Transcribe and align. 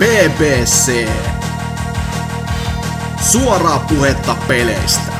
BBC. 0.00 1.08
Suoraa 3.32 3.86
puhetta 3.88 4.36
peleistä. 4.48 5.12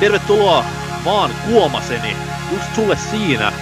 Tervetuloa 0.00 0.64
vaan 1.04 1.30
kuomaseni, 1.50 2.16
just 2.52 2.74
sulle 2.74 2.96
siinä, 2.96 3.52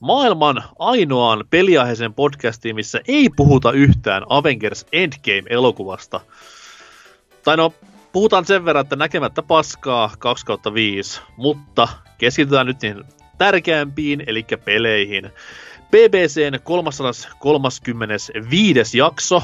maailman 0.00 0.64
ainoaan 0.78 1.44
peliaiheisen 1.50 2.14
podcastiin, 2.14 2.74
missä 2.74 3.00
ei 3.08 3.28
puhuta 3.36 3.72
yhtään 3.72 4.22
Avengers 4.28 4.86
Endgame-elokuvasta. 4.92 6.20
Tai 7.44 7.56
no, 7.56 7.72
puhutaan 8.14 8.44
sen 8.44 8.64
verran, 8.64 8.82
että 8.82 8.96
näkemättä 8.96 9.42
paskaa 9.42 10.10
2 10.18 10.46
5, 10.74 11.20
mutta 11.36 11.88
keskitytään 12.18 12.66
nyt 12.66 12.82
niin 12.82 13.04
tärkeämpiin, 13.38 14.24
eli 14.26 14.46
peleihin. 14.64 15.32
BBCn 15.90 16.60
335. 16.64 18.98
jakso 18.98 19.42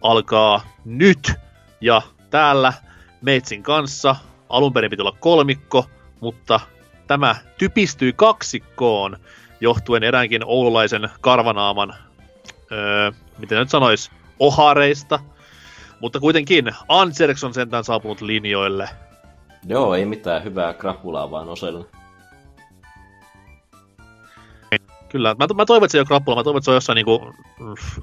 alkaa 0.00 0.66
nyt, 0.84 1.32
ja 1.80 2.02
täällä 2.30 2.72
Meitsin 3.20 3.62
kanssa 3.62 4.16
alun 4.48 4.72
perin 4.72 4.90
piti 4.90 5.02
olla 5.02 5.16
kolmikko, 5.20 5.86
mutta 6.20 6.60
tämä 7.06 7.36
typistyi 7.58 8.12
kaksikkoon 8.16 9.16
johtuen 9.60 10.02
eräänkin 10.02 10.42
oululaisen 10.44 11.08
karvanaaman, 11.20 11.94
öö, 12.72 13.12
miten 13.38 13.58
nyt 13.58 13.70
sanois, 13.70 14.10
ohareista. 14.38 15.18
Mutta 16.02 16.20
kuitenkin 16.20 16.74
Anserks 16.88 17.44
on 17.44 17.54
sentään 17.54 17.84
saapunut 17.84 18.20
linjoille. 18.20 18.88
Joo, 19.66 19.94
ei 19.94 20.04
mitään 20.04 20.44
hyvää 20.44 20.74
krapulaa 20.74 21.30
vaan 21.30 21.48
oselle. 21.48 21.84
Kyllä, 25.08 25.36
mä, 25.38 25.46
mä 25.54 25.66
toivon, 25.66 25.84
että 25.84 25.92
se 25.92 25.98
ei 25.98 26.00
ole 26.00 26.06
krapula, 26.06 26.36
mä 26.36 26.44
toivon, 26.44 26.58
että 26.58 26.64
se 26.64 26.70
on 26.70 26.74
jossain 26.74 26.96
niinku 26.96 27.34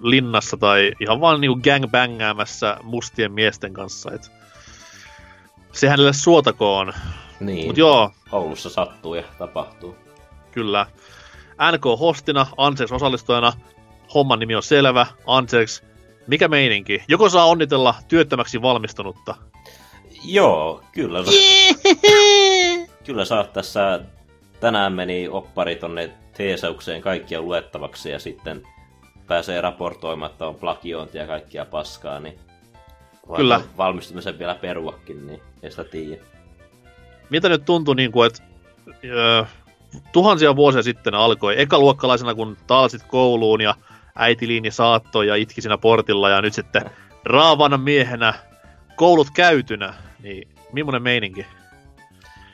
linnassa 0.02 0.58
tai 0.58 0.92
ihan 1.00 1.22
vaan 1.22 1.42
niinku 1.42 1.60
gangbangäämässä 1.64 2.78
mustien 2.84 3.32
miesten 3.32 3.74
kanssa. 3.74 4.12
Et 4.12 4.32
se 5.72 5.90
hänelle 5.90 6.14
suotakoon. 6.14 6.94
Niin, 7.40 7.68
Mut 7.68 7.78
joo, 7.78 8.12
Oulussa 8.32 8.70
sattuu 8.70 9.16
ja 9.16 9.24
tapahtuu. 9.38 9.96
kyllä. 10.52 10.86
NK-hostina, 11.72 12.46
Anseks 12.58 12.92
osallistujana, 12.92 13.54
homman 14.14 14.40
nimi 14.40 14.56
on 14.56 14.64
selvä, 14.64 15.06
Anseks, 15.28 15.84
mikä 16.30 16.48
meininki? 16.48 17.04
Joko 17.08 17.30
saa 17.30 17.46
onnitella 17.46 17.96
työttömäksi 18.08 18.62
valmistunutta? 18.62 19.36
Joo, 20.24 20.84
kyllä. 20.92 21.20
kyllä 23.06 23.24
oot 23.38 23.54
tässä... 23.54 24.00
Tänään 24.60 24.94
meni 24.94 25.28
oppari 25.28 25.76
tonne 25.76 26.12
teesaukseen 26.38 27.02
kaikkia 27.02 27.42
luettavaksi 27.42 28.10
ja 28.10 28.20
sitten 28.20 28.64
pääsee 29.28 29.62
raportoimaan, 29.62 30.32
että 30.32 30.48
on 30.48 30.56
plagiointia 30.56 31.22
ja 31.22 31.28
kaikkia 31.28 31.66
paskaa, 31.66 32.20
niin 32.20 32.40
Kyllä. 33.36 33.62
valmistumisen 33.78 34.40
vielä 34.40 34.56
peruakin, 34.56 35.28
niin 35.28 35.42
ei 35.64 35.72
sitä 35.72 35.84
tiedä. 35.84 36.24
Miltä 37.30 37.50
nyt 37.50 37.66
tuntuu, 37.66 37.94
niin 37.94 38.12
kuin, 38.12 38.28
että 38.28 38.44
öö, 39.06 39.44
tuhansia 40.12 40.56
vuosia 40.56 40.84
sitten 40.84 41.16
alkoi 41.16 41.62
ekaluokkalaisena, 41.62 42.36
kun 42.36 42.58
taalsit 42.68 43.04
kouluun 43.04 43.62
ja 43.62 43.76
äiti 44.20 44.48
liini 44.48 44.72
saattoi 44.72 45.28
ja 45.28 45.36
itki 45.36 45.62
siinä 45.62 45.78
portilla 45.78 46.30
ja 46.30 46.42
nyt 46.42 46.54
sitten 46.54 46.82
raavana 47.26 47.78
miehenä 47.78 48.34
koulut 48.96 49.28
käytynä, 49.34 49.94
niin 50.24 50.48
millainen 50.72 51.02
meininki? 51.02 51.46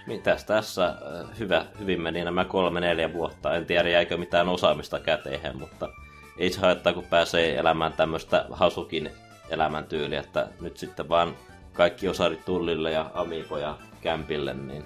Mitäs 0.08 0.44
tässä 0.44 0.86
äh, 0.86 1.40
hyvä, 1.40 1.66
hyvin 1.80 2.02
meni 2.02 2.24
nämä 2.24 2.46
kolme 2.46 2.80
neljä 2.80 3.14
vuotta. 3.14 3.56
En 3.56 3.66
tiedä 3.66 3.90
jäikö 3.90 4.18
mitään 4.18 4.50
osaamista 4.50 5.00
käteen, 5.00 5.58
mutta 5.60 5.90
ei 6.38 6.50
se 6.50 6.62
haittaa, 6.62 6.94
kun 6.94 7.04
pääsee 7.04 7.58
elämään 7.58 7.94
tämmöistä 7.94 8.46
hasukin 8.52 9.12
elämäntyyliä, 9.50 10.20
että 10.20 10.48
nyt 10.62 10.78
sitten 10.78 11.10
vaan 11.10 11.36
kaikki 11.74 12.08
osarit 12.08 12.46
tullille 12.46 12.92
ja 12.92 13.12
amiipoja 13.14 13.78
kämpille, 14.02 14.54
niin 14.54 14.86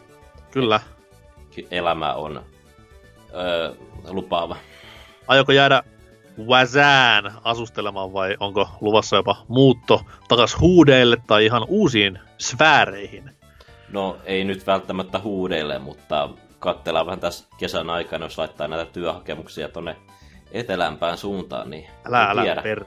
Kyllä. 0.51 0.79
elämä 1.71 2.13
on 2.13 2.43
öö, 3.33 3.73
lupaava. 4.09 4.55
Aioko 5.27 5.51
jäädä 5.51 5.83
Wazään 6.47 7.33
asustelemaan 7.43 8.13
vai 8.13 8.35
onko 8.39 8.69
luvassa 8.81 9.15
jopa 9.15 9.35
muutto 9.47 10.01
takas 10.27 10.59
huudeille 10.59 11.17
tai 11.27 11.45
ihan 11.45 11.65
uusiin 11.67 12.19
sfääreihin? 12.37 13.31
No 13.91 14.17
ei 14.25 14.43
nyt 14.43 14.67
välttämättä 14.67 15.19
huudeille, 15.19 15.79
mutta 15.79 16.29
katsellaan 16.59 17.05
vähän 17.05 17.19
tässä 17.19 17.47
kesän 17.57 17.89
aikana, 17.89 18.25
jos 18.25 18.37
laittaa 18.37 18.67
näitä 18.67 18.91
työhakemuksia 18.91 19.69
tonne 19.69 19.95
etelämpään 20.51 21.17
suuntaan, 21.17 21.69
niin 21.69 21.87
Älä, 22.05 22.23
älä 22.23 22.61
tiedä. 22.63 22.83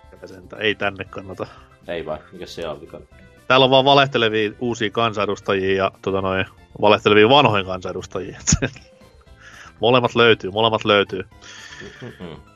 ei 0.58 0.74
tänne 0.74 1.04
kannata. 1.04 1.46
Ei 1.88 2.06
vai, 2.06 2.19
mikä 2.32 2.46
se 2.46 2.69
on 2.69 2.80
vika? 2.80 3.00
Täällä 3.48 3.64
on 3.64 3.70
vaan 3.70 3.84
valehtelevia 3.84 4.50
uusia 4.60 4.90
kansanedustajia 4.90 5.76
ja 5.84 5.90
tota 6.02 6.20
noin, 6.20 6.46
valehtelevia 6.80 7.28
vanhoja 7.28 7.64
kansanedustajia. 7.64 8.38
molemmat 9.80 10.14
löytyy, 10.14 10.50
molemmat 10.50 10.84
löytyy. 10.84 11.22
Mm-mm. 12.02 12.51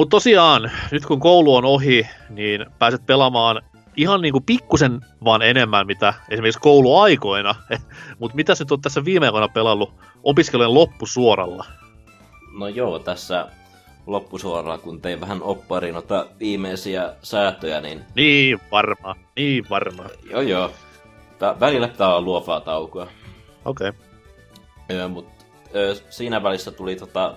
Mutta 0.00 0.10
tosiaan, 0.16 0.70
nyt 0.90 1.06
kun 1.06 1.20
koulu 1.20 1.54
on 1.54 1.64
ohi, 1.64 2.08
niin 2.30 2.66
pääset 2.78 3.06
pelaamaan 3.06 3.62
ihan 3.96 4.20
niinku 4.20 4.40
pikkusen 4.40 5.00
vaan 5.24 5.42
enemmän, 5.42 5.86
mitä 5.86 6.14
esimerkiksi 6.30 6.60
kouluaikoina. 6.60 7.54
Mutta 8.18 8.36
mitä 8.36 8.52
nyt 8.58 8.72
on 8.72 8.80
tässä 8.80 9.04
viime 9.04 9.26
aikoina 9.26 9.48
pelannut 9.48 9.92
opiskelujen 10.22 10.74
loppusuoralla? 10.74 11.64
No 12.58 12.68
joo, 12.68 12.98
tässä 12.98 13.46
loppusuoralla, 14.06 14.78
kun 14.78 15.00
tein 15.00 15.20
vähän 15.20 15.42
opparin 15.42 15.94
noita 15.94 16.26
viimeisiä 16.40 17.12
säätöjä, 17.22 17.80
niin 17.80 18.04
Niin 18.14 18.60
varma, 18.72 19.16
niin 19.36 19.64
varma. 19.70 20.04
joo 20.30 20.40
joo, 20.40 20.70
Vä- 21.40 21.60
välillä 21.60 21.88
pitää 21.88 22.08
olla 22.08 22.20
luovaa 22.20 22.60
taukoa. 22.60 23.06
Okei. 23.64 23.88
Okay. 23.88 24.00
Öö, 24.90 25.08
mut 25.08 25.26
öö, 25.74 25.94
siinä 26.10 26.42
välissä 26.42 26.70
tuli 26.70 26.96
tota 26.96 27.34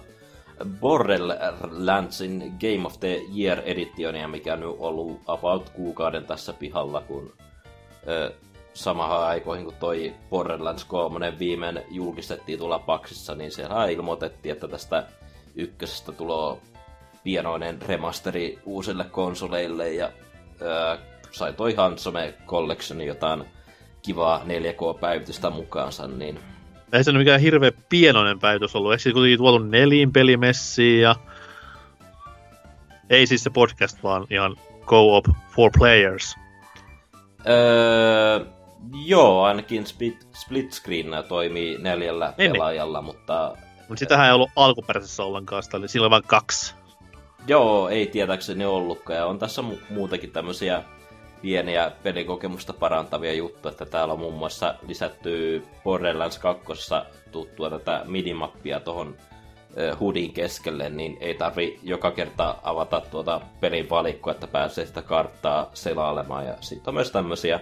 Borderlandsin 0.79 2.53
Game 2.59 2.85
of 2.85 2.99
the 2.99 3.21
Year 3.37 3.61
editionia, 3.65 4.27
mikä 4.27 4.55
nyt 4.55 4.65
on 4.67 4.75
ollut 4.79 5.21
about 5.27 5.69
kuukauden 5.69 6.25
tässä 6.25 6.53
pihalla, 6.53 7.01
kun 7.01 7.33
öö, 8.07 8.31
samahan 8.73 9.23
aikoihin 9.23 9.65
kun 9.65 9.73
toi 9.79 10.13
Borderlands 10.29 10.85
3 10.85 11.39
viimein 11.39 11.81
julkistettiin 11.91 12.59
tuolla 12.59 12.79
paksissa, 12.79 13.35
niin 13.35 13.51
siellä 13.51 13.87
ilmoitettiin, 13.87 14.53
että 14.53 14.67
tästä 14.67 15.07
ykkösestä 15.55 16.11
tulee 16.11 16.57
pienoinen 17.23 17.81
remasteri 17.81 18.59
uusille 18.65 19.03
konsoleille 19.03 19.93
ja 19.93 20.11
öö, 20.61 20.97
sai 21.31 21.53
toi 21.53 21.73
Hansome 21.73 22.33
Collectionin 22.47 23.07
jotain 23.07 23.43
kivaa 24.01 24.43
4K-päivitystä 24.43 25.49
mukaansa, 25.49 26.07
niin 26.07 26.39
Ei 26.93 27.03
se 27.03 27.11
nyt 27.11 27.19
mikään 27.19 27.41
hirveä 27.41 27.71
pienoinen 27.89 28.39
päivitys 28.39 28.75
ollut. 28.75 28.91
Eikö 28.91 29.01
se 29.03 29.11
kuitenkin 29.11 29.37
tuotu 29.37 29.59
neliin 29.59 30.13
pelimessiin 30.13 31.01
ja... 31.01 31.15
Ei 33.09 33.27
siis 33.27 33.43
se 33.43 33.49
podcast, 33.49 34.03
vaan 34.03 34.27
ihan 34.29 34.55
co-op 34.85 35.25
for 35.55 35.71
players. 35.79 36.35
Öö, 37.47 38.45
joo, 39.05 39.43
ainakin 39.43 39.85
split, 39.87 40.27
split 40.33 40.71
screen 40.73 41.07
toimii 41.27 41.77
neljällä 41.77 42.33
Niin, 42.37 42.51
pelaajalla, 42.51 43.01
mutta 43.01 43.53
Mutta 43.87 43.99
sitähän 43.99 44.27
ei 44.27 44.33
ollut 44.33 44.49
alkuperäisessä 44.55 45.23
ollenkaan, 45.23 45.63
sitä 45.63 45.77
oli, 45.77 45.85
oli 45.99 46.09
vain 46.09 46.23
kaksi. 46.27 46.75
joo, 47.47 47.89
ei 47.89 48.07
tietääkseni 48.07 48.65
ollutkaan. 48.65 49.17
Ja 49.19 49.25
on 49.25 49.39
tässä 49.39 49.61
mu- 49.61 49.93
muutenkin 49.93 50.31
tämmöisiä 50.31 50.83
pieniä 51.43 51.91
pelikokemusta 52.03 52.73
parantavia 52.73 53.33
juttuja, 53.33 53.71
että 53.71 53.85
täällä 53.85 54.13
on 54.13 54.19
muun 54.19 54.33
muassa 54.33 54.75
lisätty 54.87 55.63
Borderlands 55.83 56.37
2 56.37 56.63
tuttua 57.31 57.69
tätä 57.69 58.01
midimappia 58.05 58.79
tuohon 58.79 59.15
hudin 59.99 60.33
keskelle, 60.33 60.89
niin 60.89 61.17
ei 61.21 61.33
tarvi 61.33 61.79
joka 61.83 62.11
kerta 62.11 62.55
avata 62.63 63.01
tuota 63.01 63.41
pelin 63.59 63.89
valikkoa, 63.89 64.33
että 64.33 64.47
pääsee 64.47 64.85
sitä 64.85 65.01
karttaa 65.01 65.69
selailemaan. 65.73 66.45
Ja 66.45 66.53
sitten 66.61 66.91
on 66.91 66.95
myös 66.95 67.11
tämmöisiä 67.11 67.59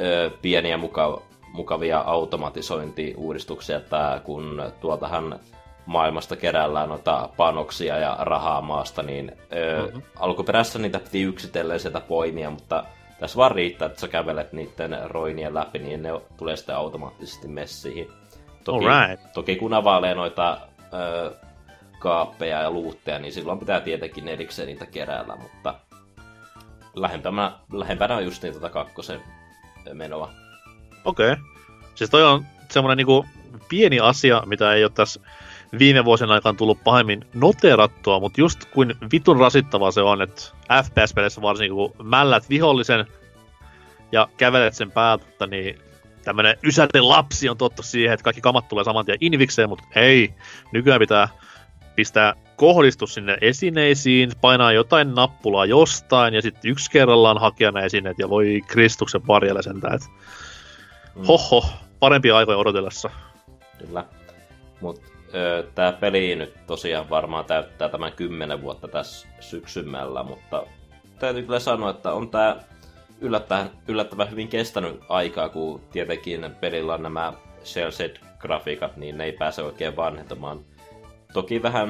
ö, 0.00 0.30
pieniä 0.42 0.76
muka- 0.76 1.22
mukavia 1.52 1.98
automatisointiuudistuksia, 2.00 3.76
että 3.76 4.20
kun 4.24 4.62
tuoltahan 4.80 5.40
maailmasta 5.88 6.36
keräillään 6.36 6.88
noita 6.88 7.28
panoksia 7.36 7.98
ja 7.98 8.16
rahaa 8.20 8.60
maasta, 8.60 9.02
niin 9.02 9.32
ö, 9.52 9.86
Mhm. 9.86 9.98
alkuperässä 10.16 10.78
niitä 10.78 10.98
piti 10.98 11.22
yksitellen 11.22 11.80
sieltä 11.80 12.00
poimia, 12.00 12.50
mutta 12.50 12.84
tässä 13.20 13.36
vaan 13.36 13.50
riittää, 13.52 13.86
että 13.86 14.00
sä 14.00 14.08
kävelet 14.08 14.52
niiden 14.52 14.98
roinien 15.04 15.54
läpi, 15.54 15.78
niin 15.78 16.02
ne 16.02 16.10
tulee 16.36 16.56
sitten 16.56 16.76
automaattisesti 16.76 17.48
messiin. 17.48 18.08
Toki, 18.64 18.86
Alright. 18.88 19.32
toki 19.32 19.56
kun 19.56 19.74
availee 19.74 20.14
noita 20.14 20.58
ö, 20.94 21.32
kaappeja 21.98 22.62
ja 22.62 22.70
luutteja, 22.70 23.18
niin 23.18 23.32
silloin 23.32 23.58
pitää 23.58 23.80
tietenkin 23.80 24.28
erikseen 24.28 24.68
niitä 24.68 24.86
keräillä, 24.86 25.36
mutta 25.36 25.74
lähempänä, 26.94 27.52
lähempänä 27.72 28.16
on 28.16 28.24
just 28.24 28.42
niin 28.42 28.52
tuota 28.52 28.68
kakkosen 28.70 29.20
menoa. 29.92 30.30
Okei. 31.04 31.32
Okay. 31.32 31.44
Siis 31.94 32.10
toi 32.10 32.24
on 32.24 32.44
semmonen 32.70 32.96
niinku 32.96 33.26
pieni 33.68 34.00
asia, 34.00 34.42
mitä 34.46 34.72
ei 34.74 34.84
ole 34.84 34.92
tässä 34.94 35.20
viime 35.78 36.04
vuosien 36.04 36.30
aikana 36.30 36.58
tullut 36.58 36.84
pahemmin 36.84 37.24
noterattua, 37.34 38.20
mutta 38.20 38.40
just 38.40 38.64
kuin 38.64 38.94
vitun 39.12 39.40
rasittavaa 39.40 39.90
se 39.90 40.00
on, 40.00 40.22
että 40.22 40.42
FPS-peleissä 40.84 41.42
varsinkin 41.42 41.74
kun 41.74 41.94
mällät 42.02 42.48
vihollisen 42.50 43.06
ja 44.12 44.28
kävelet 44.36 44.74
sen 44.74 44.90
päältä, 44.90 45.46
niin 45.46 45.78
tämmönen 46.24 46.56
ysäten 46.64 47.08
lapsi 47.08 47.48
on 47.48 47.56
tottu 47.56 47.82
siihen, 47.82 48.14
että 48.14 48.24
kaikki 48.24 48.40
kamat 48.40 48.68
tulee 48.68 48.84
saman 48.84 49.04
tien 49.04 49.18
invikseen, 49.20 49.68
mutta 49.68 49.84
ei. 49.94 50.34
Nykyään 50.72 51.00
pitää 51.00 51.28
pistää 51.96 52.34
kohdistus 52.56 53.14
sinne 53.14 53.38
esineisiin, 53.40 54.32
painaa 54.40 54.72
jotain 54.72 55.14
nappulaa 55.14 55.66
jostain 55.66 56.34
ja 56.34 56.42
sitten 56.42 56.70
yksi 56.70 56.90
kerrallaan 56.90 57.38
hakea 57.38 57.70
ne 57.70 57.84
esineet 57.84 58.18
ja 58.18 58.28
voi 58.28 58.62
Kristuksen 58.66 59.26
varjelle 59.26 59.62
sentään, 59.62 59.94
että 59.94 60.08
mm. 61.14 61.24
hoho, 61.24 61.66
parempia 62.00 62.36
aikoja 62.36 62.58
odotellessa. 62.58 63.10
Kyllä. 63.78 64.04
Mutta 64.80 65.17
tämä 65.74 65.92
peli 65.92 66.36
nyt 66.36 66.54
tosiaan 66.66 67.10
varmaan 67.10 67.44
täyttää 67.44 67.88
tämän 67.88 68.12
10 68.12 68.62
vuotta 68.62 68.88
tässä 68.88 69.28
syksymällä, 69.40 70.22
mutta 70.22 70.66
täytyy 71.18 71.42
kyllä 71.42 71.60
sanoa, 71.60 71.90
että 71.90 72.12
on 72.12 72.30
tämä 72.30 72.56
yllättävän, 73.20 73.70
yllättävän 73.88 74.30
hyvin 74.30 74.48
kestänyt 74.48 75.00
aikaa, 75.08 75.48
kun 75.48 75.80
tietenkin 75.92 76.56
pelillä 76.60 76.94
on 76.94 77.02
nämä 77.02 77.32
shell 77.64 77.90
grafiikat, 78.38 78.96
niin 78.96 79.18
ne 79.18 79.24
ei 79.24 79.32
pääse 79.32 79.62
oikein 79.62 79.96
vanhentumaan. 79.96 80.60
Toki 81.32 81.62
vähän 81.62 81.88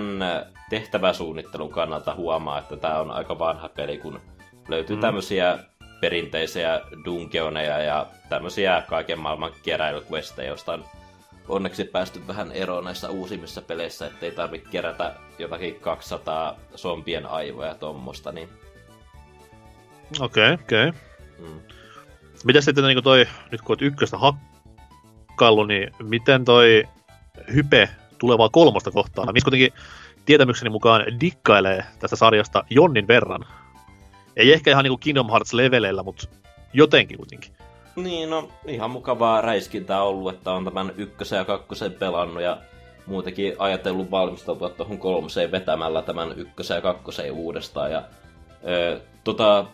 tehtäväsuunnittelun 0.71 1.71
kannalta 1.71 2.15
huomaa, 2.15 2.59
että 2.59 2.77
tämä 2.77 2.99
on 2.99 3.11
aika 3.11 3.39
vanha 3.39 3.69
peli, 3.69 3.99
kun 3.99 4.21
löytyy 4.69 4.97
mm. 4.97 5.03
tämmöisiä 5.03 5.59
perinteisiä 6.01 6.81
dungeoneja 7.05 7.79
ja 7.79 8.07
tämmöisiä 8.29 8.83
kaiken 8.89 9.19
maailman 9.19 9.53
keräilyquesteja, 9.63 10.49
joista 10.49 10.73
on 10.73 10.85
onneksi 11.49 11.85
päästy 11.85 12.27
vähän 12.27 12.53
eroon 12.53 12.85
näissä 12.85 13.11
uusimmissa 13.11 13.63
peleissä, 13.63 14.07
ettei 14.07 14.31
tarvitse 14.31 14.71
kerätä 14.71 15.15
jotakin 15.39 15.75
200 15.75 16.57
zombien 16.77 17.27
aivoja 17.27 17.75
tuommoista, 17.75 18.33
niin... 18.33 18.49
Okei, 20.21 20.53
okay, 20.53 20.65
okei. 20.65 20.89
Okay. 20.89 21.01
Mm. 21.39 21.61
Mitä 22.45 22.61
sitten 22.61 22.85
niin 22.85 23.03
toi, 23.05 23.27
nyt 23.53 23.61
kun 23.61 23.71
olet 23.73 23.83
ykköstä 23.83 24.19
hakkaillut, 24.19 25.69
niin 25.69 25.91
miten 26.03 26.45
toi 26.45 26.89
hype 27.55 27.89
tulevaa 28.19 28.49
kolmosta 28.49 28.91
kohtaan? 28.91 29.29
Missä 29.33 29.45
kuitenkin 29.45 29.73
tietämykseni 30.25 30.71
mukaan 30.71 31.05
dikkailee 31.21 31.85
tästä 31.99 32.17
sarjasta 32.17 32.65
jonnin 32.71 33.09
verran. 33.09 33.45
Ei 34.37 34.53
ehkä 34.53 34.71
ihan 34.71 34.85
niinku 34.85 34.99
Kingdom 34.99 35.27
Hearts-leveleillä, 35.27 36.03
mutta 36.03 36.29
jotenkin 36.73 37.17
kuitenkin. 37.17 37.58
Niin, 38.03 38.31
no 38.31 38.49
ihan 38.67 38.91
mukavaa 38.91 39.41
räiskintää 39.41 40.03
ollut, 40.03 40.35
että 40.35 40.53
on 40.53 40.65
tämän 40.65 40.93
ykkösen 40.97 41.37
ja 41.37 41.45
kakkosen 41.45 41.93
pelannut 41.93 42.43
ja 42.43 42.59
muutenkin 43.07 43.55
ajatellut 43.59 44.11
valmistautua 44.11 44.69
tuohon 44.69 44.99
kolmoseen 44.99 45.51
vetämällä 45.51 46.03
tämän 46.03 46.39
ykkösen 46.39 46.75
ja 46.75 46.81
kakkosen 46.81 47.33
uudestaan. 47.33 47.93
Ja, 47.93 48.03
ö, 48.69 49.01
tota 49.25 49.67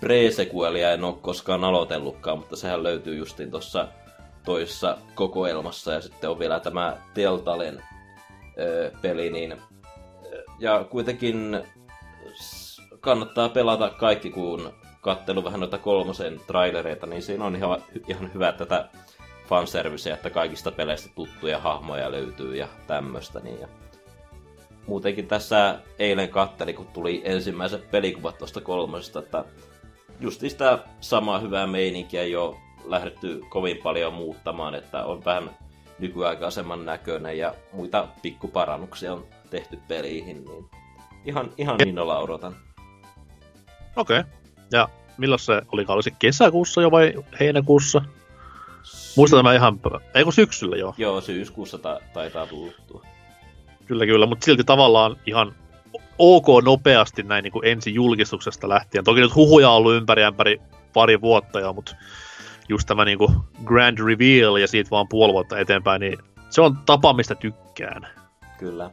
pre-sequelia 0.00 0.92
en 0.92 1.04
ole 1.04 1.14
koskaan 1.20 1.64
aloitellutkaan, 1.64 2.38
mutta 2.38 2.56
sehän 2.56 2.82
löytyy 2.82 3.16
justiin 3.16 3.50
tuossa 3.50 3.88
toisessa 4.44 4.98
kokoelmassa 5.14 5.92
ja 5.92 6.00
sitten 6.00 6.30
on 6.30 6.38
vielä 6.38 6.60
tämä 6.60 6.96
Teltalen 7.14 7.82
ö, 8.58 8.92
peli, 9.02 9.30
niin 9.30 9.56
ja 10.58 10.84
kuitenkin 10.84 11.60
kannattaa 13.00 13.48
pelata 13.48 13.90
kaikki, 13.90 14.30
kun 14.30 14.72
kattelu 15.08 15.44
vähän 15.44 15.60
noita 15.60 15.78
kolmosen 15.78 16.40
trailereita, 16.46 17.06
niin 17.06 17.22
siinä 17.22 17.44
on 17.44 17.56
ihan, 17.56 17.82
ihan 18.08 18.30
hyvä 18.34 18.52
tätä 18.52 18.88
fanserviceä, 19.48 20.14
että 20.14 20.30
kaikista 20.30 20.70
peleistä 20.70 21.10
tuttuja 21.14 21.58
hahmoja 21.58 22.12
löytyy 22.12 22.56
ja 22.56 22.68
tämmöistä. 22.86 23.40
Niin 23.40 23.60
ja 23.60 23.68
muutenkin 24.86 25.28
tässä 25.28 25.78
eilen 25.98 26.28
katteli, 26.28 26.72
kun 26.72 26.86
tuli 26.86 27.22
ensimmäiset 27.24 27.90
pelikuvat 27.90 28.38
tuosta 28.38 28.60
kolmosesta, 28.60 29.18
että 29.18 29.44
just 30.20 30.40
sitä 30.40 30.78
samaa 31.00 31.38
hyvää 31.38 31.66
meininkiä 31.66 32.24
jo 32.24 32.56
lähdetty 32.84 33.42
kovin 33.48 33.76
paljon 33.82 34.14
muuttamaan, 34.14 34.74
että 34.74 35.04
on 35.04 35.24
vähän 35.24 35.50
nykyaikaisemman 35.98 36.86
näköinen 36.86 37.38
ja 37.38 37.54
muita 37.72 38.08
pikkuparannuksia 38.22 39.12
on 39.12 39.26
tehty 39.50 39.78
peliin, 39.88 40.26
niin 40.26 40.44
ihan, 41.24 41.50
ihan 41.58 41.88
innolla 41.88 42.18
odotan. 42.18 42.56
Okei. 43.96 44.20
Okay. 44.20 44.47
Ja 44.72 44.88
milloin 45.18 45.38
se 45.38 45.62
oli? 45.72 45.84
Oli 45.88 46.02
se 46.02 46.10
kesäkuussa 46.10 46.82
jo 46.82 46.90
vai 46.90 47.14
heinäkuussa? 47.40 48.02
Muistan 49.16 49.38
tämä 49.38 49.54
ihan... 49.54 49.80
Eikö 50.14 50.30
syksyllä 50.30 50.76
jo? 50.76 50.94
Joo, 50.98 51.20
syyskuussa 51.20 51.78
ta- 51.78 52.00
taitaa 52.12 52.46
tultua. 52.46 53.06
Kyllä, 53.86 54.06
kyllä, 54.06 54.26
mutta 54.26 54.44
silti 54.44 54.64
tavallaan 54.64 55.16
ihan 55.26 55.54
ok 56.18 56.46
nopeasti 56.64 57.22
näin 57.22 57.42
niin 57.42 57.52
kuin 57.52 57.66
ensi 57.66 57.94
julkistuksesta 57.94 58.68
lähtien. 58.68 59.04
Toki 59.04 59.20
nyt 59.20 59.34
huhuja 59.34 59.70
on 59.70 59.76
ollut 59.76 59.94
ympäri 59.94 60.24
ämpäri 60.24 60.60
pari 60.92 61.20
vuotta 61.20 61.60
jo, 61.60 61.72
mutta 61.72 61.96
just 62.68 62.86
tämä 62.86 63.04
niin 63.04 63.18
kuin 63.18 63.34
grand 63.64 63.98
reveal 63.98 64.56
ja 64.56 64.68
siitä 64.68 64.90
vaan 64.90 65.08
puoli 65.08 65.32
vuotta 65.32 65.58
eteenpäin, 65.58 66.00
niin 66.00 66.18
se 66.50 66.60
on 66.60 66.78
tapa, 66.86 67.12
mistä 67.12 67.34
tykkään. 67.34 68.08
Kyllä. 68.58 68.90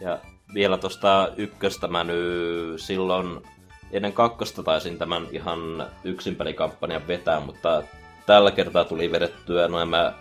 Ja 0.00 0.18
vielä 0.54 0.78
tuosta 0.78 1.28
ykköstä 1.36 1.88
mä 1.88 2.04
nyt 2.04 2.80
silloin 2.80 3.42
ennen 3.92 4.12
kakkosta 4.12 4.62
taisin 4.62 4.98
tämän 4.98 5.26
ihan 5.32 5.86
yksinpelikampanjan 6.04 7.08
vetää, 7.08 7.40
mutta 7.40 7.82
tällä 8.26 8.50
kertaa 8.50 8.84
tuli 8.84 9.12
vedettyä 9.12 9.68
nämä 9.68 10.12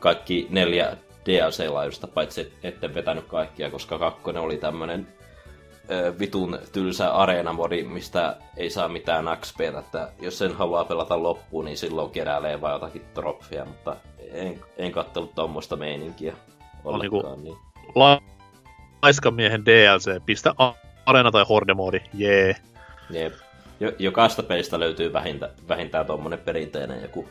kaikki 0.00 0.46
neljä 0.50 0.96
DLC-laajuista, 1.26 2.06
paitsi 2.06 2.52
etten 2.62 2.94
vetänyt 2.94 3.24
kaikkia, 3.24 3.70
koska 3.70 3.98
kakkonen 3.98 4.42
oli 4.42 4.56
tämmönen 4.56 5.08
vitun 6.18 6.58
tylsä 6.72 7.10
areenamodi, 7.12 7.82
mistä 7.82 8.36
ei 8.56 8.70
saa 8.70 8.88
mitään 8.88 9.38
XPtä, 9.40 9.78
että 9.78 10.12
jos 10.20 10.38
sen 10.38 10.54
haluaa 10.54 10.84
pelata 10.84 11.22
loppuun, 11.22 11.64
niin 11.64 11.76
silloin 11.76 12.10
keräilee 12.10 12.60
vaan 12.60 12.72
jotakin 12.72 13.04
trofia, 13.14 13.64
mutta 13.64 13.96
en, 14.32 14.60
en 14.76 14.92
kattelut 14.92 15.34
tuommoista 15.34 15.76
meininkiä 15.76 16.36
ollenkaan. 16.84 17.44
Niin. 17.44 17.56
La- 17.94 18.22
Laiskamiehen 19.02 19.66
DLC, 19.66 20.24
pistä 20.26 20.54
Arena 21.06 21.30
tai 21.30 21.44
Horde-moodi, 21.44 22.00
jee. 22.14 22.44
Yeah. 22.44 22.60
Jep. 23.10 23.34
Jo- 23.80 23.92
jokaista 23.98 24.42
pelistä 24.42 24.80
löytyy 24.80 25.12
vähintään, 25.12 25.52
vähintään 25.68 26.06
tuommoinen 26.06 26.38
perinteinen 26.38 27.02
joku 27.02 27.28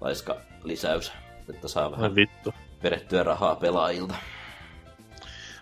laiska 0.00 0.36
lisäys, 0.64 1.12
että 1.50 1.68
saa 1.68 1.90
vähän 1.90 2.14
vittu. 2.14 2.54
vedettyä 2.82 3.22
rahaa 3.22 3.56
pelaajilta. 3.56 4.14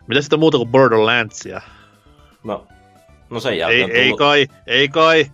Mitä 0.06 0.20
sitten 0.20 0.38
muuta 0.38 0.58
kuin 0.58 0.68
Borderlandsia? 0.68 1.60
No, 2.44 2.66
no 3.30 3.40
sen 3.40 3.58
jälkeen 3.58 3.90
ei, 3.90 4.08
tullut... 4.08 4.20
ei 4.20 4.46
kai, 4.46 4.56
ei 4.66 4.88
kai. 4.88 5.26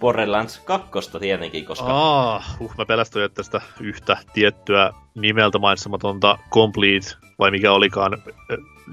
Borderlands 0.00 0.58
2 0.58 0.90
tietenkin, 1.20 1.64
koska... 1.64 1.86
Ah, 1.88 2.56
uh, 2.60 2.74
mä 2.78 2.86
pelästyin, 2.86 3.24
että 3.24 3.36
tästä 3.36 3.60
yhtä 3.80 4.16
tiettyä 4.32 4.92
nimeltä 5.14 5.58
mainitsematonta 5.58 6.38
Complete, 6.50 7.16
vai 7.38 7.50
mikä 7.50 7.72
olikaan 7.72 8.22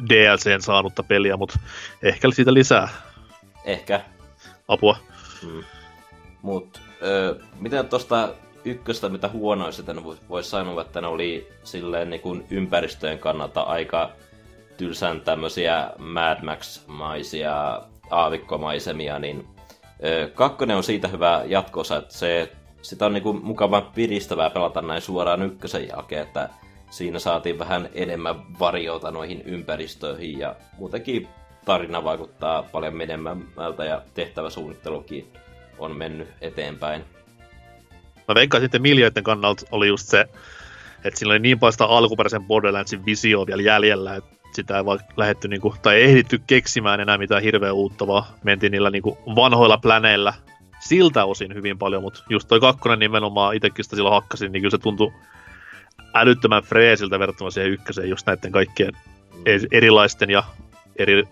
DLCn 0.09 0.61
saanutta 0.61 1.03
peliä, 1.03 1.37
mutta 1.37 1.59
ehkä 2.03 2.31
siitä 2.31 2.53
lisää. 2.53 2.87
Ehkä. 3.65 4.01
Apua. 4.67 4.97
Mm. 5.43 5.63
Mut, 6.41 6.81
ö, 7.01 7.39
miten 7.59 7.87
tosta 7.87 8.29
ykköstä, 8.65 9.09
mitä 9.09 9.29
huonoista 9.29 9.95
voisi 10.29 10.49
sanoa, 10.49 10.81
että 10.81 11.01
ne 11.01 11.07
oli 11.07 11.47
silleen 11.63 12.09
niin 12.09 12.21
kuin 12.21 12.45
ympäristöjen 12.49 13.19
kannalta 13.19 13.61
aika 13.61 14.11
tylsän 14.77 15.21
tämmöisiä 15.21 15.91
Mad 15.97 16.43
Max-maisia 16.43 17.81
aavikkomaisemia, 18.09 19.19
niin 19.19 19.47
ö, 20.03 20.31
kakkonen 20.33 20.77
on 20.77 20.83
siitä 20.83 21.07
hyvä 21.07 21.43
jatkossa, 21.45 21.97
että 21.97 22.13
se, 22.13 22.51
sitä 22.81 23.05
on 23.05 23.13
niinku 23.13 23.33
mukavan 23.33 23.91
piristävää 23.95 24.49
pelata 24.49 24.81
näin 24.81 25.01
suoraan 25.01 25.41
ykkösen 25.41 25.87
jälkeen, 25.87 26.23
että 26.23 26.49
siinä 26.89 27.19
saatiin 27.19 27.59
vähän 27.59 27.89
enemmän 27.93 28.59
variota 28.59 29.11
noihin 29.11 29.41
ympäristöihin 29.41 30.39
ja 30.39 30.55
muutenkin 30.77 31.27
tarina 31.65 32.03
vaikuttaa 32.03 32.63
paljon 32.63 32.95
menemmältä 32.95 33.85
ja 33.85 34.01
tehtäväsuunnittelukin 34.13 35.27
on 35.79 35.97
mennyt 35.97 36.27
eteenpäin. 36.41 37.05
Mä 38.27 38.35
veikkaan 38.35 38.63
sitten 38.63 38.81
miljoiden 38.81 39.23
kannalta 39.23 39.65
oli 39.71 39.87
just 39.87 40.07
se, 40.07 40.21
että 41.03 41.19
siinä 41.19 41.31
oli 41.31 41.39
niin 41.39 41.59
paljon 41.59 41.73
sitä 41.73 41.85
alkuperäisen 41.85 42.43
Borderlandsin 42.43 43.05
visio 43.05 43.47
vielä 43.47 43.61
jäljellä, 43.61 44.15
että 44.15 44.35
sitä 44.51 44.77
ei 44.77 44.85
vaan 44.85 44.99
lähetty 45.17 45.47
niinku, 45.47 45.75
tai 45.81 45.95
ei 45.95 46.03
ehditty 46.03 46.41
keksimään 46.47 46.99
enää 46.99 47.17
mitään 47.17 47.43
hirveän 47.43 47.73
uutta, 47.73 48.07
vaan 48.07 48.23
mentiin 48.43 48.71
niillä 48.71 48.89
niinku 48.89 49.17
vanhoilla 49.35 49.77
pläneillä 49.77 50.33
siltä 50.79 51.25
osin 51.25 51.53
hyvin 51.53 51.77
paljon, 51.77 52.01
mutta 52.01 52.23
just 52.29 52.47
toi 52.47 52.59
kakkonen 52.59 52.99
nimenomaan 52.99 53.55
itsekin 53.55 53.83
sitä 53.83 53.95
silloin 53.95 54.13
hakkasin, 54.13 54.51
niin 54.51 54.61
kyllä 54.61 54.71
se 54.71 54.77
tuntui 54.77 55.11
älyttömän 56.13 56.63
freesiltä 56.63 57.19
verrattuna 57.19 57.51
siihen 57.51 57.71
ykköseen 57.71 58.09
just 58.09 58.27
näiden 58.27 58.51
kaikkien 58.51 58.93
mm. 58.93 59.43
erilaisten 59.71 60.29
ja 60.29 60.43
eri 60.95 61.23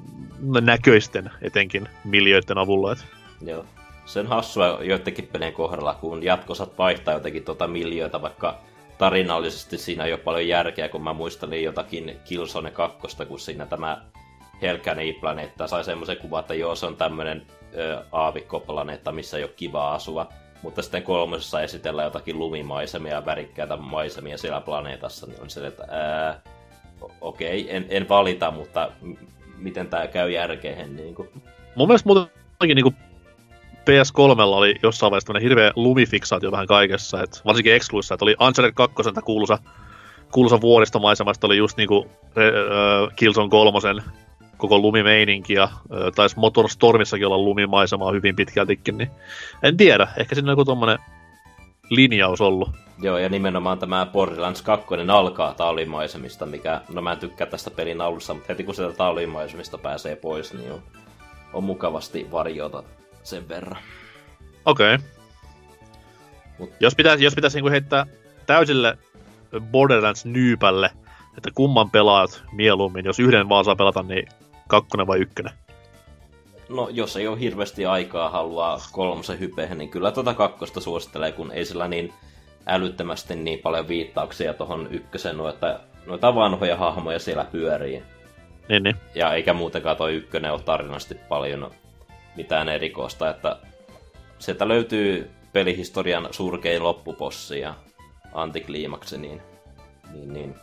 näköisten 0.61 1.31
etenkin 1.41 1.89
miljöiden 2.03 2.57
avulla. 2.57 2.91
Et. 2.91 3.05
Joo. 3.41 3.65
Se 4.05 4.19
on 4.19 4.27
hassua 4.27 4.79
joidenkin 4.81 5.27
pelien 5.27 5.53
kohdalla, 5.53 5.93
kun 5.93 6.23
jatkosat 6.23 6.77
vaihtaa 6.77 7.13
jotenkin 7.13 7.43
tuota 7.43 7.67
miljöitä 7.67 8.21
vaikka 8.21 8.59
tarinallisesti 8.97 9.77
siinä 9.77 10.05
ei 10.05 10.13
ole 10.13 10.19
paljon 10.19 10.47
järkeä, 10.47 10.89
kun 10.89 11.03
mä 11.03 11.13
muistelin 11.13 11.63
jotakin 11.63 12.17
Killzone 12.25 12.71
2, 12.71 13.25
kun 13.27 13.39
siinä 13.39 13.65
tämä 13.65 14.01
Helkani-planeetta 14.61 15.67
sai 15.67 15.83
semmoisen 15.83 16.17
kuvan, 16.17 16.39
että 16.39 16.53
joo, 16.53 16.75
se 16.75 16.85
on 16.85 16.95
tämmöinen 16.95 17.45
aavikkoplaneetta, 18.11 19.11
missä 19.11 19.37
ei 19.37 19.43
ole 19.43 19.51
kiva 19.55 19.93
asua. 19.93 20.27
Mutta 20.61 20.81
sitten 20.81 21.03
kolmosessa 21.03 21.61
esitellään 21.61 22.05
jotakin 22.05 22.39
lumimaisemia 22.39 23.13
ja 23.13 23.25
värikkäitä 23.25 23.77
maisemia 23.77 24.37
siellä 24.37 24.61
planeetassa, 24.61 25.27
niin 25.27 25.41
on 25.41 25.49
se, 25.49 25.67
että 25.67 25.83
ää, 25.89 26.41
okei, 27.21 27.61
okay, 27.61 27.75
en, 27.75 27.85
en 27.89 28.09
valita, 28.09 28.51
mutta 28.51 28.91
miten 29.61 29.87
tämä 29.87 30.07
käy 30.07 30.31
järkeen. 30.31 30.95
Niin 30.95 31.15
kuin. 31.15 31.29
Mun 31.75 31.87
mielestä 31.87 32.07
muutenkin 32.07 32.75
niin 32.75 32.95
PS3 33.81 34.41
oli 34.41 34.75
jossain 34.83 35.11
vaiheessa 35.11 35.39
hirveä 35.41 35.71
lumifiksaatio 35.75 36.51
vähän 36.51 36.67
kaikessa, 36.67 37.23
että 37.23 37.39
varsinkin 37.45 37.73
Excluissa, 37.73 38.13
että 38.13 38.25
oli 38.25 38.35
Uncharted 38.47 38.73
2 38.73 38.95
kuuluisa, 39.25 39.59
kuuluisa 40.31 40.61
vuoristomaisemasta 40.61 41.47
oli 41.47 41.57
just 41.57 41.77
niinku 41.77 42.07
äh, 42.25 43.15
Killzone 43.15 43.49
3 43.49 43.79
koko 44.57 44.79
lumimeininki 44.79 45.53
ja 45.53 45.63
äh, 45.63 45.71
taisi 46.15 46.39
Motorstormissakin 46.39 47.27
olla 47.27 47.37
lumimaisemaa 47.37 48.11
hyvin 48.11 48.35
pitkältikin, 48.35 48.97
niin 48.97 49.11
en 49.63 49.77
tiedä, 49.77 50.07
ehkä 50.17 50.35
siinä 50.35 50.51
on 50.51 50.51
joku 50.51 50.65
tommonen 50.65 50.99
linjaus 51.91 52.41
ollut. 52.41 52.69
Joo, 53.01 53.17
ja 53.17 53.29
nimenomaan 53.29 53.79
tämä 53.79 54.05
Borderlands 54.05 54.61
2 54.61 54.87
alkaa 55.13 55.53
taulimaisemista, 55.53 56.45
mikä, 56.45 56.81
no 56.93 57.01
mä 57.01 57.11
en 57.11 57.17
tykkää 57.17 57.47
tästä 57.47 57.71
pelin 57.71 58.01
alussa, 58.01 58.33
mutta 58.33 58.47
heti 58.49 58.63
kun 58.63 58.75
sieltä 58.75 58.97
taulimaisemista 58.97 59.77
pääsee 59.77 60.15
pois, 60.15 60.53
niin 60.53 60.71
on, 60.71 60.81
on 61.53 61.63
mukavasti 61.63 62.27
varjota 62.31 62.83
sen 63.23 63.49
verran. 63.49 63.77
Okei. 64.65 64.95
Okay. 64.95 65.07
Mut... 66.59 66.69
Jos 66.79 66.95
pitäisi, 66.95 67.23
jos 67.23 67.35
pitäisi 67.35 67.57
niinku 67.57 67.69
heittää 67.69 68.05
täysille 68.45 68.97
Borderlands-nyypälle, 69.71 70.89
että 71.37 71.49
kumman 71.55 71.89
pelaat 71.89 72.43
mieluummin, 72.51 73.05
jos 73.05 73.19
yhden 73.19 73.49
vaan 73.49 73.65
saa 73.65 73.75
pelata, 73.75 74.03
niin 74.03 74.27
kakkonen 74.67 75.07
vai 75.07 75.19
ykkönen? 75.19 75.53
No, 76.71 76.89
jos 76.91 77.17
ei 77.17 77.27
ole 77.27 77.39
hirveästi 77.39 77.85
aikaa 77.85 78.29
haluaa 78.29 78.79
kolmosen 78.91 79.39
hypeen, 79.39 79.77
niin 79.77 79.89
kyllä 79.89 80.11
tuota 80.11 80.33
kakkosta 80.33 80.81
suosittelee, 80.81 81.31
kun 81.31 81.51
ei 81.51 81.65
sillä 81.65 81.87
niin 81.87 82.13
älyttömästi 82.67 83.35
niin 83.35 83.59
paljon 83.59 83.87
viittauksia 83.87 84.53
tuohon 84.53 84.87
ykkösen, 84.91 85.37
noita, 85.37 85.79
noita 86.05 86.35
vanhoja 86.35 86.75
hahmoja 86.75 87.19
siellä 87.19 87.45
pyörii. 87.51 88.03
Niin, 88.69 88.83
niin. 88.83 88.95
Ja 89.15 89.33
eikä 89.33 89.53
muutenkaan 89.53 89.97
toi 89.97 90.15
ykkönen 90.15 90.53
ole 90.53 90.61
tarinasti 90.61 91.15
paljon 91.15 91.71
mitään 92.35 92.69
erikoista, 92.69 93.29
että 93.29 93.57
sieltä 94.39 94.67
löytyy 94.67 95.31
pelihistorian 95.53 96.27
surkein 96.31 96.83
loppupossi 96.83 97.59
ja 97.59 97.73
antikliimaksi, 98.33 99.17
niin, 99.17 99.41
niin, 100.13 100.33
niin 100.33 100.55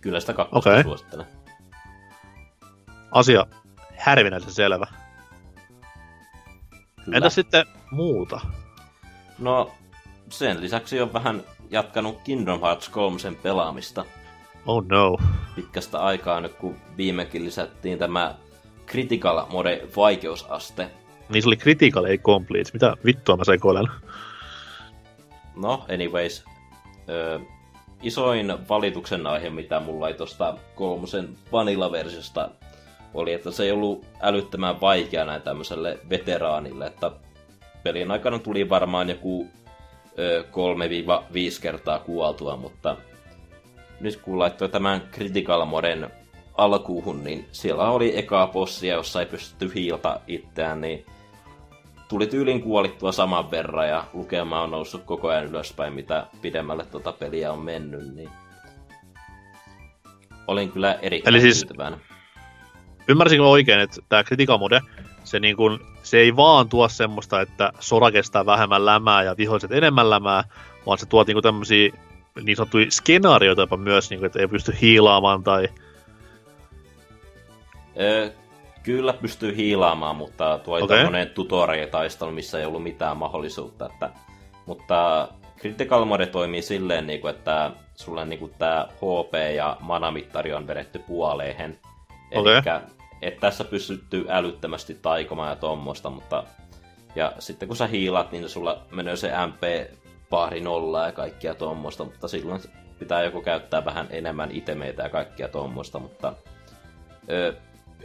kyllä 0.00 0.20
sitä 0.20 0.32
kakkosta 0.32 0.70
okay. 0.70 0.82
suosittelen. 0.82 1.26
Asia 3.10 3.46
härvinäisen 3.96 4.50
selvä. 4.50 4.86
Kyllä. 7.04 7.16
Entä 7.16 7.30
sitten 7.30 7.66
muuta? 7.90 8.40
No, 9.38 9.70
sen 10.28 10.60
lisäksi 10.60 11.00
on 11.00 11.12
vähän 11.12 11.42
jatkanut 11.70 12.20
Kingdom 12.24 12.60
Hearts 12.60 12.88
3 12.88 13.18
pelaamista. 13.42 14.04
Oh 14.66 14.84
no. 14.88 15.16
Pitkästä 15.54 15.98
aikaa 15.98 16.40
nyt, 16.40 16.52
kun 16.54 16.76
viimekin 16.96 17.44
lisättiin 17.44 17.98
tämä 17.98 18.34
Critical 18.86 19.46
Mode 19.50 19.88
vaikeusaste. 19.96 20.90
Niin 21.28 21.42
se 21.42 21.48
oli 21.48 21.56
Critical, 21.56 22.04
ei 22.04 22.18
Complete. 22.18 22.70
Mitä 22.72 22.96
vittua 23.04 23.36
mä 23.36 23.44
sekoilen? 23.44 23.88
No, 25.56 25.84
anyways. 25.94 26.44
Ö, 27.08 27.40
isoin 28.02 28.68
valituksen 28.68 29.26
aihe, 29.26 29.50
mitä 29.50 29.80
mulla 29.80 30.08
ei 30.08 30.14
tosta 30.14 30.54
kolmosen 30.74 31.28
vanilla-versiosta 31.52 32.50
oli, 33.16 33.32
että 33.32 33.50
se 33.50 33.64
ei 33.64 33.72
ollut 33.72 34.06
älyttömän 34.20 34.80
vaikea 34.80 35.24
näin 35.24 35.42
tämmöiselle 35.42 35.98
veteraanille, 36.10 36.86
että 36.86 37.10
pelin 37.82 38.10
aikana 38.10 38.38
tuli 38.38 38.68
varmaan 38.68 39.08
joku 39.08 39.48
3-5 41.56 41.62
kertaa 41.62 41.98
kuoltua, 41.98 42.56
mutta 42.56 42.96
nyt 44.00 44.16
kun 44.16 44.38
laittoi 44.38 44.68
tämän 44.68 45.00
Critical 45.12 45.64
Moden 45.64 46.10
alkuuhun, 46.54 47.24
niin 47.24 47.48
siellä 47.52 47.90
oli 47.90 48.18
eka 48.18 48.46
bossia, 48.52 48.94
jossa 48.94 49.20
ei 49.20 49.26
pystytty 49.26 49.74
hiilta 49.74 50.20
itseään, 50.26 50.80
niin 50.80 51.06
tuli 52.08 52.26
tyylin 52.26 52.62
kuolittua 52.62 53.12
saman 53.12 53.50
verran 53.50 53.88
ja 53.88 54.04
lukema 54.12 54.62
on 54.62 54.70
noussut 54.70 55.02
koko 55.04 55.28
ajan 55.28 55.44
ylöspäin, 55.44 55.92
mitä 55.92 56.26
pidemmälle 56.42 56.84
tuota 56.84 57.12
peliä 57.12 57.52
on 57.52 57.58
mennyt, 57.58 58.14
niin 58.14 58.30
olin 60.46 60.72
kyllä 60.72 60.98
erittäin 61.02 61.34
Eli 61.34 61.42
siis, 61.42 61.58
tyytyväinen. 61.58 62.00
Ymmärsinkö 63.08 63.46
oikein, 63.46 63.80
että 63.80 64.00
tämä 64.08 64.24
Critical 64.24 64.58
Mode, 64.58 64.80
se, 65.24 65.40
niin 65.40 65.56
kun, 65.56 65.80
se 66.02 66.18
ei 66.18 66.36
vaan 66.36 66.68
tuo 66.68 66.88
semmoista, 66.88 67.40
että 67.40 67.72
sora 67.80 68.10
kestää 68.10 68.46
vähemmän 68.46 68.86
lämää 68.86 69.22
ja 69.22 69.36
viholliset 69.38 69.72
enemmän 69.72 70.10
lämää, 70.10 70.44
vaan 70.86 70.98
se 70.98 71.06
tuo 71.06 71.24
niin 71.26 71.42
tämmöisiä 71.42 71.90
niin 72.42 72.56
sanottuja 72.56 72.90
skenaarioita 72.90 73.62
jopa 73.62 73.76
myös, 73.76 74.10
niin 74.10 74.18
kuin, 74.18 74.26
että 74.26 74.40
ei 74.40 74.48
pysty 74.48 74.76
hiilaamaan 74.80 75.42
tai 75.42 75.68
Öö, 78.00 78.30
kyllä 78.82 79.12
pystyy 79.12 79.56
hiilaamaan, 79.56 80.16
mutta 80.16 80.58
tuo 80.58 80.84
okay. 80.84 80.96
tämmöinen 80.96 81.30
tutorial-taistelu, 81.30 82.30
missä 82.30 82.58
ei 82.58 82.66
ollut 82.66 82.82
mitään 82.82 83.16
mahdollisuutta. 83.16 83.86
Että, 83.86 84.10
mutta 84.66 85.28
Critical 85.58 86.04
Mode 86.04 86.26
toimii 86.26 86.62
silleen, 86.62 87.06
niin 87.06 87.20
kuin, 87.20 87.34
että 87.34 87.70
sulle 87.94 88.24
niin 88.24 88.38
kuin, 88.38 88.52
tämä 88.58 88.88
HP 88.90 89.54
ja 89.54 89.76
manamittari 89.80 90.52
on 90.52 90.66
vedetty 90.66 90.98
puoleen. 90.98 91.78
Okay. 92.34 92.52
Eli 92.54 92.96
että 93.22 93.40
tässä 93.40 93.64
pystytty 93.64 94.26
älyttömästi 94.28 94.94
taikomaan 94.94 95.50
ja 95.50 95.56
tuommoista, 95.56 96.10
mutta 96.10 96.44
ja 97.14 97.32
sitten 97.38 97.68
kun 97.68 97.76
sä 97.76 97.86
hiilat, 97.86 98.32
niin 98.32 98.48
sulla 98.48 98.82
menee 98.90 99.16
se 99.16 99.30
MP 99.46 99.90
pari 100.30 100.60
nollaa 100.60 101.06
ja 101.06 101.12
kaikkia 101.12 101.54
tuommoista, 101.54 102.04
mutta 102.04 102.28
silloin 102.28 102.60
pitää 102.98 103.22
joku 103.22 103.42
käyttää 103.42 103.84
vähän 103.84 104.06
enemmän 104.10 104.50
itemeitä 104.52 105.02
ja 105.02 105.08
kaikkia 105.08 105.48
tuommoista, 105.48 105.98
mutta 105.98 106.32
ö, 107.30 107.54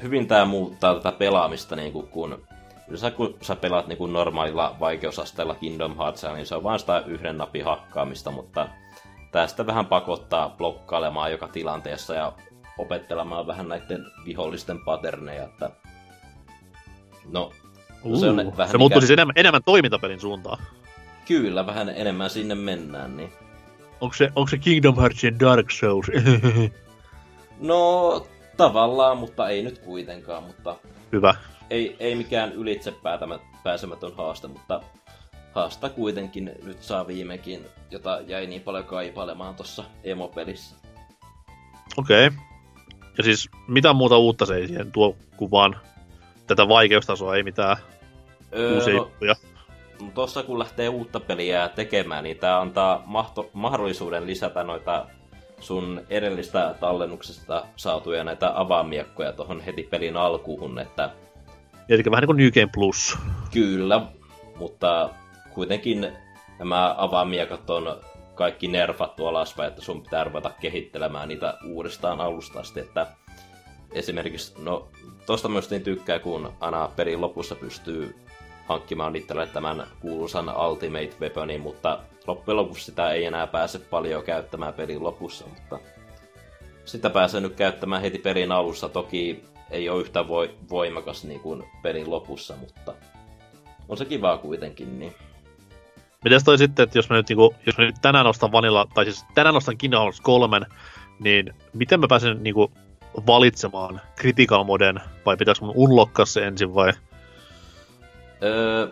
hyvin 0.02 0.28
tämä 0.28 0.46
muuttaa 0.46 0.96
tätä 0.96 1.12
pelaamista, 1.12 1.76
niin 1.76 1.94
kuin, 1.94 2.08
kun 2.08 2.48
sä, 2.96 3.12
kun 3.12 3.38
sä 3.42 3.56
pelaat 3.56 3.88
niin 3.88 3.98
kuin 3.98 4.14
normaalilla 4.14 4.76
vaikeusasteella 4.80 5.56
Kingdom 5.56 5.98
Heartsia, 5.98 6.34
niin 6.34 6.46
se 6.46 6.56
on 6.56 6.64
vain 6.64 6.80
sitä 6.80 7.04
yhden 7.08 7.38
napin 7.38 7.66
hakkaamista, 7.66 8.32
mutta 8.32 8.68
tästä 9.32 9.66
vähän 9.66 9.86
pakottaa 9.86 10.50
blokkailemaan 10.50 11.32
joka 11.32 11.48
tilanteessa 11.48 12.14
ja 12.14 12.34
opettelemaan 12.82 13.48
vähän 13.48 13.70
näiden 13.70 14.06
vihollisten 14.26 14.80
paterneja, 14.80 15.44
että 15.44 15.70
no, 17.32 17.52
uh, 18.04 18.20
se 18.20 18.30
on 18.30 18.58
vähän 18.58 18.72
se 18.72 18.78
muuttuu 18.78 19.02
siis 19.02 19.12
enemmän, 19.12 19.34
enemmän 19.36 19.64
toimintapelin 19.66 20.20
suuntaan. 20.20 20.58
Kyllä, 21.28 21.66
vähän 21.66 21.90
enemmän 21.90 22.30
sinne 22.30 22.56
mennään, 22.56 23.18
niin. 23.18 23.34
Onko 24.02 24.16
se, 24.16 24.32
onko 24.36 24.48
se 24.48 24.58
Kingdom 24.58 24.96
Heartsin 24.96 25.40
Dark 25.40 25.72
Souls? 25.72 26.08
no, 27.60 28.28
Tavallaan, 28.58 29.18
mutta 29.18 29.50
ei 29.50 29.64
nyt 29.64 29.80
kuitenkaan, 29.80 30.44
mutta... 30.44 30.76
Hyvä. 31.12 31.36
Ei, 31.70 31.96
ei 32.00 32.16
mikään 32.16 32.54
ylitse 32.54 32.94
pääsemätön 33.64 34.16
haaste, 34.18 34.48
mutta 34.48 34.82
haasta 35.54 35.90
kuitenkin 35.90 36.52
nyt 36.64 36.84
saa 36.84 37.08
viimekin, 37.08 37.66
jota 37.92 38.22
jäi 38.28 38.48
niin 38.48 38.62
paljon 38.62 38.84
kaipailemaan 38.84 39.56
tuossa 39.56 39.84
emopelissä. 40.04 40.76
Okei. 41.98 42.28
Okay. 42.28 42.40
Ja 43.18 43.24
siis 43.24 43.50
mitä 43.68 43.94
muuta 43.94 44.18
uutta 44.18 44.46
se 44.46 44.56
ei 44.56 44.68
siihen 44.68 44.92
tuo, 44.92 45.16
kuin 45.38 45.52
vaan 45.52 45.76
tätä 46.48 46.68
vaikeustasoa, 46.68 47.36
ei 47.36 47.44
mitään 47.44 47.78
öö, 48.54 48.76
uusia 48.76 48.94
no, 48.94 49.00
juttuja. 49.00 49.36
Tuossa 50.14 50.44
kun 50.44 50.60
lähtee 50.60 50.90
uutta 50.90 51.20
peliä 51.20 51.70
tekemään, 51.70 52.24
niin 52.24 52.38
tämä 52.38 52.62
antaa 52.62 53.04
mahto- 53.06 53.50
mahdollisuuden 53.54 54.28
lisätä 54.28 54.64
noita 54.64 55.06
sun 55.60 56.02
edellistä 56.10 56.76
tallennuksesta 56.80 57.66
saatuja 57.76 58.24
näitä 58.24 58.52
avaamiekkoja 58.56 59.34
tuohon 59.34 59.62
heti 59.62 59.84
pelin 59.84 60.18
alkuun, 60.18 60.80
että... 60.80 61.10
Eli 61.90 62.04
vähän 62.12 62.22
niin 62.22 62.28
kuin 62.28 62.38
New 62.38 62.52
Game 62.52 62.70
Plus. 62.74 63.18
Kyllä, 63.54 64.02
mutta 64.56 65.10
kuitenkin 65.54 66.12
nämä 66.60 66.96
avaamiekat 66.98 67.70
on 67.70 67.98
kaikki 68.36 68.68
nerfattu 68.68 69.28
alaspäin, 69.28 69.70
että 69.70 69.82
sun 69.82 70.02
pitää 70.02 70.24
ruveta 70.24 70.52
kehittelemään 70.62 71.28
niitä 71.28 71.58
uudestaan 71.66 72.22
alusta 72.22 72.60
asti, 72.60 72.80
että 72.80 73.08
esimerkiksi, 73.92 74.54
no 74.58 74.88
tosta 75.26 75.50
myös 75.50 75.70
niin 75.70 75.84
tykkää, 75.84 76.20
kun 76.20 76.54
aina 76.60 76.90
perin 76.96 77.22
lopussa 77.22 77.56
pystyy 77.56 78.16
hankkimaan 78.68 79.16
itselle 79.16 79.48
tämän 79.48 79.88
kuuluisan 80.00 80.58
Ultimate 80.70 81.12
Weaponin, 81.22 81.62
mutta 81.62 82.00
loppujen 82.28 82.58
lopuksi 82.58 82.86
sitä 82.86 83.12
ei 83.12 83.26
enää 83.26 83.48
pääse 83.48 83.80
paljon 83.80 84.24
käyttämään 84.24 84.74
pelin 84.74 85.04
lopussa, 85.04 85.46
mutta 85.48 85.80
sitä 86.86 87.10
pääsee 87.10 87.42
nyt 87.42 87.56
käyttämään 87.56 88.02
heti 88.02 88.18
pelin 88.18 88.52
alussa. 88.52 88.90
Toki 88.90 89.44
ei 89.72 89.90
ole 89.90 90.02
yhtä 90.02 90.26
voimakas 90.70 91.24
niin 91.24 91.40
kuin 91.40 91.64
pelin 91.82 92.12
lopussa, 92.12 92.56
mutta 92.56 92.94
on 93.90 93.98
se 93.98 94.06
kivaa 94.06 94.38
kuitenkin. 94.38 95.00
Niin. 95.00 95.14
Mites 96.24 96.44
toi 96.44 96.58
sitten, 96.58 96.84
että 96.84 96.98
jos 96.98 97.10
mä 97.10 97.16
nyt, 97.16 97.30
niinku, 97.30 97.56
jos 97.66 97.78
mä 97.78 97.84
nyt 97.84 97.96
tänään 98.02 98.28
ostan 98.28 98.52
Vanilla, 98.52 98.88
tai 98.94 99.06
siis 99.06 99.26
tänään 99.34 99.56
ostan 99.56 99.78
Kingdom 99.78 100.02
Hearts 100.02 100.22
3, 100.22 100.62
niin 101.20 101.54
miten 101.74 102.00
mä 102.00 102.08
pääsen 102.10 102.44
niinku 102.44 102.72
valitsemaan 103.28 104.02
Critical 104.20 104.64
Moden, 104.64 105.02
vai 105.26 105.38
pitäisikö 105.38 105.66
mun 105.66 105.76
unlockkaa 105.78 106.26
se 106.26 106.48
ensin 106.48 106.76
vai? 106.76 106.94
Öö, 108.44 108.88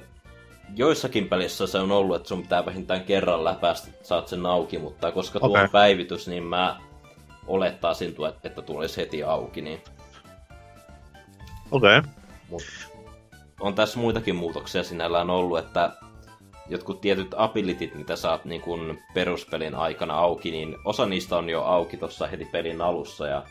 joissakin 0.76 1.30
pelissä 1.30 1.68
se 1.68 1.78
on 1.78 1.92
ollut, 1.92 2.16
että 2.16 2.28
sun 2.30 2.42
pitää 2.42 2.66
vähintään 2.66 3.04
kerran 3.04 3.44
läpäistä, 3.44 3.88
että 3.90 4.08
saat 4.08 4.28
sen 4.28 4.46
auki, 4.46 4.78
mutta 4.78 5.12
koska 5.12 5.40
tuo 5.40 5.60
on 5.60 5.70
päivitys, 5.70 6.28
niin 6.28 6.44
mä 6.44 6.80
olettaisin, 7.48 8.16
tuo, 8.16 8.28
että 8.28 8.62
tulisi 8.62 8.98
heti 8.98 9.24
auki, 9.24 9.62
niin 9.62 9.82
Okei. 11.72 11.98
Okay. 11.98 12.12
Mut 12.50 12.64
on 13.60 13.76
tässä 13.76 14.00
muitakin 14.00 14.36
muutoksia 14.36 14.84
sinällään 14.84 15.30
ollut, 15.30 15.60
että 15.60 15.92
jotkut 16.70 17.02
tietyt 17.02 17.36
abilityt, 17.38 17.96
mitä 17.96 18.16
saat 18.16 18.46
niin 18.46 18.62
kun 18.62 19.00
peruspelin 19.14 19.76
aikana 19.76 20.14
auki, 20.14 20.52
niin 20.52 20.76
osa 20.86 21.06
niistä 21.06 21.38
on 21.38 21.50
jo 21.50 21.64
auki 21.64 21.98
tuossa 21.98 22.28
heti 22.28 22.46
pelin 22.46 22.82
alussa. 22.82 23.28
Ja 23.28 23.44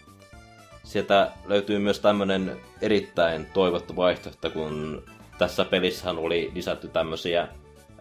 sieltä 0.84 1.30
löytyy 1.46 1.78
myös 1.78 2.00
tämmönen 2.00 2.60
erittäin 2.82 3.46
toivottu 3.54 3.96
vaihtoehto, 3.96 4.50
kun 4.50 5.04
tässä 5.38 5.64
pelissähän 5.64 6.18
oli 6.18 6.50
lisätty 6.54 6.88
tämmöisiä 6.88 7.48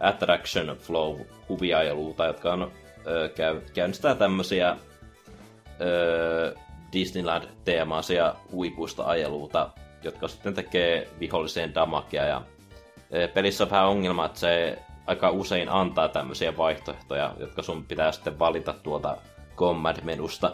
Attraction 0.00 0.76
Flow 0.78 1.20
huviajeluita, 1.48 2.24
jotka 2.24 2.52
on, 2.52 2.72
ö, 3.06 3.28
käy, 3.28 3.60
käynnistää 3.74 4.14
tämmöisiä 4.14 4.76
ö, 5.80 6.54
Disneyland-teemaisia 6.92 8.34
huipuista 8.52 9.04
ajeluita, 9.04 9.70
jotka 10.02 10.28
sitten 10.28 10.54
tekee 10.54 11.08
viholliseen 11.20 11.74
damakea. 11.74 12.24
Ja 12.24 12.42
pelissä 13.34 13.64
on 13.64 13.70
vähän 13.70 13.88
ongelma, 13.88 14.26
että 14.26 14.38
se 14.38 14.78
aika 15.08 15.30
usein 15.30 15.68
antaa 15.68 16.08
tämmöisiä 16.08 16.56
vaihtoehtoja, 16.56 17.34
jotka 17.38 17.62
sun 17.62 17.84
pitää 17.84 18.12
sitten 18.12 18.38
valita 18.38 18.72
tuolta 18.82 19.16
Command-menusta. 19.56 20.52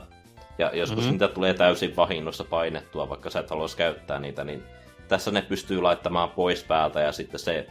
Ja 0.59 0.71
joskus 0.77 0.97
Mhm. 0.97 1.05
mm-hmm. 1.05 1.13
niitä 1.13 1.29
tulee 1.29 1.55
täysin 1.55 1.97
vahingossa 1.97 2.45
painettua, 2.45 3.09
vaikka 3.09 3.31
sä 3.31 3.41
et 3.41 3.51
haluaisi 3.51 3.77
käyttää 3.77 4.19
niitä, 4.19 4.45
niin 4.45 4.63
tässä 5.09 5.31
ne 5.31 5.43
pystyy 5.43 5.83
laittamaan 5.83 6.31
pois 6.31 6.65
päältä 6.65 7.01
ja 7.01 7.13
sitten 7.13 7.41
se 7.41 7.67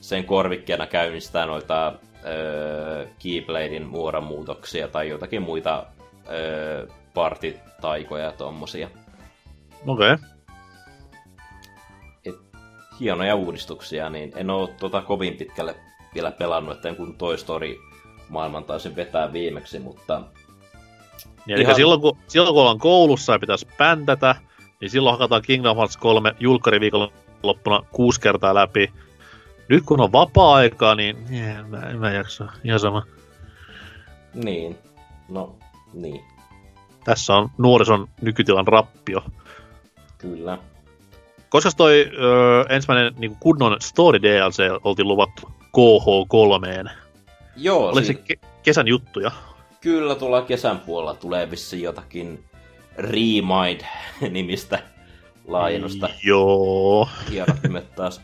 sen 0.00 0.24
korvikkeena 0.24 0.86
käynnistää 0.86 1.46
noita 1.46 1.92
öö, 2.26 3.06
Keybladein 3.22 3.86
muodonmuutoksia 3.86 4.88
tai 4.88 5.08
jotakin 5.08 5.42
muita 5.42 5.86
öö, 6.30 6.86
partitaikoja 7.14 8.24
ja 8.24 8.32
tommosia. 8.32 8.90
Okei. 9.86 10.12
Okay. 10.12 10.28
Et, 12.24 12.34
hienoja 13.00 13.34
uudistuksia, 13.34 14.10
niin 14.10 14.32
en 14.36 14.50
oo 14.50 14.66
tota 14.80 15.00
kovin 15.02 15.36
pitkälle 15.36 15.74
vielä 16.16 16.30
pelannut, 16.30 16.74
että 16.76 16.94
kun 16.94 17.14
Toy 17.14 17.38
Story 17.38 17.76
maailman 18.28 18.64
taisin 18.64 18.96
vetää 18.96 19.32
viimeksi, 19.32 19.78
mutta 19.78 20.22
Niin, 21.46 21.54
eli 21.54 21.62
Ihan- 21.62 21.74
silloin 21.76 22.00
kun, 22.00 22.16
silloin 22.28 22.52
kun 22.54 22.60
ollaan 22.62 22.78
koulussa 22.78 23.32
ja 23.32 23.38
pitäisi 23.38 23.68
päntätä, 23.78 24.34
niin 24.80 24.90
silloin 24.90 25.14
hakataan 25.14 25.42
Kingdom 25.42 25.76
Hearts 25.76 25.96
3 25.96 26.34
julkkari 26.40 26.90
loppuna 27.42 27.82
kuusi 27.92 28.20
kertaa 28.20 28.54
läpi. 28.54 28.92
Nyt 29.68 29.84
kun 29.86 30.00
on 30.00 30.12
vapaa-aikaa, 30.12 30.94
niin 30.94 31.16
nie, 31.28 31.62
mä, 31.62 31.78
en 31.80 31.98
mä 31.98 32.12
jaksa. 32.12 32.46
Ihan 32.64 32.80
sama. 32.80 33.02
niin, 34.34 34.78
no 35.28 35.56
niin, 35.94 36.24
Tässä 37.04 37.34
on 37.34 37.50
nuorison 37.58 38.08
nykytilan 38.20 38.66
rappio. 38.66 39.22
kyllä. 40.18 40.58
Koska 41.48 41.70
toi 41.76 42.10
ö, 42.18 42.64
ensimmäinen 42.68 43.14
niin 43.18 43.36
kunnon 43.40 43.76
Story 43.80 44.22
DLC 44.22 44.58
oltiin 44.84 45.08
luvattu 45.08 45.50
KH3. 45.76 46.90
Joo, 47.56 47.88
Oli 47.88 48.00
se 48.00 48.06
siinä, 48.06 48.20
ke- 48.32 48.46
kesän 48.62 48.88
juttuja. 48.88 49.30
kyllä 49.80 50.14
tuolla 50.14 50.42
kesän 50.42 50.78
puolella 50.80 51.14
tulee 51.14 51.50
vissiin 51.50 51.82
jotakin 51.82 52.44
Remind-nimistä 52.96 54.78
laajennusta. 55.48 56.08
Joo. 56.24 57.08
Hienot 57.30 57.56
nimet 57.62 57.94
taas. 57.94 58.20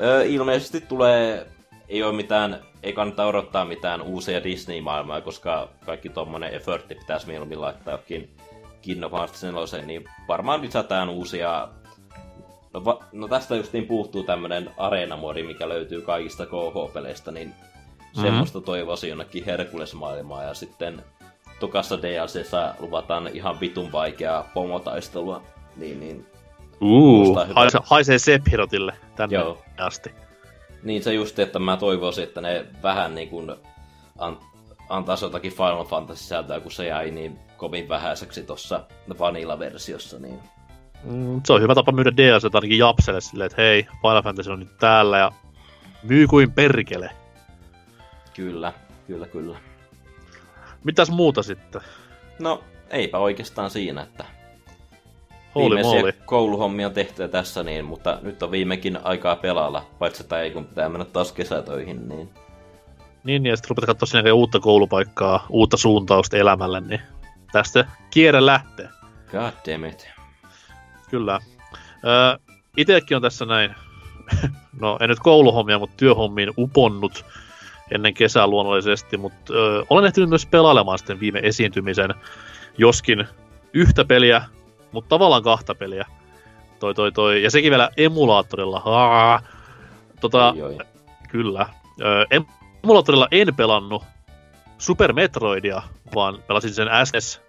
Öö, 0.00 0.24
ilmeisesti 0.24 0.80
tulee, 0.80 1.46
ei 1.88 2.02
ole 2.02 2.12
mitään, 2.16 2.60
ei 2.82 2.92
kannata 2.92 3.26
odottaa 3.26 3.64
mitään 3.64 4.02
uusia 4.02 4.44
Disney-maailmaa, 4.44 5.20
koska 5.20 5.68
kaikki 5.86 6.08
tommonen 6.08 6.54
effortti 6.54 6.94
pitäisi 6.94 7.26
mieluummin 7.26 7.60
laittaa 7.60 7.94
jokin 7.94 8.30
Kingdom 8.82 9.12
Hearts 9.12 9.42
4, 9.42 9.86
niin 9.86 10.04
varmaan 10.28 10.60
lisätään 10.62 11.08
uusia... 11.08 11.68
No, 12.74 12.84
va... 12.84 12.98
no 13.12 13.28
tästä 13.28 13.56
justiin 13.56 13.86
puuttuu 13.86 14.22
tämmönen 14.22 14.70
areenamodi, 14.76 15.42
mikä 15.42 15.68
löytyy 15.68 16.00
kaikista 16.02 16.46
KH-peleistä, 16.46 17.30
niin 17.30 17.54
Mhm. 18.16 18.22
semmoista 18.22 18.60
toivoisin 18.60 19.10
jonnekin 19.10 19.44
Herkules-maailmaa, 19.44 20.42
ja 20.42 20.54
sitten 20.54 21.02
tokassa 21.60 22.02
DLCssä 22.02 22.74
luvataan 22.78 23.28
ihan 23.32 23.60
vitun 23.60 23.92
vaikeaa 23.92 24.50
pomotaistelua, 24.54 25.42
niin, 25.76 26.00
niin 26.00 26.26
Uh, 26.82 27.36
haise, 27.54 27.78
haisee 27.82 28.18
Sephirotille 28.18 28.92
tänne 29.16 29.36
Joo. 29.38 29.58
asti. 29.78 30.10
Niin 30.82 31.02
se 31.02 31.14
just, 31.14 31.38
että 31.38 31.58
mä 31.58 31.76
toivoisin, 31.76 32.24
että 32.24 32.40
ne 32.40 32.66
vähän 32.82 33.14
niin 33.14 33.28
kuin 33.28 33.52
an, 34.18 34.38
antaisi 34.88 35.24
jotakin 35.24 35.52
Final 35.52 35.84
Fantasy 35.84 36.22
sisältöä, 36.22 36.60
kun 36.60 36.72
se 36.72 36.86
jäi 36.86 37.10
niin 37.10 37.38
kovin 37.56 37.88
vähäiseksi 37.88 38.42
tuossa 38.42 38.84
Vanilla-versiossa, 39.18 40.18
niin 40.18 40.38
Mm, 41.04 41.40
se 41.46 41.52
on 41.52 41.62
hyvä 41.62 41.74
tapa 41.74 41.92
myydä 41.92 42.10
DLC 42.16 42.54
ainakin 42.54 42.78
Japselle 42.78 43.20
silleen, 43.20 43.46
että 43.46 43.62
hei, 43.62 43.86
Final 44.02 44.22
Fantasy 44.22 44.50
on 44.50 44.58
nyt 44.60 44.78
täällä 44.78 45.18
ja 45.18 45.32
myy 46.02 46.26
kuin 46.26 46.52
perkele. 46.52 47.10
kyllä, 48.34 48.72
kyllä, 49.06 49.26
kyllä. 49.26 49.58
Mitäs 50.84 51.10
muuta 51.10 51.42
sitten? 51.42 51.80
No, 52.38 52.64
eipä 52.90 53.18
oikeastaan 53.18 53.70
siinä, 53.70 54.02
että 54.02 54.24
Holy 55.54 55.74
viimeisiä 55.76 56.00
moly. 56.00 56.12
kouluhommia 56.26 56.86
on 56.86 56.92
tehty 56.92 57.28
tässä, 57.28 57.62
niin, 57.62 57.84
mutta 57.84 58.18
nyt 58.22 58.42
on 58.42 58.50
viimekin 58.50 58.98
aikaa 59.04 59.36
pelailla, 59.36 59.86
paitsi 59.98 60.22
että 60.22 60.40
ei 60.40 60.50
kun 60.50 60.64
pitää 60.66 60.88
mennä 60.88 61.04
taas 61.04 61.32
kesätöihin, 61.32 62.08
niin 62.08 62.30
Niin, 63.24 63.46
ja 63.46 63.56
sitten 63.56 63.68
rupeat 63.70 63.86
katsoa 63.86 64.18
jälkeen 64.18 64.34
uutta 64.34 64.60
koulupaikkaa, 64.60 65.46
uutta 65.48 65.76
suuntausta 65.76 66.36
elämälle, 66.36 66.80
niin 66.80 67.00
tästä 67.52 67.84
kierre 68.10 68.46
lähtee. 68.46 68.88
god 69.30 69.52
damn 69.72 69.84
it. 69.84 70.19
Kyllä. 71.10 71.40
Öö, 72.04 72.54
itekin 72.76 73.16
on 73.16 73.22
tässä 73.22 73.46
näin, 73.46 73.74
no 74.80 74.96
en 75.00 75.08
nyt 75.08 75.18
kouluhommia, 75.18 75.78
mutta 75.78 75.96
työhommiin 75.96 76.50
uponnut 76.58 77.24
ennen 77.90 78.14
kesää 78.14 78.46
luonnollisesti, 78.46 79.16
mutta 79.16 79.54
öö, 79.54 79.82
olen 79.90 80.04
ehtinyt 80.04 80.28
myös 80.28 80.46
pelailemaan 80.46 80.98
sitten 80.98 81.20
viime 81.20 81.40
esiintymisen, 81.42 82.14
joskin 82.78 83.26
yhtä 83.72 84.04
peliä, 84.04 84.42
mutta 84.92 85.08
tavallaan 85.08 85.42
kahta 85.42 85.74
peliä. 85.74 86.06
Toi, 86.78 86.94
toi, 86.94 87.12
toi. 87.12 87.42
Ja 87.42 87.50
sekin 87.50 87.70
vielä 87.70 87.90
emulaattorilla. 87.96 88.80
Haa. 88.80 89.42
Tota, 90.20 90.50
Oi, 90.50 90.62
oi. 90.62 90.78
Kyllä. 91.28 91.66
Öö, 92.00 92.24
emulaattorilla 92.82 93.28
en 93.30 93.54
pelannut 93.54 94.02
Super 94.78 95.12
Metroidia, 95.12 95.82
vaan 96.14 96.42
pelasin 96.46 96.74
sen 96.74 96.88
SNES, 97.04 97.40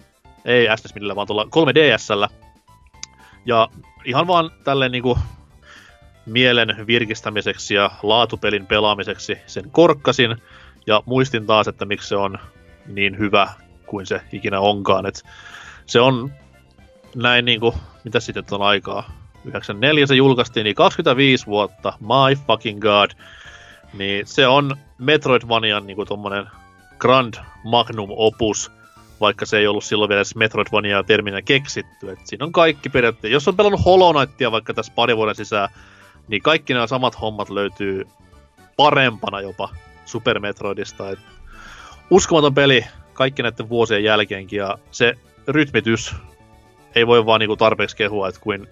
ei 0.45 0.77
SNES 0.77 0.95
millään, 0.95 1.15
vaan 1.15 1.27
tuolla 1.27 1.43
3DSllä. 1.43 2.50
Ja 3.45 3.67
ihan 4.05 4.27
vaan 4.27 4.51
tälleen 4.63 4.91
niinku 4.91 5.17
mielen 6.25 6.87
virkistämiseksi 6.87 7.73
ja 7.73 7.91
laatupelin 8.03 8.65
pelaamiseksi 8.65 9.37
sen 9.47 9.71
korkkasin 9.71 10.35
ja 10.87 11.03
muistin 11.05 11.45
taas, 11.45 11.67
että 11.67 11.85
miksi 11.85 12.07
se 12.07 12.15
on 12.15 12.39
niin 12.87 13.17
hyvä 13.17 13.47
kuin 13.85 14.05
se 14.05 14.21
ikinä 14.31 14.59
onkaan. 14.59 15.05
Et 15.05 15.23
se 15.85 15.99
on 15.99 16.31
näin 17.15 17.45
niinku, 17.45 17.75
mitä 18.03 18.19
sitten 18.19 18.43
on 18.51 18.61
aikaa? 18.61 19.11
94 19.45 20.07
se 20.07 20.15
julkaistiin, 20.15 20.63
niin 20.63 20.75
25 20.75 21.45
vuotta, 21.45 21.93
my 21.99 22.35
fucking 22.47 22.81
god. 22.81 23.11
Niin 23.93 24.27
se 24.27 24.47
on 24.47 24.75
Metroidvanian 24.97 25.87
niinku 25.87 26.05
tommonen 26.05 26.45
grand 26.97 27.33
magnum 27.63 28.09
opus, 28.09 28.71
vaikka 29.21 29.45
se 29.45 29.57
ei 29.57 29.67
ollut 29.67 29.83
silloin 29.83 30.09
vielä 30.09 30.19
edes 30.19 30.35
Metroidvania 30.35 31.03
terminä 31.03 31.41
keksitty. 31.41 32.11
Et 32.11 32.19
siinä 32.23 32.45
on 32.45 32.51
kaikki 32.51 32.89
periaatteessa. 32.89 33.33
Jos 33.33 33.47
on 33.47 33.57
pelannut 33.57 33.85
Hollow 33.85 34.15
Knightia 34.15 34.51
vaikka 34.51 34.73
tässä 34.73 34.93
pari 34.95 35.17
vuoden 35.17 35.35
sisään, 35.35 35.69
niin 36.27 36.41
kaikki 36.41 36.73
nämä 36.73 36.87
samat 36.87 37.21
hommat 37.21 37.49
löytyy 37.49 38.07
parempana 38.77 39.41
jopa 39.41 39.69
Super 40.05 40.39
Metroidista. 40.39 41.09
Et 41.09 41.19
uskomaton 42.09 42.53
peli 42.53 42.85
kaikki 43.13 43.43
näiden 43.43 43.69
vuosien 43.69 44.03
jälkeenkin 44.03 44.57
ja 44.57 44.77
se 44.91 45.13
rytmitys 45.47 46.15
ei 46.95 47.07
voi 47.07 47.25
vaan 47.25 47.39
niinku 47.39 47.57
tarpeeksi 47.57 47.95
kehua, 47.95 48.27
että 48.27 48.41
kuin 48.41 48.67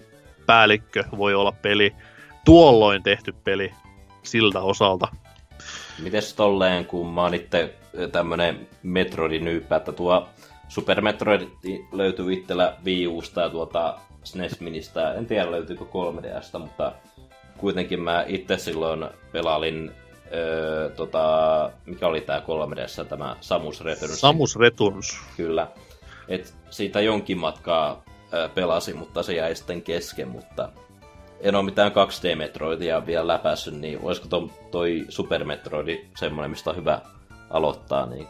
päällikkö 0.46 1.04
voi 1.16 1.34
olla 1.34 1.52
peli, 1.52 1.94
tuolloin 2.44 3.02
tehty 3.02 3.34
peli 3.44 3.72
siltä 4.22 4.60
osalta. 4.60 5.08
Mites 5.98 6.34
tolleen, 6.34 6.84
kun 6.84 7.06
mä 7.06 7.22
oon 7.22 7.34
itse 7.34 7.74
tämmönen 8.12 8.68
Metroidin-nyyppä, 8.82 9.76
että 9.76 9.92
tuo 9.92 10.28
Super 10.70 11.00
Metroid 11.00 11.48
löytyy 11.92 12.32
itsellä 12.32 12.76
Wii 12.84 13.06
Usta 13.06 13.40
ja 13.40 13.48
tuota 13.48 13.98
SNES 14.24 14.60
Ministä. 14.60 15.14
En 15.14 15.26
tiedä 15.26 15.50
löytyykö 15.50 15.84
3DSstä, 15.84 16.58
mutta 16.58 16.92
kuitenkin 17.58 18.00
mä 18.00 18.24
itse 18.26 18.58
silloin 18.58 19.06
pelailin 19.32 19.90
öö, 20.32 20.90
tota, 20.90 21.70
mikä 21.86 22.06
oli 22.06 22.20
tämä 22.20 22.38
3Dssä, 22.38 23.04
tämä 23.04 23.36
Samus 23.40 23.80
Returns. 23.80 24.20
Samus 24.20 24.56
Returns. 24.56 25.20
Kyllä. 25.36 25.68
Et 26.28 26.54
siitä 26.70 27.00
jonkin 27.00 27.38
matkaa 27.38 28.04
öö, 28.34 28.48
pelasin, 28.48 28.96
mutta 28.96 29.22
se 29.22 29.34
jäi 29.34 29.54
sitten 29.54 29.82
kesken, 29.82 30.28
mutta 30.28 30.68
en 31.40 31.54
ole 31.54 31.64
mitään 31.64 31.92
2D-metroidia 31.92 33.06
vielä 33.06 33.26
läpässyt, 33.26 33.74
niin 33.74 33.98
olisiko 34.02 34.28
toi, 34.28 34.50
toi 34.70 35.04
Super 35.08 35.44
Metroidi 35.44 36.04
semmoinen, 36.16 36.50
mistä 36.50 36.70
on 36.70 36.76
hyvä 36.76 37.00
aloittaa, 37.50 38.06
niin 38.06 38.26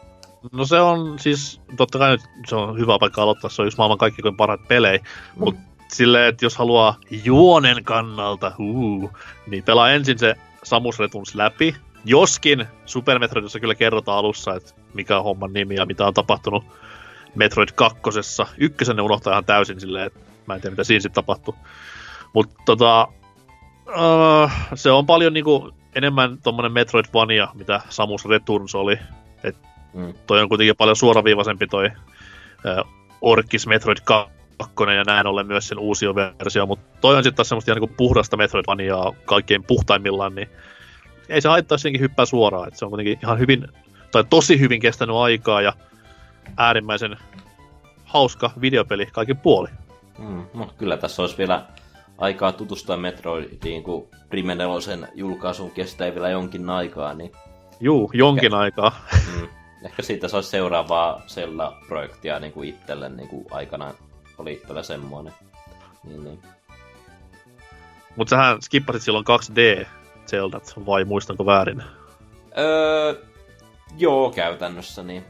No 0.53 0.65
se 0.65 0.81
on 0.81 1.19
siis, 1.19 1.61
totta 1.77 1.99
kai 1.99 2.11
nyt 2.11 2.21
se 2.47 2.57
on 2.57 2.79
hyvä 2.79 2.99
paikka 3.01 3.23
aloittaa, 3.23 3.51
se 3.51 3.63
on 3.63 3.67
yksi 3.67 3.79
maailman 3.79 3.99
kaikkein 3.99 4.37
parhaat 4.37 4.69
pelejä, 4.69 4.99
mm. 4.99 5.45
mutta 5.45 5.61
silleen, 5.89 6.29
että 6.29 6.45
jos 6.45 6.57
haluaa 6.57 6.97
juonen 7.25 7.85
kannalta, 7.85 8.53
uu, 8.59 9.11
niin 9.47 9.65
pelaa 9.65 9.91
ensin 9.91 10.19
se 10.19 10.35
Samus 10.63 10.99
Returns 10.99 11.35
läpi, 11.35 11.77
joskin 12.05 12.67
Super 12.87 13.19
Metroidissa 13.19 13.61
kyllä 13.61 13.75
kerrotaan 13.75 14.19
alussa, 14.19 14.55
että 14.55 14.75
mikä 14.95 15.19
on 15.19 15.25
homman 15.25 15.53
nimi 15.53 15.75
ja 15.75 15.87
mitä 15.87 16.07
on 16.07 16.15
tapahtunut 16.15 16.65
Metroid 17.35 17.69
2. 17.75 18.01
Ykkösen 18.59 18.97
ne 18.97 19.03
unohtaa 19.03 19.33
ihan 19.33 19.45
täysin 19.45 19.81
silleen, 19.81 20.07
että 20.07 20.21
mä 20.47 20.55
en 20.55 20.61
tiedä 20.61 20.73
mitä 20.73 20.85
siinä 20.85 21.01
sitten 21.01 21.25
tapahtuu. 21.25 21.55
Mutta 22.33 22.63
tota, 22.67 23.09
uh, 23.89 24.51
se 24.75 24.91
on 24.91 25.07
paljon 25.07 25.33
niinku 25.33 25.73
enemmän 25.95 26.39
tommonen 26.43 26.73
Metroidvania, 26.73 27.49
mitä 27.55 27.81
Samus 27.89 28.25
Returns 28.25 28.75
oli. 28.75 28.99
Et 29.45 29.57
mm. 29.95 30.15
Toi 30.27 30.41
on 30.41 30.49
kuitenkin 30.49 30.77
paljon 30.77 30.97
suoraviivaisempi 30.97 31.67
toi 31.67 31.87
uh, 31.87 32.89
Orkis 33.21 33.67
Metroid 33.67 33.99
2 34.05 34.33
ja 34.97 35.05
näin 35.05 35.27
ollen 35.27 35.47
myös 35.47 35.69
sen 35.69 35.79
uusi 35.79 36.07
versio, 36.07 36.67
mutta 36.67 36.99
toi 37.01 37.17
on 37.17 37.23
sitten 37.23 37.37
taas 37.37 37.49
semmoista 37.49 37.75
niinku 37.75 37.95
puhdasta 37.97 38.37
Metroidvaniaa 38.37 39.13
kaikkein 39.25 39.65
puhtaimmillaan, 39.65 40.35
niin 40.35 40.49
ei 41.29 41.41
se 41.41 41.49
haittaa 41.49 41.79
senkin 41.79 42.01
hyppää 42.01 42.25
suoraan, 42.25 42.69
että 42.69 42.79
se 42.79 42.85
on 42.85 42.91
kuitenkin 42.91 43.19
ihan 43.23 43.39
hyvin, 43.39 43.69
tai 44.13 44.25
tosi 44.31 44.61
hyvin 44.61 44.81
kestänyt 44.81 45.17
aikaa 45.17 45.63
ja 45.63 45.73
äärimmäisen 46.57 47.17
hauska 48.05 48.51
videopeli 48.61 49.07
kaikin 49.07 49.37
puoli. 49.37 49.69
Mm, 50.19 50.45
no 50.55 50.71
kyllä 50.79 50.97
tässä 50.97 51.23
olisi 51.23 51.39
vielä 51.39 51.67
aikaa 52.19 52.53
tutustua 52.53 52.97
Metroidiin, 52.97 53.83
kun 53.83 54.09
Prime 54.29 54.55
4 54.55 55.09
julkaisun 55.15 55.71
kestää 55.71 56.15
vielä 56.15 56.29
jonkin 56.29 56.71
aikaa, 56.71 57.15
niin... 57.15 57.33
Juu, 57.81 58.11
jonkin 58.15 58.45
ehkä, 58.45 58.57
aikaa. 58.57 58.93
Mm, 59.13 59.49
ehkä 59.85 60.03
siitä 60.03 60.29
saisi 60.29 60.49
seuraavaa 60.51 61.23
Zelda-projektia 61.27 62.41
niin 62.41 62.53
kuin 62.53 62.69
itselle 62.69 63.09
niin 63.09 63.29
kuin 63.29 63.47
aikanaan 63.51 63.95
oli 64.39 64.53
itsellä 64.53 64.83
semmoinen. 64.83 65.33
Niin, 66.05 66.25
niin. 66.25 66.43
Mutta 68.17 68.31
sähän 68.31 68.63
skippasit 68.63 69.03
silloin 69.03 69.25
2D 69.25 69.87
Zeldat, 70.27 70.75
vai 70.87 71.05
muistanko 71.05 71.47
väärin? 71.47 71.83
Öö, 72.59 73.15
joo, 73.99 74.31
käytännössä 74.31 75.03
niin. 75.03 75.25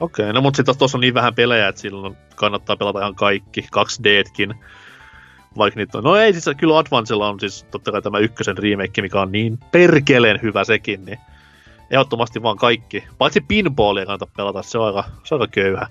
Okei, 0.00 0.24
okay, 0.24 0.32
no 0.32 0.40
mutta 0.40 0.56
sitten 0.56 0.78
tuossa 0.78 0.98
on 0.98 1.00
niin 1.00 1.14
vähän 1.14 1.34
pelejä, 1.34 1.68
että 1.68 1.80
silloin 1.80 2.16
kannattaa 2.36 2.76
pelata 2.76 2.98
ihan 2.98 3.14
kaikki, 3.14 3.60
2Dtkin. 3.60 4.54
Vaikka 5.58 5.80
niitä 5.80 5.98
on. 5.98 6.04
No 6.04 6.16
ei 6.16 6.32
siis, 6.32 6.56
kyllä 6.56 6.78
Advancella 6.78 7.28
on 7.28 7.40
siis 7.40 7.66
totta 7.70 7.92
kai 7.92 8.02
tämä 8.02 8.18
ykkösen 8.18 8.58
remake, 8.58 9.02
mikä 9.02 9.20
on 9.20 9.32
niin 9.32 9.58
perkeleen 9.72 10.42
hyvä 10.42 10.64
sekin, 10.64 11.04
niin 11.04 11.18
ehdottomasti 11.90 12.42
vaan 12.42 12.56
kaikki. 12.56 13.04
Paitsi 13.18 13.40
pinballia 13.40 14.06
kannata 14.06 14.32
pelata, 14.36 14.62
se 14.62 14.78
on 14.78 14.86
aika, 14.86 15.04
se 15.24 15.34
on 15.34 15.40
aika 15.40 15.50
köyhä. 15.50 15.86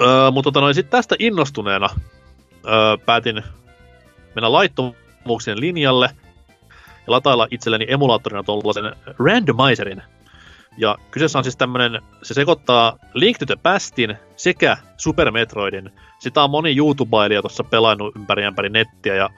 Öö, 0.00 0.30
mutta 0.30 0.48
tota 0.48 0.60
noin, 0.60 0.74
sitten 0.74 0.90
tästä 0.90 1.16
innostuneena 1.18 1.88
öö, 2.66 2.96
päätin 3.06 3.42
mennä 4.34 4.52
laittomuuksien 4.52 5.60
linjalle 5.60 6.10
ja 7.06 7.12
latailla 7.12 7.46
itselleni 7.50 7.86
emulaattorina 7.88 8.42
tuollaisen 8.42 8.96
randomizerin. 9.18 10.02
Ja 10.78 10.98
kyseessä 11.10 11.38
on 11.38 11.44
siis 11.44 11.56
tämmönen, 11.56 12.02
se 12.22 12.34
sekoittaa 12.34 12.96
Link 13.14 13.38
to 13.38 13.46
the 13.46 13.56
Pastin 13.62 14.16
sekä 14.36 14.76
Super 14.96 15.30
Metroidin. 15.30 15.90
Sitä 16.18 16.42
on 16.42 16.50
moni 16.50 16.76
YouTubeilija 16.76 17.42
tuossa 17.42 17.64
pelannut 17.64 18.16
ympäri 18.16 18.44
ympäri 18.44 18.70
nettiä 18.70 19.14
ja 19.14 19.30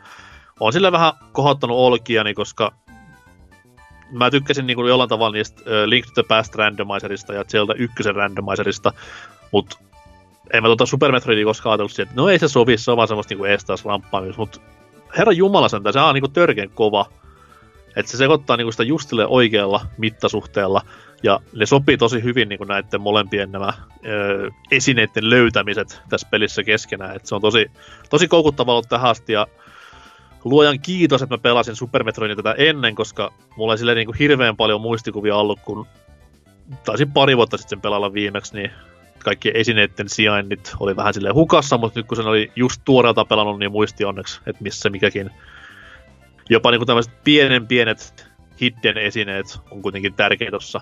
on 0.61 0.73
sille 0.73 0.93
vähän 0.93 1.13
kohottanut 1.33 1.77
olkiani, 1.77 2.35
koska 2.35 2.73
mä 4.11 4.31
tykkäsin 4.31 4.67
niin 4.67 4.75
kuin 4.75 4.89
jollain 4.89 5.09
tavalla 5.09 5.33
niistä 5.33 5.63
Link 5.87 6.07
to 6.07 6.13
the 6.15 6.23
Past 6.29 6.55
randomizerista 6.55 7.35
ja 7.35 7.45
Zelda 7.45 7.75
1 7.75 8.13
randomizerista, 8.13 8.93
mutta 9.53 9.79
en 10.53 10.63
mä 10.63 10.69
tuota 10.69 10.87
Super 10.87 11.13
Metroidia 11.13 11.45
koskaan 11.45 11.73
ajatellut 11.73 11.99
että 11.99 12.15
no 12.15 12.29
ei 12.29 12.39
se 12.39 12.49
sovi, 12.49 12.79
se 12.79 12.91
on 12.91 12.97
vaan 12.97 13.09
semmoista 13.09 13.33
niinku 13.33 13.45
eestaas 13.45 13.85
ramppaamista, 13.85 14.41
mutta 14.41 14.61
herra 15.19 15.33
jumala 15.33 15.69
sentään, 15.69 15.93
se 15.93 16.01
on 16.01 16.15
niinku 16.15 16.29
törkeän 16.29 16.71
kova. 16.71 17.07
Että 17.97 18.11
se 18.11 18.17
sekoittaa 18.17 18.57
niinku 18.57 18.73
sitä 18.73 18.83
justille 18.83 19.27
oikealla 19.27 19.87
mittasuhteella, 19.99 20.83
ja 21.23 21.41
ne 21.53 21.67
sopii 21.67 21.97
tosi 21.97 22.23
hyvin 22.23 22.49
niinku 22.49 22.65
näiden 22.65 23.01
molempien 23.01 23.53
nämä 23.53 23.73
ö, 24.07 24.51
esineiden 24.71 25.31
löytämiset 25.31 26.03
tässä 26.09 26.29
pelissä 26.31 26.63
keskenään. 26.63 27.17
Et 27.17 27.27
se 27.27 27.35
on 27.35 27.41
tosi, 27.41 27.71
tosi 28.11 28.29
koukuttava 28.29 28.73
ollut 28.73 28.89
tähän 28.89 29.11
asti, 29.11 29.33
ja 29.33 29.47
luojan 30.51 30.81
kiitos, 30.81 31.23
että 31.23 31.35
mä 31.35 31.39
pelasin 31.39 31.77
Super 31.77 32.05
Metroidia 32.05 32.37
tätä 32.37 32.55
ennen, 32.59 32.95
koska 32.95 33.33
mulla 33.57 33.73
ei 33.73 33.79
silleen 33.79 33.97
niinku 33.97 34.15
hirveän 34.19 34.57
paljon 34.57 34.81
muistikuvia 34.81 35.37
ollut, 35.37 35.61
kun 35.61 35.87
taisin 36.85 37.13
pari 37.13 37.37
vuotta 37.37 37.57
sitten 37.57 37.81
pelalla 37.81 38.13
viimeksi, 38.13 38.55
niin 38.55 38.71
kaikki 39.25 39.51
esineiden 39.55 40.09
sijainnit 40.09 40.75
oli 40.81 40.97
vähän 40.97 41.15
sille 41.15 41.31
hukassa, 41.31 41.79
mutta 41.79 42.01
nyt 42.01 42.07
kun 42.07 42.17
sen 42.17 42.27
oli 42.27 42.53
just 42.57 42.83
tuoreelta 42.85 43.25
pelannut, 43.25 43.59
niin 43.59 43.73
muisti 43.73 44.05
onneksi, 44.05 44.41
että 44.47 44.63
missä 44.63 44.91
mikäkin. 44.91 45.31
Jopa 46.51 46.71
niin 46.71 46.87
tämmöiset 46.87 47.25
pienen 47.25 47.67
pienet 47.67 48.31
hidden 48.61 48.99
esineet 48.99 49.61
on 49.71 49.83
kuitenkin 49.83 50.15
tärkeitä 50.15 50.51
tuossa 50.51 50.81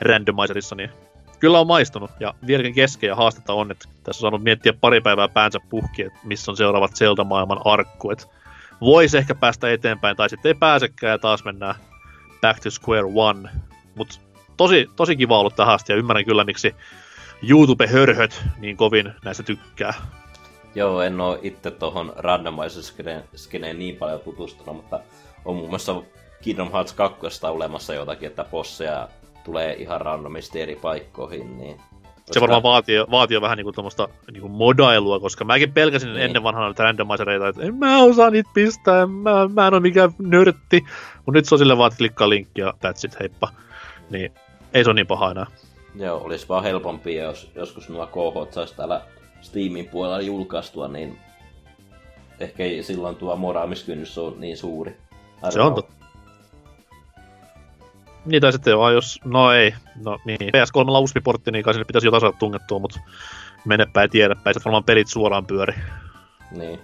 randomizerissa, 0.00 0.74
niin 0.74 0.90
kyllä 1.40 1.60
on 1.60 1.66
maistunut. 1.66 2.10
Ja 2.20 2.34
vieläkin 2.46 2.74
kesken 2.74 3.08
ja 3.08 3.16
haastetta 3.16 3.52
on, 3.52 3.70
että 3.70 3.88
tässä 4.02 4.18
on 4.18 4.20
saanut 4.20 4.42
miettiä 4.42 4.72
pari 4.72 5.00
päivää 5.00 5.28
päänsä 5.28 5.60
puhki, 5.70 6.02
että 6.02 6.18
missä 6.24 6.50
on 6.50 6.56
seuraavat 6.56 6.96
Zelda-maailman 6.96 7.60
arkku, 7.64 8.10
että 8.10 8.26
voisi 8.82 9.18
ehkä 9.18 9.34
päästä 9.34 9.72
eteenpäin, 9.72 10.16
tai 10.16 10.30
sitten 10.30 10.50
ei 10.50 10.54
pääsekään 10.54 11.10
ja 11.10 11.18
taas 11.18 11.44
mennään 11.44 11.74
back 12.40 12.60
to 12.62 12.70
square 12.70 13.08
one. 13.14 13.50
Mutta 13.94 14.14
tosi, 14.56 14.90
tosi 14.96 15.16
kiva 15.16 15.38
ollut 15.38 15.56
tähän 15.56 15.74
asti 15.74 15.92
ja 15.92 15.96
ymmärrän 15.96 16.24
kyllä, 16.24 16.44
miksi 16.44 16.74
YouTube-hörhöt 17.42 18.42
niin 18.58 18.76
kovin 18.76 19.12
näistä 19.24 19.42
tykkää. 19.42 19.94
Joo, 20.74 21.02
en 21.02 21.20
oo 21.20 21.38
itse 21.42 21.70
tuohon 21.70 22.12
randomizer-skeneen 22.16 23.78
niin 23.78 23.96
paljon 23.96 24.20
tutustunut, 24.20 24.76
mutta 24.76 25.00
on 25.44 25.56
muun 25.56 25.68
muassa 25.68 26.02
Kingdom 26.42 26.72
Hearts 26.72 26.92
2 26.92 27.46
olemassa 27.46 27.94
jotakin, 27.94 28.26
että 28.26 28.44
bosseja 28.44 29.08
tulee 29.44 29.74
ihan 29.74 30.00
randomisti 30.00 30.60
eri 30.60 30.76
paikkoihin, 30.76 31.58
niin 31.58 31.80
se 32.30 32.40
varmaan 32.40 32.62
vaatii, 32.62 32.98
vaatii 33.10 33.40
vähän 33.40 33.56
niinku 33.56 33.72
tuommoista 33.72 34.08
niinku 34.32 34.48
modailua, 34.48 35.20
koska 35.20 35.44
mäkin 35.44 35.72
pelkäsin 35.72 36.12
niin. 36.12 36.22
ennen 36.22 36.42
vanhana 36.42 36.66
näitä 36.66 36.82
randomizereita, 36.82 37.48
että 37.48 37.62
en 37.62 37.74
mä 37.74 38.02
osaa 38.02 38.30
niitä 38.30 38.50
pistää, 38.54 39.06
mä, 39.06 39.48
mä 39.48 39.66
en 39.66 39.74
ole 39.74 39.80
mikään 39.80 40.10
nörtti. 40.18 40.84
Mutta 41.16 41.38
nyt 41.38 41.44
se 41.44 41.54
on 41.54 41.58
sille 41.58 41.78
vaan, 41.78 41.88
että 41.88 41.98
klikkaa 41.98 42.28
linkki 42.28 42.60
ja 42.60 42.74
that's 42.86 43.04
it, 43.04 43.20
heippa. 43.20 43.48
Niin 44.10 44.32
ei 44.74 44.84
se 44.84 44.90
ole 44.90 44.94
niin 44.94 45.06
paha 45.06 45.30
enää. 45.30 45.46
Joo, 45.94 46.24
olisi 46.24 46.48
vaan 46.48 46.64
helpompi, 46.64 47.14
jos 47.14 47.50
joskus 47.54 47.88
nuo 47.88 48.06
KH 48.06 48.52
saisi 48.52 48.76
täällä 48.76 49.02
Steamin 49.40 49.88
puolella 49.88 50.20
julkaistua, 50.20 50.88
niin 50.88 51.18
ehkä 52.40 52.62
ei 52.62 52.82
silloin 52.82 53.16
tuo 53.16 53.36
moraamiskynnys 53.36 54.18
on 54.18 54.40
niin 54.40 54.56
suuri. 54.56 54.96
Se 55.50 55.60
on 55.60 55.74
totta. 55.74 56.01
Niin, 58.24 58.40
tai 58.40 58.52
sitten 58.52 58.78
vaan 58.78 58.94
jos, 58.94 59.20
no 59.24 59.52
ei, 59.52 59.74
no 60.04 60.18
niin, 60.24 60.40
PS3 60.40 60.90
lauspiportti, 60.90 61.50
niin 61.50 61.64
kai 61.64 61.74
sinne 61.74 61.84
pitäisi 61.84 62.06
jotain 62.06 62.20
saada 62.20 62.36
tungettua, 62.38 62.78
mutta 62.78 63.00
menepä 63.64 64.02
ei 64.02 64.08
tiedäpä, 64.08 64.50
ei 64.50 64.54
se 64.54 64.60
varmaan 64.64 64.84
pelit 64.84 65.08
suoraan 65.08 65.46
pyöri. 65.46 65.74
Niin. 66.50 66.80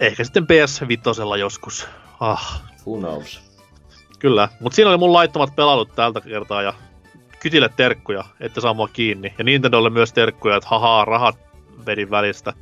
Ehkä 0.00 0.24
sitten 0.24 0.44
PS5 0.44 1.38
joskus. 1.38 1.88
Ah. 2.20 2.62
Who 2.86 2.98
knows? 2.98 3.40
Kyllä, 4.18 4.48
mutta 4.60 4.76
siinä 4.76 4.90
oli 4.90 4.98
mun 4.98 5.12
laittomat 5.12 5.56
pelatut 5.56 5.94
tältä 5.94 6.20
kertaa 6.20 6.62
ja 6.62 6.74
kytille 7.40 7.70
terkkuja, 7.76 8.24
että 8.40 8.60
saa 8.60 8.74
mua 8.74 8.88
kiinni. 8.88 9.34
Ja 9.38 9.44
Nintendolle 9.44 9.90
myös 9.90 10.12
terkkuja, 10.12 10.56
että 10.56 10.68
hahaa, 10.68 11.04
rahat 11.04 11.38
vedin 11.86 12.10
välistä. 12.10 12.52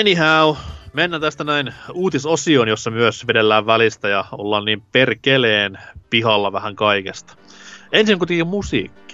Anyhow, 0.00 0.56
mennään 0.92 1.20
tästä 1.20 1.44
näin 1.44 1.74
uutisosioon, 1.92 2.68
jossa 2.68 2.90
myös 2.90 3.26
vedellään 3.26 3.66
välistä 3.66 4.08
ja 4.08 4.24
ollaan 4.32 4.64
niin 4.64 4.82
perkeleen 4.92 5.78
pihalla 6.10 6.52
vähän 6.52 6.76
kaikesta. 6.76 7.36
Ensin 7.92 8.18
kuitenkin 8.18 8.46
musiikki. 8.46 9.07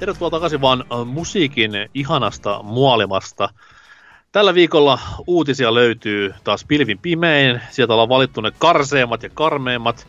Tervetuloa 0.00 0.30
takaisin 0.30 0.60
vaan 0.60 0.84
musiikin 1.06 1.72
ihanasta 1.94 2.62
muolimasta. 2.62 3.48
Tällä 4.32 4.54
viikolla 4.54 4.98
uutisia 5.26 5.74
löytyy 5.74 6.34
taas 6.44 6.64
pilvin 6.64 6.98
pimein. 6.98 7.60
Sieltä 7.70 7.92
ollaan 7.92 8.08
valittu 8.08 8.40
ne 8.40 8.52
karseimmat 8.58 9.22
ja 9.22 9.30
karmeimmat. 9.30 10.08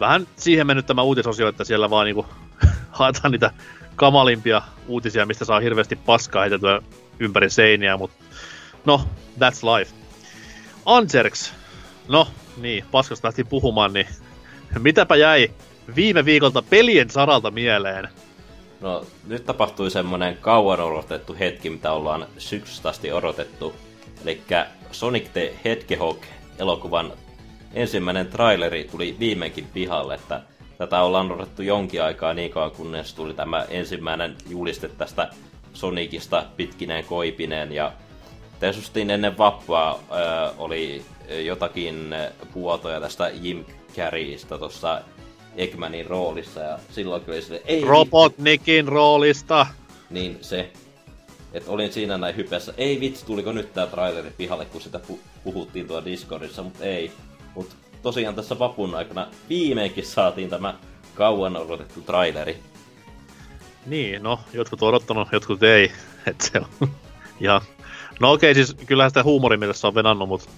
Vähän 0.00 0.26
siihen 0.36 0.66
mennyt 0.66 0.86
tämä 0.86 1.02
uutisosio, 1.02 1.48
että 1.48 1.64
siellä 1.64 1.90
vaan 1.90 2.04
niinku 2.04 2.26
haetaan 2.98 3.32
niitä 3.32 3.50
kamalimpia 3.96 4.62
uutisia, 4.86 5.26
mistä 5.26 5.44
saa 5.44 5.60
hirveästi 5.60 5.96
paskaa 5.96 6.42
heitettyä 6.42 6.82
ympäri 7.18 7.50
seiniä, 7.50 7.96
mutta 7.96 8.24
no, 8.84 9.08
that's 9.38 9.78
life. 9.78 9.94
Anserks, 10.86 11.54
no 12.08 12.28
niin, 12.56 12.84
paskasta 12.90 13.28
lähti 13.28 13.44
puhumaan, 13.44 13.92
niin 13.92 14.06
mitäpä 14.78 15.16
jäi 15.16 15.50
viime 15.96 16.24
viikolta 16.24 16.62
pelien 16.62 17.10
saralta 17.10 17.50
mieleen? 17.50 18.08
No, 18.80 19.04
nyt 19.26 19.46
tapahtui 19.46 19.90
semmonen 19.90 20.36
kauan 20.40 20.80
odotettu 20.80 21.36
hetki, 21.38 21.70
mitä 21.70 21.92
ollaan 21.92 22.26
syksystä 22.38 22.88
asti 22.88 23.12
odotettu. 23.12 23.74
Eli 24.22 24.42
Sonic 24.90 25.32
the 25.32 25.54
Hedgehog 25.64 26.18
elokuvan 26.58 27.12
ensimmäinen 27.74 28.26
traileri 28.26 28.88
tuli 28.90 29.16
viimeinkin 29.18 29.66
pihalle, 29.74 30.14
että 30.14 30.42
tätä 30.78 31.02
ollaan 31.02 31.32
odotettu 31.32 31.62
jonkin 31.62 32.02
aikaa 32.02 32.34
niin 32.34 32.50
kauan, 32.50 32.70
kunnes 32.70 33.14
tuli 33.14 33.34
tämä 33.34 33.66
ensimmäinen 33.68 34.36
juliste 34.48 34.88
tästä 34.88 35.28
Sonicista 35.72 36.44
pitkineen 36.56 37.04
koipineen. 37.04 37.72
Ja 37.72 37.92
tietysti 38.60 39.00
ennen 39.00 39.38
vappua 39.38 39.90
äh, 39.90 40.60
oli 40.60 41.04
jotakin 41.44 42.14
puotoja 42.54 43.00
tästä 43.00 43.28
Jim 43.28 43.64
Carreystä 43.96 44.58
tuossa 44.58 45.00
Eggmanin 45.56 46.06
roolissa 46.06 46.60
ja 46.60 46.78
silloin 46.90 47.22
kyllä 47.22 47.40
sille, 47.40 47.62
ei 47.64 47.84
Robotnikin 47.84 48.88
roolista. 48.88 49.66
Niin 50.10 50.38
se, 50.40 50.70
että 51.52 51.70
olin 51.70 51.92
siinä 51.92 52.18
näin 52.18 52.36
hypeessä, 52.36 52.74
ei 52.76 53.00
vitsi, 53.00 53.26
tuliko 53.26 53.52
nyt 53.52 53.72
tää 53.72 53.86
traileri 53.86 54.30
pihalle, 54.36 54.64
kun 54.64 54.80
sitä 54.80 55.00
pu- 55.10 55.18
puhuttiin 55.44 55.86
tuolla 55.86 56.04
Discordissa, 56.04 56.62
mutta 56.62 56.84
ei. 56.84 57.12
Mut 57.54 57.76
tosiaan 58.02 58.34
tässä 58.34 58.58
vapun 58.58 58.94
aikana 58.94 59.26
viimeinkin 59.48 60.06
saatiin 60.06 60.50
tämä 60.50 60.74
kauan 61.14 61.56
odotettu 61.56 62.00
traileri. 62.00 62.56
Niin, 63.86 64.22
no, 64.22 64.40
jotkut 64.52 64.82
on 64.82 64.88
odottanut, 64.88 65.28
jotkut 65.32 65.62
ei. 65.62 65.92
Et 66.26 66.40
se 66.40 66.60
on 66.80 66.88
ja 67.40 67.60
No 68.20 68.32
okei, 68.32 68.50
okay, 68.50 68.64
siis 68.64 68.86
kyllähän 68.86 69.10
sitä 69.10 69.22
huumorimielessä 69.22 69.88
on 69.88 69.94
venannut, 69.94 70.28
mutta 70.28 70.50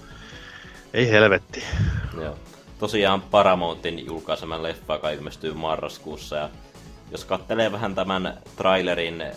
ei 0.94 1.10
helvetti. 1.10 1.64
Joo 2.20 2.36
tosiaan 2.78 3.22
Paramountin 3.22 4.06
julkaiseman 4.06 4.62
leffa, 4.62 4.92
joka 4.92 5.10
ilmestyy 5.10 5.54
marraskuussa. 5.54 6.36
Ja 6.36 6.50
jos 7.10 7.24
kattelee 7.24 7.72
vähän 7.72 7.94
tämän 7.94 8.38
trailerin 8.56 9.20
äh, 9.20 9.32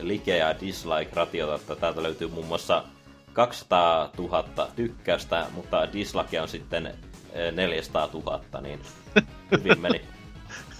like- 0.00 0.36
ja 0.36 0.54
dislike-ratiota, 0.60 1.54
että 1.54 1.76
täältä 1.76 2.02
löytyy 2.02 2.28
muun 2.28 2.46
muassa 2.46 2.84
200 3.32 4.10
000 4.18 4.68
tykkäystä, 4.76 5.46
mutta 5.54 5.92
dislike 5.92 6.40
on 6.40 6.48
sitten 6.48 6.86
äh, 6.86 6.94
400 7.52 8.08
000, 8.12 8.40
niin 8.60 8.80
hyvin 9.50 9.80
meni. 9.80 10.00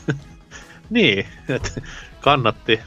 niin, 0.90 1.26
että 1.48 1.80
kannatti. 2.20 2.80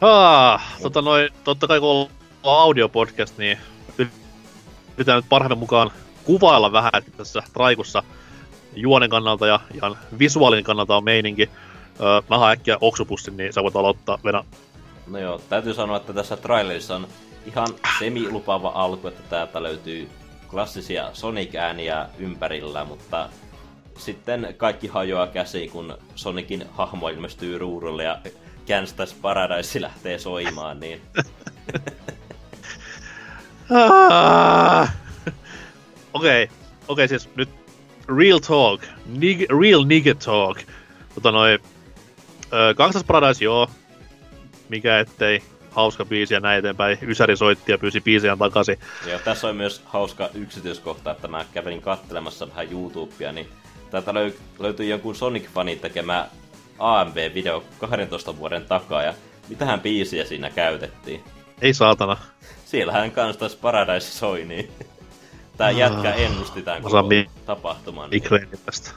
Ah, 0.00 0.78
tota 0.82 1.02
noin, 1.02 1.28
totta 1.44 1.66
kai 1.66 1.80
kun 1.80 1.90
on 1.90 2.08
audiopodcast, 2.42 3.38
niin 3.38 3.58
yritetään 4.96 5.18
nyt 5.18 5.28
parhaamme 5.28 5.54
mukaan 5.54 5.90
kuvailla 6.26 6.72
vähän, 6.72 6.92
että 6.98 7.10
tässä 7.16 7.42
traikussa 7.52 8.02
juonen 8.76 9.10
kannalta 9.10 9.46
ja 9.46 9.60
ihan 9.74 9.98
visuaalinen 10.18 10.64
kannalta 10.64 10.96
on 10.96 11.04
meininki. 11.04 11.50
Öö, 12.00 12.22
mä 12.30 12.38
haen 12.38 12.52
äkkiä 12.52 12.76
oksupussin, 12.80 13.36
niin 13.36 13.52
sä 13.52 13.62
voit 13.62 13.76
aloittaa 13.76 14.18
Venä. 14.24 14.44
No 15.06 15.18
joo, 15.18 15.40
täytyy 15.48 15.74
sanoa, 15.74 15.96
että 15.96 16.12
tässä 16.12 16.36
trailerissa 16.36 16.96
on 16.96 17.08
ihan 17.46 17.68
semi-lupaava 17.98 18.72
alku, 18.74 19.08
että 19.08 19.22
täältä 19.30 19.62
löytyy 19.62 20.08
klassisia 20.50 21.10
Sonic-ääniä 21.12 22.08
ympärillä, 22.18 22.84
mutta 22.84 23.28
sitten 23.98 24.54
kaikki 24.56 24.86
hajoaa 24.86 25.26
käsi, 25.26 25.68
kun 25.68 25.98
Sonicin 26.14 26.64
hahmo 26.72 27.08
ilmestyy 27.08 27.58
ruudulle 27.58 28.04
ja 28.04 28.18
Gangsta's 28.66 29.14
Paradise 29.22 29.80
lähtee 29.80 30.18
soimaan, 30.18 30.80
niin... 30.80 31.00
Okei, 36.16 36.44
okay. 36.44 36.56
okei 36.88 37.04
okay, 37.04 37.08
siis 37.08 37.28
nyt 37.36 37.48
real 38.18 38.38
talk, 38.38 38.82
nig, 39.06 39.40
real 39.60 39.84
nigga 39.84 40.14
talk. 40.14 40.58
Tota 41.14 41.32
noin, 41.32 41.58
Kangsas 42.76 43.04
Paradise 43.04 43.44
joo, 43.44 43.70
mikä 44.68 44.98
ettei, 44.98 45.42
hauska 45.70 46.04
biisi 46.04 46.34
ja 46.34 46.40
näin 46.40 46.58
eteenpäin. 46.58 46.98
Ysäri 47.02 47.36
soitti 47.36 47.72
ja 47.72 47.78
pyysi 47.78 48.00
biisejä 48.00 48.36
takaisin. 48.36 48.78
Ja 49.06 49.18
tässä 49.18 49.48
on 49.48 49.56
myös 49.56 49.82
hauska 49.84 50.30
yksityiskohta, 50.34 51.10
että 51.10 51.28
mä 51.28 51.44
kävelin 51.52 51.82
kattelemassa 51.82 52.48
vähän 52.48 52.72
YouTubea, 52.72 53.32
niin 53.32 53.48
täältä 53.90 54.12
löy- 54.12 54.38
löytyi 54.58 54.88
jonkun 54.88 55.14
Sonic-fanin 55.14 55.80
tekemä 55.80 56.28
AMV-video 56.78 57.64
12 57.78 58.36
vuoden 58.38 58.64
takaa, 58.64 59.02
ja 59.02 59.14
mitähän 59.48 59.80
biisiä 59.80 60.24
siinä 60.24 60.50
käytettiin? 60.50 61.24
Ei 61.62 61.74
saatana. 61.74 62.16
Siellähän 62.64 63.10
kans 63.10 63.56
Paradise 63.60 64.10
soi, 64.10 64.44
niin 64.44 64.70
Tää 65.56 65.70
jätkä 65.70 66.12
ennusti 66.12 66.62
tämän 66.62 66.82
koko 66.82 67.02
mi- 67.02 67.30
tapahtuman. 67.46 68.10
tästä. 68.66 68.90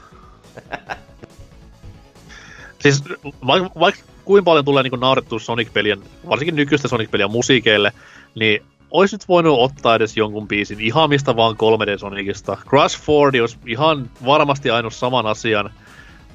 siis 2.82 3.04
vaikka 3.46 3.80
vaik, 3.80 3.94
kuinka 4.24 4.44
paljon 4.44 4.64
tulee 4.64 4.82
niin 4.82 5.00
naurettua 5.00 5.38
Sonic-pelien, 5.38 6.02
varsinkin 6.28 6.56
nykyistä 6.56 6.88
Sonic-pelien 6.88 7.30
musiikeille, 7.30 7.92
niin 8.34 8.62
olisi 8.90 9.14
nyt 9.14 9.28
voinut 9.28 9.58
ottaa 9.58 9.94
edes 9.94 10.16
jonkun 10.16 10.48
biisin 10.48 10.80
ihan 10.80 11.08
mistä 11.08 11.36
vaan 11.36 11.56
3D 11.56 11.98
Sonicista. 11.98 12.56
Crash 12.68 13.00
Ford 13.00 13.34
olisi 13.34 13.58
ihan 13.66 14.10
varmasti 14.26 14.70
ainut 14.70 14.94
saman 14.94 15.26
asian, 15.26 15.70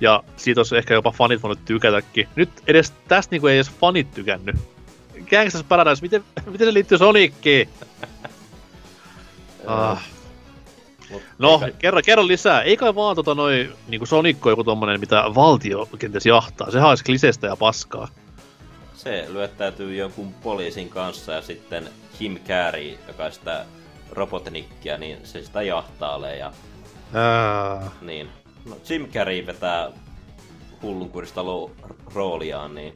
ja 0.01 0.23
siitä 0.37 0.59
olisi 0.59 0.77
ehkä 0.77 0.93
jopa 0.93 1.11
fanit 1.11 1.43
voinut 1.43 1.65
tykätäkin. 1.65 2.27
Nyt 2.35 2.49
edes 2.67 2.93
tästä 3.07 3.35
niin 3.35 3.47
ei 3.47 3.55
edes 3.55 3.71
fanit 3.71 4.11
tykännyt. 4.11 4.55
Gangsta's 5.15 5.63
Paradise, 5.67 6.01
miten, 6.01 6.23
miten 6.51 6.67
se 6.67 6.73
liittyy 6.73 6.97
Sonickiin? 6.97 7.69
ah. 9.67 10.14
Mut 11.11 11.21
no, 11.37 11.61
eikä... 11.65 11.77
kerro, 11.77 12.01
kerro 12.05 12.27
lisää. 12.27 12.61
Ei 12.61 12.77
kai 12.77 12.95
vaan 12.95 13.15
tota 13.15 13.35
noin, 13.35 13.73
niinku 13.87 14.05
Sonicko 14.05 14.49
joku 14.49 14.63
tommonen, 14.63 14.99
mitä 14.99 15.23
valtio 15.35 15.89
kenties 15.99 16.25
jahtaa. 16.25 16.71
Sehän 16.71 16.89
olisi 16.89 17.03
kliseistä 17.03 17.47
ja 17.47 17.55
paskaa. 17.55 18.07
Se 18.95 19.25
lyöttäytyy 19.29 19.95
jonkun 19.95 20.33
poliisin 20.33 20.89
kanssa 20.89 21.31
ja 21.31 21.41
sitten 21.41 21.89
Kim 22.19 22.39
Carrey, 22.47 22.97
joka 23.07 23.31
sitä 23.31 23.65
Robotnikkia, 24.11 24.97
niin 24.97 25.17
se 25.23 25.43
sitä 25.43 25.61
jahtaalee 25.61 26.37
ja... 26.37 26.51
Ää... 27.13 27.91
Niin. 28.01 28.29
No, 28.65 28.77
Jim 28.89 29.07
Carrey 29.07 29.45
vetää 29.45 29.91
hullunkurista 30.81 31.45
lo- 31.45 31.71
rooliaan, 32.13 32.75
niin 32.75 32.93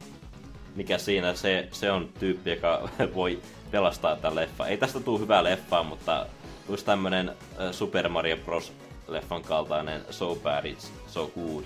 mikä 0.76 0.98
siinä 0.98 1.34
se, 1.34 1.68
se 1.72 1.90
on 1.90 2.08
tyyppi, 2.20 2.50
joka 2.50 2.88
voi 3.14 3.40
pelastaa 3.70 4.16
tämän 4.16 4.34
leffa. 4.34 4.66
Ei 4.66 4.76
tästä 4.76 5.00
tule 5.00 5.20
hyvää 5.20 5.44
leffaa, 5.44 5.82
mutta 5.82 6.26
tulisi 6.70 6.84
tämmönen 6.84 7.32
Super 7.72 8.08
Mario 8.08 8.36
Bros. 8.36 8.72
leffan 9.08 9.42
kaltainen 9.42 10.02
So 10.10 10.36
Bad 10.36 10.64
It's 10.64 10.88
So 11.06 11.30
Good. 11.34 11.64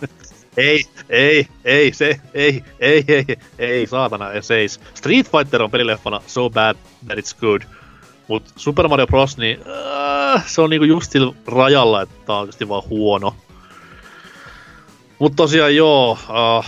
ei, 0.56 0.84
ei, 1.08 1.46
ei, 1.64 1.92
se, 1.92 2.20
ei, 2.34 2.64
ei, 2.80 3.04
ei, 3.08 3.24
ei, 3.58 3.86
saatana, 3.86 4.42
se 4.42 4.66
Street 4.94 5.30
Fighter 5.30 5.62
on 5.62 5.70
pelileffana 5.70 6.22
So 6.26 6.50
Bad 6.50 6.76
That 7.06 7.18
It's 7.18 7.40
Good. 7.40 7.62
Mut 8.28 8.42
Super 8.56 8.88
Mario 8.88 9.06
Bros. 9.06 9.36
niin 9.36 9.58
äh, 10.34 10.46
se 10.46 10.60
on 10.60 10.70
niinku 10.70 10.84
just 10.84 11.12
sillä 11.12 11.34
rajalla, 11.46 12.02
että 12.02 12.14
tää 12.26 12.34
on 12.34 12.40
oikeasti 12.40 12.68
vaan 12.68 12.88
huono. 12.88 13.36
Mut 15.18 15.36
tosiaan 15.36 15.76
joo, 15.76 16.10
uh, 16.12 16.64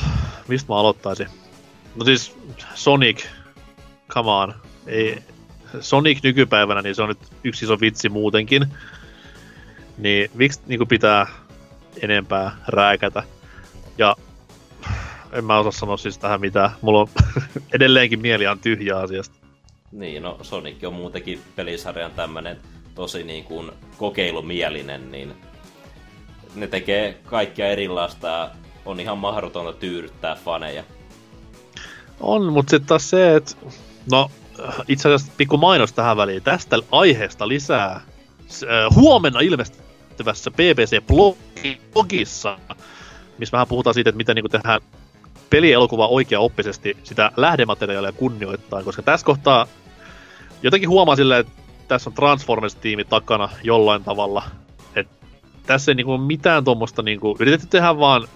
mistä 0.49 0.73
mä 0.73 0.79
aloittaisin? 0.79 1.29
No 1.95 2.05
siis 2.05 2.37
Sonic, 2.75 3.27
come 4.09 4.31
on. 4.31 4.55
Ei, 4.87 5.23
Sonic 5.81 6.23
nykypäivänä, 6.23 6.83
niin 6.83 6.95
se 6.95 7.03
on 7.03 7.09
nyt 7.09 7.19
yksi 7.45 7.65
iso 7.65 7.81
vitsi 7.81 8.09
muutenkin. 8.09 8.67
Niin 9.99 10.31
miksi 10.35 10.61
niin 10.67 10.89
pitää 10.89 11.27
enempää 12.03 12.57
rääkätä? 12.69 13.23
Ja 13.99 14.17
en 15.33 15.45
mä 15.45 15.59
osaa 15.59 15.73
sanoa 15.73 15.97
siis 15.97 16.19
tähän 16.19 16.41
mitään. 16.41 16.71
Mulla 16.83 17.01
on 17.01 17.09
edelleenkin 17.75 18.21
mieli 18.21 18.47
on 18.47 18.59
tyhjä 18.59 18.99
asiasta. 18.99 19.37
Niin, 19.93 20.23
no 20.23 20.39
Sonic 20.43 20.85
on 20.85 20.95
muutenkin 20.95 21.41
pelisarjan 21.57 22.11
tämmönen 22.11 22.61
tosi 22.95 23.23
niin 23.23 23.45
kuin 23.45 23.73
kokeilumielinen, 23.99 25.12
niin 25.12 25.35
ne 26.55 26.67
tekee 26.67 27.19
kaikkia 27.25 27.67
erilaista 27.69 28.27
ja 28.29 28.51
on 28.85 29.01
ihan 29.01 29.19
mahdotonta 29.19 29.73
tyydyttää 29.73 30.35
faneja. 30.45 30.85
On, 32.21 32.53
mutta 32.53 32.71
sitten 32.71 32.89
taas 32.89 33.11
se, 33.11 33.37
että 33.37 33.57
no 34.11 34.31
itse 34.88 35.09
asiassa 35.09 35.33
pikku 35.37 35.57
mainos 35.57 35.92
tähän 35.92 36.16
väliin. 36.16 36.42
Tästä 36.42 36.77
aiheesta 36.92 37.49
lisää 37.49 37.92
äh, 37.92 38.03
huomenna 38.95 39.40
ilmestyvässä 39.40 40.51
BBC-blogissa, 40.51 42.59
missä 43.38 43.53
vähän 43.53 43.66
puhutaan 43.66 43.95
siitä, 43.95 44.11
että 44.11 44.16
miten 44.16 44.37
niin 44.37 44.51
tehdään 44.51 44.81
pelielokuva 45.51 46.09
oikea 46.09 46.40
oppisesti 46.40 46.97
sitä 47.03 47.33
lähdemateriaalia 47.37 48.12
kunnioittaa, 48.12 48.83
koska 48.83 49.03
tässä 49.03 49.27
kohtaa 49.27 49.66
jotenkin 50.62 50.88
huomaa 50.88 51.16
silleen, 51.16 51.40
että 51.40 51.53
tässä 51.88 52.11
on 52.11 52.14
Transformers-tiimi 52.14 53.05
takana 53.05 53.49
jollain 53.62 54.05
tavalla. 54.05 54.42
Että 54.97 55.27
tässä 55.66 55.90
ei 55.90 55.95
niinku 55.95 56.12
ole 56.12 56.21
mitään 56.21 56.64
tuommoista, 56.64 57.03
niinku, 57.03 57.37
yritetty 57.40 57.66
tehdä 57.66 57.99
vaan 57.99 58.29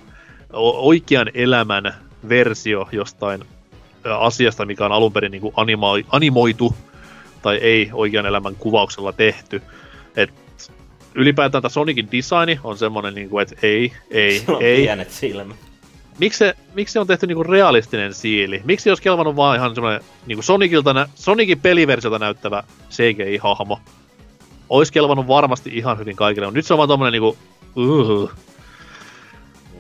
oikean 0.78 1.30
elämän 1.34 1.94
versio 2.28 2.88
jostain 2.92 3.44
asiasta, 4.18 4.66
mikä 4.66 4.84
on 4.84 4.92
alun 4.92 5.12
perin 5.12 5.32
niinku 5.32 5.52
animo- 5.56 6.06
animoitu 6.10 6.74
tai 7.42 7.56
ei 7.56 7.90
oikean 7.92 8.26
elämän 8.26 8.56
kuvauksella 8.56 9.12
tehty. 9.12 9.62
Et 10.16 10.30
ylipäätään 11.14 11.62
tämä 11.62 11.70
Sonicin 11.70 12.08
designi 12.12 12.60
on 12.64 12.78
semmonen, 12.78 13.14
niinku, 13.14 13.38
että 13.38 13.56
ei, 13.62 13.92
ei, 14.10 14.42
on 14.48 14.62
ei. 14.62 14.82
pienet 14.82 15.10
silmät. 15.10 15.56
Miksi 16.18 16.38
se, 16.38 16.54
miksi 16.74 16.92
se 16.92 17.00
on 17.00 17.06
tehty 17.06 17.26
niinku 17.26 17.42
realistinen 17.42 18.14
siili? 18.14 18.60
Miksi 18.64 18.84
se 18.84 18.90
olisi 18.90 19.02
kelvannut 19.02 19.36
vaan 19.36 19.56
ihan 19.56 19.74
semmoinen 19.74 20.00
niinku 20.26 20.42
Sonicilta, 20.42 20.92
nä- 20.92 21.08
Sonicin 21.14 21.60
peliversiota 21.60 22.18
näyttävä 22.18 22.62
CGI-hahmo? 22.90 23.80
Ois 24.68 24.90
kelvannut 24.90 25.28
varmasti 25.28 25.70
ihan 25.74 25.98
hyvin 25.98 26.16
kaikille, 26.16 26.46
mutta 26.46 26.58
nyt 26.58 26.66
se 26.66 26.74
on 26.74 26.78
vaan 26.78 26.88
tommonen 26.88 27.12
niinku... 27.12 27.36
Uh. 27.76 28.30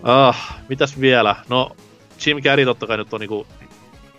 Ah, 0.02 0.58
mitäs 0.68 1.00
vielä? 1.00 1.36
No, 1.48 1.76
Jim 2.26 2.42
Carrey 2.42 2.64
totta 2.64 2.86
kai 2.86 2.96
nyt 2.96 3.14
on 3.14 3.20
niinku 3.20 3.46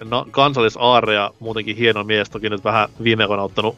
no, 0.03 0.25
kansallisaarre 0.31 1.13
ja 1.13 1.31
muutenkin 1.39 1.75
hieno 1.75 2.03
mies, 2.03 2.29
toki 2.29 2.49
nyt 2.49 2.63
vähän 2.63 2.89
viime 3.03 3.23
aikoina 3.23 3.43
ottanut 3.43 3.77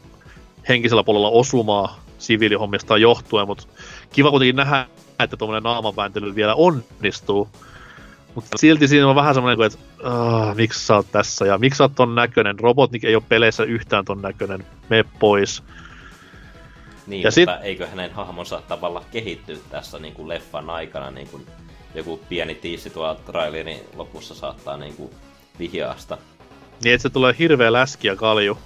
henkisellä 0.68 1.04
puolella 1.04 1.28
osumaa 1.28 2.00
siviilihommistaan 2.18 3.00
johtuen, 3.00 3.46
mutta 3.46 3.64
kiva 4.12 4.30
kuitenkin 4.30 4.56
nähdä, 4.56 4.86
että 5.18 5.36
tuommoinen 5.36 5.62
naamanvääntely 5.62 6.34
vielä 6.34 6.54
onnistuu. 6.54 7.48
Mutta 8.34 8.58
silti 8.58 8.88
siinä 8.88 9.08
on 9.08 9.16
vähän 9.16 9.34
semmoinen, 9.34 9.66
että 9.66 9.78
uh, 10.08 10.54
miksi 10.54 10.86
sä 10.86 10.96
oot 10.96 11.06
tässä 11.12 11.46
ja 11.46 11.58
miksi 11.58 11.78
sä 11.78 11.84
oot 11.84 11.94
ton 11.94 12.14
näköinen. 12.14 12.58
Robotnik 12.58 13.04
ei 13.04 13.14
ole 13.14 13.22
peleissä 13.28 13.64
yhtään 13.64 14.04
ton 14.04 14.22
näköinen. 14.22 14.66
Mene 14.88 15.04
pois. 15.18 15.62
Niin, 17.06 17.22
Ja 17.22 17.28
mutta 17.28 17.34
sit... 17.34 17.64
eikö 17.64 17.86
hänen 17.86 18.12
hahmonsa 18.12 18.62
tavalla 18.68 19.04
kehittyä 19.12 19.56
tässä 19.70 19.98
niin 19.98 20.14
kuin 20.14 20.28
leffan 20.28 20.70
aikana, 20.70 21.10
niin 21.10 21.28
kuin 21.28 21.46
joku 21.94 22.20
pieni 22.28 22.54
tiissi 22.54 22.90
tuolla 22.90 23.14
trailerin 23.14 23.80
lopussa 23.96 24.34
saattaa 24.34 24.76
niin 24.76 24.96
kuin 24.96 25.10
vihjaasta. 25.58 26.18
Niin, 26.84 26.94
että 26.94 27.02
se 27.02 27.10
tulee 27.10 27.34
hirveä 27.38 27.72
läski 27.72 28.08
ja 28.08 28.16
kalju. 28.16 28.58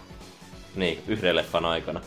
Niin, 0.77 0.99
yhden 1.09 1.37
leffan 1.37 1.65
aikana. 1.65 2.01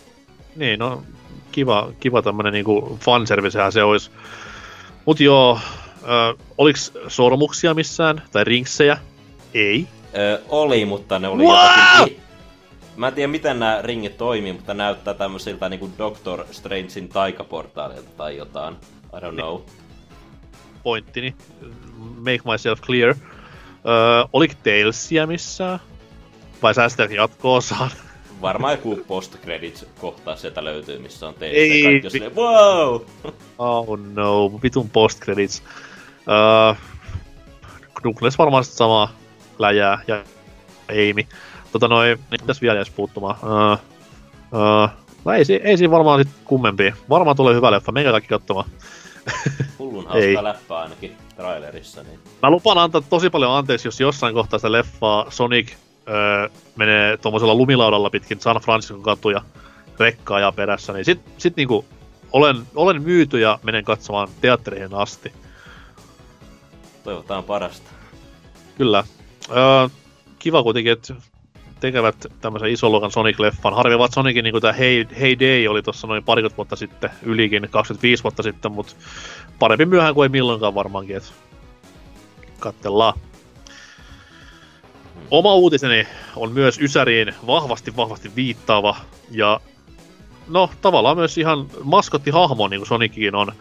Niin, 0.55 0.79
no 0.79 1.03
kiva, 1.51 1.91
kiva 1.99 2.21
tämmönen 2.21 2.53
niinku 2.53 2.97
fanservicehän 3.01 3.71
se 3.71 3.83
olisi. 3.83 4.11
Mut 5.05 5.19
joo, 5.19 5.59
ö, 6.03 6.43
oliks 6.57 6.93
sormuksia 7.07 7.73
missään? 7.73 8.21
Tai 8.31 8.43
rinksejä? 8.43 8.97
Ei. 9.53 9.87
Öö, 10.17 10.39
oli, 10.49 10.85
mutta 10.85 11.19
ne 11.19 11.27
oli 11.27 11.43
What? 11.43 11.69
jotakin... 11.99 12.21
Mä 12.95 13.07
en 13.07 13.13
tiedä, 13.13 13.27
miten 13.27 13.59
nämä 13.59 13.79
ringit 13.81 14.17
toimii, 14.17 14.53
mutta 14.53 14.73
näyttää 14.73 15.13
tämmöisiltä 15.13 15.69
niinku 15.69 15.89
Doctor 15.97 16.45
Strangein 16.51 17.09
taikaportaalilta 17.09 18.09
tai 18.17 18.37
jotain. 18.37 18.75
I 19.17 19.17
don't 19.17 19.33
know. 19.33 19.61
Pointtini. 20.83 21.35
Make 21.99 22.39
myself 22.51 22.81
clear. 22.81 23.15
Ö, 23.85 24.27
oliko 24.33 24.53
Talesia 24.63 25.27
missään? 25.27 25.79
Vai 26.61 26.73
sä 26.73 26.89
sitä 26.89 27.03
jatkoa 27.03 27.61
saan? 27.61 27.89
Varmaan 28.41 28.73
joku 28.73 29.03
post 29.07 29.37
credits 29.41 29.85
kohta 29.99 30.35
sieltä 30.35 30.63
löytyy, 30.63 30.99
missä 30.99 31.27
on 31.27 31.33
teistä. 31.33 31.57
Ei, 31.57 31.83
kaikki 31.83 32.07
on 32.07 32.11
silleen, 32.11 32.35
wow! 32.35 33.01
Oh 33.57 33.99
no, 34.13 34.59
vitun 34.63 34.89
post 34.89 35.19
credits. 35.19 35.63
Uh, 36.19 36.77
Douglas 38.03 38.37
varmaan 38.37 38.63
sit 38.63 38.73
samaa 38.73 39.11
läjää 39.59 40.01
ja 40.07 40.23
Amy. 40.89 41.23
Tota 41.71 41.87
noin, 41.87 42.19
niin 42.31 42.41
mitäs 42.41 42.61
vielä 42.61 42.75
jäisi 42.75 42.91
puuttumaan? 42.95 43.35
Uh, 43.35 43.77
uh, 44.59 44.89
no 45.25 45.31
ei, 45.31 45.43
ei 45.63 45.77
siinä 45.77 45.91
varmaan 45.91 46.23
sit 46.23 46.33
kummempia. 46.45 46.95
Varmaan 47.09 47.37
tulee 47.37 47.55
hyvä 47.55 47.71
leffa, 47.71 47.91
menkää 47.91 48.11
kaikki 48.11 48.27
katsomaan. 48.27 48.69
Hullun 49.79 50.07
hauska 50.07 50.43
läppä 50.43 50.79
ainakin 50.79 51.17
trailerissa. 51.41 52.03
Niin. 52.03 52.19
Mä 52.41 52.49
lupaan 52.49 52.77
antaa 52.77 53.01
tosi 53.01 53.29
paljon 53.29 53.51
anteeksi, 53.51 53.87
jos 53.87 53.99
jossain 53.99 54.33
kohtaa 54.33 54.59
sitä 54.59 54.71
leffaa 54.71 55.25
Sonic 55.29 55.71
öö, 56.09 56.49
menee 56.75 57.17
tuommoisella 57.17 57.55
lumilaudalla 57.55 58.09
pitkin 58.09 58.39
San 58.39 58.57
Franciscon 58.61 59.03
katuja 59.03 59.41
rekkaa 59.99 60.39
ja 60.39 60.51
perässä, 60.51 60.93
niin 60.93 61.05
sit, 61.05 61.19
sit 61.37 61.55
niinku 61.55 61.85
olen, 62.31 62.57
olen 62.75 63.01
myyty 63.01 63.39
ja 63.39 63.59
menen 63.63 63.83
katsomaan 63.83 64.27
teattereihin 64.41 64.93
asti. 64.93 65.33
Toivotaan 67.03 67.43
parasta. 67.43 67.91
Kyllä. 68.77 69.03
Öö, 69.49 69.89
kiva 70.39 70.63
kuitenkin, 70.63 70.91
että 70.91 71.13
tekevät 71.79 72.25
tämmöisen 72.41 72.69
isoluokan 72.69 73.11
Sonic-leffan. 73.11 73.75
Harvi 73.75 73.97
vaan 73.97 74.11
Sonicin 74.11 74.43
niin 74.43 74.61
tämä 74.61 74.73
hey, 74.73 75.05
hey 75.19 75.39
Day 75.39 75.67
oli 75.67 75.81
tuossa 75.81 76.07
noin 76.07 76.23
parikymmentä 76.23 76.57
vuotta 76.57 76.75
sitten, 76.75 77.09
ylikin 77.23 77.67
25 77.71 78.23
vuotta 78.23 78.43
sitten, 78.43 78.71
mutta 78.71 78.93
parempi 79.61 79.85
myöhään 79.85 80.13
kuin 80.13 80.25
ei 80.25 80.29
milloinkaan 80.29 80.75
varmaankin, 80.75 81.17
että 81.17 81.29
katsellaan. 82.59 83.19
Oma 85.31 85.55
uutiseni 85.55 86.07
on 86.35 86.51
myös 86.51 86.79
Ysäriin 86.79 87.33
vahvasti 87.47 87.95
vahvasti 87.95 88.35
viittaava 88.35 88.95
ja 89.31 89.59
no 90.47 90.69
tavallaan 90.81 91.17
myös 91.17 91.37
ihan 91.37 91.67
maskottihahmo, 91.83 92.67
niin 92.67 92.79
kuin 92.79 92.87
Sonicikin 92.87 93.35
on. 93.35 93.51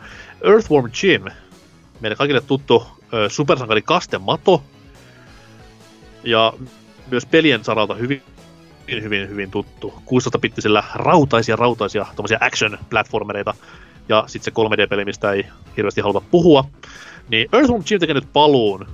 Earthworm 0.44 0.90
Jim, 1.02 1.24
meille 2.00 2.16
kaikille 2.16 2.40
tuttu 2.40 2.86
ö, 3.12 3.28
supersankari 3.28 3.82
Kastemato, 3.82 4.62
ja 6.24 6.52
myös 7.10 7.26
pelien 7.26 7.64
saralta 7.64 7.94
hyvin, 7.94 8.22
hyvin, 9.02 9.28
hyvin 9.28 9.50
tuttu. 9.50 9.94
16-bittisillä 9.96 10.84
rautaisia, 10.94 11.56
rautaisia 11.56 12.06
tommosia 12.16 12.38
action-platformereita, 12.40 13.54
ja 14.10 14.24
sitten 14.26 14.54
se 14.54 14.84
3D-peli, 14.84 15.04
mistä 15.04 15.32
ei 15.32 15.46
hirveästi 15.76 16.00
haluta 16.00 16.20
puhua. 16.30 16.64
Niin 17.28 17.48
Earthworm 17.52 17.82
Jim 17.90 18.00
tekee 18.00 18.14
nyt 18.14 18.32
paluun. 18.32 18.86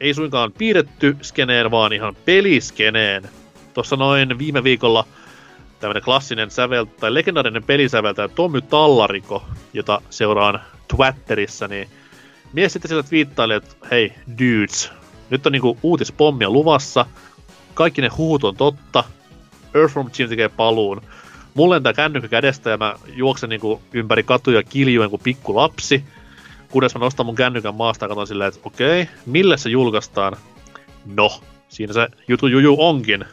Ei 0.00 0.14
suinkaan 0.14 0.52
piirretty 0.52 1.16
skeneen, 1.22 1.70
vaan 1.70 1.92
ihan 1.92 2.16
peliskeneen. 2.24 3.22
Tuossa 3.74 3.96
noin 3.96 4.38
viime 4.38 4.64
viikolla 4.64 5.04
tämmönen 5.80 6.02
klassinen 6.02 6.50
sävel, 6.50 6.84
tai 6.84 7.14
legendaarinen 7.14 7.62
pelisäveltäjä 7.62 8.28
Tommy 8.28 8.60
Tallariko, 8.60 9.44
jota 9.72 10.02
seuraan 10.10 10.60
Twitterissä, 10.96 11.68
niin 11.68 11.88
mies 12.52 12.72
sitten 12.72 12.88
sieltä 12.88 13.08
twiittaili, 13.08 13.54
että 13.54 13.74
hei 13.90 14.12
dudes, 14.38 14.90
nyt 15.30 15.46
on 15.46 15.52
niinku 15.52 15.78
uutispommia 15.82 16.50
luvassa, 16.50 17.06
kaikki 17.74 18.02
ne 18.02 18.08
huut 18.08 18.44
on 18.44 18.56
totta, 18.56 19.04
Earthworm 19.74 20.10
Jim 20.18 20.28
tekee 20.28 20.48
paluun. 20.48 21.02
Mulle 21.60 21.74
lentää 21.74 21.92
kännykkä 21.92 22.28
kädestä 22.28 22.70
ja 22.70 22.76
mä 22.76 22.94
juoksen 23.06 23.48
niinku 23.48 23.82
ympäri 23.92 24.22
katuja 24.22 24.62
kiljuen 24.62 25.10
kuin 25.10 25.22
pikku 25.22 25.56
lapsi. 25.56 26.04
Kunnes 26.70 26.94
mä 26.94 26.98
nostan 26.98 27.26
mun 27.26 27.34
kännykän 27.34 27.74
maasta 27.74 28.04
ja 28.04 28.08
katson 28.08 28.26
silleen, 28.26 28.48
että 28.48 28.60
okei, 28.64 29.08
millä 29.26 29.56
se 29.56 29.70
julkaistaan? 29.70 30.36
No, 31.14 31.40
siinä 31.68 31.92
se 31.92 32.08
jutu 32.28 32.46
juju 32.46 32.76
onkin. 32.78 33.24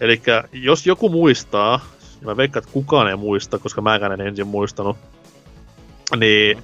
Eli 0.00 0.22
jos 0.52 0.86
joku 0.86 1.08
muistaa, 1.08 1.80
ja 2.20 2.26
mä 2.26 2.36
veikkaan, 2.36 2.62
että 2.62 2.72
kukaan 2.72 3.08
ei 3.08 3.16
muista, 3.16 3.58
koska 3.58 3.80
mäkään 3.80 4.12
en 4.12 4.20
ensin 4.20 4.46
muistanut, 4.46 4.96
niin 6.16 6.62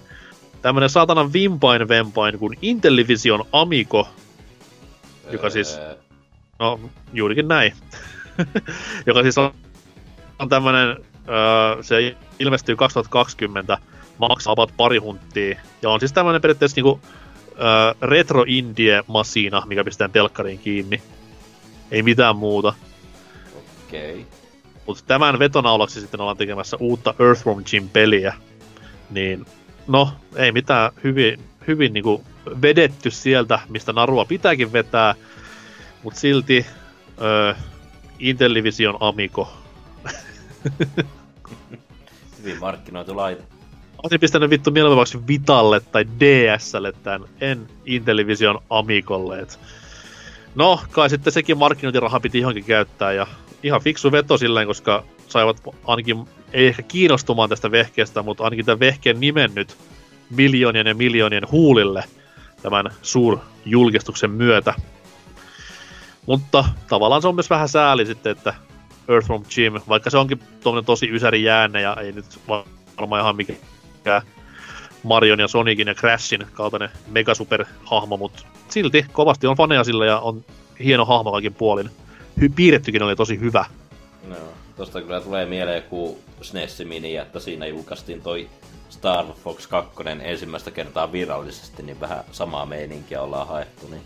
tämmönen 0.63 0.91
saatanan 0.91 1.33
vimpain 1.33 1.89
vempain 1.89 2.39
kuin 2.39 2.59
Intellivision 2.63 3.45
Amico, 3.53 4.09
Joka 5.33 5.51
siis- 5.51 5.77
Öö, 5.79 5.97
no 6.59 6.81
juurikin 7.13 7.49
näin, 7.49 7.73
joka 9.07 9.23
siis 9.23 9.39
on, 9.39 9.55
on 10.39 10.49
tämmönen, 10.49 10.89
öö, 11.29 11.83
se 11.83 12.17
ilmestyy 12.39 12.77
2020, 12.77 13.79
maksaa 14.19 14.53
about 14.53 14.73
pari 14.77 14.99
hunttia, 14.99 15.61
ja 15.83 15.91
on 15.91 16.01
siis 16.01 16.13
tämmönen 16.13 16.41
periaatteessa 16.41 16.77
niinku 16.77 17.01
öö, 17.59 17.95
retro 18.03 18.45
indie 18.47 19.05
masina, 19.07 19.63
mikä 19.67 19.85
pistetään 19.85 20.11
telkkariin 20.11 20.59
kiinni. 20.59 21.03
Ei 21.91 22.03
mitään 22.03 22.37
muuta. 22.37 22.75
Okei. 23.87 24.13
Okay. 24.13 24.25
Mutta 24.87 25.03
tämän 25.07 25.39
vetonaulaksi 25.39 26.01
sitten 26.01 26.21
ollaan 26.21 26.37
tekemässä 26.37 26.77
uutta 26.81 27.15
Earthworm 27.19 27.65
Jim-peliä. 27.73 28.35
Niin, 29.11 29.47
no, 29.87 30.13
ei 30.37 30.53
mitään 30.53 30.93
hyvin, 31.05 31.41
hyvin 31.67 31.93
niinku 31.93 32.25
vedetty 32.63 33.11
sieltä, 33.11 33.59
mistä 33.69 33.93
narua 33.93 34.25
pitääkin 34.25 34.73
vetää. 34.73 35.15
Mutta 36.03 36.21
silti 36.21 36.67
öö, 37.21 37.55
Intellivision 38.19 38.97
Amico. 39.01 39.64
Hyvin 42.39 42.61
markkinoitu 42.61 43.17
laite. 43.17 43.43
Olisin 44.03 44.21
pistänyt 44.21 44.51
vittu 44.51 44.71
mieluummin 44.71 45.27
Vitalle 45.29 45.81
tai 45.81 46.07
DSlle 46.21 46.93
tämän, 47.03 47.29
en 47.41 47.67
Intellivision 47.87 48.61
Amicolle. 48.71 49.41
Et. 49.41 49.61
No, 50.55 50.81
kai 50.91 51.11
sitten 51.11 51.33
sekin 51.33 51.59
markkinointiraha 51.59 52.21
piti 52.21 52.39
johonkin 52.39 52.65
käyttää 52.65 53.13
ja 53.13 53.27
ihan 53.63 53.81
fiksu 53.81 54.13
veto 54.13 54.39
silleen, 54.39 54.67
koska 54.67 55.05
saivat 55.29 55.57
ainakin, 55.85 56.25
ei 56.53 56.67
ehkä 56.67 56.83
kiinnostumaan 56.83 57.49
tästä 57.49 57.71
vehkeestä, 57.71 58.23
mutta 58.23 58.45
ainakin 58.45 58.65
tämän 58.65 58.81
vehkeen 58.81 59.21
nimen 59.21 59.51
nyt 59.55 59.77
miljoonien 60.31 60.87
ja 60.87 60.95
miljoonien 60.95 61.51
huulille 61.51 62.05
tämän 62.63 62.91
suurjulkistuksen 63.03 64.31
myötä. 64.31 64.75
Mutta 66.27 66.65
tavallaan 66.89 67.23
se 67.23 67.29
on 67.29 67.35
myös 67.35 67.51
vähän 67.51 67.69
sääli 67.69 68.07
sitten, 68.07 68.33
että 68.33 68.55
Earthworm 69.09 69.45
Jim, 69.57 69.73
vaikka 69.89 70.11
se 70.11 70.19
onkin 70.19 70.41
tosi 70.87 71.11
ysäri 71.11 71.43
jäänne 71.43 71.81
ja 71.81 71.97
ei 72.01 72.13
nyt 72.13 72.27
varmaan 72.99 73.23
ihan 73.23 73.37
mikään 73.37 74.23
Marion 75.03 75.41
ja 75.41 75.49
Sonicin 75.49 75.89
ja 75.89 75.95
Crashin 75.95 76.47
kaltainen 76.53 76.91
megasuper-hahmo, 77.11 78.17
mutta 78.17 78.43
silti 78.69 79.07
kovasti 79.13 79.47
on 79.47 79.57
faneja 79.57 79.85
sillä 79.85 80.07
ja 80.07 80.19
on 80.19 80.45
hieno 80.85 81.05
hahmo 81.05 81.33
kaikin 81.33 81.55
puolin. 81.55 81.91
Hy- 82.41 82.53
piirrettykin 82.57 83.03
oli 83.03 83.17
tosi 83.17 83.41
hyvä. 83.41 83.65
No, 84.29 84.37
tosta 84.77 85.03
kyllä 85.03 85.21
tulee 85.21 85.47
mieleen 85.47 85.83
joku 85.83 86.19
SNES 86.43 86.83
Mini, 86.85 87.17
että 87.17 87.41
siinä 87.41 87.67
julkaistiin 87.67 88.23
toi 88.23 88.49
Star 88.89 89.25
Fox 89.45 89.67
2 89.67 89.95
ensimmäistä 90.23 90.71
kertaa 90.71 91.13
virallisesti, 91.13 91.83
niin 91.83 92.01
vähän 92.01 92.25
samaa 92.33 92.67
meininkiä 92.67 93.23
ollaan 93.23 93.49
haettu. 93.49 93.89
Niin. 93.89 94.03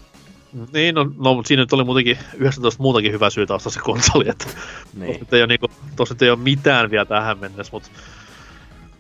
Niin, 0.73 0.95
no, 0.95 1.11
no 1.19 1.35
mutta 1.35 1.49
siinä 1.49 1.63
nyt 1.63 1.73
oli 1.73 1.85
muutenkin 1.85 2.19
19 2.35 2.83
muutakin 2.83 3.13
hyvää 3.13 3.31
syytä 3.31 3.55
ostaa 3.55 3.73
se 3.73 3.81
konsoli, 3.81 4.29
että 4.29 4.47
niin. 4.95 5.19
tossa, 5.19 5.37
ei 5.37 5.43
ole, 5.43 5.47
niinku, 5.47 5.71
tossa 5.97 6.15
ei 6.21 6.31
ole 6.31 6.39
mitään 6.39 6.91
vielä 6.91 7.05
tähän 7.05 7.39
mennessä, 7.39 7.71
mutta 7.73 7.89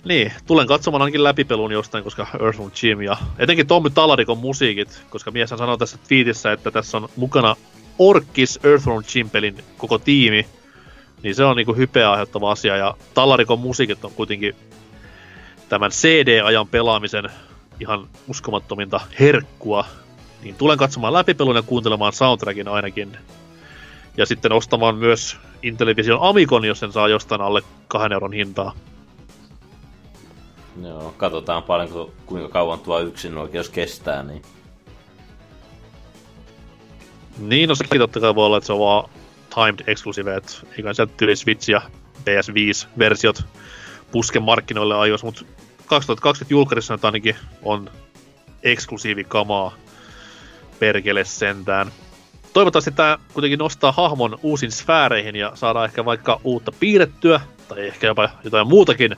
niin, 0.05 0.32
tulen 0.46 0.66
katsomaan 0.66 1.03
ainakin 1.03 1.24
läpipelun 1.24 1.72
jostain, 1.72 2.05
koska 2.05 2.26
Earthworm 2.40 2.70
Jim 2.82 3.03
ja 3.03 3.16
etenkin 3.38 3.66
Tommy 3.66 3.90
Talarikon 3.90 4.38
musiikit, 4.38 5.03
koska 5.11 5.30
mies 5.30 5.51
sanoo 5.51 5.76
tässä 5.76 5.99
tweetissä, 6.09 6.53
että 6.53 6.70
tässä 6.70 6.96
on 6.96 7.09
mukana 7.16 7.57
Orkis 7.99 8.59
Earthworm 8.64 9.05
Jim-pelin 9.14 9.64
koko 9.78 9.99
tiimi, 9.99 10.46
niin 11.22 11.34
se 11.34 11.44
on 11.44 11.57
niinku 11.57 11.74
hypeä 11.74 12.11
aiheuttava 12.11 12.51
asia, 12.51 12.76
ja 12.76 12.94
Talarikon 13.14 13.61
musiikit 13.61 14.05
on 14.05 14.12
kuitenkin 14.12 14.55
tämän 15.68 15.90
CD-ajan 15.90 16.68
pelaamisen 16.68 17.24
ihan 17.80 18.09
uskomattominta 18.28 19.01
herkkua, 19.20 19.84
niin 20.43 20.55
tulen 20.55 20.78
katsomaan 20.78 21.12
läpipelun 21.12 21.57
ja 21.57 21.62
kuuntelemaan 21.62 22.12
soundtrackin 22.12 22.68
ainakin. 22.68 23.16
Ja 24.16 24.26
sitten 24.26 24.53
ostamaan 24.53 24.97
myös 24.97 25.36
Intellivision 25.62 26.18
Amicon, 26.22 26.64
jos 26.64 26.78
sen 26.78 26.93
saa 26.93 27.09
jostain 27.09 27.41
alle 27.41 27.62
kahden 27.89 28.12
euron 28.12 28.32
hintaa. 28.32 28.72
Joo, 30.82 31.14
katsotaan 31.16 31.62
paljon, 31.62 32.12
kuinka 32.26 32.49
kauan 32.49 32.78
tuo 32.78 33.01
yksin 33.01 33.39
oikeus 33.39 33.68
kestää, 33.68 34.22
niin... 34.22 34.43
Niin, 37.39 37.68
no 37.68 37.74
sekin 37.74 37.99
totta 37.99 38.20
kai 38.20 38.34
voi 38.34 38.47
olla, 38.47 38.57
että 38.57 38.66
se 38.66 38.72
on 38.72 38.78
vaan 38.78 39.11
timed 39.55 39.84
exclusive, 39.86 40.36
että 40.36 40.53
eikä 40.76 40.95
sieltä 40.95 41.12
tyyli 41.16 41.36
Switch 41.36 41.70
ja 41.70 41.82
PS5-versiot 42.20 43.43
puske 44.12 44.41
markkinoille 44.41 44.97
ajos, 44.97 45.24
mutta 45.24 45.45
2020 45.86 46.55
julkarissa 46.55 46.95
nyt 46.95 47.05
ainakin 47.05 47.36
on 47.62 47.91
eksklusiivikamaa 48.62 49.72
perkele 50.79 51.24
sentään. 51.24 51.93
Toivottavasti 52.53 52.91
tämä 52.91 53.18
kuitenkin 53.35 53.59
nostaa 53.59 53.93
hahmon 53.93 54.39
uusin 54.43 54.72
sfääreihin 54.72 55.37
ja 55.37 55.53
saadaan 55.55 55.85
ehkä 55.85 56.05
vaikka 56.05 56.41
uutta 56.45 56.72
piirrettyä, 56.81 57.41
tai 57.68 57.87
ehkä 57.87 58.07
jopa 58.07 58.29
jotain 58.45 58.68
muutakin 58.68 59.16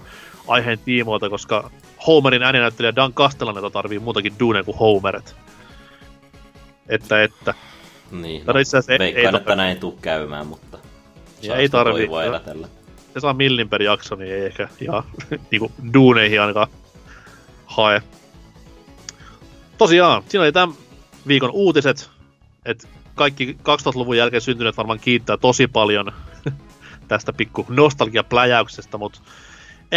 aiheen 0.49 0.79
tiimoilta, 0.79 1.31
koska 1.31 1.71
Homerin 2.07 2.43
ääninäyttelijä 2.43 2.97
Dan 2.97 3.13
Castellaneta 3.13 3.71
tarvii 3.71 3.99
muutakin 3.99 4.35
duuneja 4.41 4.65
kuin 4.65 4.79
Homeret. 4.79 5.37
Että, 6.89 7.23
että. 7.23 7.55
Niin, 8.11 8.43
no, 8.47 8.59
itse 8.59 8.77
asiassa 8.77 9.05
ei, 9.05 9.15
ei 9.15 9.25
että 9.25 9.57
näin 9.57 9.77
tuu 9.77 9.99
käymään, 10.03 10.47
mutta 10.47 10.79
ja 11.43 11.57
ei 11.57 11.69
tarvii. 11.69 12.09
Se 13.15 13.21
saa 13.21 13.35
millin 13.35 13.69
per 13.69 13.83
jakso, 13.83 14.15
niin 14.15 14.35
ei 14.35 14.45
ehkä 14.45 14.69
ihan 14.81 15.03
niinku 15.51 15.73
duuneihin 15.95 16.41
ainakaan 16.41 16.69
hae. 17.67 18.03
Tosiaan, 19.79 20.23
siinä 20.29 20.43
oli 20.43 20.53
tämän 20.53 20.77
viikon 21.27 21.51
uutiset, 21.51 22.11
että 22.65 22.89
kaikki 23.15 23.57
2000-luvun 23.61 24.17
jälkeen 24.17 24.41
syntyneet 24.41 24.77
varmaan 24.77 25.01
kiittää 25.01 25.37
tosi 25.37 25.67
paljon 25.67 26.13
tästä 27.09 27.33
pikku 27.33 27.67
nostalgiapläjäyksestä, 27.69 28.99
mutta 28.99 29.21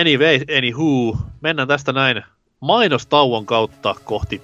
anyway, 0.02 0.40
anywho, 0.58 1.18
mennään 1.42 1.68
tästä 1.68 1.94
näin 1.94 2.24
mainostauon 2.60 3.46
kautta 3.46 3.96
kohti 4.04 4.42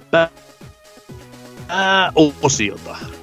pääosiota. 2.12 2.98
Tässä 2.98 3.19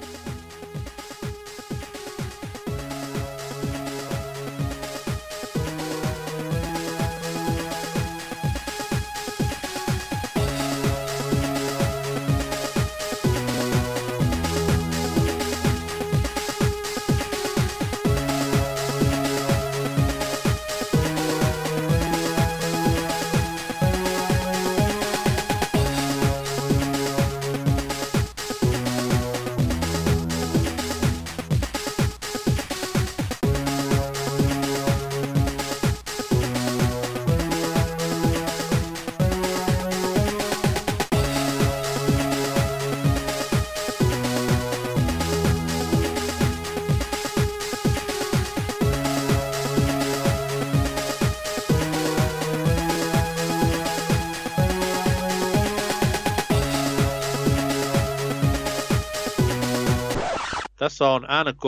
on 61.16 61.22
NK 61.22 61.64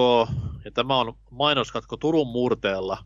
ja 0.65 0.71
tämä 0.71 0.97
on 0.97 1.15
mainoskatko 1.31 1.97
Turun 1.97 2.27
murteella. 2.27 2.99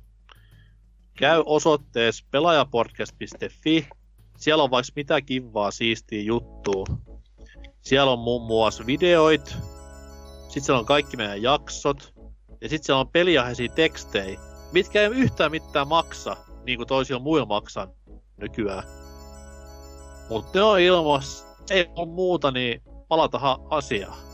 Käy 1.16 1.42
osoitteessa 1.46 2.24
pelaajapodcast.fi. 2.30 3.88
Siellä 4.36 4.64
on 4.64 4.70
vaikka 4.70 4.92
mitä 4.96 5.20
kivaa 5.20 5.70
siistiä 5.70 6.22
juttua. 6.22 6.84
Siellä 7.80 8.12
on 8.12 8.18
muun 8.18 8.46
muassa 8.46 8.86
videoit. 8.86 9.56
Sitten 10.42 10.62
siellä 10.62 10.80
on 10.80 10.86
kaikki 10.86 11.16
meidän 11.16 11.42
jaksot. 11.42 12.12
Ja 12.60 12.68
sitten 12.68 12.86
siellä 12.86 13.00
on 13.00 13.08
peliaiheisia 13.08 13.68
tekstejä, 13.68 14.40
mitkä 14.72 15.02
ei 15.02 15.06
yhtään 15.08 15.50
mitään 15.50 15.88
maksa, 15.88 16.36
niin 16.64 16.78
kuin 16.78 16.86
toisilla 16.86 17.20
muilla 17.20 17.46
maksaa 17.46 17.88
nykyään. 18.36 18.84
Mutta 20.28 20.58
ne 20.58 20.62
on 20.62 20.80
ilmassa, 20.80 21.46
ei 21.70 21.90
ole 21.96 22.08
muuta, 22.08 22.50
niin 22.50 22.82
palata 23.08 23.38
ha- 23.38 23.60
asiaan. 23.70 24.31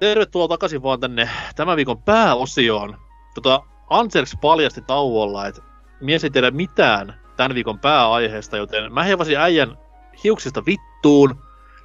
Tervetuloa 0.00 0.48
takaisin 0.48 0.82
vaan 0.82 1.00
tänne 1.00 1.30
tämän 1.56 1.76
viikon 1.76 2.02
pääosioon. 2.02 2.96
Tota, 3.34 3.62
Anserks 3.90 4.36
paljasti 4.40 4.80
tauolla, 4.80 5.46
että 5.46 5.62
mies 6.00 6.24
ei 6.24 6.30
tiedä 6.30 6.50
mitään 6.50 7.20
tämän 7.36 7.54
viikon 7.54 7.78
pääaiheesta, 7.78 8.56
joten 8.56 8.92
mä 8.92 9.02
heivasin 9.02 9.36
äijän 9.36 9.78
hiuksista 10.24 10.62
vittuun 10.66 11.42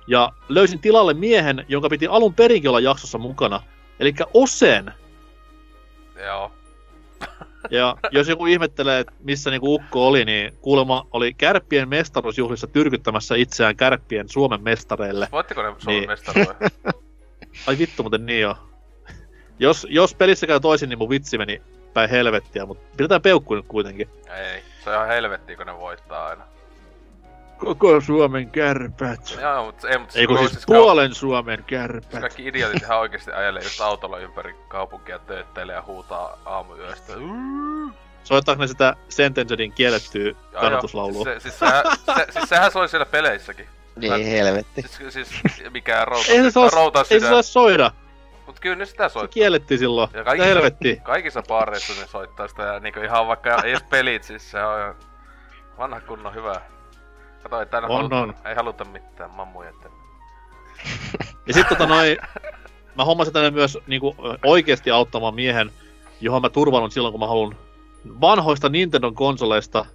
ja 0.08 0.32
löysin 0.50 0.80
tilalle 0.80 1.14
miehen, 1.14 1.66
jonka 1.68 1.90
piti 1.90 2.08
alun 2.08 2.34
perinkin 2.34 2.70
olla 2.70 2.80
jaksossa 2.80 3.18
mukana. 3.18 3.62
Eli 4.00 4.14
Osen. 4.34 4.94
Joo. 6.26 6.52
Ja 7.72 7.98
jos 8.12 8.28
joku 8.28 8.46
ihmettelee, 8.46 9.00
että 9.00 9.14
missä 9.20 9.50
niinku 9.50 9.76
Ukko 9.76 10.08
oli, 10.08 10.26
niin 10.26 10.54
kuulemma 10.62 11.08
oli 11.12 11.34
Kärppien 11.34 11.90
mestaruusjuhlissa 11.90 12.68
tyrkyttämässä 12.68 13.36
itseään 13.36 13.76
Kärppien 13.76 14.30
Suomen 14.30 14.64
mestareille. 14.64 15.28
Voitteko 15.32 15.64
ne 15.64 15.76
Suomen 15.80 16.00
niin. 16.00 16.10
mestaruille? 16.10 16.56
Ai 17.68 17.78
vittu, 17.78 18.04
muuten 18.04 18.26
niin 18.26 18.42
jo. 18.42 18.58
Jos, 19.60 19.88
jos 19.90 20.16
pelissä 20.16 20.48
käy 20.48 20.60
toisin, 20.60 20.90
niin 20.90 21.00
mun 21.00 21.10
vitsi 21.10 21.38
meni 21.38 21.62
päin 21.94 22.10
helvettiä, 22.10 22.66
mutta 22.66 22.98
pidetään 22.98 23.22
peukku 23.22 23.56
nyt 23.56 23.66
kuitenkin. 23.68 24.10
Ei, 24.36 24.64
se 24.84 24.90
on 24.90 24.96
ihan 24.96 25.08
helvettiä, 25.08 25.56
kun 25.56 25.66
ne 25.66 25.78
voittaa 25.78 26.28
aina. 26.28 26.44
Koko 27.58 28.02
Suomen 28.02 28.50
kärpät. 28.50 29.38
Joo, 29.42 29.66
mutta 29.66 29.90
ei, 29.90 29.98
mutta 29.98 30.20
ei 30.20 30.28
kun 30.28 30.38
siis, 30.38 30.52
siis 30.52 30.66
puolen 30.66 31.12
kau- 31.12 31.16
Suomen 31.16 31.64
kärpät. 31.64 32.22
Kaikki 32.22 32.48
idiotit 32.48 32.84
ihan 32.84 33.00
oikeesti 33.00 33.32
ajelee 33.32 33.64
just 33.64 33.82
autolla 33.82 34.20
ympäri 34.20 34.56
kaupunkia 34.68 35.20
töötteilee 35.20 35.76
ja 35.76 35.82
huutaa 35.82 36.38
aamuyöstä. 36.46 37.14
Soittaako 38.24 38.62
ne 38.62 38.68
sitä 38.68 38.96
Sentencedin 39.10 39.72
kiellettyä 39.72 40.34
kannatuslaulua? 40.62 41.24
Se, 41.24 41.40
siis, 41.40 41.60
sehän, 41.60 41.84
se, 42.06 42.26
siis 42.30 42.50
sehän 42.50 42.72
soi 42.72 42.90
siellä 42.90 43.06
peleissäkin. 43.06 43.68
Niin 43.96 44.26
helvetti. 44.26 44.82
Siis, 44.88 45.14
siis 45.14 45.44
mikään 45.70 46.08
routa, 46.08 46.32
ei 46.32 46.44
se 46.44 46.52
saa, 46.52 46.70
routa 46.70 47.00
ei 47.10 47.20
se 47.20 47.30
saa 47.30 47.42
soida. 47.42 47.92
Mut 48.48 48.60
kyllä 48.60 48.76
ne 48.76 48.86
sitä 48.86 49.10
soittaa. 49.10 49.28
Se 49.28 49.34
kiellettiin 49.34 49.80
silloin. 49.80 50.10
Ja 50.14 50.24
kaikissa, 50.24 50.48
helvetti. 50.48 51.00
Kaikissa 51.04 51.44
baareissa 51.48 52.02
ne 52.02 52.08
soittaa 52.08 52.48
sitä 52.48 52.64
ja 52.64 52.80
niinku 52.80 53.00
ihan 53.00 53.28
vaikka 53.28 53.62
ei 53.64 53.72
edes 53.72 53.84
pelit, 53.84 54.24
siis 54.24 54.52
se 54.52 54.64
on 54.64 54.96
vanha 55.78 56.02
kunnon 56.02 56.36
hyvä. 56.36 56.62
Kato, 57.44 57.60
ei 57.60 57.66
täällä 57.66 57.88
On, 57.88 57.96
haluta, 57.96 58.18
on. 58.18 58.36
ei 58.46 58.56
haluta 58.56 58.86
mitään 58.86 59.32
mammuja. 59.32 59.70
Että... 59.70 59.90
Ja 61.48 61.54
sitten 61.54 61.78
tota 61.78 61.86
noin, 61.86 62.18
mä 62.96 63.06
hommasin 63.06 63.34
tänne 63.34 63.52
myös 63.52 63.78
niinku 63.88 64.16
oikeasti 64.46 64.92
auttamaan 64.92 65.36
miehen, 65.36 65.72
johon 66.22 66.42
mä 66.42 66.50
turvannut 66.50 66.94
silloin, 66.94 67.12
kun 67.12 67.20
mä 67.20 67.28
haluan 67.28 67.58
vanhoista 68.22 68.70
Nintendon 68.70 69.16
konsoleista 69.16 69.86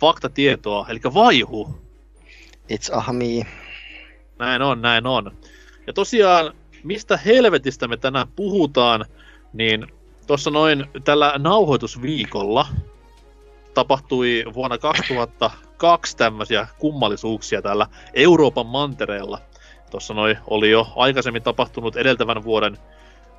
faktatietoa, 0.00 0.86
eli 0.88 1.00
vaihu. 1.14 1.85
It's 2.72 3.08
a 3.08 3.12
me. 3.12 3.46
Näin 4.38 4.62
on, 4.62 4.82
näin 4.82 5.06
on. 5.06 5.36
Ja 5.86 5.92
tosiaan, 5.92 6.54
mistä 6.84 7.16
helvetistä 7.16 7.88
me 7.88 7.96
tänään 7.96 8.28
puhutaan, 8.36 9.04
niin 9.52 9.86
tuossa 10.26 10.50
noin 10.50 10.86
tällä 11.04 11.34
nauhoitusviikolla 11.38 12.66
tapahtui 13.74 14.44
vuonna 14.54 14.78
2002 14.78 16.16
tämmöisiä 16.16 16.66
kummallisuuksia 16.78 17.62
täällä 17.62 17.86
Euroopan 18.14 18.66
mantereella. 18.66 19.38
Tuossa 19.90 20.14
noin 20.14 20.38
oli 20.46 20.70
jo 20.70 20.92
aikaisemmin 20.96 21.42
tapahtunut 21.42 21.96
edeltävän 21.96 22.44
vuoden 22.44 22.78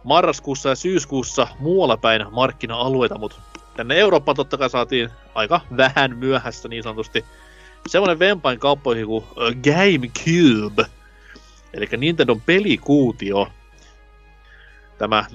marraskuussa 0.03 0.69
ja 0.69 0.75
syyskuussa 0.75 1.47
muualla 1.59 1.97
päin 1.97 2.25
markkina-alueita, 2.32 3.17
mutta 3.17 3.41
tänne 3.75 3.99
Eurooppaan 3.99 4.36
totta 4.36 4.57
kai 4.57 4.69
saatiin 4.69 5.09
aika 5.36 5.61
vähän 5.78 6.17
myöhässä 6.17 6.69
niin 6.69 6.84
sanotusti 6.84 7.25
semmoinen 7.89 8.19
vempain 8.19 8.59
kauppoihin 8.59 9.05
kuin 9.05 9.25
GameCube, 9.63 10.85
eli 11.73 11.88
Nintendon 11.97 12.41
pelikuutio. 12.41 13.47
Tämä 14.97 15.25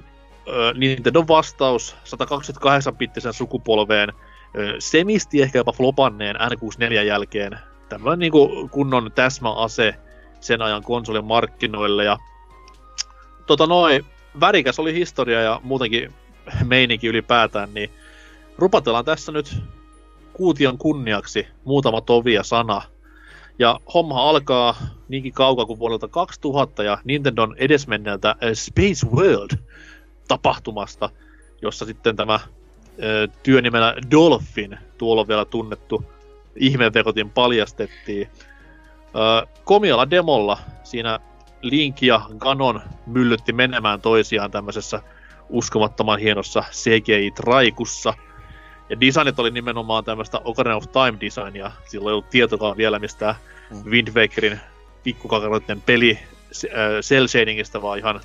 ö, 0.48 0.74
Nintendon 0.74 1.28
vastaus 1.28 1.96
128-bittisen 2.06 3.32
sukupolveen 3.32 4.12
semisti 4.78 5.42
ehkä 5.42 5.58
jopa 5.58 5.72
flopanneen 5.72 6.36
N64 6.36 6.92
jälkeen. 6.92 7.58
Tämmöinen 7.88 8.18
niinku 8.18 8.68
kunnon 8.70 9.12
täsmäase 9.14 9.94
sen 10.40 10.62
ajan 10.62 10.82
konsolin 10.82 11.24
markkinoille 11.24 12.04
ja 12.04 12.18
tota 13.46 13.66
noin, 13.66 14.04
värikäs 14.40 14.78
oli 14.78 14.94
historia 14.94 15.40
ja 15.40 15.60
muutenkin 15.64 16.14
meininki 16.64 17.06
ylipäätään, 17.06 17.74
niin 17.74 17.90
rupatellaan 18.58 19.04
tässä 19.04 19.32
nyt 19.32 19.56
kuution 20.32 20.78
kunniaksi 20.78 21.46
muutama 21.64 22.00
tovi 22.00 22.34
ja 22.34 22.42
sana. 22.42 22.82
Ja 23.58 23.80
homma 23.94 24.30
alkaa 24.30 24.76
niinkin 25.08 25.32
kaukaa 25.32 25.66
kuin 25.66 25.78
vuodelta 25.78 26.08
2000 26.08 26.82
ja 26.82 26.98
Nintendon 27.04 27.54
edesmenneeltä 27.58 28.30
äh, 28.30 28.36
Space 28.54 29.06
World 29.06 29.58
tapahtumasta, 30.28 31.10
jossa 31.62 31.84
sitten 31.84 32.16
tämä 32.16 32.34
äh, 32.34 32.42
työnimellä 33.42 33.94
Dolphin, 34.10 34.78
tuolla 34.98 35.28
vielä 35.28 35.44
tunnettu 35.44 36.04
ihmevekotin 36.56 37.30
paljastettiin. 37.30 38.28
Äh, 39.02 39.48
komialla 39.64 40.10
demolla 40.10 40.58
siinä 40.82 41.20
Link 41.62 42.02
ja 42.02 42.20
Ganon 42.38 42.80
myllytti 43.06 43.52
menemään 43.52 44.00
toisiaan 44.00 44.50
tämmöisessä 44.50 45.02
uskomattoman 45.48 46.18
hienossa 46.18 46.64
CGI-traikussa. 46.70 48.14
Ja 48.88 49.00
designit 49.00 49.38
oli 49.38 49.50
nimenomaan 49.50 50.04
tämmöistä 50.04 50.40
Ocarina 50.44 50.76
of 50.76 50.84
Time 50.92 51.20
designia. 51.20 51.70
Silloin 51.88 52.12
ei 52.12 52.14
ollut 52.14 52.30
tietokaan 52.30 52.76
vielä 52.76 52.98
mistään 52.98 53.34
Mm. 53.70 53.90
Wind 53.90 54.08
Wakerin 54.14 54.60
pikkukakaroiden 55.02 55.80
peli 55.80 56.18
äh, 56.64 57.00
cel 57.00 57.26
shadingista, 57.28 57.82
vaan 57.82 57.98
ihan 57.98 58.16
äh, 58.16 58.22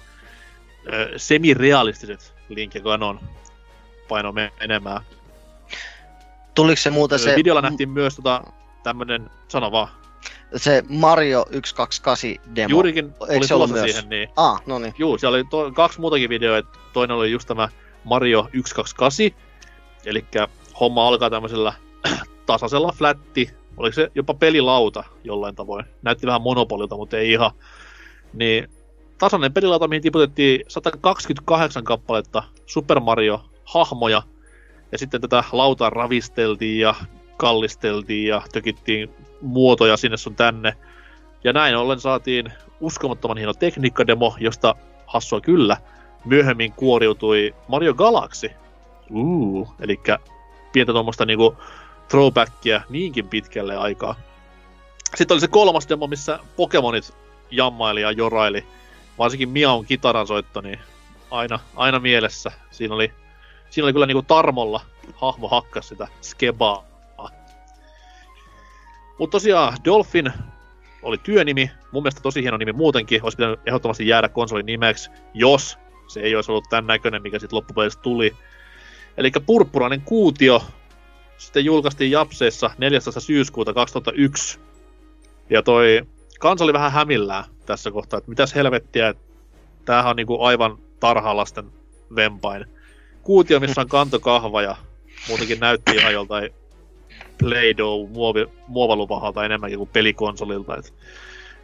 semirealistiset 1.18 2.34
Link 2.50 2.76
ja 2.76 2.82
Ganon 2.82 3.20
paino 4.08 4.32
menemään. 4.32 5.02
Tuliko 6.56 6.82
se 6.82 6.90
muuten 6.90 7.20
Se... 7.20 7.24
se, 7.24 7.36
Videolla 7.36 7.62
nähtiin 7.62 7.90
myös 7.90 8.16
tota, 8.16 8.44
tämmönen, 8.84 9.30
sano 9.48 9.72
vaan, 9.72 9.88
se 10.56 10.84
Mario 10.90 11.46
128 11.52 12.30
demo? 12.56 12.70
juurikin 12.70 13.06
Eikö 13.06 13.24
oli 13.38 13.48
tulossa 13.48 13.76
myös? 13.76 13.92
siihen, 13.92 14.10
niin 14.10 14.30
Ah, 14.36 14.62
no 14.66 14.80
niin. 14.80 14.94
Juu, 14.98 15.18
siellä 15.18 15.36
oli 15.36 15.44
to- 15.44 15.72
kaksi 15.72 16.00
muutakin 16.00 16.30
videoa. 16.30 16.62
Toinen 16.94 17.18
oli 17.18 17.32
just 17.32 17.48
tämä 17.48 17.70
Mario 18.04 18.44
128. 18.44 19.47
Eli 20.08 20.26
homma 20.80 21.08
alkaa 21.08 21.30
tämmöisellä 21.30 21.74
tasaisella 22.46 22.92
flätti. 22.92 23.50
Oliko 23.78 23.94
se 23.94 24.12
jopa 24.16 24.34
pelilauta 24.34 25.04
jollain 25.24 25.56
tavoin? 25.56 25.86
Näytti 26.02 26.28
vähän 26.28 26.42
monopolilta, 26.42 26.98
mutta 26.98 27.18
ei 27.18 27.32
ihan. 27.32 27.52
Niin 28.34 28.68
tasainen 29.18 29.54
pelilauta, 29.54 29.88
mihin 29.88 30.02
tiputettiin 30.02 30.62
128 30.68 31.84
kappaletta 31.84 32.44
Super 32.66 33.00
Mario-hahmoja. 33.00 34.22
Ja 34.92 34.98
sitten 34.98 35.22
tätä 35.22 35.44
lautaa 35.52 35.90
ravisteltiin 35.90 36.80
ja 36.80 36.96
kallisteltiin 37.38 38.28
ja 38.28 38.42
tökittiin 38.52 39.10
muotoja 39.42 39.98
sinne 39.98 40.18
sun 40.18 40.36
tänne. 40.36 40.74
Ja 41.44 41.54
näin 41.54 41.76
ollen 41.76 42.00
saatiin 42.00 42.54
uskomattoman 42.80 43.38
hieno 43.38 43.54
tekniikkademo, 43.54 44.36
josta 44.40 44.76
hassua 45.06 45.42
kyllä 45.42 45.78
myöhemmin 46.26 46.72
kuoriutui 46.72 47.56
Mario 47.68 47.94
Galaxy. 47.94 48.52
Uh, 49.12 49.74
eli 49.80 50.00
pientä 50.74 50.94
tuommoista 50.94 51.26
niinku 51.26 51.58
throwbackia 52.08 52.82
niinkin 52.90 53.28
pitkälle 53.28 53.76
aikaa. 53.76 54.16
Sitten 55.16 55.36
oli 55.36 55.42
se 55.42 55.48
kolmas 55.48 55.90
demo, 55.90 56.08
missä 56.08 56.40
Pokemonit 56.56 57.14
jammaili 57.52 58.02
ja 58.02 58.12
joraili. 58.12 58.66
Varsinkin 59.18 59.50
Miaun 59.50 59.86
kitaransoitto, 59.86 60.62
niin 60.62 60.80
aina, 61.32 61.60
aina 61.76 62.00
mielessä. 62.00 62.52
Siinä 62.72 62.96
oli, 62.96 63.14
siinä 63.70 63.86
oli 63.86 63.94
kyllä 63.94 64.06
niinku 64.06 64.22
tarmolla 64.22 64.82
hahmo 65.16 65.48
hakkas 65.48 65.88
sitä 65.88 66.08
skebaa. 66.22 66.88
Mutta 69.20 69.32
tosiaan 69.32 69.78
Dolphin 69.86 70.34
oli 71.02 71.18
työnimi. 71.18 71.72
Mun 71.92 72.04
mielestä 72.04 72.22
tosi 72.22 72.42
hieno 72.42 72.58
nimi 72.58 72.74
muutenkin. 72.74 73.24
Olisi 73.24 73.38
pitänyt 73.38 73.60
ehdottomasti 73.66 74.08
jäädä 74.08 74.30
konsolin 74.30 74.66
nimeksi, 74.66 75.10
jos 75.34 75.78
se 76.08 76.20
ei 76.20 76.36
olisi 76.36 76.52
ollut 76.52 76.70
tämän 76.70 76.88
näköinen, 76.88 77.22
mikä 77.22 77.40
sitten 77.40 77.58
loppupeleissä 77.58 78.00
tuli. 78.00 78.36
Eli 79.18 79.32
purppurainen 79.46 80.02
kuutio 80.02 80.62
sitten 81.38 81.66
julkaistiin 81.66 82.12
Japseissa 82.12 82.72
14. 82.78 83.20
syyskuuta 83.20 83.74
2001. 83.74 84.60
Ja 85.50 85.64
toi 85.64 86.02
kansa 86.40 86.64
oli 86.64 86.74
vähän 86.74 86.92
hämillään 86.92 87.44
tässä 87.66 87.92
kohtaa, 87.92 88.18
että 88.18 88.30
mitäs 88.30 88.56
helvettiä, 88.56 89.08
että 89.08 89.24
tämähän 89.86 90.10
on 90.10 90.16
niinku 90.16 90.42
aivan 90.42 90.78
tarhalasten 91.00 91.66
vempain. 92.16 92.66
Kuutio, 93.24 93.60
missä 93.60 93.82
on 93.82 93.88
kantokahva 93.88 94.62
ja 94.62 94.76
muutenkin 95.28 95.60
näytti 95.60 95.96
ihan 95.96 96.14
joltain 96.14 96.54
Play-Doh 97.38 98.10
muovalupahalta 98.68 99.46
enemmänkin 99.46 99.78
kuin 99.78 99.90
pelikonsolilta. 99.94 100.78
Et 100.78 100.94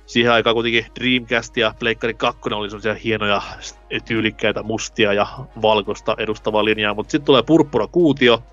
siihen 0.06 0.32
aikaan 0.32 0.54
kuitenkin 0.54 0.86
Dreamcast 1.00 1.58
ja 1.58 1.74
Pleikkari 1.80 2.14
2 2.14 2.42
oli 2.54 2.70
sellaisia 2.70 2.94
hienoja 2.94 3.42
tyylikkäitä 4.06 4.64
mustia 4.64 5.14
ja 5.14 5.28
valkoista 5.62 6.16
edustavaa 6.18 6.66
linjaa, 6.66 6.94
mutta 6.94 7.12
sitten 7.12 7.26
tulee 7.26 7.44
Purppura 7.44 7.88
Kuutio, 7.88 8.44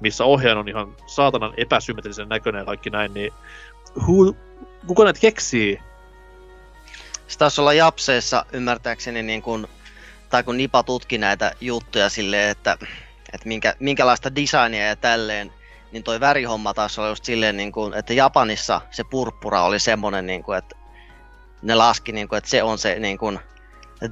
missä 0.00 0.24
ohjaan 0.24 0.58
on 0.58 0.68
ihan 0.68 0.96
saatanan 1.06 1.54
epäsymmetrisen 1.56 2.28
näköinen 2.28 2.60
ja 2.60 2.64
kaikki 2.64 2.90
näin, 2.90 3.14
niin 3.14 3.32
who, 4.06 4.34
kuka 4.86 5.04
näitä 5.04 5.20
keksii? 5.20 5.80
Se 7.28 7.38
taisi 7.38 7.60
olla 7.60 7.72
Japseissa 7.72 8.46
ymmärtääkseni 8.52 9.22
niin 9.22 9.42
kuin, 9.42 9.66
tai 10.28 10.42
kun 10.42 10.56
Nipa 10.56 10.82
tutki 10.82 11.18
näitä 11.18 11.52
juttuja 11.60 12.08
silleen, 12.08 12.50
että, 12.50 12.76
että 13.32 13.48
minkä, 13.48 13.74
minkälaista 13.80 14.34
designia 14.34 14.86
ja 14.86 14.96
tälleen, 14.96 15.52
niin 15.92 16.02
toi 16.02 16.20
värihomma 16.20 16.74
taas 16.74 16.98
oli 16.98 17.08
just 17.08 17.24
silleen, 17.24 17.56
niin 17.56 17.72
kuin, 17.72 17.94
että 17.94 18.12
Japanissa 18.12 18.80
se 18.90 19.04
purppura 19.04 19.62
oli 19.62 19.78
semmonen, 19.78 20.26
niin 20.26 20.42
kuin, 20.42 20.58
että 20.58 20.76
ne 21.62 21.74
laski, 21.74 22.12
niin 22.12 22.28
kuin, 22.28 22.36
että 22.38 22.50
se 22.50 22.62
on 22.62 22.78
se 22.78 22.98
niin 22.98 23.18
kuin, 23.18 23.38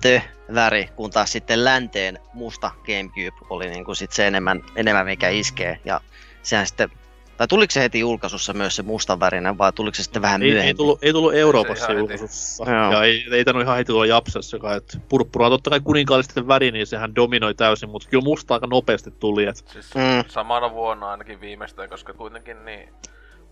the-väri, 0.01 0.89
kun 0.97 1.11
taas 1.11 1.33
sitten 1.33 1.65
länteen 1.65 2.19
musta 2.33 2.71
Gamecube 2.87 3.47
oli 3.51 3.69
niin 3.69 3.85
kuin 3.85 3.97
sit 3.97 4.13
se 4.13 4.27
enemmän, 4.27 4.63
enemmän 4.77 5.07
mikä 5.07 5.29
iskee. 5.29 5.79
Ja 5.85 6.01
sehän 6.43 6.67
sitten, 6.67 6.89
tai 7.37 7.49
tuliko 7.49 7.71
se 7.71 7.81
heti 7.81 8.01
julkaisussa 8.01 8.53
myös 8.53 8.77
se 8.77 8.83
mustan 8.83 9.21
värinen, 9.21 9.59
vai 9.59 9.73
tuliko 9.73 9.95
se 9.95 10.03
sitten 10.03 10.23
vähän 10.23 10.43
Ei, 10.43 10.49
myöhemmin? 10.49 10.69
ei, 10.69 10.75
tullut, 10.75 11.05
ei 11.05 11.13
tullut 11.13 11.35
Euroopassa 11.35 11.93
julkaisussa. 11.93 12.71
Joo. 12.71 12.93
Ja 12.93 13.03
ei, 13.05 13.27
ei 13.33 13.45
tainnut 13.45 13.63
ihan 13.65 13.77
heti 13.77 13.93
tulla 13.93 14.07
Japsessakaan. 14.07 14.77
että 14.77 14.99
Purppura 15.09 15.47
on 15.47 15.53
totta 15.53 15.71
kai 15.71 15.81
kuninkaallisten 15.81 16.49
väri, 16.49 16.71
niin 16.71 16.87
sehän 16.87 17.15
dominoi 17.15 17.55
täysin, 17.55 17.91
mutta 17.91 18.09
kyllä 18.09 18.25
musta 18.25 18.55
aika 18.55 18.67
nopeasti 18.67 19.11
tuli. 19.11 19.45
Et 19.47 19.57
Siis 19.57 19.95
Mm. 19.95 20.01
mm. 20.03 20.25
samana 20.29 20.71
vuonna 20.73 21.11
ainakin 21.11 21.41
viimeistään, 21.41 21.89
koska 21.89 22.13
kuitenkin 22.15 22.65
niin... 22.65 22.89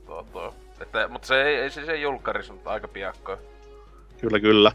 Tuo, 0.06 0.26
tuo. 0.32 0.54
Että, 0.80 1.08
mutta 1.08 1.28
se 1.28 1.42
ei, 1.42 1.56
ei 1.56 1.70
siis 1.70 1.88
ei 1.88 2.02
julkkarissa, 2.02 2.52
mutta 2.52 2.70
aika 2.70 2.88
piakkoin. 2.88 3.38
Kyllä, 4.20 4.40
kyllä. 4.40 4.72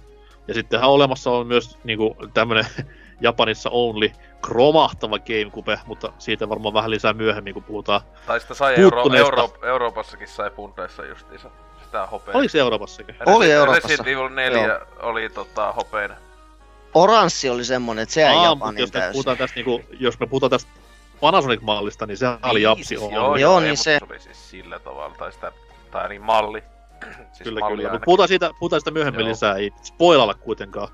Ja 0.48 0.54
sittenhän 0.54 0.90
olemassa 0.90 1.32
on 1.32 1.48
myös 1.48 1.78
niinku, 1.84 2.16
tämmönen 2.34 2.66
Japanissa 3.22 3.70
only 3.70 4.12
kromahtava 4.42 5.20
Gamecube, 5.20 5.80
mutta 5.86 6.14
siitä 6.18 6.50
varmaan 6.50 6.74
vähän 6.74 6.92
lisää 6.92 7.14
myöhemmin, 7.14 7.54
kun 7.54 7.64
puhutaan. 7.64 8.02
Tai 8.26 8.40
sitä 8.40 8.54
sai 8.54 8.76
Euro-. 8.78 9.16
Euro- 9.18 9.54
Euroopassakin 9.64 10.28
sai 10.28 10.52
punteissa 10.52 11.06
justiinsa 11.06 11.50
sitä 11.84 12.06
hopeaa. 12.08 12.38
Oliko 12.38 12.50
se 12.52 12.60
Euroopassakin? 12.60 13.16
Oli 13.26 13.46
Resi- 13.46 13.52
Euroopassa. 13.52 13.88
Resident 13.88 14.08
Evil 14.08 14.30
4 14.30 14.80
oli 15.00 15.30
tota 15.30 15.72
hopeinen. 15.72 16.18
Oranssi 16.94 17.50
oli 17.50 17.64
semmonen, 17.66 18.04
että 18.04 18.14
se 18.14 18.22
jäi 18.22 18.34
mutta 18.36 18.50
Japanin 18.50 18.80
jos 18.82 18.94
me 18.94 19.02
puhutaan 19.12 19.38
tästä, 19.38 19.56
niinku, 19.56 19.82
jos 20.00 20.20
me 20.20 20.28
puhutaan 20.28 20.50
tästä 20.50 20.72
Panasonic-mallista, 21.22 22.06
niin 22.06 22.18
se 22.18 22.26
oli 22.44 22.62
Japsi 22.62 22.84
siis, 22.84 23.02
joo, 23.02 23.12
Joo, 23.12 23.36
joo, 23.36 23.60
niin 23.60 23.68
niin 23.68 23.78
se- 23.78 24.00
se... 24.00 24.06
oli 24.10 24.20
siis 24.20 24.50
sillä 24.50 24.80
tavalla, 24.80 25.16
tai 25.20 25.32
sitä, 25.32 25.52
tai 25.92 26.10
niin 26.10 26.22
malli. 26.22 26.64
Siis 27.02 27.44
kyllä, 27.44 27.60
kyllä. 27.60 27.70
Mut 27.70 27.86
ainakin. 27.86 28.06
puhutaan 28.06 28.28
siitä, 28.28 28.52
puhutaan 28.60 28.82
siitä 28.82 28.92
myöhemmin 28.92 29.20
Joo. 29.20 29.30
lisää, 29.30 29.56
ei 29.56 29.72
spoilalla 29.84 30.34
kuitenkaan. 30.34 30.88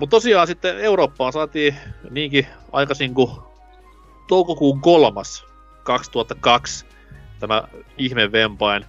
Mutta 0.00 0.16
tosiaan 0.16 0.46
sitten 0.46 0.78
Eurooppaan 0.78 1.32
saatiin 1.32 1.76
niinkin 2.10 2.46
aikaisin 2.72 3.14
kuin 3.14 3.30
toukokuun 4.28 4.80
kolmas 4.80 5.44
2002 5.82 6.86
tämä 7.38 7.62
ihme 7.98 8.32
Vempain. 8.32 8.84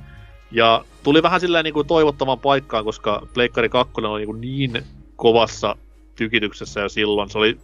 Ja 0.52 0.86
tuli 1.04 1.24
vähän 1.24 1.40
silleen 1.40 1.64
niin 1.64 1.74
kuin 1.74 1.88
toivottavan 1.88 2.40
paikkaan, 2.40 2.86
koska 2.86 3.28
Pleikkari 3.34 3.70
2 3.70 3.94
oli 3.98 4.20
niin, 4.20 4.28
kuin 4.28 4.42
niin 4.42 4.84
kovassa 5.16 5.76
tykityksessä 6.16 6.80
jo 6.80 6.90
silloin. 6.90 7.30
Se 7.30 7.38
oli 7.38 7.60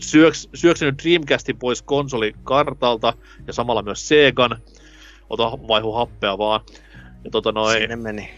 syöks, 0.00 0.48
syöksynyt 0.54 1.02
Dreamcastin 1.02 1.58
pois 1.58 1.82
konsolikartalta 1.82 3.12
ja 3.46 3.52
samalla 3.52 3.82
myös 3.82 4.08
Segan. 4.08 4.58
Ota 5.30 5.50
vaihu 5.68 5.92
happea 5.92 6.38
vaan. 6.38 6.60
Ja 7.24 7.30
tota 7.30 7.52
noin, 7.52 7.78
Sinne 7.78 7.96
meni. 7.96 8.30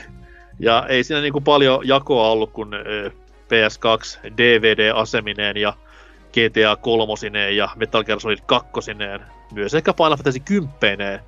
ja 0.66 0.86
ei 0.88 1.04
siinä 1.04 1.20
niinku 1.20 1.40
paljon 1.40 1.88
jakoa 1.88 2.30
ollut, 2.30 2.50
kun 2.52 2.74
ö, 2.74 3.10
PS2 3.46 4.30
DVD-asemineen 4.36 5.56
ja 5.56 5.72
GTA 6.32 6.76
3 6.76 7.54
ja 7.56 7.68
Metal 7.76 8.04
Gear 8.04 8.20
Solid 8.20 8.38
2 8.46 8.70
myös 9.52 9.74
ehkä 9.74 9.92
Final 9.92 10.16
Fantasy 10.16 10.40
10 10.40 11.20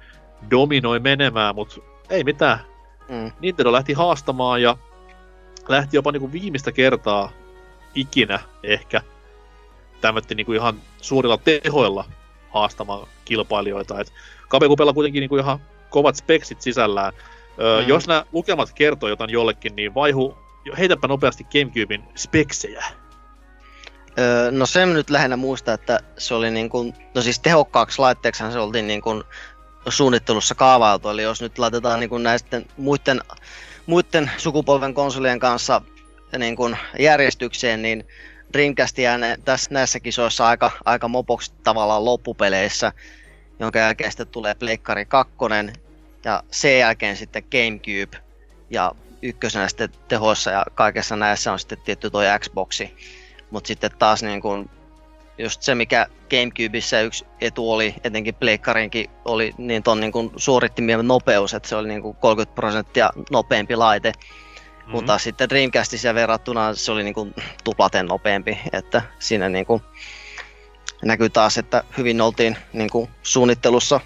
dominoi 0.51 1.01
menemään, 1.01 1.55
mutta 1.55 1.77
ei 2.11 2.25
mitään. 2.25 2.59
Mm. 3.09 3.33
Nintendo 3.41 3.73
lähti 3.73 3.93
haastamaan 3.93 4.63
ja 4.63 4.77
lähti 5.69 5.97
jopa 5.97 6.13
niinku 6.13 6.33
viimeistä 6.33 6.73
kertaa 6.73 7.31
ikinä 7.95 8.41
ehkä 8.63 9.03
tämmötti 10.01 10.35
niinku 10.35 10.53
ihan 10.53 10.75
suurilla 11.01 11.39
tehoilla 11.39 12.05
haastamaan 12.51 13.07
kilpailijoita. 13.25 14.01
Et 14.01 14.13
Kamekupella 14.49 14.93
kuitenkin 14.93 15.21
niinku 15.21 15.37
ihan 15.37 15.59
kovat 15.91 16.17
speksit 16.17 16.61
sisällään. 16.61 17.13
Öö, 17.61 17.83
Mm. 17.83 17.89
Jos 17.89 18.09
nämä 18.09 18.25
lukemat 18.33 18.73
kertoo 18.73 19.09
jotain 19.09 19.31
jollekin, 19.31 19.77
niin 19.77 19.95
vaihu, 19.95 20.39
heitäpä 20.79 21.09
nopeasti 21.09 21.45
Gamecubein 21.45 22.05
speksejä. 22.15 22.85
Öö, 24.19 24.51
no 24.51 24.67
sen 24.67 24.95
nyt 24.95 25.11
lähinnä 25.11 25.37
muista, 25.37 25.73
että 25.73 26.01
se 26.19 26.35
oli 26.35 26.51
niin 26.51 26.69
kuin, 26.69 26.95
no 27.15 27.23
siis 27.23 27.41
tehokkaaksi 27.41 27.99
laitteeksihan 27.99 28.53
se 28.53 28.59
oltiin 28.59 28.87
niin 28.87 29.03
kuin 29.03 29.25
suunnittelussa 29.89 30.55
kaavailtu, 30.55 31.09
eli 31.09 31.23
jos 31.23 31.43
nyt 31.43 31.59
laitetaan 31.59 32.01
niin 32.01 32.11
kuin 32.11 32.23
näisten 32.23 32.67
muiden, 32.77 33.21
muiden 33.87 34.31
sukupolven 34.37 34.95
konsolien 34.95 35.39
kanssa 35.39 35.83
niin 36.39 36.57
kuin 36.57 36.77
järjestykseen, 36.99 37.83
niin 37.83 38.05
Dreamcast 38.53 38.99
jää 38.99 39.19
ne, 39.19 39.39
tässä, 39.45 39.75
näissä 39.75 40.01
kisoissa 40.01 40.47
aika, 40.47 40.71
aika 40.85 41.09
mopoksi 41.09 41.53
tavallaan 41.65 42.05
loppupeleissä, 42.05 42.93
jonka 43.59 43.79
jälkeen 43.79 44.11
sitten 44.11 44.27
tulee 44.27 44.55
Pleikkari 44.55 45.05
2 45.07 45.35
ja 46.25 46.43
sen 46.51 46.79
jälkeen 46.79 47.17
sitten 47.17 47.45
Gamecube 47.51 48.19
ja 48.71 48.93
ykkösenä 49.23 49.69
sitten 49.69 49.89
tehoissa 50.09 50.51
ja 50.51 50.65
kaikessa 50.75 51.17
näissä 51.17 51.53
on 51.53 51.59
sitten 51.59 51.79
tietty 51.85 52.11
toi 52.11 52.25
Xboxi. 52.39 52.97
Mutta 53.51 53.69
sitten 53.69 53.91
taas 53.99 54.23
niin 54.23 54.41
kun, 54.41 54.71
just 55.39 55.63
se, 55.63 55.75
mikä 55.75 56.07
Gamecubeissa 56.31 57.01
yksi 57.01 57.27
etu 57.41 57.73
oli, 57.73 57.95
etenkin 58.05 58.35
Pleikkarinkin, 58.35 59.11
oli 59.25 59.55
niin 59.59 59.83
ton 59.83 60.01
niin 60.01 60.13
kun 60.13 60.33
suorittimien 60.37 61.09
nopeus, 61.09 61.55
että 61.55 61.69
se 61.69 61.77
oli 61.77 61.89
niin 61.89 62.03
kun 62.03 62.17
30 62.17 62.55
prosenttia 62.55 63.11
nopeampi 63.31 63.77
laite. 63.77 64.13
Mm-hmm. 64.87 65.07
Taas 65.07 65.23
sitten 65.25 65.49
Dreamcastissa 65.49 66.15
verrattuna 66.15 66.75
se 66.75 66.93
oli 66.93 67.03
niin 67.03 67.15
kun 67.15 67.35
tuplaten 67.65 68.07
nopeampi, 68.07 68.59
että 68.73 69.03
siinä 69.19 69.49
niin 69.49 69.67
kun 69.67 69.83
näkyy 71.05 71.31
taas, 71.31 71.59
että 71.59 71.85
hyvin 71.99 72.21
oltiin 72.21 72.57
niin 72.73 72.91
kun 72.91 73.09
suunnittelussa 73.23 74.01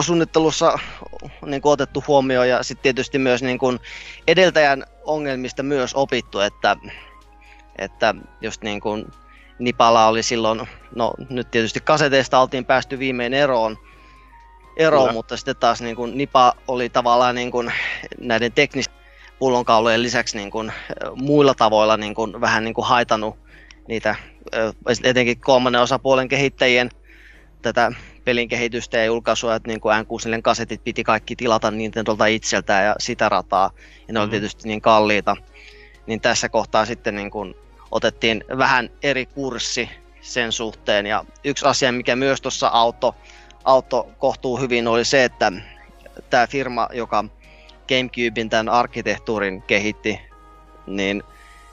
suunnittelussa 0.00 0.78
niin 1.46 1.62
kuin 1.62 1.72
otettu 1.72 2.04
huomioon 2.08 2.48
ja 2.48 2.62
sitten 2.62 2.82
tietysti 2.82 3.18
myös 3.18 3.42
niin 3.42 3.58
kuin 3.58 3.80
edeltäjän 4.26 4.84
ongelmista 5.04 5.62
myös 5.62 5.94
opittu, 5.94 6.40
että, 6.40 6.76
että 7.78 8.14
just 8.40 8.62
niin 8.62 8.80
kuin 8.80 9.06
Nipala 9.58 10.06
oli 10.06 10.22
silloin, 10.22 10.68
no 10.94 11.14
nyt 11.30 11.50
tietysti 11.50 11.80
kaseteista 11.80 12.40
oltiin 12.40 12.64
päästy 12.64 12.98
viimein 12.98 13.34
eroon, 13.34 13.78
eroon 14.76 15.02
Kyllä. 15.02 15.12
mutta 15.12 15.36
sitten 15.36 15.56
taas 15.56 15.80
niin 15.80 15.96
kuin 15.96 16.18
Nipa 16.18 16.54
oli 16.68 16.88
tavallaan 16.88 17.34
niin 17.34 17.50
kuin 17.50 17.72
näiden 18.20 18.52
teknisten 18.52 19.00
pullonkaulojen 19.38 20.02
lisäksi 20.02 20.36
niin 20.36 20.50
kuin 20.50 20.72
muilla 21.14 21.54
tavoilla 21.54 21.96
niin 21.96 22.14
kuin 22.14 22.40
vähän 22.40 22.64
niin 22.64 22.74
kuin 22.74 22.86
haitannut 22.86 23.38
niitä, 23.90 24.14
etenkin 25.04 25.40
kolmannen 25.40 25.82
osapuolen 25.82 26.28
kehittäjien 26.28 26.90
tätä 27.62 27.92
pelin 28.24 28.48
kehitystä 28.48 28.98
ja 28.98 29.04
julkaisua, 29.04 29.54
että 29.54 29.68
niin 29.68 29.80
kuin 29.80 29.96
N64 29.96 30.42
kasetit 30.42 30.84
piti 30.84 31.04
kaikki 31.04 31.36
tilata 31.36 31.70
Nintendolta 31.70 32.26
itseltään 32.26 32.84
ja 32.84 32.94
sitä 32.98 33.28
rataa, 33.28 33.70
ja 34.08 34.14
ne 34.14 34.20
oli 34.20 34.26
Mhm. 34.26 34.30
tietysti 34.30 34.68
niin 34.68 34.80
kalliita. 34.80 35.36
Niin 36.06 36.20
tässä 36.20 36.48
kohtaa 36.48 36.86
sitten 36.86 37.14
niin 37.14 37.30
kuin 37.30 37.54
otettiin 37.90 38.44
vähän 38.58 38.90
eri 39.02 39.26
kurssi 39.26 39.88
sen 40.20 40.52
suhteen, 40.52 41.06
ja 41.06 41.24
yksi 41.44 41.66
asia, 41.66 41.92
mikä 41.92 42.16
myös 42.16 42.40
tuossa 42.40 42.68
auto, 42.68 43.14
auto 43.64 44.08
kohtuu 44.18 44.60
hyvin, 44.60 44.88
oli 44.88 45.04
se, 45.04 45.24
että 45.24 45.52
tämä 46.30 46.46
firma, 46.46 46.88
joka 46.92 47.24
Gamecubein 47.88 48.50
tämän 48.50 48.68
arkkitehtuurin 48.68 49.62
kehitti, 49.62 50.20
niin 50.86 51.22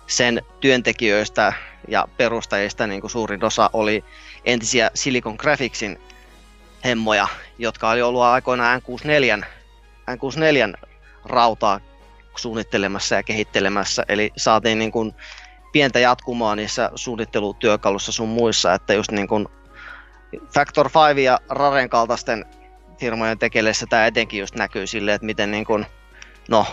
sen 0.08 0.42
työntekijöistä 0.60 1.54
ja 1.88 2.08
perustajista 2.18 2.88
niin 2.88 3.02
kuin 3.02 3.12
suurin 3.12 3.46
osa 3.46 3.70
oli 3.74 4.04
entisiä 4.46 4.92
Silicon 4.94 5.36
Graphicsin 5.38 6.02
hemmoja, 6.86 7.28
jotka 7.58 7.90
oli 7.90 8.02
ollut 8.02 8.22
aikoinaan 8.22 8.82
N64, 8.82 9.46
N64 10.12 10.88
rautaa 11.26 11.80
suunnittelemassa 12.36 13.16
ja 13.16 13.24
kehittelemässä. 13.24 14.04
Eli 14.10 14.32
saatiin 14.38 14.80
niin 14.80 14.92
kuin 14.92 15.14
pientä 15.72 16.00
jatkumoa 16.00 16.56
niissä 16.56 16.92
suunnittelutyökalussa 16.96 18.12
sun 18.12 18.30
muissa, 18.30 18.74
että 18.74 18.94
just 18.94 19.12
niin 19.12 19.28
kuin 19.28 19.48
Factor 20.54 20.90
5 21.10 21.24
ja 21.24 21.40
Raren 21.50 21.90
kaltaisten 21.90 22.46
firmojen 23.00 23.40
tekeleissä 23.40 23.86
tämä 23.90 24.06
etenkin 24.06 24.40
just 24.40 24.56
näkyy 24.56 24.88
silleen, 24.88 25.16
että 25.16 25.26
miten 25.26 25.52
niin 25.52 25.66
kuin, 25.66 25.86
no 26.50 26.66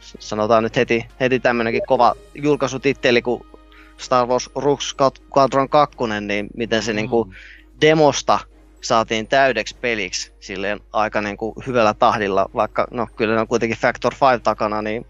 sanotaan 0.00 0.62
nyt 0.62 0.76
heti, 0.76 1.06
heti 1.20 1.40
tämmönenkin 1.40 1.86
kova 1.86 2.14
julkaisutitteli 2.34 3.22
kuin 3.22 3.46
Star 4.00 4.26
Wars 4.26 4.50
Rogue 4.54 4.84
Squadron 5.34 5.68
2, 5.68 5.96
niin 6.20 6.48
miten 6.56 6.82
se 6.82 6.92
mm. 6.92 6.96
niin 6.96 7.08
kuin 7.08 7.34
demosta 7.80 8.38
saatiin 8.80 9.28
täydeksi 9.28 9.76
peliksi 9.80 10.32
silleen 10.40 10.80
aika 10.92 11.20
niin 11.20 11.36
kuin 11.36 11.54
hyvällä 11.66 11.94
tahdilla, 11.94 12.50
vaikka 12.54 12.86
no 12.90 13.06
kyllä 13.16 13.34
ne 13.34 13.40
on 13.40 13.48
kuitenkin 13.48 13.78
Factor 13.78 14.14
5 14.30 14.42
takana, 14.42 14.82
niin 14.82 15.06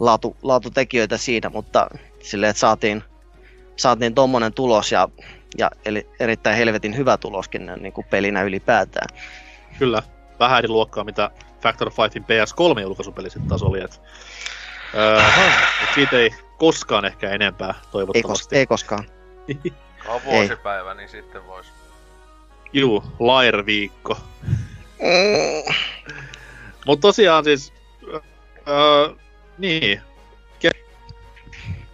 laatu, 0.00 0.36
laatutekijöitä 0.42 1.16
siinä, 1.16 1.50
mutta 1.50 1.86
silleen, 2.22 2.50
että 2.50 2.60
saatiin, 2.60 3.02
saatiin 3.76 4.14
tommonen 4.14 4.54
tulos 4.54 4.92
ja, 4.92 5.08
ja 5.58 5.70
eli 5.84 6.08
erittäin 6.20 6.56
helvetin 6.56 6.96
hyvä 6.96 7.16
tuloskin 7.16 7.70
niin 7.80 7.92
kuin 7.92 8.06
pelinä 8.10 8.42
ylipäätään. 8.42 9.18
Kyllä, 9.78 10.02
vähän 10.38 10.58
eri 10.58 10.68
luokkaa, 10.68 11.04
mitä 11.04 11.30
Factor 11.62 11.90
5in 11.90 12.22
PS3 12.22 12.80
julkaisupeli 12.80 13.30
sitten 13.30 13.48
taas 13.48 13.62
oli. 13.62 13.80
Et, 13.80 14.00
öö, 14.94 15.22
siitä 15.94 16.16
ei 16.18 16.30
koskaan 16.58 17.04
ehkä 17.04 17.30
enempää, 17.30 17.68
Ei, 17.68 17.74
kos, 17.80 17.90
toivottavasti. 17.90 18.56
ei 18.56 18.66
koskaan. 18.66 19.04
On 20.08 20.20
vuosipäivä, 20.24 20.94
niin 20.94 21.08
sitten 21.08 21.46
vois. 21.46 21.66
Juu, 22.72 23.04
Lair-viikko. 23.20 24.16
Mm, 24.98 25.74
Mutta 26.86 27.02
tosiaan 27.02 27.44
siis, 27.44 27.72
öö, 28.68 29.14
niin, 29.58 30.00
ke- 30.66 30.78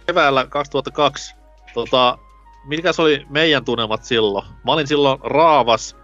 keväällä 0.05 0.45
2002, 0.49 1.35
tota, 1.73 2.17
mikä 2.63 2.93
se 2.93 3.01
oli 3.01 3.25
meidän 3.29 3.65
tunnelmat 3.65 4.03
silloin? 4.03 4.45
Mä 4.65 4.71
olin 4.71 4.87
silloin 4.87 5.19
raavas, 5.23 5.95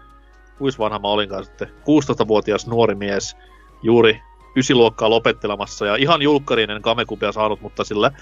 kuis 0.58 0.78
vanha 0.78 0.98
mä 0.98 1.08
olinkaan 1.08 1.44
sitten, 1.44 1.68
16-vuotias 1.68 2.66
nuori 2.66 2.94
mies, 2.94 3.36
juuri 3.82 4.22
ysiluokkaa 4.58 5.10
lopettelemassa 5.10 5.86
ja 5.86 5.96
ihan 5.96 6.22
julkkarinen 6.22 6.82
kamekupia 6.82 7.32
saanut, 7.32 7.60
mutta 7.60 7.84
sillä 7.84 8.12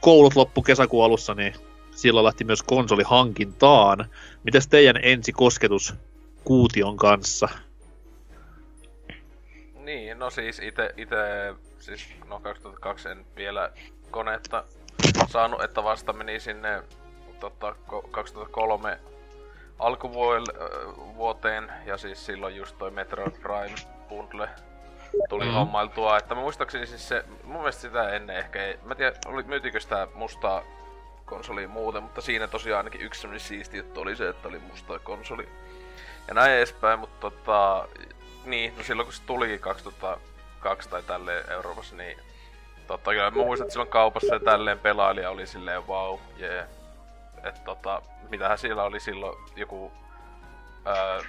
koulut 0.00 0.36
loppu 0.36 0.62
kesäkuun 0.62 1.04
alussa, 1.04 1.34
niin 1.34 1.54
silloin 1.90 2.24
lähti 2.24 2.44
myös 2.44 2.62
konsoli 2.62 3.02
hankintaan. 3.06 4.06
Mites 4.44 4.68
teidän 4.68 4.98
ensi 5.02 5.32
kosketus 5.32 5.94
kuution 6.44 6.96
kanssa? 6.96 7.48
Niin, 9.74 10.18
no 10.18 10.30
siis 10.30 10.58
ite, 10.58 10.94
ite 10.96 11.54
siis 11.78 12.08
no 12.28 12.40
2002 12.40 13.08
en 13.08 13.26
vielä 13.36 13.70
konetta 14.10 14.64
saanut, 15.28 15.62
että 15.62 15.84
vasta 15.84 16.12
meni 16.12 16.40
sinne 16.40 16.82
tota, 17.40 17.74
ko- 17.88 18.08
2003 18.10 18.98
alkuvuoteen 19.78 21.72
ja 21.86 21.96
siis 21.96 22.26
silloin 22.26 22.56
just 22.56 22.78
toi 22.78 22.90
Metroid 22.90 23.32
Prime 23.42 23.74
Bundle 24.08 24.48
tuli 25.28 25.44
Mhm. 25.44 25.52
mm. 25.52 25.58
hommailtua, 25.58 26.18
että 26.18 26.34
mä 26.34 26.40
muistaakseni 26.40 26.86
siis 26.86 27.08
se, 27.08 27.24
mun 27.44 27.56
mielestä 27.56 27.82
sitä 27.82 28.10
ennen 28.10 28.36
ehkä 28.36 28.64
ei, 28.64 28.78
mä 28.84 28.94
tiedän, 28.94 29.14
oli, 29.26 29.42
myytikö 29.42 29.80
sitä 29.80 30.08
mustaa 30.14 30.62
konsolia 31.24 31.68
muuten, 31.68 32.02
mutta 32.02 32.20
siinä 32.20 32.48
tosiaan 32.48 32.78
ainakin 32.78 33.00
yksi 33.00 33.20
semmonen 33.20 33.40
siisti 33.40 33.76
juttu 33.76 34.00
oli 34.00 34.16
se, 34.16 34.28
että 34.28 34.48
oli 34.48 34.58
musta 34.58 34.98
konsoli 34.98 35.48
ja 36.28 36.34
näin 36.34 36.52
edespäin, 36.52 36.98
mutta 36.98 37.30
tota, 37.30 37.88
niin, 38.44 38.74
no 38.76 38.82
silloin 38.82 39.06
kun 39.06 39.12
se 39.12 39.22
tuli 39.26 39.58
2000, 39.58 40.18
kaksi 40.60 40.88
tai 40.88 41.02
tälleen 41.02 41.50
Euroopassa, 41.52 41.96
niin 41.96 42.18
totta 42.86 43.10
kyllä 43.10 43.30
mä 43.30 43.36
muistan, 43.44 43.64
että 43.64 43.72
silloin 43.72 43.90
kaupassa 43.90 44.34
ja 44.34 44.40
tälleen 44.40 44.78
pelailija 44.78 45.30
oli 45.30 45.46
silleen 45.46 45.86
wow, 45.86 46.18
jee. 46.36 46.52
Yeah. 46.54 46.68
Että 47.44 47.60
tota, 47.64 48.02
mitähän 48.28 48.58
siellä 48.58 48.82
oli 48.82 49.00
silloin 49.00 49.38
joku... 49.56 49.92
Öö, 50.86 51.22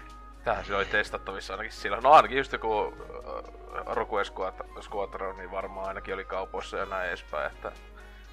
tähän 0.43 0.65
se 0.65 0.75
oli 0.75 0.85
testattavissa 0.85 1.53
ainakin 1.53 1.71
silloin. 1.71 2.03
No 2.03 2.11
ainakin 2.11 2.37
just 2.37 2.51
joku 2.51 2.93
äh, 3.27 3.58
Rogue 3.85 4.23
Squadron, 4.81 5.37
niin 5.37 5.51
varmaan 5.51 5.87
ainakin 5.87 6.13
oli 6.13 6.25
kaupoissa 6.25 6.77
ja 6.77 6.85
näin 6.85 7.07
edespäin. 7.07 7.51
Että 7.51 7.71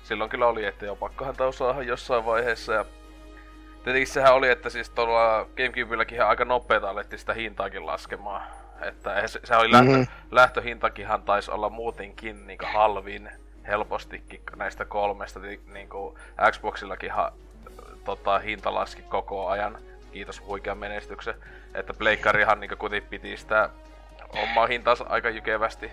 silloin 0.02 0.30
kyllä 0.30 0.46
oli, 0.46 0.64
että 0.64 0.86
jo 0.86 0.96
pakkohan 0.96 1.34
osaa 1.38 1.82
jossain 1.82 2.26
vaiheessa. 2.26 2.72
Ja 2.72 2.84
tietenkin 3.84 4.12
sehän 4.12 4.34
oli, 4.34 4.48
että 4.48 4.70
siis 4.70 4.90
tuolla 4.90 5.46
Gamecubeilläkin 5.56 6.22
aika 6.22 6.44
nopeeta 6.44 6.90
alettiin 6.90 7.18
sitä 7.18 7.34
hintaakin 7.34 7.86
laskemaan. 7.86 8.42
Että 8.80 9.26
se, 9.26 9.40
se 9.44 9.56
oli 9.56 9.72
lähtö, 9.72 9.90
mm-hmm. 9.90 10.06
lähtöhintakinhan 10.30 11.22
taisi 11.22 11.50
olla 11.50 11.70
muutenkin 11.70 12.46
niin 12.46 12.58
halvin 12.72 13.30
helpostikin 13.66 14.40
näistä 14.56 14.84
kolmesta. 14.84 15.40
Niin 15.72 15.88
kuin 15.88 16.18
Xboxillakin 16.50 17.12
ha, 17.12 17.32
tota, 18.04 18.38
hinta 18.38 18.74
laski 18.74 19.02
koko 19.02 19.48
ajan. 19.48 19.78
Kiitos 20.12 20.46
huikean 20.46 20.78
menestyksen. 20.78 21.34
Että 21.74 21.94
Pleikkarihan 21.94 22.60
niin 22.60 22.78
kuitenkin 22.78 23.10
piti 23.10 23.36
sitä 23.36 23.70
omaa 24.42 24.66
hintaansa 24.66 25.04
aika 25.08 25.30
jykevästi. 25.30 25.90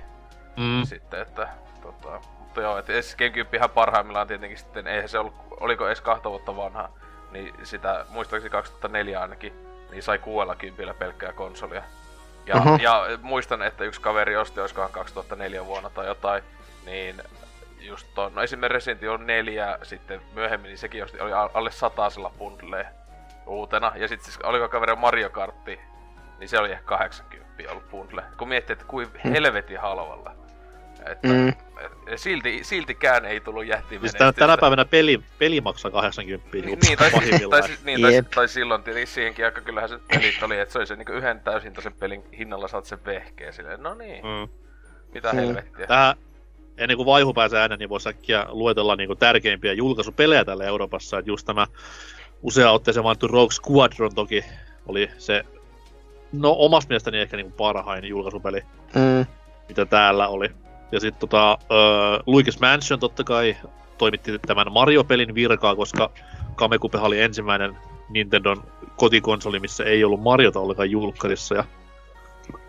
Mm. 0.57 0.83
Sitten, 0.83 1.21
että 1.21 1.49
tota, 1.81 2.21
mutta 2.39 2.61
joo, 2.61 2.77
että 2.77 2.93
Gamecubehan 3.17 3.69
parhaimmillaan 3.69 4.27
tietenkin 4.27 4.57
sitten, 4.57 4.87
eihän 4.87 5.09
se 5.09 5.19
ollut, 5.19 5.33
oliko 5.59 5.87
edes 5.87 6.01
kahta 6.01 6.29
vuotta 6.29 6.55
vanha, 6.55 6.89
niin 7.31 7.53
sitä 7.63 8.05
muistaakseni 8.09 8.49
2004 8.49 9.21
ainakin, 9.21 9.53
niin 9.91 10.03
sai 10.03 10.19
kuuella 10.19 10.55
kympillä 10.55 10.93
pelkkää 10.93 11.33
konsolia. 11.33 11.83
Ja, 12.45 12.55
uh-huh. 12.55 12.81
ja 12.81 13.05
muistan, 13.21 13.61
että 13.61 13.83
yksi 13.83 14.01
kaveri 14.01 14.35
osti, 14.35 14.61
olisikohan 14.61 14.91
2004 14.91 15.65
vuonna 15.65 15.89
tai 15.89 16.05
jotain, 16.05 16.43
niin 16.85 17.21
just 17.79 18.07
ton, 18.15 18.35
no 18.35 18.41
esimerkiksi 18.41 18.73
Resident 18.73 19.03
Evil 19.03 19.17
4 19.17 19.77
sitten 19.83 20.21
myöhemmin, 20.33 20.69
niin 20.69 20.77
sekin 20.77 21.03
osti, 21.03 21.19
oli 21.19 21.31
alle 21.33 21.71
satasella 21.71 22.31
bundle 22.37 22.87
uutena. 23.45 23.91
Ja 23.95 24.07
sitten 24.07 24.25
siis, 24.25 24.39
oliko 24.43 24.69
kaveri 24.69 24.95
Mario 24.95 25.29
Kartti, 25.29 25.79
niin 26.43 26.49
se 26.49 26.59
oli 26.59 26.71
ehkä 26.71 26.85
80 26.85 27.71
ollut 27.71 27.89
bundle. 27.89 28.23
Kun 28.37 28.47
miettii, 28.47 28.73
että 28.73 28.85
kuin 28.85 29.07
hmm. 29.23 29.31
helvetin 29.31 29.79
halvalla. 29.79 30.35
Että, 31.05 31.27
mm. 31.27 31.47
et, 31.49 31.55
silti, 32.15 32.63
siltikään 32.63 33.25
ei 33.25 33.39
tullut 33.39 33.65
jättimenestystä. 33.65 34.25
Siis 34.25 34.35
tänä 34.35 34.57
päivänä 34.57 34.85
peli, 34.85 35.19
peli 35.39 35.61
maksaa 35.61 35.91
80 35.91 36.49
niin, 36.53 36.65
niin, 36.65 36.97
tai, 36.97 37.11
tai, 37.11 37.19
niin, 37.85 38.01
tai, 38.01 38.23
tai, 38.35 38.47
silloin 38.47 38.83
tietysti 38.83 39.13
siihenkin 39.13 39.45
aika 39.45 39.61
kyllähän 39.61 39.89
se 39.89 39.99
pelit 40.07 40.43
oli, 40.43 40.59
että 40.59 40.73
se 40.73 40.79
oli 40.79 40.87
se 40.87 40.95
niin 40.95 41.11
yhden 41.11 41.39
täysin 41.39 41.73
pelin 41.99 42.23
hinnalla 42.37 42.67
saat 42.67 42.85
sen 42.85 43.05
vehkeen 43.05 43.53
silleen, 43.53 43.83
no 43.83 43.93
niin, 43.93 44.25
mm. 44.25 44.49
mitä 45.13 45.33
mm. 45.33 45.39
helvettiä. 45.39 45.87
Tähän, 45.87 46.15
ennen 46.77 46.97
kuin 46.97 47.05
vaihu 47.05 47.33
pääsee 47.33 47.59
ääneen, 47.59 47.79
niin 47.79 47.89
voisi 47.89 48.09
äkkiä 48.09 48.45
luetella 48.49 48.95
niin 48.95 49.17
tärkeimpiä 49.17 49.73
julkaisupelejä 49.73 50.45
tällä 50.45 50.63
Euroopassa. 50.63 51.17
Että 51.17 51.31
just 51.31 51.45
tämä 51.45 51.67
usea 52.41 52.71
otteeseen 52.71 53.03
mainittu 53.03 53.27
Rogue 53.27 53.53
Squadron 53.53 54.15
toki 54.15 54.45
oli 54.87 55.09
se, 55.17 55.43
no 56.34 56.55
omasta 56.59 56.89
mielestäni 56.89 57.19
ehkä 57.19 57.38
niin 57.38 57.51
parhain 57.51 58.05
julkaisupeli, 58.05 58.61
mm. 58.95 59.25
mitä 59.67 59.86
täällä 59.86 60.27
oli. 60.27 60.49
Ja 60.91 60.99
sitten 60.99 61.19
tota, 61.19 61.57
uh, 61.61 62.34
Luigi's 62.36 62.59
Mansion 62.61 62.99
totta 62.99 63.23
kai 63.23 63.57
toimitti 63.97 64.39
tämän 64.39 64.71
Mario-pelin 64.71 65.36
virkaa, 65.36 65.75
koska 65.75 66.11
Kamekupeha 66.55 67.07
oli 67.07 67.21
ensimmäinen 67.21 67.77
Nintendon 68.09 68.63
kotikonsoli, 68.95 69.59
missä 69.59 69.84
ei 69.84 70.03
ollut 70.03 70.21
Mariota 70.21 70.59
ollenkaan 70.59 70.91
julkkarissa. 70.91 71.55
Ja 71.55 71.63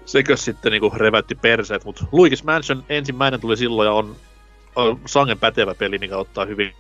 sekö 0.05 0.37
sitten 0.37 0.73
niinku 0.73 0.93
reväytti 0.97 1.35
perseet, 1.35 1.85
mutta 1.85 2.05
Luigi's 2.05 2.45
Mansion 2.45 2.85
ensimmäinen 2.89 3.41
tuli 3.41 3.57
silloin 3.57 3.87
ja 3.87 3.93
on, 3.93 4.17
on 4.77 5.01
sangen 5.07 5.39
pätevä 5.39 5.75
peli, 5.75 5.99
mikä 5.99 6.17
ottaa 6.17 6.45
hyvin 6.45 6.75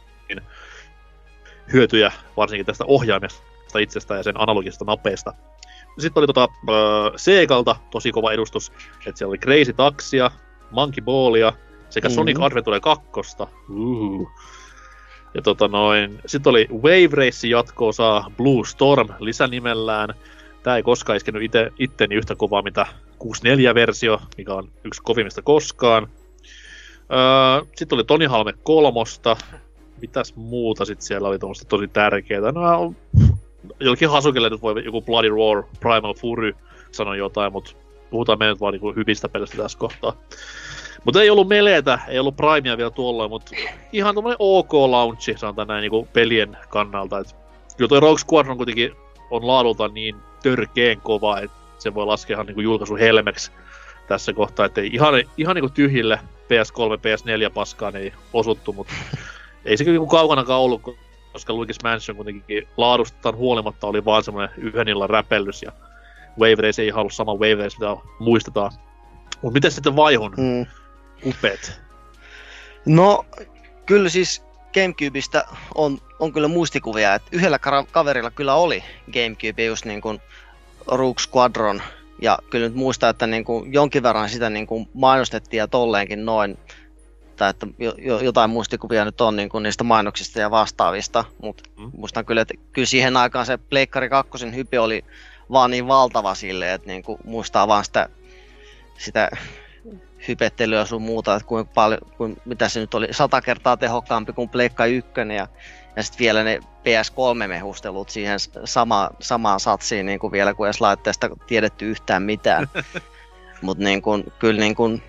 hyötyjä 1.73 2.13
varsinkin 2.37 2.67
tästä 2.67 2.85
ohjaimesta 2.87 3.79
itsestään 3.79 4.19
ja 4.19 4.23
sen 4.23 4.41
analogisesta 4.41 4.85
napeesta. 4.85 5.35
Sitten 5.99 6.21
oli 6.21 6.27
tota, 6.27 6.43
äh, 6.43 7.13
Segalta 7.17 7.77
tosi 7.91 8.13
kova 8.13 8.33
edustus, 8.33 8.73
että 9.07 9.19
siellä 9.19 9.31
oli 9.31 9.39
Crazy 9.39 9.73
Taxia, 9.73 10.31
Monkey 10.71 11.05
Ballia 11.05 11.53
sekä 11.91 12.09
mm-hmm. 12.09 12.15
Sonic 12.15 12.41
Adventure 12.41 12.81
2. 12.81 13.07
Uhuh. 13.71 14.31
Ja 15.35 15.43
tota 15.43 15.69
noin, 15.69 16.21
sitten 16.27 16.51
oli 16.51 16.69
Wave 16.73 17.09
Race 17.13 17.49
jatkoosa 17.49 18.25
Blue 18.37 18.65
Storm 18.67 19.09
lisänimellään. 19.19 20.15
Tää 20.63 20.77
ei 20.77 20.83
koskaan 20.83 21.17
iskenyt 21.17 21.43
ite, 21.43 21.73
itteni 21.79 22.15
yhtä 22.15 22.35
kovaa 22.35 22.63
mitä 22.63 22.87
64-versio, 23.25 24.21
mikä 24.37 24.55
on 24.55 24.73
yksi 24.85 25.03
kovimmista 25.03 25.43
koskaan. 25.43 26.09
Öö, 27.13 27.67
sitten 27.77 27.97
oli 27.97 28.05
Tony 28.05 28.27
Halme 28.27 28.53
kolmosta. 28.63 29.37
Mitäs 30.01 30.37
muuta 30.37 30.85
sitten 30.85 31.07
siellä 31.07 31.29
oli 31.29 31.39
tuommoista 31.39 31.65
tosi 31.69 31.89
tärkeää? 31.89 32.53
No, 32.53 32.95
jollekin 33.81 34.11
Hasukille 34.11 34.51
nyt 34.51 34.63
voi 34.63 34.85
joku 34.85 35.03
Bloody 35.03 35.29
Roar, 35.29 35.63
Primal 35.81 36.15
Fury 36.15 36.57
sanoa 36.93 37.17
jotain, 37.17 37.53
mutta 37.53 37.71
puhutaan 38.11 38.39
me 38.39 38.47
nyt 38.47 38.61
vaan 38.61 38.73
niinku 38.73 38.93
hyvistä 38.93 39.29
pelistä 39.29 39.57
tässä 39.57 39.79
kohtaa. 39.79 40.17
Mutta 41.05 41.23
ei 41.23 41.31
ollut 41.31 41.49
meleitä, 41.49 41.99
ei 42.09 42.19
ollut 42.19 42.37
Primea 42.37 42.77
vielä 42.77 42.91
tuolla, 42.91 43.29
mutta 43.29 43.57
ihan 43.93 44.15
tuommoinen 44.15 44.37
ok 44.39 44.73
launchi, 44.73 45.35
sanotaan 45.39 45.69
näin 45.69 45.83
niinku 45.83 46.09
pelien 46.13 46.57
kannalta. 46.69 47.19
Et 47.19 47.37
kyllä 47.77 47.89
toi 47.89 48.01
Rogue 48.01 48.19
Squadron 48.19 48.57
kuitenkin 48.57 48.93
on 49.31 49.47
laadulta 49.47 49.89
niin 49.89 50.17
törkeen 50.43 51.01
kova, 51.01 51.39
että 51.41 51.57
se 51.79 51.95
voi 51.95 52.07
laskea 52.07 52.35
ihan 52.35 52.47
niinku 52.47 52.61
julkaisu 52.61 52.97
helmeksi 52.97 53.51
tässä 54.09 54.33
kohtaa, 54.33 54.67
että 54.67 54.81
ihan, 54.81 55.15
ihan 55.37 55.57
niinku 55.57 55.69
tyhjille 55.75 56.21
PS3, 56.45 56.99
PS4 56.99 57.51
paskaan 57.55 57.97
ei 57.97 58.13
osuttu, 58.33 58.73
mutta 58.73 58.93
ei 59.65 59.77
se 59.77 59.85
kyllä 59.85 59.95
niinku 59.95 60.07
kaukanakaan 60.07 60.61
ollut, 60.61 60.97
koska 61.35 61.53
Luigi's 61.53 61.83
Mansion 61.83 62.17
kuitenkin 62.17 62.69
laadustaan 62.77 63.37
huolimatta 63.37 63.87
oli 63.87 64.05
vaan 64.05 64.25
semmoinen 64.25 64.55
yhden 64.57 64.89
illan 64.89 65.11
räpellys 65.11 65.63
ja 65.63 65.73
Wave 66.39 66.63
Race 66.63 66.83
ei 66.83 66.91
halua 66.91 67.11
sama 67.11 67.35
Wave 67.35 67.55
Race, 67.55 67.77
mitä 67.79 67.97
muistetaan. 68.19 68.73
Mutta 69.43 69.55
miten 69.55 69.71
sitten 69.71 69.97
vaihon 69.97 70.35
mm. 70.37 70.67
upeet? 71.29 71.81
No, 72.87 73.27
kyllä 73.87 74.09
siis 74.09 74.45
Gamecubeista 74.75 75.45
on, 75.75 75.99
on 76.19 76.33
kyllä 76.33 76.49
muistikuvia, 76.49 77.15
että 77.15 77.29
yhdellä 77.33 77.59
kaverilla 77.91 78.31
kyllä 78.31 78.55
oli 78.55 78.85
Gamecube 79.13 79.65
just 79.65 79.85
niin 79.85 80.01
kuin 80.01 80.21
Rook 80.87 81.21
Squadron, 81.21 81.83
ja 82.23 82.39
kyllä 82.51 82.69
nyt 82.69 82.77
muistaa, 82.77 83.11
että 83.11 83.27
niin 83.27 83.45
kuin 83.45 83.73
jonkin 83.73 84.03
verran 84.03 84.29
sitä 84.29 84.51
niin 84.51 84.67
kuin 84.67 84.89
mainostettiin 84.95 85.59
ja 85.59 85.69
tolleenkin 85.69 86.25
noin, 86.25 86.59
tai 87.37 87.51
että 87.51 87.67
jo, 87.79 88.21
jotain 88.21 88.51
muistikuvia 88.51 89.05
nyt 89.05 89.21
on 89.21 89.37
niin 89.37 89.49
kuin 89.49 89.63
niistä 89.63 89.85
mainoksista 89.85 90.41
ja 90.41 90.51
vastaavista, 90.51 91.25
mutta 91.43 91.63
mm. 91.79 91.91
muistan 91.97 92.27
kyllä, 92.27 92.43
että 92.43 92.55
kyllä 92.73 92.87
siihen 92.87 93.17
aikaan 93.17 93.47
se 93.47 93.59
Pleikkari 93.59 94.09
2 94.09 94.51
hype 94.55 94.81
oli 94.81 95.05
vaan 95.53 95.71
niin 95.71 95.89
valtava 95.89 96.35
sille, 96.35 96.73
että 96.73 96.87
niin 96.87 97.03
kuin 97.03 97.19
muistaa 97.25 97.69
vaan 97.69 97.85
sitä, 97.85 98.09
sitä 98.99 99.31
hypettelyä 100.29 100.85
sun 100.85 101.03
muuta, 101.03 101.35
että 101.35 101.49
kuinka 101.49 101.73
paljon, 101.75 102.01
kuin, 102.17 102.37
mitä 102.45 102.69
se 102.69 102.81
nyt 102.81 102.95
oli, 102.95 103.09
sata 103.11 103.41
kertaa 103.41 103.77
tehokkaampi 103.77 104.33
kuin 104.33 104.49
Pleikka 104.49 104.87
1 104.87 105.11
ja, 105.37 105.49
ja 105.97 106.03
sitten 106.03 106.19
vielä 106.19 106.45
ne 106.45 106.59
PS3-mehustelut 106.59 108.09
siihen 108.09 108.39
sama, 108.65 109.11
samaan 109.21 109.61
satsiin 109.61 110.07
niin 110.07 110.19
kuin 110.19 110.33
vielä, 110.33 110.55
kun 110.55 110.67
edes 110.67 110.81
laitteesta 110.81 111.31
tiedetty 111.47 111.91
yhtään 111.91 112.23
mitään. 112.23 112.69
Mutta 113.63 113.85
niin 113.85 114.03
kuin, 114.03 114.33
kyllä 114.39 114.61
niin 114.61 114.75
kuin, 114.75 115.03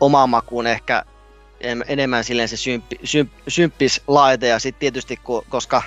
omaan 0.00 0.30
makuun 0.30 0.66
ehkä 0.66 1.04
enemmän 1.86 2.24
silleen 2.24 2.48
se 2.48 2.56
symppi, 2.56 2.98
symp, 3.04 3.32
symppis 3.48 4.02
laite 4.06 4.48
ja 4.48 4.58
sitten 4.58 4.80
tietysti, 4.80 5.20
koska 5.48 5.82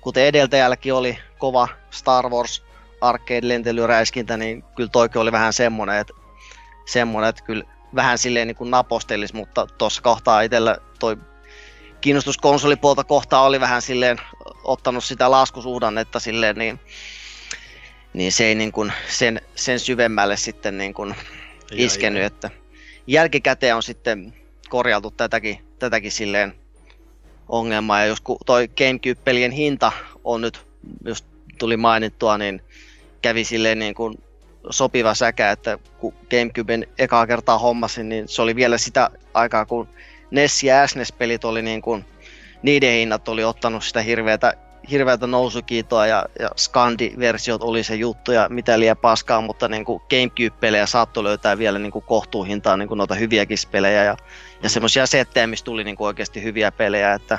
kuten 0.00 0.24
edeltäjälläkin 0.24 0.94
oli 0.94 1.18
kova 1.38 1.68
Star 1.90 2.28
Wars 2.28 2.62
arcade-lentelyräiskintä, 3.00 4.36
niin 4.36 4.64
kyllä 4.76 4.90
toikin 4.90 5.20
oli 5.20 5.32
vähän 5.32 5.52
semmonen, 5.52 6.00
että, 6.00 6.12
semmonen, 6.86 7.30
että 7.30 7.44
kyllä 7.44 7.64
vähän 7.94 8.18
silleen 8.18 8.48
niin 8.48 8.56
kuin 8.56 8.70
napostelis, 8.70 9.32
mutta 9.32 9.66
tuossa 9.66 10.02
kohtaa 10.02 10.40
itsellä 10.40 10.76
toi 10.98 11.16
kiinnostus 12.00 12.38
konsolipuolta 12.38 13.04
kohtaa 13.04 13.42
oli 13.42 13.60
vähän 13.60 13.82
silleen 13.82 14.18
ottanut 14.64 15.04
sitä 15.04 15.30
laskusuhdannetta 15.30 16.20
silleen, 16.20 16.56
niin, 16.56 16.80
niin 18.12 18.32
se 18.32 18.44
ei 18.44 18.54
niin 18.54 18.72
kuin 18.72 18.92
sen, 19.08 19.40
sen 19.54 19.80
syvemmälle 19.80 20.36
sitten 20.36 20.78
niin 20.78 20.94
kuin 20.94 21.14
iskenyt, 21.72 22.20
ja, 22.20 22.26
että 22.26 22.50
jälkikäteen 23.06 23.76
on 23.76 23.82
sitten 23.82 24.34
korjaltu 24.68 25.10
tätäkin, 25.10 25.58
tätäkin 25.78 26.12
silleen 26.12 26.54
ongelmaa, 27.48 28.00
ja 28.00 28.06
jos 28.06 28.22
toi 28.46 28.68
Gamecube-pelien 28.68 29.52
hinta 29.52 29.92
on 30.24 30.40
nyt, 30.40 30.66
just 31.04 31.26
tuli 31.58 31.76
mainittua, 31.76 32.38
niin 32.38 32.62
kävi 33.22 33.44
silleen 33.44 33.78
niin 33.78 33.94
kuin 33.94 34.18
sopiva 34.70 35.14
säkä, 35.14 35.50
että 35.50 35.78
kun 35.98 36.14
Gamecuben 36.30 36.86
ekaa 36.98 37.26
kertaa 37.26 37.58
hommasin, 37.58 38.08
niin 38.08 38.28
se 38.28 38.42
oli 38.42 38.56
vielä 38.56 38.78
sitä 38.78 39.10
aikaa, 39.34 39.66
kun 39.66 39.88
NES 40.30 40.62
ja 40.62 40.86
SNES-pelit 40.86 41.44
oli 41.44 41.62
niin 41.62 41.82
kuin, 41.82 42.04
niiden 42.62 42.92
hinnat 42.92 43.28
oli 43.28 43.44
ottanut 43.44 43.84
sitä 43.84 44.02
hirveätä 44.02 44.54
hirveätä 44.90 45.26
nousukiitoa 45.26 46.06
ja, 46.06 46.26
ja 46.38 46.50
Scandi-versiot 46.56 47.62
oli 47.62 47.82
se 47.82 47.94
juttu 47.94 48.32
ja 48.32 48.48
mitä 48.48 48.80
liian 48.80 48.96
paskaa, 48.96 49.40
mutta 49.40 49.68
niin 49.68 49.84
kuin 49.84 50.02
Gamecube-pelejä 50.10 50.86
saattoi 50.86 51.24
löytää 51.24 51.58
vielä 51.58 51.78
niin 51.78 51.92
kuin 51.92 52.04
kohtuuhintaan 52.04 52.78
niin 52.78 52.88
kuin 52.88 52.98
noita 52.98 53.14
hyviäkin 53.14 53.58
pelejä 53.70 54.04
ja, 54.04 54.16
ja 54.62 54.68
semmoisia 54.68 55.06
settejä, 55.06 55.46
missä 55.46 55.64
tuli 55.64 55.84
niin 55.84 55.96
kuin 55.96 56.06
oikeasti 56.06 56.42
hyviä 56.42 56.72
pelejä, 56.72 57.14
että, 57.14 57.38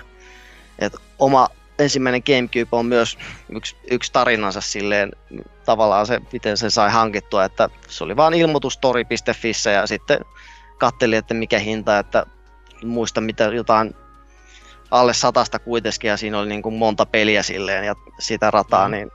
että 0.79 0.97
oma 1.19 1.49
ensimmäinen 1.79 2.23
Gamecube 2.25 2.75
on 2.75 2.85
myös 2.85 3.17
yksi, 3.49 3.75
yksi 3.91 4.11
tarinansa 4.11 4.61
silleen, 4.61 5.11
tavallaan 5.65 6.07
se, 6.07 6.21
miten 6.33 6.57
se 6.57 6.69
sai 6.69 6.91
hankittua, 6.91 7.45
että 7.45 7.69
se 7.87 8.03
oli 8.03 8.15
vaan 8.15 8.33
ilmoitustori.fissä 8.33 9.71
ja 9.71 9.87
sitten 9.87 10.19
katteli, 10.77 11.15
että 11.15 11.33
mikä 11.33 11.59
hinta, 11.59 11.99
että 11.99 12.25
muista 12.83 13.21
mitä 13.21 13.43
jotain 13.43 13.95
alle 14.91 15.13
satasta 15.13 15.59
kuitenkin 15.59 16.07
ja 16.07 16.17
siinä 16.17 16.39
oli 16.39 16.49
niin 16.49 16.61
kuin 16.61 16.75
monta 16.75 17.05
peliä 17.05 17.43
silleen 17.43 17.85
ja 17.85 17.95
sitä 18.19 18.51
rataa, 18.51 18.87
mm. 18.87 18.91
niin 18.91 19.11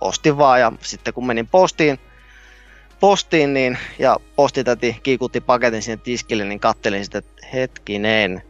ostin 0.00 0.38
vaan 0.38 0.60
ja 0.60 0.72
sitten 0.80 1.14
kun 1.14 1.26
menin 1.26 1.46
postiin, 1.46 1.98
postiin 3.00 3.54
niin, 3.54 3.78
ja 3.98 4.16
postitäti 4.36 4.96
kiikutti 5.02 5.40
paketin 5.40 5.82
sinne 5.82 6.00
tiskille, 6.04 6.44
niin 6.44 6.60
kattelin 6.60 7.04
sitten, 7.04 7.18
että 7.18 7.46
hetkinen, 7.52 8.42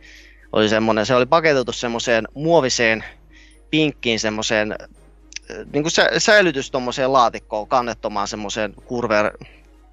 oli 0.52 0.68
semmoinen, 0.68 1.06
se 1.06 1.14
oli 1.14 1.26
paketoitu 1.26 1.72
semmoiseen 1.72 2.28
muoviseen 2.34 3.04
pinkkiin 3.70 4.20
semmoiseen 4.20 4.76
niin 5.72 5.82
kuin 5.82 5.90
sä, 5.90 6.10
säilytys 6.18 6.70
tuommoiseen 6.70 7.12
laatikkoon, 7.12 7.68
kannettomaan 7.68 8.28
semmoiseen 8.28 8.74
kurver, 8.86 9.38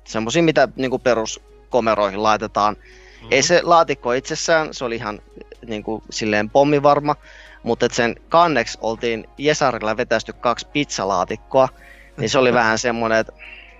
semmoisiin 0.03 0.45
mitä 0.45 0.67
niin 0.75 0.89
kuin 0.89 1.01
peruskomeroihin 1.01 2.23
laitetaan. 2.23 2.75
Mm-hmm. 2.75 3.27
Ei 3.31 3.41
se 3.41 3.61
laatikko 3.63 4.13
itsessään, 4.13 4.73
se 4.73 4.85
oli 4.85 4.95
ihan 4.95 5.21
niin 5.65 5.83
kuin, 5.83 6.03
silleen 6.09 6.49
pommivarma, 6.49 7.15
mutta 7.63 7.87
sen 7.91 8.15
kanneksi 8.29 8.77
oltiin 8.81 9.27
Jesarilla 9.37 9.97
vetästy 9.97 10.33
kaksi 10.33 10.67
pizzalaatikkoa, 10.73 11.69
niin 12.17 12.29
se 12.29 12.37
oli 12.37 12.53
vähän 12.61 12.79
semmoinen, 12.79 13.17
että 13.17 13.33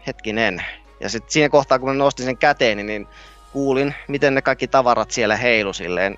hetkinen. 0.07 0.65
Ja 0.99 1.09
sitten 1.09 1.31
siinä 1.31 1.49
kohtaa, 1.49 1.79
kun 1.79 1.89
mä 1.89 1.93
nostin 1.93 2.25
sen 2.25 2.37
käteen, 2.37 2.85
niin 2.85 3.07
kuulin, 3.53 3.95
miten 4.07 4.35
ne 4.35 4.41
kaikki 4.41 4.67
tavarat 4.67 5.11
siellä 5.11 5.37
heilu 5.37 5.73
silleen, 5.73 6.17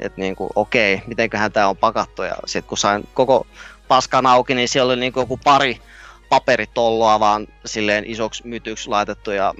että 0.00 0.20
niin 0.20 0.36
kuin, 0.36 0.50
okei, 0.54 1.02
mitenköhän 1.06 1.52
tämä 1.52 1.68
on 1.68 1.76
pakattu. 1.76 2.22
Ja 2.22 2.34
sitten 2.46 2.68
kun 2.68 2.78
sain 2.78 3.08
koko 3.14 3.46
paskan 3.88 4.26
auki, 4.26 4.54
niin 4.54 4.68
siellä 4.68 4.92
oli 4.92 5.00
niin 5.00 5.12
kuin 5.12 5.22
joku 5.22 5.36
pari 5.44 5.80
paperitolloa 6.28 7.20
vaan 7.20 7.48
silleen 7.66 8.04
isoksi 8.06 8.46
mytyksi 8.46 8.88
laitettu. 8.88 9.30
Ja 9.30 9.54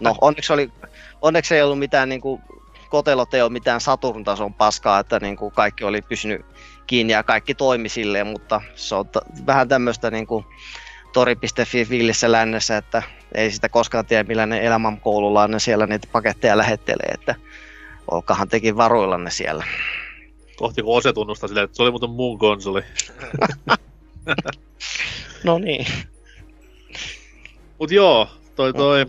no 0.00 0.14
onneksi, 0.20 0.52
oli, 0.52 0.72
onneksi 1.22 1.54
ei 1.54 1.62
ollut 1.62 1.78
mitään 1.78 2.08
niin 2.08 2.20
kuin, 2.20 2.42
kotelot 2.88 3.34
ei 3.34 3.42
ole 3.42 3.50
mitään 3.50 3.80
Saturn-tason 3.80 4.54
paskaa, 4.54 4.98
että 4.98 5.20
niin 5.20 5.36
kuin 5.36 5.52
kaikki 5.52 5.84
oli 5.84 6.02
pysynyt 6.02 6.46
kiinni 6.86 7.12
ja 7.12 7.22
kaikki 7.22 7.54
toimi 7.54 7.88
silleen, 7.88 8.26
mutta 8.26 8.60
se 8.74 8.94
on 8.94 9.08
t- 9.08 9.46
vähän 9.46 9.68
tämmöistä 9.68 10.10
niin 10.10 10.26
kuin 10.26 10.44
tori.fi 11.12 11.86
villissä 11.90 12.32
lännessä, 12.32 12.76
että 12.76 13.02
ei 13.34 13.50
sitä 13.50 13.68
koskaan 13.68 14.06
tiedä 14.06 14.24
millainen 14.24 14.62
elämänkoululainen 14.62 15.60
siellä 15.60 15.86
niitä 15.86 16.08
paketteja 16.12 16.58
lähettelee, 16.58 17.10
että 17.14 17.34
olkahan 18.10 18.48
tekin 18.48 18.76
varuillanne 18.76 19.30
siellä. 19.30 19.64
Kohti 20.56 20.82
kun 20.82 20.96
Ose 20.96 21.12
tunnustaa 21.12 21.48
silleen, 21.48 21.64
että 21.64 21.76
se 21.76 21.82
oli 21.82 21.90
muuten 21.90 22.10
mun 22.10 22.38
konsoli. 22.38 22.82
no 25.44 25.58
niin. 25.58 25.86
Mut 27.78 27.90
joo, 27.90 28.28
toi 28.56 28.72
toi, 28.72 29.06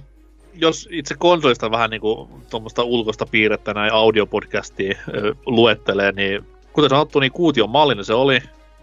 jos 0.54 0.90
itse 0.92 1.16
konsolista 1.16 1.72
vähän 1.72 1.90
niinku 1.90 2.30
tuommoista 2.50 2.84
ulkoista 2.84 3.26
piirrettä 3.26 3.74
näin 3.74 3.94
audiopodcastiin 3.94 4.98
luettelee, 5.46 6.12
niin 6.12 6.46
kuten 6.74 6.90
sanottu, 6.90 7.20
niin 7.20 7.32
kuution 7.32 7.70
mallinen 7.70 8.06
se 8.06 8.14
oli. 8.14 8.42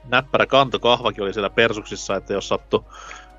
Näppärä 0.09 0.47
kantokahvakin 0.47 1.25
oli 1.25 1.33
siellä 1.33 1.51
persuksissa, 1.51 2.17
että 2.17 2.33
jos 2.33 2.49
sattu 2.49 2.85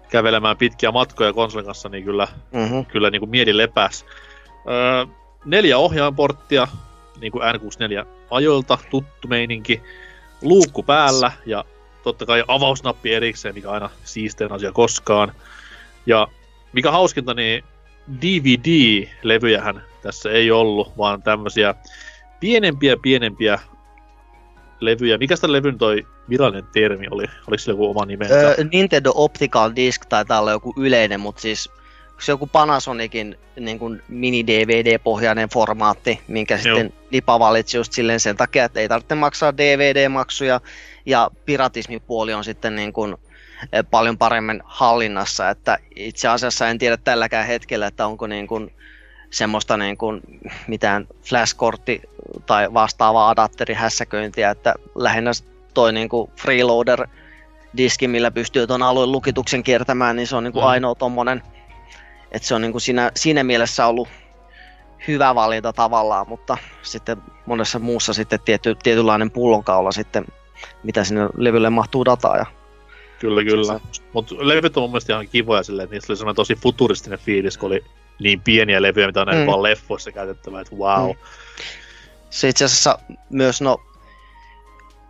kävelemään 0.09 0.57
pitkiä 0.57 0.91
matkoja 0.91 1.34
konsolin 1.34 1.65
kanssa, 1.65 1.89
niin 1.89 2.03
kyllä, 2.03 2.28
mm-hmm. 2.51 2.86
kyllä 2.86 3.09
niin 3.09 3.20
kuin 3.20 3.30
mieli 3.30 3.57
lepäs. 3.57 4.05
Öö, 4.70 5.05
neljä 5.45 5.78
ohjainporttia, 5.78 6.68
niin 7.22 7.32
kuin 7.32 7.43
N64 7.43 8.05
ajoilta, 8.32 8.78
tuttu 8.89 9.28
meininki. 9.28 9.82
Luukku 10.41 10.84
päällä 10.84 11.32
ja 11.45 11.65
totta 12.03 12.26
kai 12.26 12.43
avausnappi 12.47 13.13
erikseen, 13.13 13.55
mikä 13.55 13.72
aina 13.72 13.89
siistein 14.03 14.51
asia 14.51 14.72
koskaan. 14.72 15.32
Ja 16.05 16.28
mikä 16.74 16.91
hauskinta, 16.91 17.34
niin 17.34 17.63
DVD-levyjähän 18.22 19.84
tässä 20.01 20.32
ei 20.32 20.51
ollut, 20.51 20.97
vaan 20.97 21.24
tämmöisiä 21.24 21.76
pienempiä 22.39 22.97
pienempiä 23.01 23.59
levyjä. 24.80 25.17
Mikä 25.17 25.36
sitä 25.36 25.51
levyn 25.51 25.78
toi 25.78 26.07
virallinen 26.30 26.69
termi 26.73 27.07
oli? 27.11 27.23
Oliko 27.47 27.57
sillä 27.57 27.73
joku 27.73 27.89
oma 27.89 28.05
nimensä? 28.05 28.36
Öö, 28.36 28.55
Nintendo 28.71 29.11
Optical 29.15 29.71
Disc 29.75 30.01
taitaa 30.09 30.39
olla 30.39 30.51
joku 30.51 30.73
yleinen, 30.78 31.19
mutta 31.19 31.41
siis 31.41 31.71
se 32.19 32.32
joku 32.32 32.47
Panasonicin 32.47 33.38
niin 33.59 33.80
kuin 33.80 34.01
mini-DVD-pohjainen 34.07 35.49
formaatti, 35.49 36.19
minkä 36.28 36.53
Joo. 36.53 36.61
sitten 36.61 36.93
Lipa 37.11 37.39
valitsi 37.39 37.78
just 37.78 37.93
silleen 37.93 38.19
sen 38.19 38.38
takia, 38.38 38.65
että 38.65 38.80
ei 38.80 38.89
tarvitse 38.89 39.15
maksaa 39.15 39.57
DVD-maksuja, 39.57 40.61
ja 41.05 41.32
piratismipuoli 41.45 42.34
on 42.34 42.43
sitten 42.43 42.75
niin 42.75 42.93
kuin 42.93 43.15
paljon 43.91 44.17
paremmin 44.17 44.61
hallinnassa, 44.65 45.49
että 45.49 45.78
itse 45.95 46.28
asiassa 46.28 46.67
en 46.67 46.78
tiedä 46.78 46.97
tälläkään 46.97 47.47
hetkellä, 47.47 47.88
että 47.88 48.07
onko 48.07 48.28
niin 48.28 48.47
kuin 48.47 48.71
semmoista 49.30 49.78
niin 49.78 49.97
kuin 49.97 50.21
mitään 50.67 51.07
flashkortti 51.23 52.01
tai 52.45 52.73
vastaavaa 52.73 53.30
adapterihässäköintiä, 53.30 54.49
että 54.49 54.73
lähinnä 54.95 55.32
toi 55.73 55.93
niin 55.93 56.09
kuin 56.09 56.32
freeloader 56.36 57.07
diski, 57.78 58.07
millä 58.07 58.32
pystyy 58.32 58.67
tuon 58.67 58.84
alueen 58.84 59.11
lukituksen 59.11 59.63
kiertämään, 59.63 60.15
niin 60.15 60.28
se 60.28 60.36
on 60.36 60.43
niin 60.43 60.53
kuin 60.53 60.63
mm. 60.63 60.69
ainoa 60.69 60.95
tommonen, 60.95 61.43
että 62.32 62.47
se 62.47 62.55
on 62.55 62.61
niin 62.61 62.71
kuin 62.71 62.82
siinä, 62.82 63.11
siinä 63.15 63.43
mielessä 63.43 63.88
ollut 63.88 64.07
hyvä 65.07 65.36
valinta 65.36 65.73
tavallaan, 65.73 66.30
mutta 66.30 66.57
sitten 66.82 67.17
monessa 67.45 67.80
muussa 67.80 68.13
sitten 68.13 68.39
tiety, 68.45 68.75
tietynlainen 68.84 69.32
pullonkaula 69.32 69.91
sitten, 69.91 70.25
mitä 70.84 71.03
sinne 71.03 71.30
levylle 71.38 71.69
mahtuu 71.69 72.05
dataa. 72.05 72.38
Ja 72.38 72.45
Kyllä, 73.19 73.43
kyllä. 73.43 73.80
Mutta 74.13 74.36
levyt 74.39 74.78
on 74.78 74.84
mun 74.84 74.89
mielestä 74.89 75.13
ihan 75.13 75.28
kivoja 75.28 75.63
silleen, 75.63 75.84
että 75.84 75.95
niistä 75.95 76.13
oli 76.13 76.17
semmoinen 76.17 76.36
tosi 76.36 76.55
futuristinen 76.55 77.19
fiilis, 77.19 77.57
kun 77.57 77.67
oli 77.67 77.84
niin 78.20 78.41
pieniä 78.41 78.82
levyjä, 78.82 79.07
mitä 79.07 79.22
on 79.22 79.28
näin 79.28 79.39
mm. 79.39 79.45
vaan 79.45 79.63
leffoissa 79.63 80.11
käytettävä, 80.11 80.61
että 80.61 80.76
wow. 80.76 81.09
Mm. 81.09 81.15
Se 82.30 82.49
itse 82.49 82.65
asiassa 82.65 82.99
myös 83.30 83.61
no, 83.61 83.82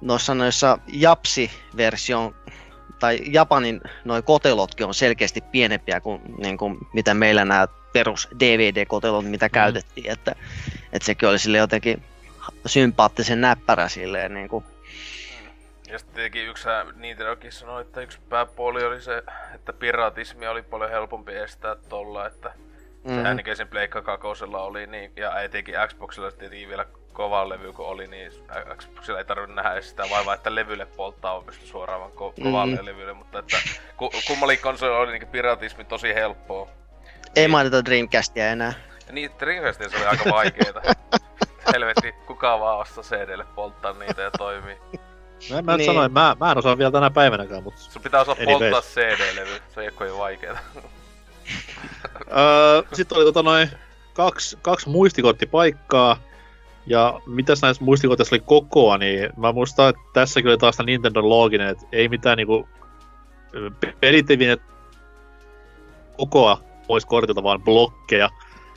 noissa 0.01 0.35
noissa 0.35 0.77
Japsi-version 0.87 2.35
tai 2.99 3.19
Japanin 3.31 3.81
noin 4.05 4.23
kotelotkin 4.23 4.85
on 4.85 4.93
selkeästi 4.93 5.41
pienempiä 5.41 6.01
kuin, 6.01 6.21
niin 6.37 6.57
kuin 6.57 6.77
mitä 6.93 7.13
meillä 7.13 7.45
nämä 7.45 7.67
perus 7.93 8.27
DVD-kotelot, 8.39 9.25
mitä 9.25 9.45
mm. 9.45 9.51
käytettiin, 9.51 10.11
että, 10.11 10.35
että 10.93 11.05
sekin 11.05 11.29
oli 11.29 11.39
sille 11.39 11.57
jotenkin 11.57 12.03
sympaattisen 12.65 13.41
näppärä 13.41 13.89
silleen 13.89 14.33
niin 14.33 14.49
kuin. 14.49 14.65
Ja 15.87 15.99
sitten 15.99 16.15
tietenkin 16.15 16.47
yksi 16.47 16.67
Nintendokin 16.95 17.51
sanoi, 17.51 17.81
että 17.81 18.01
yksi 18.01 18.19
pääpuoli 18.29 18.83
oli 18.83 19.01
se, 19.01 19.23
että 19.55 19.73
piratismi 19.73 20.47
oli 20.47 20.61
paljon 20.61 20.91
helpompi 20.91 21.35
estää 21.35 21.75
tolla, 21.89 22.27
että 22.27 22.53
mm. 23.07 23.15
se 23.15 23.27
ainakin 23.27 23.55
sen 23.55 23.67
Pleikka 23.67 24.01
kakosella 24.01 24.61
oli, 24.61 24.87
niin, 24.87 25.11
ja 25.15 25.41
etenkin 25.41 25.75
Xboxilla 25.87 26.31
tietenkin 26.31 26.69
vielä 26.69 26.85
kova 27.13 27.49
levy 27.49 27.73
kun 27.73 27.85
oli, 27.85 28.07
niin 28.07 28.31
Xboxilla 28.77 29.19
ei 29.19 29.25
tarvinnut 29.25 29.55
nähdä 29.55 29.81
sitä 29.81 30.03
vaivaa, 30.09 30.33
että 30.33 30.55
levylle 30.55 30.85
polttaa 30.85 31.37
on 31.37 31.43
pysty 31.43 31.65
suoraan 31.65 32.01
vaan 32.01 32.11
ko- 32.11 32.43
kovalle 32.43 32.75
mm. 32.75 32.85
levylle, 32.85 33.13
mutta 33.13 33.39
että 33.39 33.57
ku- 33.97 34.11
kummalin 34.27 34.59
konsoli 34.61 34.91
oli 34.91 35.19
niin 35.19 35.27
piratismi 35.27 35.83
tosi 35.83 36.13
helppoa. 36.13 36.69
Ei 37.35 37.43
niin, 37.43 37.51
mainita 37.51 37.85
Dreamcastia 37.85 38.51
enää. 38.51 38.73
Niin, 39.11 39.31
Dreamcastia 39.39 39.89
se 39.89 39.97
oli 39.97 40.05
aika 40.05 40.31
vaikeeta. 40.31 40.81
Helvetti, 41.73 42.11
kuka 42.11 42.59
vaan 42.59 42.79
ostaa 42.79 43.03
CDlle 43.03 43.45
polttaa 43.55 43.93
niitä 43.93 44.21
ja 44.21 44.31
toimii. 44.31 44.77
Mä, 45.51 45.61
mä 45.61 45.77
niin. 45.77 45.85
sanoin, 45.85 46.13
mä, 46.13 46.35
mä 46.39 46.51
en 46.51 46.57
osaa 46.57 46.77
vielä 46.77 46.91
tänä 46.91 47.09
päivänäkään, 47.09 47.63
mutta... 47.63 47.81
Sun 47.81 48.01
pitää 48.01 48.21
osaa 48.21 48.35
anyways. 48.39 48.59
polttaa 48.59 48.81
CD-levy, 48.81 49.61
se 49.73 49.81
ei 49.81 49.89
ole 49.99 50.17
vaikeeta. 50.17 50.59
Sitten 52.93 53.17
oli 53.17 53.25
tota 53.25 53.43
noin 53.43 53.69
kaksi, 54.13 54.57
kaksi 54.61 54.89
muistikorttipaikkaa. 54.89 56.17
Ja 56.85 57.21
mitäs 57.25 57.61
näissä 57.61 57.83
muistikohteissa 57.83 58.35
oli 58.35 58.43
kokoa, 58.45 58.97
niin 58.97 59.29
mä 59.37 59.51
muistan, 59.51 59.89
että 59.89 60.01
tässäkin 60.13 60.49
oli 60.49 60.57
taas 60.57 60.77
Nintendo 60.85 61.29
looginen, 61.29 61.67
että 61.67 61.85
ei 61.91 62.09
mitään 62.09 62.37
niinku 62.37 62.67
pelit 63.99 64.31
ei 64.31 64.37
kokoa 66.17 66.63
pois 66.87 67.05
kortilta, 67.05 67.43
vaan 67.43 67.63
blokkeja. 67.63 68.29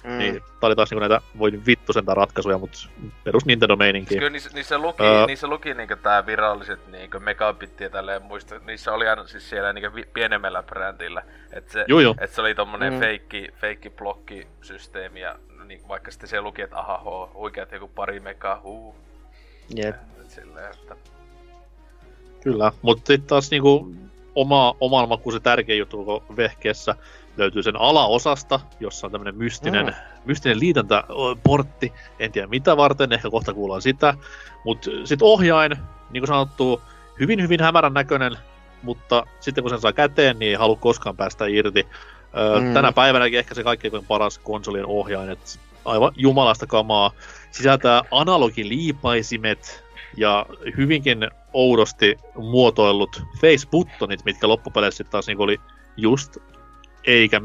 Mm. 0.05 0.19
Niin 0.19 0.35
tää 0.35 0.67
oli 0.67 0.77
taas 0.77 0.91
niinku 0.91 1.01
näitä 1.01 1.21
voi 1.39 1.53
vittu 1.67 1.93
sentään 1.93 2.17
ratkaisuja, 2.17 2.59
mutta 2.59 2.79
perus 3.25 3.47
Nintendo 3.47 3.77
meininki. 3.77 4.15
Kyllä 4.15 4.31
niissä, 4.31 4.51
niissä 4.55 4.79
luki, 4.79 5.03
uh, 5.03 5.27
niissä 5.27 5.47
luki 5.47 5.75
niinku 5.75 5.97
tää 5.97 6.27
viralliset 6.27 6.89
niinku 6.89 7.21
megabittiä 7.21 7.87
ja 7.87 7.91
tälleen 7.91 8.23
muista. 8.23 8.59
Niissä 8.59 8.93
oli 8.93 9.09
aina 9.09 9.27
siis 9.27 9.51
siellä 9.51 9.73
niinku 9.73 9.95
vi- 9.95 10.09
pienemmällä 10.13 10.63
brändillä. 10.63 11.23
Että 11.53 11.73
se, 11.73 11.85
et 12.21 12.31
se 12.31 12.41
oli 12.41 12.55
tommonen 12.55 12.93
mm. 12.93 12.99
feikki, 12.99 13.49
feikki 13.61 13.91
blokkisysteemi 13.91 15.21
ja 15.21 15.37
niin, 15.67 15.89
vaikka 15.89 16.11
sitten 16.11 16.29
se 16.29 16.41
luki, 16.41 16.63
että 16.63 16.79
aha, 16.79 16.99
ho, 16.99 17.31
oikeat 17.35 17.73
joku 17.73 17.89
pari 17.89 18.21
megaa, 18.21 18.61
huu. 18.63 18.95
Jep. 19.75 19.97
Silleen, 20.29 20.75
että... 20.75 20.97
Kyllä, 22.43 22.73
mutta 22.83 23.07
sitten 23.07 23.29
taas 23.29 23.51
niinku 23.51 23.95
oma, 24.35 24.75
oman 24.81 25.09
makuun 25.09 25.33
se 25.33 25.41
tärkein 25.41 25.79
juttu 25.79 26.05
koko 26.05 26.37
vehkeessä 26.37 26.95
löytyy 27.37 27.63
sen 27.63 27.81
alaosasta, 27.81 28.61
jossa 28.81 29.07
on 29.07 29.11
tämmöinen 29.11 29.35
mystinen, 29.35 29.87
mm. 29.87 29.93
mystinen 30.25 30.61
liitäntäportti. 30.61 31.93
En 32.19 32.33
tiedä 32.33 32.47
mitä 32.47 32.77
varten, 32.77 33.13
ehkä 33.13 33.31
kohta 33.31 33.55
kuullaan 33.55 33.83
sitä. 33.83 34.15
Mutta 34.65 34.91
sitten 35.05 35.29
ohjain, 35.29 35.73
niin 36.11 36.21
kuin 36.21 36.29
sanottu, 36.29 36.83
hyvin 37.21 37.43
hyvin 37.43 37.61
hämärän 37.61 37.95
näköinen, 37.95 38.37
mutta 38.83 39.27
sitten 39.41 39.65
kun 39.65 39.71
sen 39.71 39.81
saa 39.81 39.93
käteen, 39.93 40.39
niin 40.39 40.49
ei 40.49 40.55
halua 40.55 40.77
koskaan 40.77 41.17
päästä 41.17 41.47
irti. 41.47 41.87
Öö, 42.39 42.61
mm. 42.61 42.75
Tänä 42.75 42.93
päivänäkin 42.93 43.39
ehkä 43.39 43.55
se 43.55 43.65
kaikkein 43.65 44.07
paras 44.09 44.39
konsolien 44.39 44.87
ohjain, 44.87 45.31
että 45.31 45.59
aivan 45.85 46.13
jumalasta 46.17 46.67
kamaa. 46.67 47.11
Sisältää 47.51 48.03
analogiliipaisimet 48.11 49.85
ja 50.17 50.47
hyvinkin 50.77 51.31
oudosti 51.53 52.17
muotoillut 52.35 53.23
face-buttonit, 53.37 54.25
mitkä 54.25 54.49
loppupeleissä 54.49 55.05
taas 55.05 55.27
niin 55.27 55.41
oli 55.41 55.61
just 55.97 56.37
eikä 57.05 57.41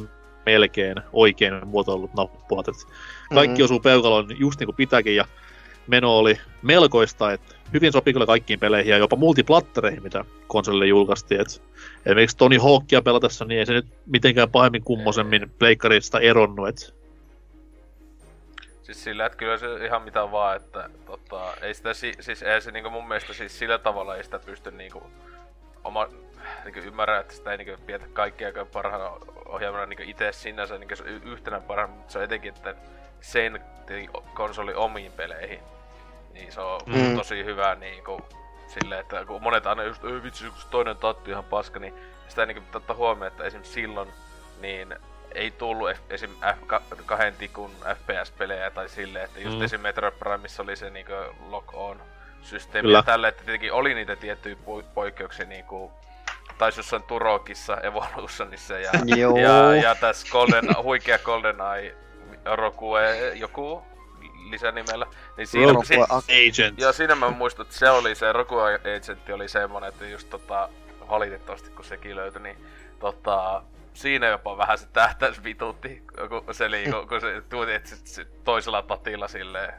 melkein 0.45 0.95
oikein 1.13 1.67
muotoillut 1.67 2.13
nappulat. 2.13 2.67
Et 2.67 2.75
kaikki 3.33 3.47
mm-hmm. 3.47 3.65
osuu 3.65 3.79
peukaloon 3.79 4.27
just 4.39 4.59
niin 4.59 4.67
kuin 4.67 4.75
pitääkin 4.75 5.15
ja 5.15 5.25
meno 5.87 6.17
oli 6.17 6.39
melkoista, 6.61 7.31
että 7.31 7.55
hyvin 7.73 7.91
sopi 7.91 8.13
kyllä 8.13 8.25
kaikkiin 8.25 8.59
peleihin 8.59 8.91
ja 8.91 8.97
jopa 8.97 9.15
multiplattereihin, 9.15 10.03
mitä 10.03 10.25
konsolille 10.47 10.85
julkaistiin. 10.85 11.41
Et 11.41 11.61
esimerkiksi 12.05 12.37
Tony 12.37 12.57
Hawkia 12.57 13.01
pelatessa, 13.01 13.45
niin 13.45 13.59
ei 13.59 13.65
se 13.65 13.73
nyt 13.73 13.87
mitenkään 14.05 14.51
pahemmin 14.51 14.83
kummosemmin 14.83 15.51
pleikkarista 15.59 16.19
eronnut. 16.19 16.67
Et 16.67 16.95
Siis 18.85 19.03
sillä, 19.03 19.25
että 19.25 19.37
kyllä 19.37 19.57
se 19.57 19.85
ihan 19.85 20.01
mitä 20.01 20.31
vaan, 20.31 20.55
että 20.55 20.89
tota, 21.05 21.53
ei 21.61 21.73
sitä, 21.73 21.93
siis 21.93 22.43
ei 22.43 22.61
se 22.61 22.71
niinku 22.71 22.89
mun 22.89 23.07
mielestä 23.07 23.33
siis 23.33 23.59
sillä 23.59 23.77
tavalla 23.77 24.15
ei 24.15 24.23
sitä 24.23 24.39
pysty 24.39 24.71
niinku 24.71 25.03
oma, 25.83 26.07
niinku 26.63 26.79
ymmärrä, 26.79 27.19
että 27.19 27.33
sitä 27.33 27.51
ei 27.51 27.57
niinku 27.57 27.83
pidetä 27.85 28.05
kaikkia 28.13 28.65
parhaana 28.73 29.11
ohjaamana 29.45 29.85
niinku 29.85 30.03
itse 30.07 30.31
sinänsä 30.31 30.77
niinku 30.77 30.95
yhtenä 31.23 31.59
parhaana, 31.59 31.93
mutta 31.93 32.11
se 32.11 32.17
on 32.17 32.23
etenkin, 32.23 32.53
että 32.55 32.75
sen 33.21 33.63
konsoli 34.33 34.73
omiin 34.73 35.11
peleihin, 35.11 35.59
niin 36.33 36.51
se 36.51 36.61
on 36.61 36.81
mm. 36.85 37.17
tosi 37.17 37.45
hyvä 37.45 37.75
niinku 37.75 38.21
silleen, 38.67 39.01
että 39.01 39.25
kun 39.25 39.43
monet 39.43 39.67
aina 39.67 39.83
just, 39.83 40.03
ei 40.03 40.23
vitsi, 40.23 40.43
kun 40.43 40.57
toinen 40.71 40.97
tatti 40.97 41.31
ihan 41.31 41.43
paska, 41.43 41.79
niin 41.79 41.93
sitä 42.27 42.41
ei 42.41 42.47
niinku 42.47 42.77
ottaa 42.77 42.95
huomioon, 42.95 43.27
että 43.27 43.43
esimerkiksi 43.43 43.73
silloin, 43.73 44.09
niin 44.61 44.95
ei 45.35 45.51
tullut 45.51 45.89
esim. 46.09 46.29
F- 46.29 47.03
kahden 47.05 47.35
tikun 47.35 47.71
FPS-pelejä 47.95 48.71
tai 48.71 48.89
silleen, 48.89 49.25
että 49.25 49.39
just 49.39 49.57
mm. 49.57 49.63
esim. 49.63 49.81
Metro 49.81 50.11
Primeissa 50.11 50.63
oli 50.63 50.75
se 50.75 50.89
niinku 50.89 51.13
lock-on 51.49 52.01
systeemi 52.41 52.87
Kyllä. 52.87 52.97
ja 52.97 53.03
tälle, 53.03 53.27
että 53.27 53.43
tietenkin 53.43 53.73
oli 53.73 53.93
niitä 53.93 54.15
tiettyjä 54.15 54.55
poikkeuksia 54.93 55.45
niinku 55.45 55.91
taisi 56.57 56.79
jossain 56.79 57.03
Turokissa, 57.03 57.77
Evolutionissa 57.77 58.73
ja, 58.73 58.91
ja, 59.41 59.75
ja 59.75 59.95
tässä 59.95 60.27
Golden, 60.31 60.69
huikea 60.83 61.19
GoldenEye 61.19 61.95
Rokue 62.45 63.33
joku 63.33 63.81
lisänimellä. 64.49 65.07
Niin 65.37 65.47
siinä, 65.47 65.67
Rokue 65.73 65.85
si- 65.85 66.49
Agent. 66.49 66.79
Ja 66.79 66.93
siinä 66.93 67.15
mä 67.15 67.29
muistan, 67.29 67.65
että 67.65 67.77
se 67.77 67.89
oli 67.89 68.15
se 68.15 68.31
Rokue 68.31 68.75
Agent 68.75 69.29
oli 69.33 69.49
semmonen, 69.49 69.89
että 69.89 70.07
just 70.07 70.29
tota, 70.29 70.69
valitettavasti 71.09 71.69
kun 71.69 71.85
sekin 71.85 72.15
löytyi, 72.15 72.41
niin 72.41 72.57
tota, 72.99 73.63
siinä 73.93 74.27
jopa 74.27 74.57
vähän 74.57 74.77
se 74.77 74.87
tähtäys 74.93 75.43
vitutti, 75.43 76.03
kun 76.29 76.55
se, 76.55 76.71
li, 76.71 76.85
kun, 77.09 77.21
se 77.21 77.41
tuuti, 77.49 77.73
että 77.73 77.89
se, 78.03 78.25
toisella 78.43 78.81
tatilla 78.81 79.27
silleen 79.27 79.73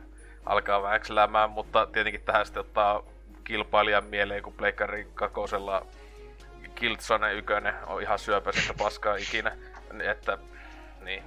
alkaa 0.47 0.83
väkselämään, 0.83 1.51
mutta 1.51 1.87
tietenkin 1.87 2.21
tähän 2.21 2.47
sitten 2.47 2.61
ottaa 2.61 3.03
kilpailijan 3.45 4.05
mieleen, 4.05 4.43
kun 4.43 4.53
Pleikkari 4.53 5.09
kakosella 5.15 5.87
Kiltsone 6.77 7.35
ykönen 7.35 7.75
on 7.87 8.03
ihan 8.03 8.19
syöpäisintä 8.19 8.75
paskaa 8.79 9.17
ikinä, 9.17 9.57
että 10.03 10.39
niin, 11.05 11.23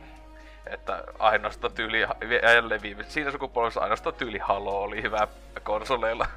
että 0.68 1.04
ainoastaan 1.20 1.74
tyyli, 1.74 2.00
jälleen 2.44 2.82
viime, 2.82 3.04
siinä 3.04 3.32
sukupolvessa 3.32 3.82
ainoastaan 3.82 4.16
tyyli 4.16 4.38
Halo 4.38 4.82
oli 4.82 5.02
hyvä 5.02 5.28
konsoleilla. 5.64 6.28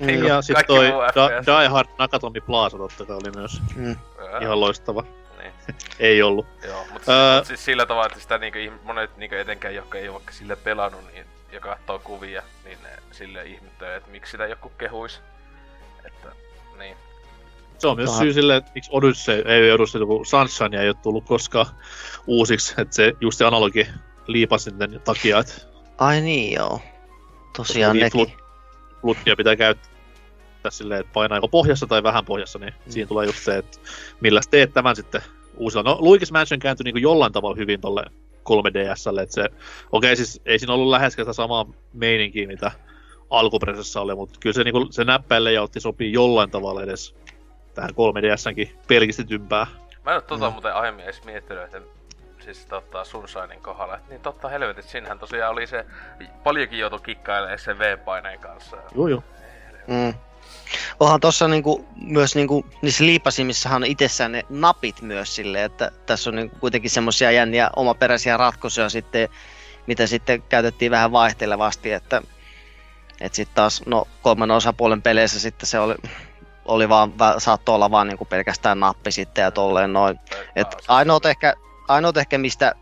niin 0.00 0.24
ja 0.24 0.42
sitten 0.42 0.64
toi 0.66 0.88
da- 0.88 1.58
Die 1.60 1.68
Hard 1.68 1.88
Nakatomi 1.98 2.40
Plaza 2.40 2.78
totta 2.78 3.04
kai 3.04 3.16
oli 3.16 3.30
myös 3.36 3.62
mm. 3.76 3.96
ihan 4.40 4.60
loistava. 4.60 5.04
Niin. 5.38 5.52
ei 5.98 6.22
ollut. 6.22 6.46
Joo, 6.66 6.86
mutta 6.92 7.12
uh, 7.40 7.46
siis 7.46 7.64
sillä 7.64 7.86
tavalla, 7.86 8.06
että 8.06 8.20
sitä 8.20 8.38
niinku, 8.38 8.58
monet 8.82 9.16
niinku 9.16 9.36
etenkään, 9.36 9.74
jotka 9.74 9.98
ei 9.98 10.08
ole 10.08 10.14
vaikka 10.14 10.32
sille 10.32 10.56
pelannut, 10.56 11.00
niin, 11.12 11.26
ja 11.52 11.60
katsoo 11.60 11.98
kuvia, 11.98 12.42
niin 12.64 12.78
ne 12.82 12.88
sille 13.10 13.44
ihmettelee, 13.44 13.96
että 13.96 14.10
miksi 14.10 14.30
sitä 14.30 14.46
joku 14.46 14.68
kehuis. 14.68 15.20
Että, 16.04 16.28
niin. 16.78 16.96
Se 17.78 17.88
on 17.88 17.96
myös 17.96 18.10
Aha. 18.10 18.18
syy 18.18 18.32
sille, 18.32 18.56
että 18.56 18.70
miksi 18.74 18.90
Odyssey, 18.92 19.42
ei 19.46 19.72
Odyssey, 19.72 20.06
kun 20.06 20.26
Sunshine 20.26 20.82
ei 20.82 20.88
ole 20.88 20.96
tullut 21.02 21.24
koskaan 21.24 21.66
uusiksi, 22.26 22.74
että 22.78 22.94
se 22.94 23.12
just 23.20 23.38
se 23.38 23.44
analogi 23.44 23.86
liipasi 24.26 24.70
sen 24.70 25.00
takia, 25.04 25.38
että... 25.38 25.54
Ai 25.98 26.20
niin, 26.20 26.52
joo. 26.52 26.80
Tosiaan 27.56 27.96
nekin. 27.96 28.10
Flut, 28.12 28.30
fluttia 29.00 29.36
pitää 29.36 29.56
käyttää 29.56 30.70
silleen, 30.70 31.00
että 31.00 31.12
painaa 31.12 31.38
joko 31.38 31.48
pohjassa 31.48 31.86
tai 31.86 32.02
vähän 32.02 32.24
pohjassa, 32.24 32.58
niin 32.58 32.74
mm. 32.86 32.92
siinä 32.92 33.08
tulee 33.08 33.26
just 33.26 33.44
se, 33.44 33.58
että 33.58 33.78
millä 34.20 34.40
teet 34.50 34.72
tämän 34.72 34.96
sitten 34.96 35.22
uusilla. 35.56 35.82
No, 35.82 35.94
Luigi's 35.94 36.32
Mansion 36.32 36.60
kääntyi 36.60 36.84
niin 36.84 37.02
jollain 37.02 37.32
tavalla 37.32 37.56
hyvin 37.56 37.80
tolle 37.80 38.04
3DSlle, 38.48 39.22
että 39.22 39.34
se, 39.34 39.44
okei 39.44 39.52
okay, 39.92 40.16
siis 40.16 40.40
ei 40.44 40.58
siinä 40.58 40.72
ollut 40.72 40.90
läheskään 40.90 41.24
sitä 41.24 41.32
samaa 41.32 41.66
meininkiä, 41.92 42.46
mitä 42.46 42.70
alkuperäisessä 43.30 44.00
oli, 44.00 44.14
mutta 44.14 44.38
kyllä 44.40 44.54
se, 44.54 44.64
niin 44.64 44.72
kuin, 44.72 44.92
se 44.92 45.04
näppäinlejautti 45.04 45.80
sopii 45.80 46.12
jollain 46.12 46.50
tavalla 46.50 46.82
edes 46.82 47.14
tähän 47.78 47.90
3DSnkin 47.90 48.78
pelkistetympää. 48.88 49.66
Mä 50.04 50.10
en 50.10 50.14
ole 50.14 50.22
tota 50.22 50.46
mm. 50.48 50.52
muuten 50.52 50.74
aiemmin 50.74 51.04
edes 51.04 51.24
miettinyt, 51.24 51.64
että 51.64 51.80
siis 52.40 52.66
tota 52.66 53.04
Sunshinein 53.04 53.62
kohdalla. 53.62 53.94
Et 53.94 54.08
niin 54.08 54.20
totta 54.20 54.48
helvetit, 54.48 54.84
sinähän 54.84 55.18
tosiaan 55.18 55.52
oli 55.52 55.66
se, 55.66 55.86
paljonkin 56.44 56.78
joutu 56.78 56.98
kikkailemaan 56.98 57.58
sen 57.58 57.78
V-paineen 57.78 58.38
kanssa. 58.38 58.76
Joo 58.94 59.08
joo. 59.08 59.22
Mm. 59.86 60.14
Onhan 61.00 61.20
tuossa 61.20 61.48
niinku, 61.48 61.88
myös 62.02 62.34
niinku, 62.34 62.66
niissä 62.82 63.04
liipasimissahan 63.04 63.82
on 63.82 63.88
itsessään 63.88 64.32
ne 64.32 64.44
napit 64.48 65.02
myös 65.02 65.36
silleen, 65.36 65.64
että 65.64 65.90
tässä 66.06 66.30
on 66.30 66.36
niinku 66.36 66.56
kuitenkin 66.60 66.90
semmoisia 66.90 67.30
jänniä 67.30 67.70
omaperäisiä 67.76 68.36
ratkaisuja 68.36 68.88
sitten, 68.88 69.28
mitä 69.86 70.06
sitten 70.06 70.42
käytettiin 70.42 70.90
vähän 70.90 71.12
vaihtelevasti, 71.12 71.92
että 71.92 72.22
et 73.20 73.34
sitten 73.34 73.54
taas, 73.54 73.82
no 73.86 74.08
kolmen 74.22 74.50
osapuolen 74.50 75.02
peleissä 75.02 75.40
sitten 75.40 75.66
se 75.66 75.78
oli, 75.78 75.94
oli 76.68 76.88
vaan, 76.88 77.12
saattoi 77.38 77.74
olla 77.74 77.90
vaan 77.90 78.08
niinku 78.08 78.24
pelkästään 78.24 78.80
nappi 78.80 79.12
sitten 79.12 79.42
ja 79.42 79.50
tolleen 79.50 79.92
noin. 79.92 80.18
Et 80.56 80.68
ainoat 80.88 81.26
ehkä, 81.26 81.54
ainoat 81.88 82.16
ehkä 82.16 82.38
mistä 82.38 82.74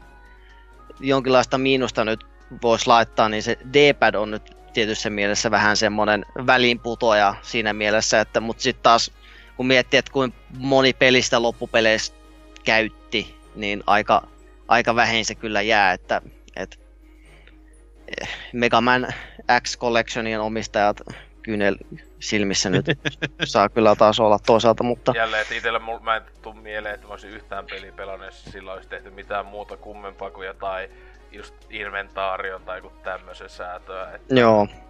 jonkinlaista 1.01 1.59
miinusta 1.59 2.05
nyt 2.05 2.27
voisi 2.63 2.87
laittaa, 2.87 3.29
niin 3.29 3.43
se 3.43 3.59
D-pad 3.73 4.15
on 4.15 4.31
nyt 4.31 4.57
tietyssä 4.73 5.11
mielessä 5.11 5.51
vähän 5.51 5.77
semmoinen 5.77 6.27
väliinputoja 6.47 7.35
siinä 7.43 7.73
mielessä, 7.73 8.21
että 8.21 8.41
mutta 8.41 8.63
sitten 8.63 8.83
taas 8.83 9.11
kun 9.57 9.67
miettii, 9.67 9.99
että 9.99 10.13
kuinka 10.13 10.39
moni 10.59 10.93
pelistä 10.93 11.43
loppupeleistä 11.43 12.17
käytti, 12.65 13.37
niin 13.55 13.83
aika, 13.87 14.29
aika 14.69 14.95
vähin 14.95 15.25
se 15.25 15.35
kyllä 15.35 15.63
jää, 15.63 15.93
että, 15.93 16.23
että 16.57 16.77
Mega 18.53 18.81
Man 18.81 19.07
X 19.63 19.79
Collectionin 19.79 20.41
omistajat 20.41 21.01
kyynel 21.43 21.77
silmissä 22.27 22.71
nyt 22.71 22.87
saa 23.45 23.69
kyllä 23.69 23.97
taas 23.97 24.21
olla 24.21 24.39
toisaalta, 24.47 24.83
mutta... 24.83 25.13
Jälleen, 25.17 25.43
että 25.43 25.55
itsellä 25.55 25.81
mä 26.03 26.17
en 26.17 26.23
tuu 26.43 26.53
mieleen, 26.53 26.95
että 26.95 27.07
mä 27.07 27.13
olisin 27.13 27.31
yhtään 27.31 27.67
peliä 27.67 27.93
pelannut, 27.93 28.27
jos 28.27 28.45
sillä 28.45 28.73
olisi 28.73 28.89
tehty 28.89 29.11
mitään 29.11 29.47
muuta 29.47 29.77
kummempaa 29.77 30.31
kuin 30.31 30.47
jotain 30.47 30.91
just 31.33 31.55
inventaarion 31.71 32.63
tai 32.63 32.79
joku 32.79 32.93
tämmöisen 33.03 33.51
säätöä. 33.51 34.15
Että... 34.15 34.35
Joo. 34.35 34.67
Niin 34.67 34.87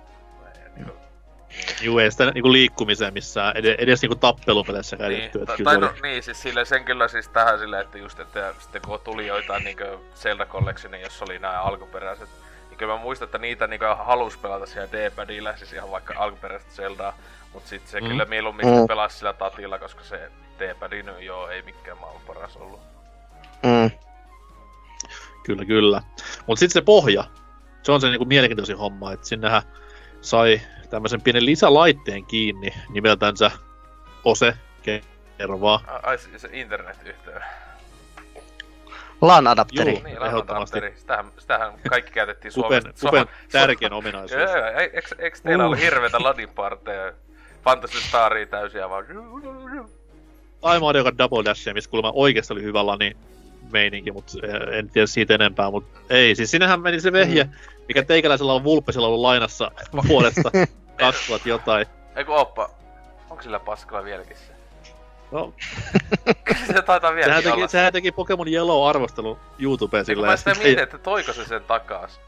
Juu, 1.82 1.98
ei 1.98 2.10
sitä 2.10 2.30
niinku 2.30 2.52
liikkumiseen 2.52 3.12
missään, 3.12 3.56
edes, 3.56 3.76
edes 3.78 4.02
niinku 4.02 4.14
tappelupeleissä 4.14 4.96
käytetty. 4.96 5.38
Niin, 5.38 5.64
tai 5.64 5.78
no, 5.78 5.92
niin, 6.02 6.22
siis 6.22 6.42
sille, 6.42 6.64
sen 6.64 6.84
kyllä 6.84 7.08
siis 7.08 7.28
tähän 7.28 7.58
silleen, 7.58 7.82
että 7.82 7.98
just, 7.98 8.20
että 8.20 8.54
sitten 8.58 8.82
kun 8.82 9.00
tuli 9.04 9.26
joitain 9.26 9.64
niinku 9.64 9.84
Zelda 10.14 10.46
Collectionin, 10.46 11.00
jossa 11.00 11.24
oli 11.24 11.38
nämä 11.38 11.62
alkuperäiset, 11.62 12.28
kyllä 12.76 12.92
mä 12.94 13.00
muistan, 13.00 13.26
että 13.26 13.38
niitä 13.38 13.66
niinku 13.66 13.84
halus 13.98 14.36
pelata 14.36 14.66
siellä 14.66 14.92
D-padilla, 14.92 15.56
siis 15.56 15.72
ihan 15.72 15.90
vaikka 15.90 16.14
alkuperäiset 16.16 16.70
Zeldaa, 16.70 17.14
mutta 17.52 17.68
sitten 17.68 17.90
se 17.90 18.00
mm. 18.00 18.08
kyllä 18.08 18.24
mieluummin 18.24 18.66
mm. 18.66 18.86
pelasi 18.86 19.18
sillä 19.18 19.32
tatilla, 19.32 19.78
koska 19.78 20.04
se 20.04 20.30
D-padi 20.58 21.04
joo, 21.20 21.48
ei 21.48 21.62
mikään 21.62 21.98
maailman 21.98 22.22
paras 22.26 22.56
ollut. 22.56 22.80
Mm. 23.62 23.90
Kyllä, 25.44 25.64
kyllä. 25.64 26.02
Mutta 26.46 26.60
sitten 26.60 26.82
se 26.82 26.84
pohja, 26.84 27.24
se 27.82 27.92
on 27.92 28.00
se 28.00 28.08
niinku 28.08 28.24
mielenkiintoisin 28.24 28.78
homma, 28.78 29.12
että 29.12 29.26
sinnehän 29.26 29.62
sai 30.20 30.60
tämmöisen 30.90 31.22
pienen 31.22 31.46
lisälaitteen 31.46 32.26
kiinni 32.26 32.70
nimeltänsä 32.88 33.50
Ose, 34.24 34.54
kerro 35.38 35.60
vaan. 35.60 35.80
Ai 36.02 36.18
se 36.18 36.48
internet-yhteyden. 36.52 37.42
LAN-adapteri. 39.20 39.92
Juu, 39.92 40.02
niin, 40.02 40.20
LAN-adapteri. 40.20 40.94
Sitähän, 40.96 41.26
sitähän 41.38 41.72
kaikki 41.88 42.12
käytettiin 42.12 42.52
Suomessa. 42.52 42.90
Supen, 42.94 43.20
supen 43.20 43.36
tärkein 43.52 43.92
ominaisuus. 43.92 44.40
Eikö, 44.94 45.14
eikö 45.18 45.38
teillä 45.42 45.64
uh. 45.64 45.66
ollut 45.66 45.84
hirveitä 45.84 46.22
ladinparteja 46.22 47.12
Fantasy 47.64 48.00
Staria 48.00 48.46
täysin 48.46 48.80
ja 48.80 48.90
vaan... 48.90 49.04
Tai 50.60 50.80
Mario 50.80 51.04
Kart 51.04 51.18
Double 51.18 51.44
Dash, 51.44 51.74
missä 51.74 51.90
kuulemma 51.90 52.12
oikeasti 52.14 52.52
oli 52.52 52.62
hyvä 52.62 52.86
lani 52.86 53.16
meininki, 53.72 54.12
mutta 54.12 54.32
en 54.72 54.90
tiedä 54.90 55.06
siitä 55.06 55.34
enempää, 55.34 55.70
mutta 55.70 55.98
ei. 56.10 56.34
Siis 56.34 56.50
sinnehän 56.50 56.80
meni 56.80 57.00
se 57.00 57.12
vehje, 57.12 57.44
Mm. 57.44 57.50
mikä 57.88 58.02
teikäläisellä 58.02 58.52
on 58.52 58.64
Vulpesilla 58.64 59.06
ollut 59.06 59.20
lainassa 59.20 59.70
vuodesta 60.08 60.50
2000 60.98 61.48
jotain. 61.54 61.86
Eiku 62.16 62.32
oppa, 62.32 62.70
onko 63.30 63.42
sillä 63.42 63.60
paskalla 63.60 64.04
vieläkin 64.04 64.36
se? 64.36 64.55
No, 65.30 65.52
se 66.66 66.82
taitaa 66.82 67.00
sehän 67.00 67.14
vieläkin 67.14 67.42
teki, 67.42 67.56
olla. 67.56 67.68
sehän 67.68 67.92
teki 67.92 68.12
Pokemon 68.12 68.48
Yellow-arvostelun 68.48 69.38
YouTubeen 69.58 70.00
Niin 70.00 70.06
sillä 70.06 70.26
mä 70.26 70.36
sitä 70.36 70.54
mietin, 70.54 70.78
että 70.78 70.98
toiko 70.98 71.32
se 71.32 71.44
sen 71.44 71.64
takas 71.64 72.20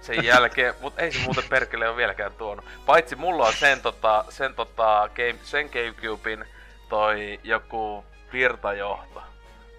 sen 0.00 0.24
jälkeen, 0.24 0.74
mut 0.80 0.98
ei 0.98 1.12
se 1.12 1.18
muuten 1.24 1.44
perkele 1.50 1.88
ole 1.88 1.96
vieläkään 1.96 2.32
tuonut. 2.32 2.64
Paitsi 2.86 3.16
mulla 3.16 3.46
on 3.46 3.52
sen, 3.52 3.80
tota, 3.80 4.24
sen, 4.28 4.54
tota, 4.54 5.10
game, 5.16 5.38
sen 5.42 5.70
Gamecubein 5.72 6.44
toi 6.88 7.40
joku 7.44 8.04
virtajohto. 8.32 9.22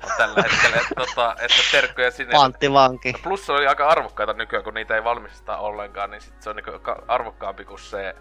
On 0.04 0.10
tällä 0.18 0.42
hetkellä, 0.42 0.78
että, 0.78 0.96
tota, 0.96 1.36
että 1.40 1.58
terkkoja 1.72 2.12
sinne. 2.12 2.38
Antti 2.38 2.74
Vanki. 2.74 3.14
Plus 3.24 3.46
se 3.46 3.52
oli 3.52 3.68
aika 3.68 3.88
arvokkaita 3.88 4.34
nykyään, 4.34 4.64
kun 4.64 4.74
niitä 4.74 4.96
ei 4.96 5.04
valmisteta 5.04 5.58
ollenkaan, 5.58 6.12
niin 6.12 6.22
sit 6.22 6.42
se 6.42 6.50
on 6.50 6.56
niinku 6.56 6.80
ka- 6.80 7.04
arvokkaampi 7.08 7.66
kuin 7.66 7.80
se 7.80 8.16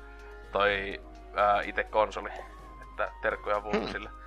toi 0.52 1.00
ää, 1.36 1.62
itse 1.62 1.84
konsoli. 1.84 2.28
Että 2.82 3.10
terkkoja 3.22 3.62
Vulpesille. 3.64 4.10
Mutta 4.10 4.19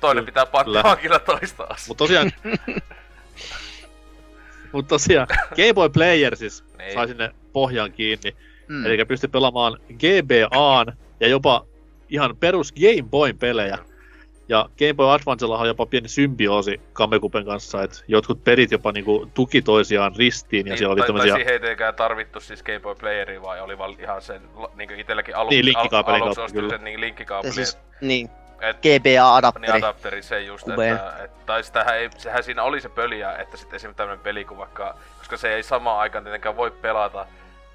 Toinen 0.00 0.26
pitää 0.26 0.46
kyllä 1.02 1.18
toista 1.18 1.64
asiaa. 1.64 1.88
Mutta 1.88 2.04
tosiaan... 2.04 2.32
Mutta 4.72 4.88
tosiaan, 4.88 5.26
Game 5.56 5.74
Boy 5.74 5.88
Player 5.88 6.36
siis 6.36 6.64
Niin. 6.78 6.92
sai 6.94 7.08
sinne 7.08 7.30
pohjaan 7.52 7.92
kiinni. 7.92 8.36
Mm. 8.68 8.86
Eli 8.86 9.04
pystyi 9.04 9.28
pelaamaan 9.28 9.76
GBAn 9.98 10.96
ja 11.20 11.28
jopa 11.28 11.66
ihan 12.08 12.36
perus 12.36 12.72
Game 12.72 13.08
Boyn 13.10 13.38
pelejä. 13.38 13.78
Ja 14.48 14.68
Game 14.78 14.94
Boy 14.94 15.10
Advancella 15.14 15.58
on 15.58 15.66
jopa 15.66 15.86
pieni 15.86 16.08
symbioosi 16.08 16.80
Kamekupen 16.92 17.44
kanssa, 17.44 17.82
että 17.82 17.98
jotkut 18.08 18.44
perit 18.44 18.70
jopa 18.70 18.92
niinku 18.92 19.30
tuki 19.34 19.62
toisiaan 19.62 20.12
ristiin, 20.16 20.66
ja 20.66 20.70
Niin, 20.70 20.78
siellä 20.78 20.92
oli 20.92 21.00
tai, 21.00 21.06
tämmöisiä... 21.06 21.32
tai 21.32 21.38
siihen 21.40 21.52
ei 21.52 21.60
tietenkään 21.60 21.94
tarvittu 21.94 22.40
siis 22.40 22.62
Game 22.62 22.80
Boy 22.80 22.94
Playeria, 22.94 23.42
vai 23.42 23.60
oli 23.60 23.78
vaan 23.78 23.96
ihan 24.00 24.22
sen, 24.22 24.42
niin 24.76 24.90
itselläkin 24.90 25.36
aluksi, 25.36 25.56
Niin, 25.56 25.64
linkkikaapelin 25.64 26.22
aluksi 26.22 26.36
kautta, 26.36 26.54
kyllä. 26.54 26.70
sen 26.70 26.84
niin 26.84 26.94
Ja 26.94 27.00
linkkikaapeli, 27.00 27.52
siis, 27.54 27.70
siis, 27.70 27.82
niin, 28.00 28.30
et, 28.60 28.76
GBA-adapteri. 28.76 29.60
niin 29.72 29.84
adapteri 29.84 30.22
se 30.22 30.40
just, 30.40 30.68
että, 30.68 31.16
et, 31.24 31.46
tai 31.46 31.62
sitähän 31.64 31.96
ei, 31.96 32.10
sehän 32.16 32.42
siinä 32.44 32.62
oli 32.62 32.80
se 32.80 32.88
pöliä, 32.88 33.32
että 33.36 33.56
sitten 33.56 33.76
esimerkiksi 33.76 33.96
tämmönen 33.96 34.20
peli 34.22 34.44
kuin 34.44 34.58
vaikka, 34.58 34.94
koska 35.18 35.36
se 35.36 35.54
ei 35.54 35.62
samaan 35.62 35.98
aikaan 35.98 36.24
tietenkään 36.24 36.56
voi 36.56 36.70
pelata 36.70 37.26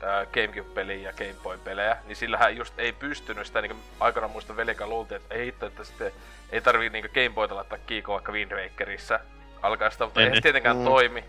ää, 0.03 0.25
Gamecube-peliä 0.25 1.09
ja 1.09 1.13
Game 1.13 1.35
Boy-pelejä, 1.43 1.97
niin 2.05 2.15
sillähän 2.15 2.57
just 2.57 2.73
ei 2.79 2.91
pystynyt 2.91 3.47
sitä, 3.47 3.61
niin 3.61 3.75
aikana 3.99 4.27
muista 4.27 4.55
veljekä 4.57 4.87
luultiin, 4.87 5.21
että 5.21 5.35
ei 5.35 5.45
hitto, 5.45 5.65
että 5.65 5.83
sitten 5.83 6.11
ei 6.51 6.61
tarvii 6.61 6.89
niin 6.89 7.09
Game 7.13 7.29
Boyta 7.29 7.55
laittaa 7.55 7.77
kiikoa 7.87 8.13
vaikka 8.13 8.31
Wind 8.31 8.51
Wakerissa 8.51 9.19
alkaa 9.61 9.89
sitä, 9.89 10.05
mutta 10.05 10.21
Ei 10.21 10.29
niin. 10.29 10.43
tietenkään 10.43 10.77
Mm. 10.77 10.83
toimi, 10.85 11.25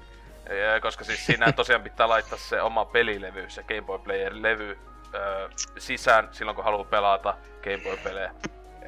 koska 0.83 1.05
siis 1.05 1.27
siinä 1.27 1.53
tosiaan 1.53 1.83
pitää 1.83 2.09
laittaa 2.09 2.39
se 2.39 2.63
oma 2.63 2.85
pelilevy, 2.85 3.51
se 3.51 3.63
Game 3.63 3.83
Boy 3.83 3.99
Player-levy 3.99 4.79
öö, 5.15 5.49
sisään 5.79 6.29
silloin 6.33 6.55
kun 6.55 6.65
haluaa 6.65 6.85
pelata 6.85 7.35
Game 7.65 7.79
Boy-pelejä 7.85 8.31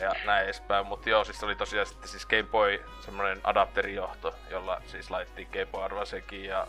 ja 0.00 0.12
näin 0.26 0.44
edespäin. 0.44 0.86
Mutta 0.86 1.10
joo, 1.10 1.24
siis 1.24 1.40
se 1.40 1.46
oli 1.46 1.54
tosiaan 1.56 1.86
sitten 1.86 2.08
siis 2.08 2.26
Game 2.26 2.42
Boy 2.42 2.80
semmonen 3.00 3.40
adapterijohto, 3.44 4.34
jolla 4.50 4.82
siis 4.86 5.10
laitettiin 5.10 5.48
Game 5.52 5.66
Boy 5.66 5.84
Advancekin 5.84 6.44
ja 6.44 6.66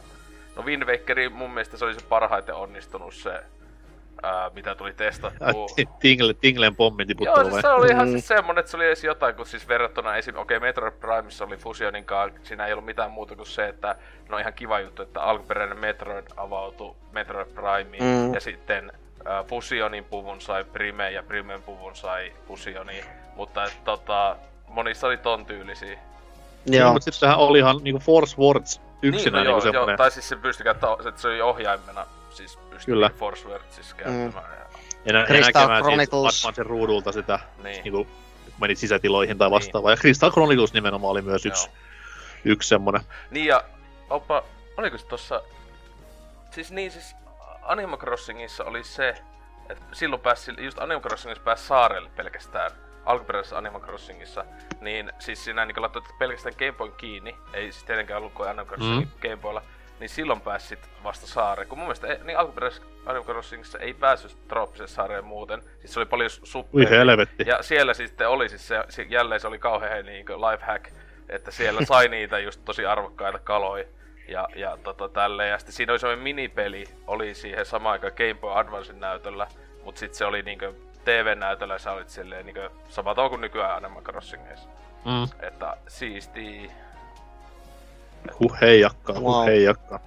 No 0.56 0.64
Wind 0.64 0.84
Wakeri 0.84 1.30
mun 1.30 1.52
mielestä 1.52 1.78
se 1.78 1.86
oli 1.86 1.94
se 1.94 2.06
parhaiten 2.10 2.56
onnistunut 2.56 3.14
se, 3.14 3.40
ää, 4.24 4.50
mitä 4.56 4.76
tuli 4.76 4.94
testattua. 4.94 5.68
Tingle, 6.02 6.34
Tinglen 6.34 6.76
pommin 6.76 7.08
Joo, 7.20 7.36
siis 7.36 7.52
vai? 7.54 7.62
se 7.62 7.68
oli 7.68 7.88
ihan 7.88 8.08
Mm. 8.08 8.12
siis 8.12 8.28
semmonen, 8.28 8.60
että 8.60 8.70
se 8.72 8.78
oli 8.78 8.86
edes 8.86 9.04
jotain, 9.04 9.36
kun 9.36 9.46
siis 9.46 9.68
verrattuna 9.68 10.16
esim. 10.16 10.36
Okei, 10.38 10.58
okay, 10.58 10.68
Metroid 10.68 10.94
Primeissa 10.94 11.46
oli 11.46 11.58
Fusionin 11.58 12.06
kanssa, 12.06 12.40
siinä 12.44 12.66
ei 12.66 12.74
ollut 12.74 12.86
mitään 12.86 13.12
muuta 13.12 13.36
kuin 13.36 13.48
se, 13.48 13.68
että 13.68 13.96
no 14.30 14.38
ihan 14.38 14.54
kiva 14.54 14.80
juttu, 14.80 15.02
että 15.02 15.22
alkuperäinen 15.22 15.80
Metroid 15.80 16.26
avautui 16.38 16.96
Metroid 17.12 17.48
Primeen, 17.48 18.04
Mm. 18.28 18.34
ja 18.34 18.40
sitten 18.40 18.92
Fusionin 19.48 20.04
puvun 20.04 20.42
sai 20.42 20.64
Prime, 20.64 21.12
ja 21.12 21.24
Primen 21.24 21.64
puvun 21.64 21.96
sai 21.96 22.34
Fusioni, 22.48 23.04
mutta 23.36 23.64
et, 23.64 23.84
tota, 23.84 24.36
monissa 24.68 25.08
oli 25.08 25.18
ton 25.18 25.46
tyylisiä. 25.46 26.00
Joo. 26.66 26.94
Mutta 26.94 27.04
sitten 27.04 27.20
sehän 27.20 27.38
oli 27.38 27.60
ihan 27.60 27.78
niinku 27.82 28.00
Force 28.00 28.38
Words 28.38 28.82
yksinään 29.02 29.44
niin, 29.44 29.52
no, 29.52 29.58
niinku 29.58 29.68
joo, 29.68 29.74
joo, 29.74 29.74
semmonen. 29.74 29.98
tai 29.98 30.12
siis 30.12 30.30
se 30.30 30.36
pystyi 30.36 30.64
käyttämään, 30.64 31.08
että 31.08 31.22
se 31.22 31.28
oli 31.28 31.42
ohjaimena, 31.42 32.06
siis 32.30 32.58
pystyi 32.58 32.94
Kyllä. 32.94 33.10
Force 33.18 33.48
Wordsissa 33.48 33.96
käyttämään. 33.96 34.60
Ja, 34.60 34.66
Enä, 35.06 35.26
Crystal 35.26 35.62
näkemään 35.62 35.84
Chronicles. 35.84 36.34
siis 36.34 36.46
Advancen 36.46 36.66
ruudulta 36.66 37.12
sitä, 37.12 37.40
niin. 37.64 37.84
niinku, 37.84 38.04
kun 38.46 38.54
menit 38.60 38.78
sisätiloihin 38.78 39.38
tai 39.38 39.52
vastaavaa. 39.52 39.92
Ja 39.92 39.98
Crystal 39.98 40.32
Chronicles 40.32 40.74
nimenomaan 40.74 41.12
oli 41.12 41.22
myös 41.22 41.46
yksi, 41.46 41.68
Joo. 41.68 41.76
yksi 42.46 42.70
semmonen. 42.70 43.02
Niin 43.32 43.46
ja, 43.46 43.64
oppa, 44.10 44.44
oliko 44.78 44.98
se 44.98 45.06
tossa... 45.06 45.42
Siis 46.52 46.72
niin, 46.72 46.92
siis 46.92 47.16
Animal 47.70 47.98
Crossingissa 47.98 48.64
oli 48.64 48.84
se, 48.84 49.16
että 49.70 49.84
silloin 49.92 50.22
pääsi, 50.22 50.52
just 50.58 50.80
Animal 50.80 51.02
Crossingissa 51.02 51.44
pääsi 51.44 51.68
saarelle 51.68 52.10
pelkästään, 52.16 52.72
alkuperäisessä 53.06 53.58
Animal 53.58 53.82
Crossingissa, 53.82 54.46
niin 54.82 55.12
siis 55.20 55.44
siinä 55.44 55.66
niin 55.66 55.82
laittoit 55.82 56.06
pelkästään 56.20 56.56
Game 56.60 56.72
Boyn 56.72 56.94
kiinni, 56.98 57.36
ei 57.54 57.72
siis 57.72 57.84
tietenkään 57.84 58.18
ollut 58.18 58.34
kuin 58.34 58.50
Animal 58.50 58.66
Crossing 58.66 59.00
mm. 59.00 59.12
Game 59.22 59.38
Boylla, 59.38 59.62
niin 60.00 60.10
silloin 60.10 60.42
pääsit 60.42 60.90
vasta 61.04 61.28
saareen. 61.28 61.68
Kun 61.68 61.78
mun 61.78 61.88
mielestä 61.88 62.08
ei, 62.08 62.18
niin 62.24 62.38
alkuperäisessä 62.38 62.88
Animal 63.06 63.24
Crossingissa 63.24 63.80
ei 63.80 63.94
päässyt 63.94 64.48
trooppiseen 64.48 64.90
saareen 64.90 65.26
muuten, 65.26 65.62
siis 65.80 65.94
se 65.94 66.00
oli 66.00 66.06
paljon 66.06 66.30
Ui 66.42 66.48
suppeempi. 66.48 66.96
helvetti. 66.96 67.44
Ja 67.48 67.64
siellä 67.64 67.94
sitten 67.94 68.30
oli 68.30 68.50
siis 68.50 68.68
se, 68.68 69.04
jälleen 69.10 69.42
se 69.42 69.48
oli 69.48 69.60
kauhean 69.60 70.06
niin 70.06 70.26
life 70.26 70.66
hack, 70.66 70.86
että 71.30 71.52
siellä 71.52 71.86
sai 71.86 72.08
niitä 72.18 72.40
just 72.40 72.62
tosi 72.66 72.86
arvokkaita 72.86 73.40
kaloja 73.40 73.86
ja, 74.32 74.48
ja 74.56 74.78
tota 74.84 75.10
tälleen. 75.10 75.50
Ja 75.50 75.58
sitten 75.58 75.74
siinä 75.76 75.94
oli 75.94 76.00
semmoinen 76.00 76.24
minipeli, 76.24 76.84
oli 77.08 77.36
siihen 77.36 77.66
samaan 77.66 77.94
aikaan 77.94 78.14
Game 78.18 78.34
Boy 78.34 78.60
Advancen 78.60 79.00
näytöllä, 79.00 79.48
mutta 79.84 80.00
sitten 80.00 80.18
se 80.18 80.26
oli 80.26 80.42
niinkö 80.42 80.74
TV-näytöllä 81.06 81.74
ja 81.76 81.80
sä 81.80 81.92
olit 81.92 82.10
silleen 82.10 82.46
niinkö 82.46 82.70
sama 82.90 83.16
tavalla 83.16 83.30
kuin 83.30 83.42
nykyään 83.42 83.78
Animal 83.78 84.02
Crossingeissa. 84.02 84.70
Mm. 85.06 85.48
Että 85.48 85.78
siisti. 85.88 86.72
Huh 88.40 88.62
heijakkaa, 88.62 89.20
huh 89.20 89.36
Wow. 89.36 89.46
heijakkaa. 89.46 90.00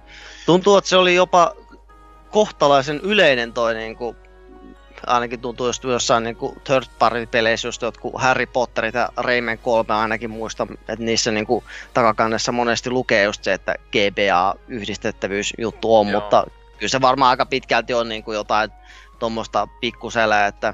Tuntuu, 0.45 0.77
että 0.77 0.89
se 0.89 0.97
oli 0.97 1.15
jopa 1.15 1.55
kohtalaisen 2.31 2.99
yleinen 3.03 3.53
toi 3.53 3.73
niinku, 3.73 4.15
ainakin 5.07 5.39
tuntuu 5.39 5.67
just 5.67 5.83
jossain 5.83 6.23
niinku 6.23 6.55
third 6.63 6.85
party 6.99 7.25
peleissä 7.25 7.67
just 7.67 7.81
jotkut 7.81 8.13
Harry 8.15 8.45
Potterit 8.45 8.95
ja 8.95 9.09
Rayman 9.17 9.57
3 9.57 9.93
ainakin 9.93 10.29
muistan, 10.29 10.67
että 10.71 11.05
niissä 11.05 11.31
niinku 11.31 11.63
takakannessa 11.93 12.51
monesti 12.51 12.89
lukee 12.89 13.23
just 13.23 13.43
se, 13.43 13.53
että 13.53 13.75
GBA 13.91 14.55
yhdistettävyysjuttu 14.67 15.95
on, 15.95 16.07
Joo. 16.07 16.21
mutta 16.21 16.45
kyllä 16.77 16.89
se 16.89 17.01
varmaan 17.01 17.29
aika 17.29 17.45
pitkälti 17.45 17.93
on 17.93 18.09
niinku 18.09 18.33
jotain 18.33 18.71
tuommoista 19.19 19.67
pikkusälää, 19.81 20.47
että 20.47 20.73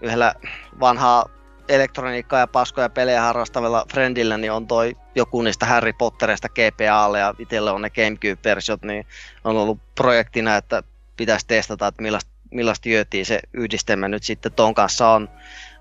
yhdellä 0.00 0.34
vanhaa 0.80 1.28
elektroniikkaa 1.68 2.40
ja 2.40 2.46
paskoja 2.46 2.88
pelejä 2.88 3.22
harrastavalla 3.22 3.86
friendillä 3.92 4.36
niin 4.36 4.52
on 4.52 4.66
toi 4.66 4.96
joku 5.14 5.42
niistä 5.42 5.66
Harry 5.66 5.92
Potterista 5.92 6.48
GPAlle 6.48 7.18
ja 7.18 7.34
itselle 7.38 7.70
on 7.70 7.82
ne 7.82 7.90
Gamecube-versiot, 7.90 8.82
niin 8.82 9.06
on 9.44 9.56
ollut 9.56 9.78
projektina, 9.94 10.56
että 10.56 10.82
pitäisi 11.16 11.46
testata, 11.46 11.86
että 11.86 12.02
millaista, 12.02 12.30
millaista 12.50 12.88
jöötiä 12.88 13.24
se 13.24 13.40
yhdistelmä 13.52 14.08
nyt 14.08 14.22
sitten 14.22 14.52
ton 14.52 14.74
kanssa 14.74 15.08
on. 15.08 15.28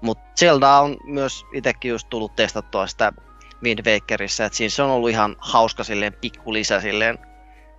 Mutta 0.01 0.23
Zelda 0.39 0.69
on 0.69 0.97
myös 1.03 1.45
itsekin 1.53 1.89
just 1.89 2.09
tullut 2.09 2.35
testattua 2.35 2.87
sitä 2.87 3.13
Wind 3.63 3.91
Wakerissa, 3.91 4.45
että 4.45 4.57
siinä 4.57 4.69
se 4.69 4.83
on 4.83 4.89
ollut 4.89 5.09
ihan 5.09 5.35
hauska 5.39 5.83
silleen 5.83 6.13
pikku 6.13 6.53
lisä 6.53 6.81
silleen 6.81 7.17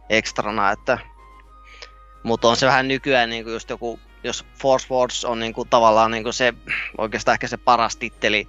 ekstrana, 0.08 0.70
että 0.70 0.98
mutta 2.22 2.48
on 2.48 2.56
se 2.56 2.66
vähän 2.66 2.88
nykyään 2.88 3.30
niin 3.30 3.46
just 3.46 3.70
joku, 3.70 4.00
jos 4.24 4.46
Force 4.62 4.86
Wars 4.94 5.24
on 5.24 5.40
niin 5.40 5.52
kuin 5.52 5.68
tavallaan 5.68 6.10
niin 6.10 6.22
kuin 6.22 6.32
se 6.32 6.54
oikeastaan 6.98 7.32
ehkä 7.32 7.46
se 7.46 7.56
paras 7.56 7.96
titteli 7.96 8.48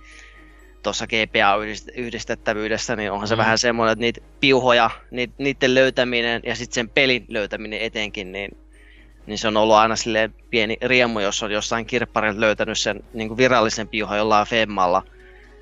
tuossa 0.84 1.08
GPA-yhdistettävyydessä, 1.08 2.96
niin 2.96 3.12
onhan 3.12 3.28
se 3.28 3.36
Mm. 3.36 3.38
vähän 3.38 3.58
semmoinen, 3.58 3.92
että 3.94 4.02
niitä 4.02 4.22
piuhoja, 4.40 4.90
niiden 5.38 5.76
löytäminen 5.76 6.42
ja 6.46 6.56
sitten 6.56 6.76
sen 6.76 6.90
pelin 6.90 7.26
löytäminen 7.28 7.82
etenkin, 7.82 8.32
niin, 8.32 8.52
niin 9.28 9.38
se 9.38 9.48
on 9.48 9.58
ollut 9.58 9.76
aina 9.76 9.96
silleen 9.96 10.36
pieni 10.50 10.78
riemu, 10.82 11.20
jos 11.20 11.44
on 11.44 11.52
jossain 11.52 11.86
kirpparilta 11.86 12.40
löytänyt 12.40 12.78
sen 12.78 13.04
niin 13.14 13.28
kuin 13.28 13.38
virallisen 13.38 13.88
piuhan 13.88 14.18
jollain 14.18 14.48
Femmalla, 14.48 15.04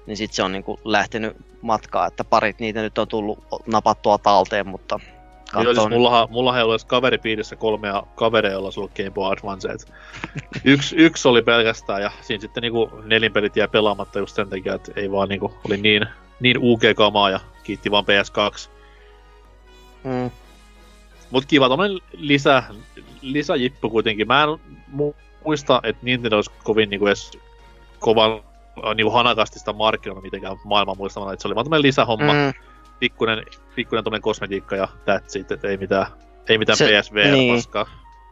niin 0.08 0.18
sitten 0.18 0.36
se 0.36 0.44
on 0.44 0.52
niin 0.52 0.64
kuin 0.64 0.80
lähtenyt 0.84 1.38
matkaa, 1.62 2.08
että 2.08 2.24
parit 2.24 2.60
niitä 2.60 2.82
nyt 2.82 2.98
on 2.98 3.08
tullut 3.08 3.40
napattua 3.68 4.18
talteen, 4.18 4.68
mutta 4.68 5.00
Joo, 5.54 5.64
siis 5.64 5.68
katsoo 5.68 5.90
nyt. 5.90 5.98
mullahan, 5.98 6.28
mullahan 6.32 6.60
ei 6.60 6.64
ole 6.64 6.74
edes 6.74 6.86
kaveripiirissä 6.86 7.56
kolmea 7.56 8.04
kavereja, 8.16 8.54
joilla 8.54 8.72
sulla 8.72 8.92
Game 8.98 9.12
Boy 9.12 9.32
Advance. 9.32 9.70
Yksi, 10.64 10.96
yksi 11.06 11.28
oli 11.28 11.42
pelkästään 11.42 12.02
ja 12.02 12.12
siinä 12.22 12.42
sitten 12.42 12.62
niinku 12.62 12.92
nelinpelit 13.04 13.56
jäi 13.56 13.68
pelaamatta 13.68 14.20
just 14.20 14.36
sen 14.36 14.50
takia, 14.50 14.74
että 14.74 14.92
ei 14.96 15.12
vaan 15.12 15.30
niinku, 15.30 15.54
oli 15.68 15.78
niin, 15.78 16.06
niin 16.40 16.58
UG-kamaa 16.58 17.30
ja 17.30 17.40
kiitti 17.64 17.92
vaan 17.92 18.06
PS2. 18.06 18.70
Mm. 20.04 20.32
Mut 21.32 21.46
kiva 21.46 21.70
tommonen 21.70 21.98
lisä, 22.14 22.64
lisäjippu 23.34 23.90
kuitenkin. 23.90 24.28
Mä 24.28 24.44
en 24.44 24.50
mu- 24.98 25.16
muista, 25.46 25.80
että 25.84 26.06
Nintendo 26.06 26.36
olisi 26.36 26.52
kovin 26.64 26.90
niinku 26.90 27.08
edes 27.08 27.32
kovan 28.00 28.32
äh, 28.32 28.96
niinku 28.96 29.12
hanakasti 29.12 29.60
sitä 29.60 29.74
markkinoilla 29.74 30.22
mitenkään 30.22 30.58
maailman 30.64 30.98
muistamalla, 30.98 31.34
että 31.34 31.42
se 31.42 31.48
oli 31.48 31.56
vaan 31.56 31.66
tämmöinen 31.66 31.84
lisähomma, 31.84 32.34
mm. 32.34 32.54
pikkuinen, 33.00 33.46
pikkuinen 33.76 34.04
tämmöinen 34.04 34.22
kosmetiikka 34.22 34.76
ja 34.76 34.88
that's 34.88 35.40
it, 35.40 35.52
että 35.52 35.68
ei 35.68 35.78
mitään, 35.78 36.08
ei 36.50 36.58
mitään 36.58 36.78
se, 36.78 37.02
PSVR 37.02 37.32
niin. 37.32 37.56
paskaa. 37.56 37.86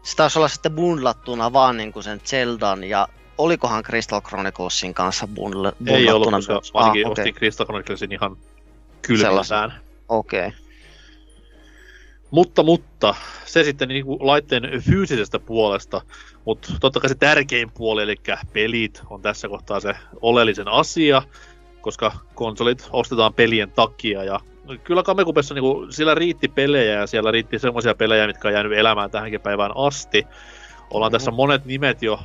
Se 0.03 0.15
taisi 0.15 0.39
olla 0.39 0.47
sitten 0.47 0.71
bundlattuna 0.71 1.53
vaan 1.53 1.77
niinku 1.77 2.01
sen 2.01 2.21
Zeldan 2.25 2.83
ja 2.83 3.07
olikohan 3.37 3.83
Crystal 3.83 4.21
Chroniclesin 4.21 4.93
kanssa 4.93 5.27
bundlattuna? 5.27 5.91
Ei 5.91 6.11
ollut, 6.11 6.29
koska 6.31 6.61
ah, 6.73 6.83
ainakin 6.83 7.05
ah, 7.05 7.11
okay. 7.11 7.21
ostin 7.21 7.35
Crystal 7.35 7.65
Chroniclesin 7.65 8.11
ihan 8.11 8.37
kylmillään. 9.01 9.73
Okei. 10.09 10.47
Okay. 10.47 10.62
Mutta, 12.33 12.63
mutta, 12.63 13.15
se 13.45 13.63
sitten 13.63 13.89
niin 13.89 14.05
kuin 14.05 14.17
laitteen 14.21 14.81
fyysisestä 14.81 15.39
puolesta, 15.39 16.01
mutta 16.45 16.73
totta 16.81 16.99
kai 16.99 17.09
se 17.09 17.15
tärkein 17.15 17.71
puoli, 17.71 18.03
eli 18.03 18.15
pelit, 18.53 19.01
on 19.09 19.21
tässä 19.21 19.49
kohtaa 19.49 19.79
se 19.79 19.93
oleellisen 20.21 20.67
asia, 20.67 21.21
koska 21.81 22.11
konsolit 22.35 22.89
ostetaan 22.91 23.33
pelien 23.33 23.71
takia, 23.71 24.23
ja 24.23 24.39
kyllä 24.83 25.03
Kamekupessa 25.03 25.53
niin 25.53 25.61
kuin, 25.61 25.93
sillä 25.93 26.15
riitti 26.15 26.47
pelejä, 26.47 26.93
ja 26.93 27.07
siellä 27.07 27.31
riitti 27.31 27.59
semmoisia 27.59 27.95
pelejä, 27.95 28.27
mitkä 28.27 28.47
on 28.47 28.53
jäänyt 28.53 28.77
elämään 28.77 29.11
tähänkin 29.11 29.41
päivään 29.41 29.71
asti. 29.75 30.27
Ollaan 30.89 31.09
mm-hmm. 31.09 31.17
tässä 31.17 31.31
monet 31.31 31.65
nimet 31.65 32.01
jo 32.01 32.19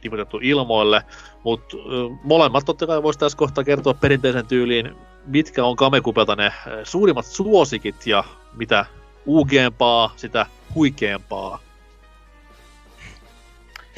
tiputettu 0.00 0.38
ilmoille, 0.42 1.02
mutta 1.44 1.76
molemmat 2.22 2.64
totta 2.64 2.86
kai 2.86 3.02
voisi 3.02 3.18
tässä 3.18 3.38
kohtaa 3.38 3.64
kertoa 3.64 3.94
perinteisen 3.94 4.46
tyyliin, 4.46 4.96
mitkä 5.26 5.64
on 5.64 5.76
Kamekupelta 5.76 6.36
ne 6.36 6.52
suurimmat 6.82 7.26
suosikit 7.26 8.06
ja 8.06 8.24
mitä 8.52 8.86
uugeempaa, 9.26 10.12
sitä 10.16 10.46
huikeampaa. 10.74 11.58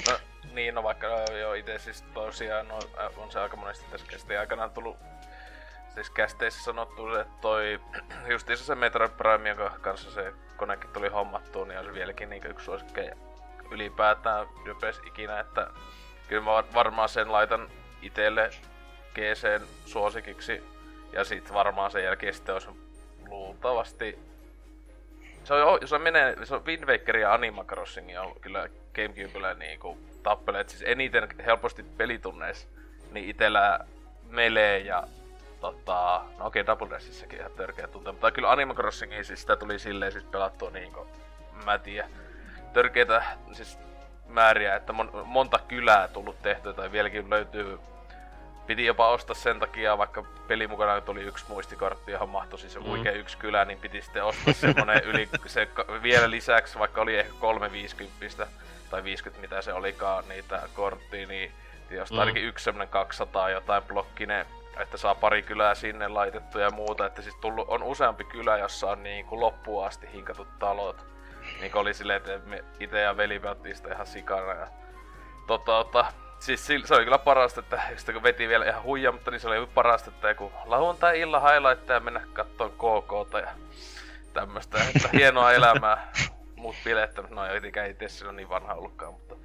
No, 0.09 0.19
niin, 0.53 0.75
no 0.75 0.83
vaikka 0.83 1.07
jo 1.41 1.55
itse 1.55 1.79
siis 1.79 2.03
tosiaan 2.15 2.69
no, 2.69 2.79
on 3.17 3.33
se 3.33 3.41
aika 3.41 3.57
monesti 3.57 3.85
tässä 3.91 4.07
kästeen 4.07 4.41
aikana 4.41 4.69
tullut 4.69 4.97
siis 5.95 6.11
kästeissä 6.11 6.65
sanottu, 6.65 7.15
että 7.15 7.33
toi 7.41 7.81
justiinsa 8.33 8.65
se 8.65 8.75
Metroid 8.75 9.11
Prime, 9.11 9.49
jonka 9.49 9.79
kanssa 9.81 10.11
se 10.11 10.33
konekin 10.57 10.91
tuli 10.91 11.09
hommattua, 11.09 11.67
niin 11.67 11.79
on 11.79 11.85
se 11.85 11.95
vieläkin 11.95 12.31
niin 12.31 12.47
yksi 12.47 12.65
suosikkeja 12.65 13.17
ylipäätään 13.71 14.47
Dypes 14.65 15.01
ikinä, 15.07 15.41
että 15.41 15.71
kyllä 16.29 16.43
mä 16.43 16.65
varmaan 16.75 17.09
sen 17.09 17.33
laitan 17.33 17.69
itelle 18.03 18.51
GCn 19.15 19.67
suosikiksi 19.87 20.63
ja 21.13 21.25
sit 21.25 21.53
varmaan 21.53 21.91
sen 21.91 22.05
jälkeen 22.05 22.35
sitten 22.35 22.55
olisi 22.55 22.69
luultavasti 23.29 24.19
se 25.47 25.55
on, 25.55 25.79
on 25.93 26.03
menee, 26.03 26.37
se 26.45 26.55
on 26.55 26.67
Wind 26.67 26.85
Waker 26.85 27.17
ja 27.17 27.35
Animal 27.35 27.65
Crossing 27.65 28.21
on 28.21 28.41
kyllä 28.41 28.69
Gamecubella 28.95 29.55
niinku 29.55 29.99
tappeleet, 30.23 30.69
siis 30.69 30.83
eniten 30.87 31.29
helposti 31.47 31.83
pelitunneissa, 31.83 32.69
niin 33.11 33.29
itellä 33.29 33.79
Melee 34.29 34.79
ja 34.79 35.03
tota, 35.61 36.23
no 36.39 36.47
okei, 36.47 36.63
okay, 36.63 36.67
Double 36.67 36.91
Dashissakin 36.91 37.39
ihan 37.39 37.53
törkeä 37.53 37.87
tunte, 37.87 38.13
mutta 38.13 38.31
kyllä 38.31 38.51
Animal 38.51 38.77
Crossingin 38.77 39.25
siis 39.25 39.41
sitä 39.41 39.57
tuli 39.57 39.79
silleen 39.79 40.13
siis 40.13 40.25
pelattua 40.25 40.71
niinku, 40.71 41.07
mä 41.65 41.79
tiedän, 41.79 42.11
törkeitä 42.73 43.23
siis 43.53 43.79
määriä, 44.29 44.77
että 44.77 44.93
mon, 44.93 45.11
monta 45.25 45.59
kylää 45.69 46.09
tullut 46.09 46.43
tehtyä 46.43 46.73
tai 46.73 46.93
vieläkin 46.93 47.31
löytyy 47.31 47.79
piti 48.67 48.85
jopa 48.85 49.09
ostaa 49.09 49.35
sen 49.35 49.61
takia, 49.61 49.99
vaikka 49.99 50.25
peli 50.49 50.67
mukana 50.67 51.01
tuli 51.01 51.23
yksi 51.23 51.45
muistikortti, 51.49 52.13
johon 52.13 52.29
mahtui 52.29 52.59
siis 52.59 52.77
mm. 52.77 52.85
huikea 52.85 53.13
yksi 53.13 53.39
kylä, 53.39 53.65
niin 53.65 53.79
piti 53.79 54.03
sitten 54.03 54.25
ostaa 54.25 54.55
semmonen 54.55 55.05
yli, 55.05 55.29
se 55.47 55.69
vielä 56.03 56.31
lisäksi, 56.31 56.79
vaikka 56.79 57.01
oli 57.01 57.17
ehkä 57.17 57.33
350 57.41 58.47
tai 58.91 59.05
50 59.05 59.41
mitä 59.41 59.63
se 59.63 59.73
olikaan 59.73 60.25
niitä 60.29 60.63
korttia, 60.75 61.27
niin 61.27 61.53
jos 61.91 62.11
mm. 62.11 62.19
ainakin 62.19 62.45
yksi 62.45 62.65
semmonen 62.65 62.89
200 62.89 63.51
jotain 63.51 63.83
blokkinen, 63.83 64.47
että 64.81 64.97
saa 64.97 65.15
pari 65.15 65.43
kylää 65.43 65.75
sinne 65.75 66.09
laitettu 66.09 66.59
ja 66.59 66.71
muuta, 66.71 67.07
että 67.07 67.23
siis 67.23 67.35
tullut, 67.35 67.69
on 67.69 67.83
useampi 67.83 68.25
kylä, 68.25 68.59
jossa 68.59 68.91
on 68.91 69.03
niin 69.03 69.27
kuin 69.27 69.41
loppuun 69.41 69.87
asti 69.87 70.09
hinkatut 70.13 70.59
talot. 70.59 71.07
Niin 71.61 71.77
oli 71.77 71.95
silleen, 71.95 72.17
että 72.17 72.49
me 72.49 72.65
itse 72.81 73.01
ja 73.01 73.17
veli 73.17 73.41
sitä 73.75 73.93
ihan 73.93 74.07
sikana 74.07 74.53
ja 74.53 74.67
tota, 75.47 75.65
tota 75.65 76.13
Siis 76.39 76.67
se 76.67 76.95
oli 76.95 77.05
kyllä 77.05 77.19
parasta, 77.19 77.61
että 77.61 77.81
sitten 77.97 78.15
kun 78.15 78.23
veti 78.23 78.49
vielä 78.49 78.65
ihan 78.65 78.83
huija, 78.83 79.13
mutta 79.13 79.31
niin 79.31 79.41
se 79.41 79.49
oli 79.49 79.69
parasta, 79.75 80.11
että 80.11 80.29
joku 80.29 80.53
lauantai 80.65 81.21
illan 81.21 81.43
highlightteja 81.43 82.01
mennä 82.01 82.23
kattoon 82.33 82.73
KK 82.73 83.41
ja 83.43 83.49
tämmöstä, 84.33 84.79
että 84.95 85.09
hienoa 85.13 85.53
elämää, 85.53 86.13
muut 86.57 86.77
bilettänyt, 86.85 87.31
no 87.31 87.45
ei 87.45 87.51
tietenkään 87.51 87.91
itse 87.91 88.09
silloin 88.09 88.37
niin 88.37 88.49
vanha 88.49 88.75
ollutkaan, 88.75 89.13
mutta 89.13 89.37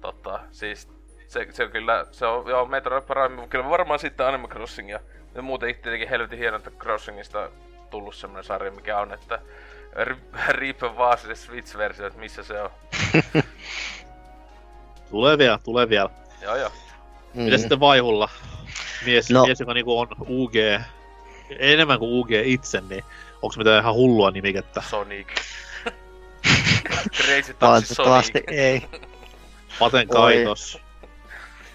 tota, 0.00 0.40
siis 0.50 0.88
se, 1.26 1.46
se 1.50 1.64
on 1.64 1.70
kyllä, 1.70 2.06
se 2.10 2.26
on 2.26 2.48
joo, 2.48 2.66
Metroid 2.66 3.02
Prime, 3.02 3.48
kyllä 3.48 3.70
varmaan 3.70 3.98
sitten 3.98 4.26
Animal 4.26 4.48
Crossing 4.48 4.90
ja, 4.90 5.00
ja 5.34 5.42
muuten 5.42 5.68
itse 5.68 5.82
tietenkin 5.82 6.08
helvetin 6.08 6.38
hieno, 6.38 6.56
että 6.56 6.70
Crossingista 6.70 7.50
tullut 7.90 8.14
semmonen 8.14 8.44
sarja, 8.44 8.70
mikä 8.70 8.98
on, 8.98 9.12
että 9.12 9.38
Reaper 10.48 10.96
Vaasille 10.96 11.34
Switch-versio, 11.34 12.06
että 12.06 12.18
missä 12.18 12.42
se 12.42 12.62
on. 12.62 12.70
tulee 15.10 15.38
vielä, 15.38 15.58
tulee 15.64 15.88
vielä. 15.88 16.10
Joo, 16.42 16.56
joo. 16.56 16.72
Mm. 17.34 17.42
Mitä 17.42 17.58
sitten 17.58 17.80
Vaihulla? 17.80 18.28
Mies, 19.04 19.30
no. 19.30 19.46
mies 19.46 19.60
joka 19.60 19.74
niinku 19.74 19.98
on 19.98 20.08
UG, 20.20 20.54
enemmän 21.58 21.98
kuin 21.98 22.12
UG 22.12 22.30
itse, 22.44 22.80
niin 22.80 23.04
onko 23.42 23.54
mitään 23.58 23.80
ihan 23.80 23.94
hullua 23.94 24.30
nimikettä? 24.30 24.82
Sonic. 24.90 25.26
Crazy 27.16 27.54
Taxi 27.54 27.94
Sonic. 27.94 28.44
ei. 28.46 28.82
Paten 29.78 30.08
kaitos. 30.08 30.78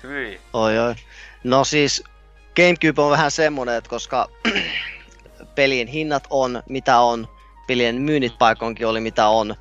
Hyi. 0.04 0.42
Oi, 0.54 0.80
oi. 0.80 0.96
No 1.44 1.64
siis 1.64 2.04
Gamecube 2.56 3.02
on 3.02 3.12
vähän 3.12 3.32
semmonen, 3.32 3.76
että 3.76 3.90
koska 3.90 4.30
pelien 5.56 5.88
hinnat 5.88 6.28
on 6.30 6.64
mitä 6.70 7.00
on, 7.00 7.28
pelien 7.68 8.02
myynnit 8.02 8.38
paikonkin 8.38 8.88
oli 8.88 9.02
mitä 9.02 9.28
on, 9.28 9.56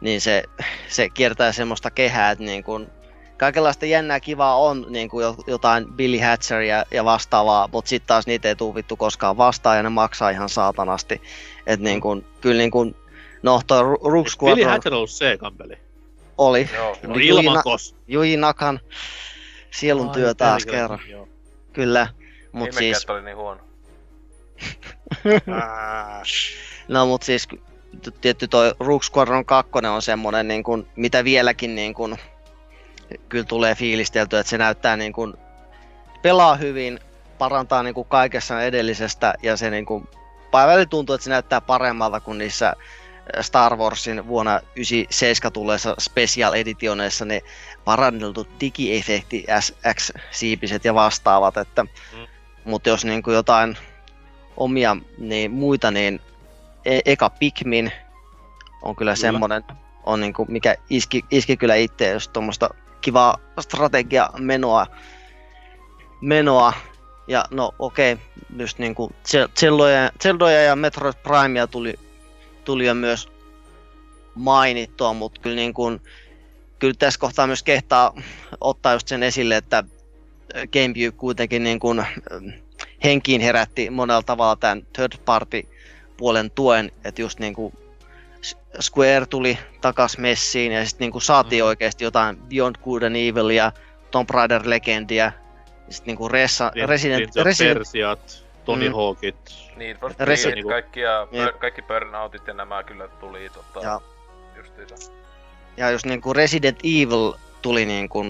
niin 0.00 0.20
se, 0.20 0.44
se 0.88 1.08
kiertää 1.08 1.52
semmoista 1.52 1.90
kehää, 1.90 2.30
että 2.30 2.44
niin 2.44 2.64
kun 2.64 2.90
kaikenlaista 3.42 3.86
jännää 3.86 4.20
kivaa 4.20 4.56
on 4.56 4.86
niin 4.88 5.08
kuin 5.08 5.26
jotain 5.46 5.92
Billy 5.92 6.18
Hatcheria 6.18 6.84
ja 6.90 7.04
vastaavaa, 7.04 7.68
mutta 7.72 7.88
sitten 7.88 8.06
taas 8.06 8.26
niitä 8.26 8.48
ei 8.48 8.56
tule 8.56 8.74
vittu 8.74 8.96
koskaan 8.96 9.36
vastaan 9.36 9.76
ja 9.76 9.82
ne 9.82 9.88
maksaa 9.88 10.30
ihan 10.30 10.48
saatanasti. 10.48 11.22
Et 11.66 11.80
niin 11.80 12.00
kuin, 12.00 12.26
kyllä 12.40 12.58
niin 12.58 12.70
kuin, 12.70 12.96
no 13.42 13.60
toi 13.66 13.82
Rook 13.82 14.28
Squadron... 14.28 14.56
Billy 14.56 14.70
Hatcher 14.70 14.92
on 14.92 14.96
ollut 14.96 15.10
C-kampeli. 15.10 15.78
Oli. 16.38 16.68
Joo, 16.74 16.96
no, 17.02 17.14
ilmakos. 17.20 17.96
Juji 18.08 18.36
Nakan 18.36 18.80
sielun 19.70 20.08
Ai, 20.08 20.14
työ 20.14 20.34
taas 20.34 20.66
kerran. 20.66 21.00
Joo. 21.08 21.28
Kyllä. 21.72 22.08
Mut 22.52 22.72
siis... 22.72 23.06
oli 23.08 23.22
niin 23.22 23.36
huono. 23.36 23.60
no 26.88 27.06
mut 27.06 27.22
siis 27.22 27.48
tietty 28.20 28.48
toi 28.48 28.74
Rook 28.80 29.04
Squadron 29.04 29.44
2 29.44 29.72
on 29.94 30.02
semmonen 30.02 30.48
niin 30.48 30.62
kuin, 30.62 30.86
mitä 30.96 31.24
vieläkin 31.24 31.74
niin 31.74 31.94
kuin, 31.94 32.16
kyllä 33.28 33.44
tulee 33.44 33.74
fiilisteltyä, 33.74 34.40
että 34.40 34.50
se 34.50 34.58
näyttää 34.58 34.96
niin 34.96 35.12
kuin, 35.12 35.34
pelaa 36.22 36.54
hyvin, 36.54 37.00
parantaa 37.38 37.82
niin 37.82 37.94
kuin 37.94 38.08
kaikessa 38.08 38.62
edellisestä 38.62 39.34
ja 39.42 39.56
se 39.56 39.70
niin 39.70 39.86
kuin, 39.86 40.08
päivällä 40.50 40.86
tuntuu, 40.86 41.14
että 41.14 41.24
se 41.24 41.30
näyttää 41.30 41.60
paremmalta 41.60 42.20
kuin 42.20 42.38
niissä 42.38 42.74
Star 43.40 43.76
Warsin 43.76 44.26
vuonna 44.26 44.60
97 44.76 45.52
tulleissa 45.52 45.94
special 45.98 46.52
editioneissa 46.52 47.24
ne 47.24 47.40
paranneltu 47.84 48.46
digiefekti 48.60 49.44
SX-siipiset 49.60 50.84
ja 50.84 50.94
vastaavat, 50.94 51.56
että 51.56 51.82
mm. 51.82 51.88
mutta 52.64 52.88
jos 52.88 53.04
niin 53.04 53.22
kuin 53.22 53.34
jotain 53.34 53.76
omia 54.56 54.96
niin 55.18 55.50
muita, 55.50 55.90
niin 55.90 56.20
e- 56.84 57.00
eka 57.04 57.30
Pikmin 57.30 57.92
on 58.82 58.96
kyllä, 58.96 59.10
kyllä. 59.10 59.16
semmonen, 59.16 59.64
on 60.04 60.20
niin 60.20 60.32
kuin, 60.32 60.52
mikä 60.52 60.76
iski, 60.90 61.24
iski 61.30 61.56
kyllä 61.56 61.74
itse, 61.74 62.10
jos 62.10 62.28
tuommoista 62.28 62.70
kivaa 63.02 63.38
strategiamenoa. 63.60 64.86
Menoa. 66.20 66.72
Ja 67.28 67.44
no 67.50 67.74
okei, 67.78 68.12
okay, 68.12 68.24
just 68.58 68.78
niinku 68.78 69.10
Zeldoja, 69.58 70.10
Zeldoja 70.22 70.62
ja 70.62 70.76
Metroid 70.76 71.14
Primea 71.22 71.66
tuli, 71.66 71.94
tuli 72.64 72.86
jo 72.86 72.94
myös 72.94 73.28
mainittua, 74.34 75.12
mutta 75.12 75.40
kyllä, 75.40 75.56
niin 75.56 75.74
kuin, 75.74 76.00
kyllä 76.78 76.94
tässä 76.98 77.20
kohtaa 77.20 77.46
myös 77.46 77.62
kehtaa 77.62 78.14
ottaa 78.60 78.92
just 78.92 79.08
sen 79.08 79.22
esille, 79.22 79.56
että 79.56 79.84
GameCube 80.72 81.16
kuitenkin 81.16 81.64
niin 81.64 81.80
kuin 81.80 82.06
henkiin 83.04 83.40
herätti 83.40 83.90
monella 83.90 84.22
tavalla 84.22 84.56
tämän 84.56 84.86
third 84.92 85.12
party 85.24 85.68
puolen 86.16 86.50
tuen, 86.50 86.92
että 87.04 87.22
just 87.22 87.38
niin 87.38 87.54
kuin 87.54 87.72
Square 88.80 89.26
tuli 89.26 89.58
takas 89.80 90.18
messiin 90.18 90.72
ja 90.72 90.86
sitten 90.86 91.04
niinku 91.04 91.20
saatiin 91.20 91.64
mm. 91.64 91.66
oikeasti 91.66 92.04
jotain 92.04 92.36
Beyond 92.36 92.76
Good 92.84 93.02
and 93.02 93.16
Evil 93.16 93.50
ja 93.50 93.72
Tomb 94.10 94.30
Raider 94.30 94.62
Legendia. 94.64 95.32
Sitten 95.90 96.06
niinku 96.06 96.28
Ressa, 96.28 96.72
Resident, 96.86 97.36
Resident, 97.36 97.78
Persiat, 97.78 98.44
Tony 98.64 98.88
mm. 98.88 98.94
Hawkit. 98.94 99.36
Niin, 99.76 99.98
Resident, 100.18 100.54
niinku... 100.54 100.68
kaikki, 100.68 101.00
ja, 101.00 101.26
yep. 101.34 101.58
kaikki 101.58 101.82
Burnoutit 101.82 102.46
ja 102.46 102.54
nämä 102.54 102.82
kyllä 102.82 103.08
tuli 103.08 103.50
tota, 103.54 103.86
ja. 103.86 104.00
justiinsa. 104.56 105.12
Ja 105.76 105.90
jos 105.90 106.04
niinku 106.04 106.32
Resident 106.32 106.78
Evil 106.84 107.32
tuli 107.62 107.86
niinku 107.86 108.24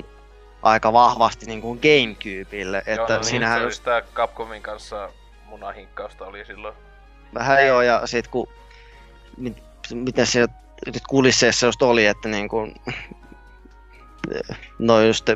aika 0.63 0.93
vahvasti 0.93 1.47
niin 1.47 1.61
kuin 1.61 1.81
Gamecubelle. 1.83 2.83
Joo, 2.87 2.97
Että 2.97 3.17
no, 3.17 3.23
siinähän 3.23 3.59
niin, 3.59 3.67
just 3.67 3.77
sitä 3.79 4.03
Capcomin 4.15 4.63
kanssa 4.63 5.11
munahinkkausta 5.47 6.27
oli 6.27 6.45
silloin. 6.45 6.75
vähän 7.35 7.67
joo, 7.67 7.83
ja 7.83 8.07
sit 8.07 8.29
kun, 8.29 8.49
miten 9.95 10.27
se 10.27 10.47
kulisseissa 11.09 11.67
just 11.67 11.83
oli, 11.83 12.07
että 12.07 12.29
niin 12.29 12.49
kuin, 12.49 12.75
no 14.79 15.01
just 15.01 15.31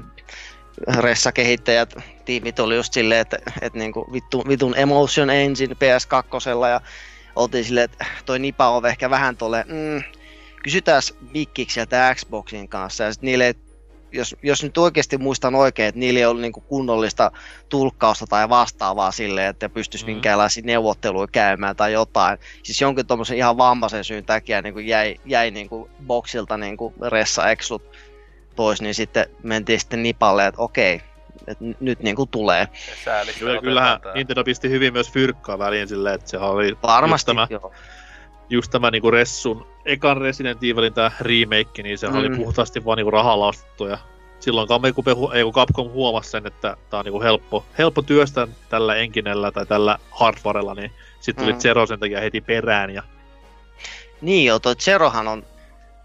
ressakehittäjät, 0.96 1.94
tiimit 2.24 2.60
oli 2.60 2.76
just 2.76 2.92
silleen, 2.92 3.20
että, 3.20 3.38
että 3.60 3.78
niin 3.78 3.92
kuin 3.92 4.12
vittu, 4.12 4.44
vitun 4.48 4.78
Emotion 4.78 5.30
Engine 5.30 5.74
PS2 5.74 6.68
ja 6.70 6.80
oltiin 7.36 7.64
silleen, 7.64 7.84
että 7.84 8.04
toi 8.26 8.38
nipa 8.38 8.68
on 8.68 8.86
ehkä 8.86 9.10
vähän 9.10 9.36
tolle, 9.36 9.64
mm, 9.68 10.02
kysytään 10.62 11.02
mikkiksi 11.32 11.74
sieltä 11.74 12.14
Xboxin 12.14 12.68
kanssa. 12.68 13.04
Ja 13.04 13.12
sit 13.12 13.22
niille, 13.22 13.54
jos, 14.16 14.36
jos 14.42 14.62
nyt 14.62 14.78
oikeasti 14.78 15.18
muistan 15.18 15.54
oikein, 15.54 15.88
että 15.88 15.98
niillä 15.98 16.20
ei 16.20 16.26
ollut 16.26 16.42
niinku 16.42 16.60
kunnollista 16.60 17.30
tulkkausta 17.68 18.26
tai 18.26 18.48
vastaavaa 18.48 19.10
silleen, 19.10 19.50
että 19.50 19.68
pystyisi 19.68 20.06
mm. 20.06 20.12
minkäänlaisia 20.12 20.62
neuvotteluja 20.66 21.26
käymään 21.32 21.76
tai 21.76 21.92
jotain. 21.92 22.38
Siis 22.62 22.80
jonkin 22.80 23.06
tuommoisen 23.06 23.36
ihan 23.36 23.56
vammaisen 23.56 24.04
syyn 24.04 24.24
takia 24.24 24.62
niin 24.62 24.86
jäi, 24.86 25.16
jäi 25.24 25.50
niin 25.50 25.68
boksilta 26.06 26.56
niin 26.56 26.76
ressa 27.10 27.50
exut 27.50 27.82
pois, 28.56 28.82
niin 28.82 28.94
sitten 28.94 29.26
mentiin 29.42 29.80
sitten 29.80 30.02
nipalle, 30.02 30.46
että 30.46 30.62
okei, 30.62 31.00
että 31.46 31.64
nyt 31.80 32.00
niin 32.00 32.16
kuin 32.16 32.28
tulee. 32.28 32.68
Kyllä, 33.38 33.60
kyllähän. 33.60 34.00
Nintendo 34.14 34.44
pisti 34.44 34.70
hyvin 34.70 34.92
myös 34.92 35.12
fyrkkaa 35.12 35.58
väliin 35.58 35.88
silleen, 35.88 36.14
että 36.14 36.30
se 36.30 36.38
oli 36.38 36.76
Varmasti, 36.82 37.30
tämä, 37.30 37.46
joo. 37.50 37.72
Just 38.50 38.70
tämä 38.70 38.90
niinku 38.90 39.10
Ressun 39.10 39.66
ekan 39.84 40.16
Resident 40.16 40.64
Evilin 40.64 40.94
tää 40.94 41.12
remake, 41.20 41.82
niin 41.82 41.98
se 41.98 42.08
mm. 42.08 42.16
oli 42.16 42.30
puhtaasti 42.36 42.84
vaan 42.84 42.96
niinku 42.96 43.10
rahalla 43.10 43.46
ostettu 43.46 43.86
ja 43.86 43.98
silloin 44.40 44.68
Kamekupe, 44.68 45.10
ei 45.34 45.44
kun 45.44 45.52
Capcom 45.52 45.90
huomasi 45.90 46.30
sen, 46.30 46.46
että 46.46 46.76
tää 46.90 46.98
on 46.98 47.04
niinku 47.04 47.22
helppo, 47.22 47.64
helppo 47.78 48.02
työstää 48.02 48.48
tällä 48.68 48.94
enkinellä 48.94 49.52
tai 49.52 49.66
tällä 49.66 49.98
hardwarella, 50.10 50.74
niin 50.74 50.92
sitten 51.20 51.44
tuli 51.44 51.52
Mm. 51.52 51.60
Zero 51.60 51.86
sen 51.86 52.00
takia 52.00 52.20
heti 52.20 52.40
perään 52.40 52.90
ja 52.90 53.02
Niin 54.20 54.46
joo, 54.46 54.58
toi 54.58 54.76
Zerohan 54.76 55.28
on 55.28 55.44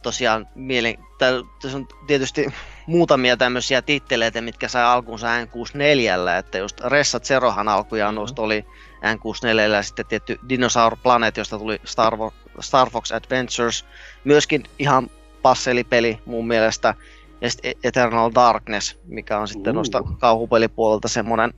tosiaan 0.02 0.48
mielen... 0.56 0.98
tää- 1.18 1.32
Tässä 1.62 1.78
on 1.78 1.88
tietysti 2.08 2.46
muutamia 2.88 3.38
tämmöisiä 3.38 3.82
titteleitä, 3.82 4.42
mitkä 4.42 4.68
sai 4.68 4.84
alkunsa 4.84 5.28
N64, 5.46 6.40
että 6.40 6.58
just 6.58 6.80
Ressa 6.80 7.20
Zerohan 7.20 7.68
alkujaan 7.68 8.16
Mhm. 8.16 8.22
mm-hmm. 8.24 8.44
oli 8.44 8.66
N64 9.02 9.60
ja 9.76 9.84
sitten 9.84 10.06
tietty 10.06 10.40
Dinosaur 10.50 10.98
Planet, 11.04 11.38
josta 11.38 11.58
tuli 11.58 11.82
Star, 11.86 12.14
Wo- 12.14 12.34
Star 12.60 12.90
Fox 12.90 13.12
Adventures, 13.12 13.86
myöskin 14.24 14.64
ihan 14.80 15.10
passelipeli 15.42 16.20
mun 16.26 16.48
mielestä, 16.48 16.94
ja 17.42 17.50
sitten 17.50 17.72
E- 17.72 17.88
Eternal 17.88 18.32
Darkness, 18.36 18.98
mikä 19.08 19.40
on 19.40 19.48
sitten 19.48 19.72
Uh. 19.72 19.76
noista 19.76 20.04
kauhupelipuolelta 20.20 21.08
semmonen 21.08 21.54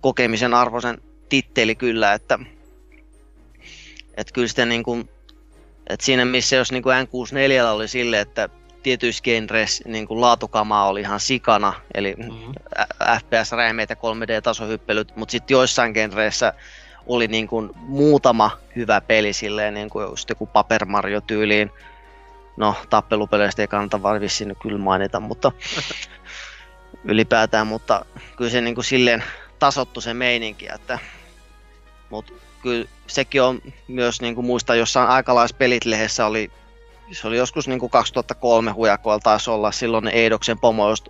kokemisen 0.00 0.54
arvoisen 0.54 0.98
titteli 1.28 1.74
kyllä, 1.74 2.12
että, 2.12 2.38
että 4.16 4.32
kyllä 4.32 4.48
sitten 4.48 4.68
niin 4.68 4.82
kuin, 4.82 5.08
että 5.86 6.06
siinä 6.06 6.24
missä 6.24 6.56
jos 6.56 6.72
niin 6.72 6.82
kuin 6.82 6.96
N64 7.06 7.64
oli 7.64 7.88
sille, 7.88 8.20
että 8.20 8.48
tietyissä 8.82 9.22
genreissä 9.22 9.88
niin 9.88 10.06
kuin 10.06 10.20
laatukamaa 10.20 10.88
oli 10.88 11.00
ihan 11.00 11.20
sikana, 11.20 11.72
eli 11.94 12.14
mm. 12.18 12.52
FPS-räimeet 13.18 13.90
ja 13.90 13.96
3D-tasohyppelyt, 13.96 15.16
mutta 15.16 15.32
sitten 15.32 15.54
joissain 15.54 15.92
genreissä 15.92 16.52
oli 17.06 17.28
niin 17.28 17.48
kuin 17.48 17.70
muutama 17.74 18.58
hyvä 18.76 19.00
peli 19.00 19.32
silleen, 19.32 19.74
niin 19.74 19.90
kuin 19.90 20.08
just 20.08 20.28
joku 20.28 20.46
Paper 20.46 20.84
Mario 20.84 21.20
tyyliin. 21.20 21.70
No, 22.56 22.74
tappelupeleistä 22.90 23.62
ei 23.62 23.68
kannata 23.68 24.02
vaan 24.02 24.20
vissiin 24.20 24.48
nyt 24.48 24.58
kyllä 24.62 24.78
mainita, 24.78 25.20
mutta 25.20 25.52
ylipäätään, 27.04 27.66
mutta 27.66 28.04
kyllä 28.36 28.50
se 28.50 28.60
niin 28.60 28.74
kuin 28.74 28.84
silleen 28.84 29.24
tasottu 29.58 30.00
se 30.00 30.14
meininki, 30.14 30.68
että 30.74 30.98
mutta 32.10 32.32
kyllä 32.62 32.88
sekin 33.06 33.42
on 33.42 33.62
myös 33.88 34.20
niin 34.20 34.34
kuin 34.34 34.46
muista 34.46 34.74
jossain 34.74 35.08
aikalaispelit 35.08 35.84
lehdessä 35.84 36.26
oli 36.26 36.50
se 37.12 37.28
oli 37.28 37.36
joskus 37.36 37.68
niin 37.68 37.78
kuin 37.78 37.90
2003 37.90 38.70
hujakoilla 38.70 39.20
taisi 39.20 39.50
olla. 39.50 39.72
Silloin 39.72 40.08
Eidoksen 40.08 40.58
pomo 40.58 40.90
just 40.90 41.08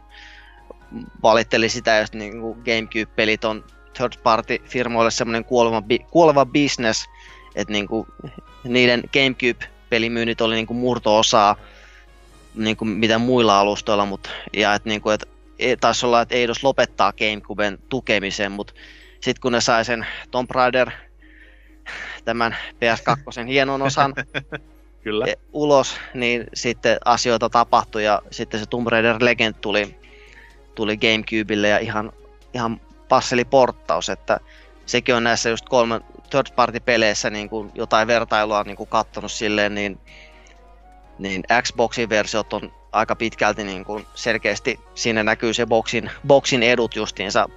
valitteli 1.23 1.69
sitä, 1.69 2.01
että 2.01 2.19
niin 2.19 2.41
kuin 2.41 2.59
Gamecube-pelit 2.59 3.45
on 3.45 3.65
third 3.95 4.13
party 4.23 4.59
firmoille 4.65 5.11
semmoinen 5.11 5.45
kuoleva, 5.45 5.83
bi- 5.83 6.07
kuoleva 6.11 6.47
business, 6.47 7.09
että 7.55 7.73
niin 7.73 7.89
kuin 7.89 8.07
niiden 8.65 9.03
Gamecube-pelimyynnit 9.13 10.41
oli 10.41 10.55
niin 10.55 10.67
kuin 10.67 10.77
murto-osaa 10.77 11.57
niin 12.55 12.77
kuin 12.77 12.89
mitä 12.89 13.19
muilla 13.19 13.61
alustoilla, 13.61 14.07
mutta 14.07 14.31
ja 14.53 14.75
että 14.75 14.89
niin 14.89 15.01
kuin, 15.01 15.15
että 15.15 15.27
ei- 15.59 15.77
taisi 15.77 16.07
olla, 16.07 16.21
että 16.21 16.35
Eidos 16.35 16.65
lopettaa 16.65 17.13
Gamecuben 17.13 17.79
tukemisen, 17.89 18.53
mutta 18.53 18.75
sitten 19.21 19.41
kun 19.41 19.53
ne 19.53 19.61
sai 19.61 19.85
sen 19.85 20.07
Tomb 20.31 20.51
Raider, 20.51 20.91
tämän 22.25 22.57
PS2 22.75 23.47
hienon 23.47 23.83
osan, 23.83 24.15
kyllä. 25.05 25.27
e- 25.27 25.39
ulos, 25.53 25.97
niin 26.15 26.45
sitten 26.55 26.99
asioita 27.05 27.51
tapahtui 27.51 28.05
ja 28.05 28.23
sitten 28.31 28.61
se 28.61 28.67
Tomb 28.67 28.87
Raider 28.87 29.17
Legend 29.21 29.55
tuli, 29.61 29.97
tuli 30.75 30.97
Gamecubelle 30.97 31.69
ja 31.69 31.79
ihan, 31.79 32.13
ihan 32.55 32.81
passeliporttaus, 33.09 34.09
että 34.09 34.41
sekin 34.87 35.15
on 35.15 35.25
näissä 35.25 35.51
just 35.51 35.69
kolme 35.69 36.01
third 36.31 36.47
party 36.57 36.81
peleissä 36.81 37.31
niin 37.31 37.49
kuin 37.49 37.71
jotain 37.75 38.07
vertailua 38.07 38.63
niin 38.63 38.77
kuin 38.77 38.89
kattonut 38.89 39.33
silleen, 39.33 39.75
niin, 39.75 40.01
niin 41.19 41.43
Xboxin 41.63 42.09
versiot 42.09 42.53
on 42.53 42.73
aika 42.93 43.17
pitkälti 43.17 43.65
niin 43.65 43.85
kuin 43.85 44.07
selkeästi 44.15 44.81
siinä 44.95 45.23
näkyy 45.23 45.55
se 45.55 45.67
boxin, 45.67 46.11
boxin 46.27 46.63
edut 46.63 46.97
justiinsa 46.97 47.49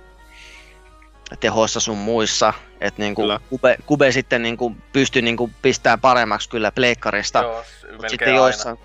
tehoissa 1.40 1.80
sun 1.80 1.98
muissa, 1.98 2.54
että 2.82 3.02
niin 3.02 3.16
Kyllä. 3.16 3.40
Kube, 3.50 3.78
Kube 3.86 4.12
sitten 4.12 4.44
niin 4.44 4.58
kuin 4.58 4.84
pystyi 4.94 5.22
niin 5.22 5.38
kuin 5.38 5.56
pistämään 5.62 6.00
paremmaksi 6.00 6.50
kyllä 6.50 6.72
pleikkarista, 6.72 7.42
Joo, 7.42 7.64
sitten 8.08 8.28
aina. 8.28 8.40
joissain, 8.40 8.78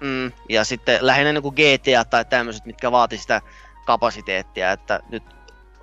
mm, 0.00 0.32
ja 0.48 0.64
sitten 0.64 0.98
lähinnä 1.00 1.32
niin 1.32 1.42
kuin 1.42 1.54
GTA 1.54 2.04
tai 2.04 2.24
tämmöiset, 2.24 2.66
mitkä 2.66 2.92
vaati 2.92 3.18
sitä 3.18 3.42
kapasiteettia, 3.86 4.72
että 4.72 5.00
nyt 5.10 5.22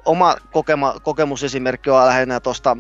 oma 0.05 0.35
kokema, 0.51 0.95
kokemusesimerkki 1.03 1.89
on 1.89 2.05
lähinnä 2.05 2.39
tuosta 2.39 2.77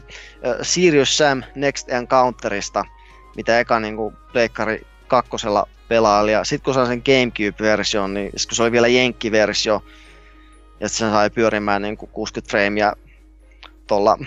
Sirius 0.61 1.17
Sam 1.17 1.43
Next 1.55 1.89
Encounterista, 1.89 2.85
mitä 3.35 3.59
eka 3.59 3.79
niin 3.79 3.95
kuin 3.95 4.15
Pleikkari 4.31 4.87
kakkosella 5.07 5.67
pelaili, 5.87 6.31
ja 6.31 6.43
sitten 6.43 6.65
kun 6.65 6.73
sain 6.73 6.87
sen 6.87 7.03
Gamecube-version, 7.05 8.13
niin 8.13 8.31
kun 8.31 8.55
se 8.55 8.63
oli 8.63 8.71
vielä 8.71 8.87
Jenkki-versio, 8.87 9.83
ja 10.79 10.89
sen 10.89 11.11
sai 11.11 11.29
pyörimään 11.29 11.81
niin 11.81 11.97
kuin 11.97 12.09
60 12.11 12.51
framea 12.51 12.93
tuolla 13.87 14.17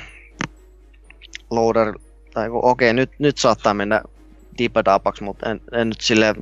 loader, 1.51 1.99
tai 2.35 2.49
okei, 2.53 2.93
nyt, 2.93 3.11
nyt 3.19 3.39
saattaa 3.39 3.75
mennä 3.75 4.03
dipadapaksi, 4.59 5.25
mutta 5.25 5.51
en, 5.51 5.61
en 5.73 5.89
nyt 5.89 6.01
sille 6.01 6.35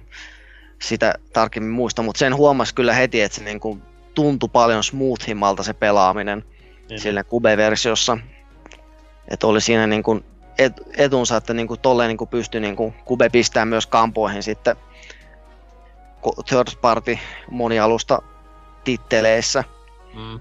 sitä 0.82 1.14
tarkemmin 1.32 1.72
muista, 1.72 2.02
mutta 2.02 2.18
sen 2.18 2.36
huomasi 2.36 2.74
kyllä 2.74 2.94
heti, 2.94 3.20
että 3.20 3.38
se 3.38 3.44
niin 3.44 3.60
kuin 3.60 3.82
tuntui 4.14 4.48
paljon 4.52 4.84
smoothimmalta 4.84 5.62
se 5.62 5.72
pelaaminen 5.72 6.44
Niin. 6.88 7.01
sillä 7.01 7.24
Cube-versiossa. 7.24 8.18
Että 9.28 9.47
oli 9.47 9.60
siinä 9.60 9.86
niin 9.86 10.02
kuin 10.02 10.24
et, 10.59 10.72
etunsa, 10.97 11.36
että 11.36 11.55
niin 11.55 11.68
kuin 11.68 11.80
tolleen 11.80 12.09
niin 12.09 12.16
kuin 12.16 12.28
pystyi 12.28 12.60
niin 12.60 12.76
kuin 12.76 12.94
Cube 13.06 13.28
pistää 13.28 13.64
myös 13.64 13.86
kampoihin 13.86 14.43
sitten 14.43 14.76
third 16.47 16.68
party 16.80 17.18
monialusta 17.51 18.22
titteleissä. 18.84 19.64
Mm. 20.14 20.40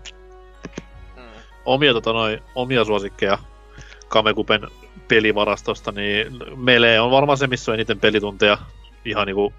Omia, 1.66 1.94
tota, 1.94 2.14
noi, 2.14 2.44
omia 2.56 2.86
suosikkeja 2.86 3.38
Kamekupen 4.08 4.62
pelivarastosta, 5.08 5.92
niin 5.92 6.40
Melee 6.56 7.00
on 7.00 7.12
varmaan 7.12 7.38
se, 7.38 7.48
missä 7.48 7.72
on 7.72 7.76
eniten 7.76 8.00
pelitunteja 8.00 8.58
ihan 9.06 9.28
niinku 9.28 9.54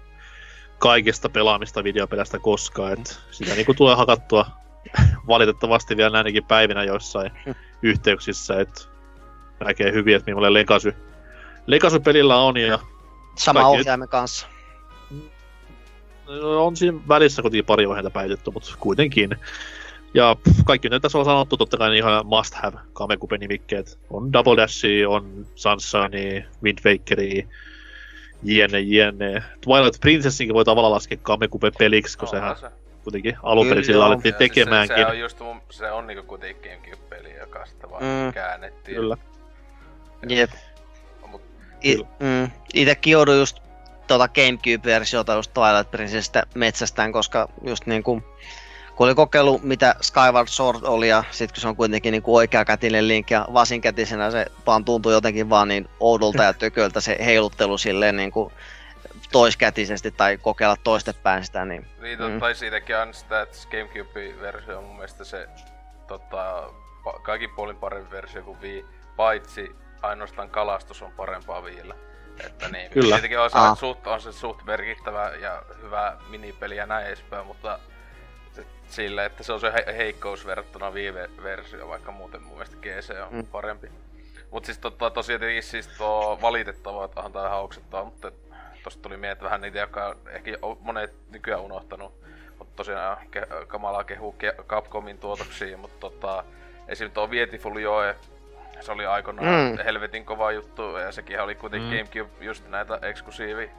kaikista 0.79 1.29
pelaamista 1.29 1.83
videopeleistä 1.83 2.39
koskaan. 2.39 2.93
Et 2.93 3.19
sitä 3.31 3.55
niinku 3.55 3.73
tulee 3.73 3.95
hakattua 3.95 4.45
valitettavasti 5.27 5.97
vielä 5.97 6.23
näinkin 6.23 6.45
päivinä 6.45 6.83
joissain 6.83 7.31
yhteyksissä, 7.81 8.59
että 8.59 8.81
näkee 9.65 9.91
hyvin, 9.91 10.15
että 10.15 10.31
millainen 10.31 10.53
Legacy, 10.53 10.95
Legacy-pelillä 11.67 12.37
on 12.37 12.57
ja 12.57 12.79
Sama 13.35 13.61
Kaikki- 13.61 13.79
ohjaimen 13.79 14.09
kanssa. 14.09 14.47
on 16.57 16.75
siinä 16.75 16.97
välissä 17.07 17.41
kuitenkin 17.41 17.65
pari 17.65 17.85
ohjeita 17.85 18.09
päivitetty, 18.09 18.51
mutta 18.51 18.75
kuitenkin. 18.79 19.37
Ja 20.17 20.35
pff, 20.35 20.59
kaikki 20.65 20.89
nyt 20.89 21.01
tässä 21.01 21.17
on 21.17 21.25
sanottu, 21.25 21.57
totta 21.57 21.77
kai 21.77 21.97
ihan 21.97 22.25
must 22.25 22.53
have 22.53 22.77
Kamekupen 22.93 23.39
nimikkeet. 23.39 23.99
On 24.09 24.33
Double 24.33 24.57
Dashia, 24.57 25.09
on 25.09 25.47
Sunshine, 25.55 26.45
Wind 26.63 26.79
Wakeria, 26.85 27.47
jne, 28.43 28.79
jne. 28.79 29.43
Twilight 29.61 29.99
Princessinkin 30.01 30.53
voi 30.53 30.65
tavallaan 30.65 30.91
laskea 30.93 31.17
Kamekupen 31.21 31.71
peliksi, 31.79 32.17
kun 32.17 32.27
sehän 32.27 32.49
Onhan 32.51 32.71
se. 32.71 32.77
kuitenkin 33.03 33.37
alun 33.43 33.67
perin 33.67 33.83
Kyllä, 33.83 33.85
sillä 33.93 34.05
alettiin 34.05 34.35
siis 34.37 34.51
tekemäänkin. 34.51 34.97
Se, 34.97 35.01
se, 35.01 35.07
on 35.07 35.19
just 35.19 35.39
mun, 35.39 35.61
se 35.69 35.91
on 35.91 36.07
niinku 36.07 36.23
kuitenkin 36.23 36.61
Gamecube-peli, 36.71 37.33
joka 37.39 37.65
sitten 37.65 37.89
vaan 37.89 38.03
Mm. 38.03 38.33
käännettiin. 38.33 38.95
Kyllä. 38.95 39.17
Jep. 40.29 40.51
Mut, 41.27 41.41
I, 41.83 41.95
Kyllä. 41.95 42.07
mm, 42.19 42.51
itekin 42.73 43.11
joudun 43.11 43.37
just 43.37 43.59
tuota 44.07 44.27
Gamecube-versiota 44.27 45.33
just 45.33 45.53
Twilight 45.53 45.91
Princessistä 45.91 46.43
metsästään, 46.55 47.11
koska 47.11 47.49
just 47.65 47.85
niin 47.85 48.03
kuin 48.03 48.23
kun 48.97 49.07
oli 49.07 49.15
kokeilu, 49.15 49.59
mitä 49.63 49.95
Skyward 50.01 50.47
Sword 50.47 50.79
oli, 50.83 51.09
ja 51.09 51.23
sitten 51.31 51.53
kun 51.53 51.61
se 51.61 51.67
on 51.67 51.75
kuitenkin 51.75 52.11
niin 52.11 52.23
oikeakätinen 52.25 53.07
link 53.07 53.31
ja 53.31 53.47
vasinkätisenä 53.53 54.31
se 54.31 54.45
vaan 54.65 54.85
tuntuu 54.85 55.11
jotenkin 55.11 55.49
vaan 55.49 55.67
niin 55.67 55.89
oudolta 55.99 56.43
ja 56.43 56.53
tököltä 56.53 57.01
se 57.01 57.17
heiluttelu 57.19 57.77
silleen 57.77 58.17
niin 58.17 58.31
kuin 58.31 58.53
toiskätisesti 59.31 60.11
tai 60.11 60.37
kokeilla 60.37 60.75
toistepäin 60.83 61.45
sitä. 61.45 61.65
Niin, 61.65 61.87
niin 62.01 62.21
mm. 62.21 62.39
tai 62.39 62.55
siitäkin 62.55 62.97
on 62.97 63.13
sitä, 63.13 63.41
että 63.41 63.57
Gamecube-versio 63.71 64.77
on 64.77 64.83
mun 64.83 64.95
mielestä 64.95 65.23
se 65.23 65.47
tota, 66.07 66.69
kaikin 67.21 67.49
puolin 67.55 67.77
parempi 67.77 68.11
versio 68.11 68.43
kuin 68.43 68.61
Wii, 68.61 68.85
paitsi 69.15 69.75
ainoastaan 70.01 70.49
kalastus 70.49 71.01
on 71.01 71.11
parempaa 71.11 71.63
Viillä. 71.63 71.95
Että 72.45 72.67
niin, 72.67 72.91
Kyllä. 72.91 73.15
Tietenkin 73.15 73.39
on 73.39 73.49
se, 73.49 73.57
ah. 73.57 73.77
suht, 73.77 74.07
on 74.07 74.21
se 74.21 74.31
suht 74.31 74.63
merkittävä 74.63 75.31
ja 75.41 75.63
hyvä 75.81 76.17
minipeli 76.29 76.75
ja 76.75 76.85
näin 76.85 77.07
edespäin, 77.07 77.45
mutta 77.45 77.79
sille, 78.89 79.25
että 79.25 79.43
se 79.43 79.53
on 79.53 79.59
se 79.59 79.73
he- 79.73 79.97
heikkous 79.97 80.45
verrattuna 80.45 80.91
Wii-versio, 80.91 81.87
vaikka 81.87 82.11
muuten 82.11 82.41
mun 82.41 82.53
mielestä 82.53 82.77
GC 82.81 83.09
on 83.27 83.33
mm. 83.35 83.45
parempi. 83.45 83.91
Mut 84.51 84.65
siis 84.65 84.77
tota, 84.77 85.09
tosiaan 85.09 85.39
tietenkin 85.39 85.63
siis 85.63 85.87
tuo 85.87 86.39
valitettavaa, 86.41 87.05
että 87.05 87.19
onhan 87.19 87.33
tää 87.33 87.49
hauksettaa, 87.49 88.03
mutta 88.03 88.31
tosta 88.83 89.01
tuli 89.01 89.17
mieleen, 89.17 89.31
että 89.31 89.45
vähän 89.45 89.61
niitä, 89.61 89.79
jotka 89.79 90.15
ehkä 90.29 90.51
monet 90.79 91.13
nykyään 91.29 91.61
unohtanut. 91.61 92.13
Mutta 92.59 92.73
tosiaan 92.75 93.17
ke- 93.17 93.65
kamalaa 93.67 94.03
kehuu 94.03 94.35
ke- 94.43 94.63
Capcomin 94.63 95.17
tuotoksia, 95.17 95.77
mutta 95.77 95.99
tota, 95.99 96.43
esim. 96.87 97.11
tuo 97.11 97.29
Vietiful 97.29 97.77
Joe, 97.77 98.15
se 98.79 98.91
oli 98.91 99.05
aikoinaan 99.05 99.71
mm. 99.71 99.83
helvetin 99.83 100.25
kova 100.25 100.51
juttu, 100.51 100.97
ja 100.97 101.11
sekin 101.11 101.41
oli 101.41 101.55
kuitenkin 101.55 101.89
mm. 101.89 101.97
Gamecube 101.97 102.45
just 102.45 102.67
näitä 102.67 102.99
eksklusiivi 103.01 103.71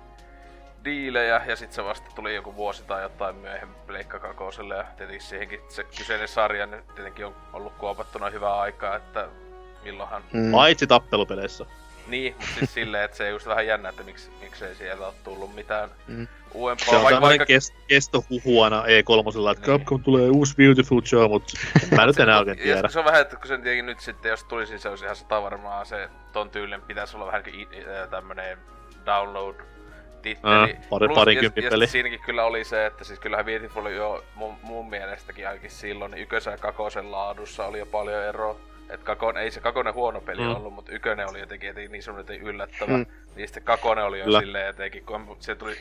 diilejä, 0.85 1.43
ja 1.47 1.57
sitten 1.57 1.75
se 1.75 1.85
vasta 1.85 2.11
tuli 2.15 2.35
joku 2.35 2.55
vuosi 2.57 2.85
tai 2.85 3.03
jotain 3.03 3.37
myöhemmin 3.37 3.77
Pleikka 3.87 4.19
Kakoselle, 4.19 4.77
ja 4.77 4.85
tietenkin 4.97 5.27
siihenkin 5.27 5.61
se 5.69 5.85
kyseinen 5.85 6.29
sarja 6.29 6.67
nyt 6.67 6.95
tietenkin 6.95 7.27
on 7.27 7.35
ollut 7.53 7.75
kuopattuna 7.75 8.31
hyvää 8.31 8.59
aikaa, 8.59 8.97
että 8.97 9.29
milloinhan... 9.85 10.23
Mm. 10.33 10.53
Paitsi 10.53 10.87
tappelupeleissä. 10.87 11.67
Niin, 12.09 12.35
mutta 12.39 12.55
siis 12.59 12.75
silleen, 12.75 13.05
että 13.05 13.17
se 13.17 13.29
just 13.31 13.47
vähän 13.47 13.67
jännä, 13.67 13.89
että 13.89 14.03
miksi, 14.03 14.31
miksei 14.41 14.75
sieltä 14.75 15.07
ole 15.07 15.15
tullut 15.25 15.55
mitään 15.55 15.91
mm. 16.07 16.29
uudempaa. 16.55 16.89
Se 16.91 16.97
on 16.97 17.03
vaikka, 17.03 17.21
vaikka... 17.21 17.47
Kest, 17.47 17.75
kestohuhuana 17.89 18.83
E3, 18.83 18.87
että 18.89 19.67
niin. 19.67 19.79
Capcom 19.79 20.03
tulee 20.03 20.31
uusi 20.31 20.55
Beautiful 20.57 21.01
Joe, 21.13 21.29
mutta 21.29 21.53
mä 21.97 22.07
nyt 22.07 22.21
enää 22.21 22.39
oikein 22.39 22.59
tiedä. 22.59 22.89
se 22.89 22.99
on 22.99 23.05
vähän, 23.05 23.21
että 23.21 23.37
kun 23.37 23.49
sen 23.49 23.63
tietenkin 23.63 23.87
nyt 23.87 24.01
sitten, 24.01 24.31
jos 24.31 24.45
tulisi, 24.45 24.79
se 24.79 24.89
olisi 24.89 25.05
ihan 25.05 25.17
sata 25.17 25.43
varmaan 25.43 25.87
se 25.87 26.09
ton 26.33 26.51
tyylin 26.51 26.83
pitäisi 26.83 27.17
olla 27.17 27.27
vähän 27.27 27.43
kuin 27.43 27.69
tämmönen 28.11 28.59
download 29.07 29.57
titteli. 30.23 30.73
Äh, 30.73 30.89
pari, 30.91 31.09
parinkymppi 31.15 31.63
peli. 31.63 31.87
Siinäkin 31.87 32.21
kyllä 32.21 32.45
oli 32.45 32.65
se, 32.65 32.87
että 32.87 33.05
siis 33.05 33.21
kyllähän 33.21 33.47
Beautiful 33.47 33.87
jo 33.87 34.25
mun, 34.35 34.55
mun 34.63 34.91
mielestäkin 34.91 35.49
ainakin 35.49 35.71
silloin, 35.71 36.11
niin 36.11 36.23
ykkösen 36.23 36.51
ja 36.51 36.59
kakosen 36.59 37.13
laadussa 37.13 37.67
oli 37.67 37.79
jo 37.79 37.87
paljon 37.87 38.25
eroa. 38.25 38.57
Et 38.91 39.03
kakon, 39.03 39.37
ei 39.37 39.51
se 39.51 39.61
kakonen 39.61 39.95
huono 39.95 40.21
peli 40.21 40.43
mm. 40.43 40.57
ollut, 40.57 40.75
mutta 40.75 40.93
Ykönen 40.93 41.31
oli 41.31 41.41
jotenkin, 41.41 41.67
jotenkin 41.67 41.93
niin 41.93 42.03
semmoinen 42.03 42.41
yllättävä. 42.41 42.97
Mm. 42.97 43.07
Niin 43.37 43.49
sitten 43.49 43.63
kakonen 43.63 44.05
oli 44.05 44.19
jo 44.19 44.25
Kyllä. 44.25 44.41
silleen 44.41 44.67
jotenkin, 44.67 45.05
kun 45.05 45.37
se 45.41 45.55
tuli 45.55 45.77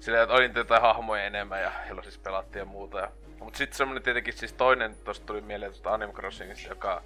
silleen, 0.00 0.22
että 0.22 0.34
oli 0.34 0.50
jotain 0.54 0.82
hahmoja 0.82 1.24
enemmän 1.24 1.62
ja 1.62 1.72
jolla 1.88 2.02
siis 2.02 2.18
pelattiin 2.18 2.60
ja 2.60 2.64
muuta. 2.64 2.98
Ja... 2.98 3.10
Mut 3.40 3.54
sitten 3.54 3.76
semmonen 3.76 4.02
tietenkin 4.02 4.34
siis 4.34 4.52
toinen, 4.52 4.96
tosta 5.04 5.26
tuli 5.26 5.40
mieleen 5.40 5.72
tuosta 5.72 5.94
Animal 5.94 6.14
Crossingista, 6.14 6.68
joka 6.68 7.02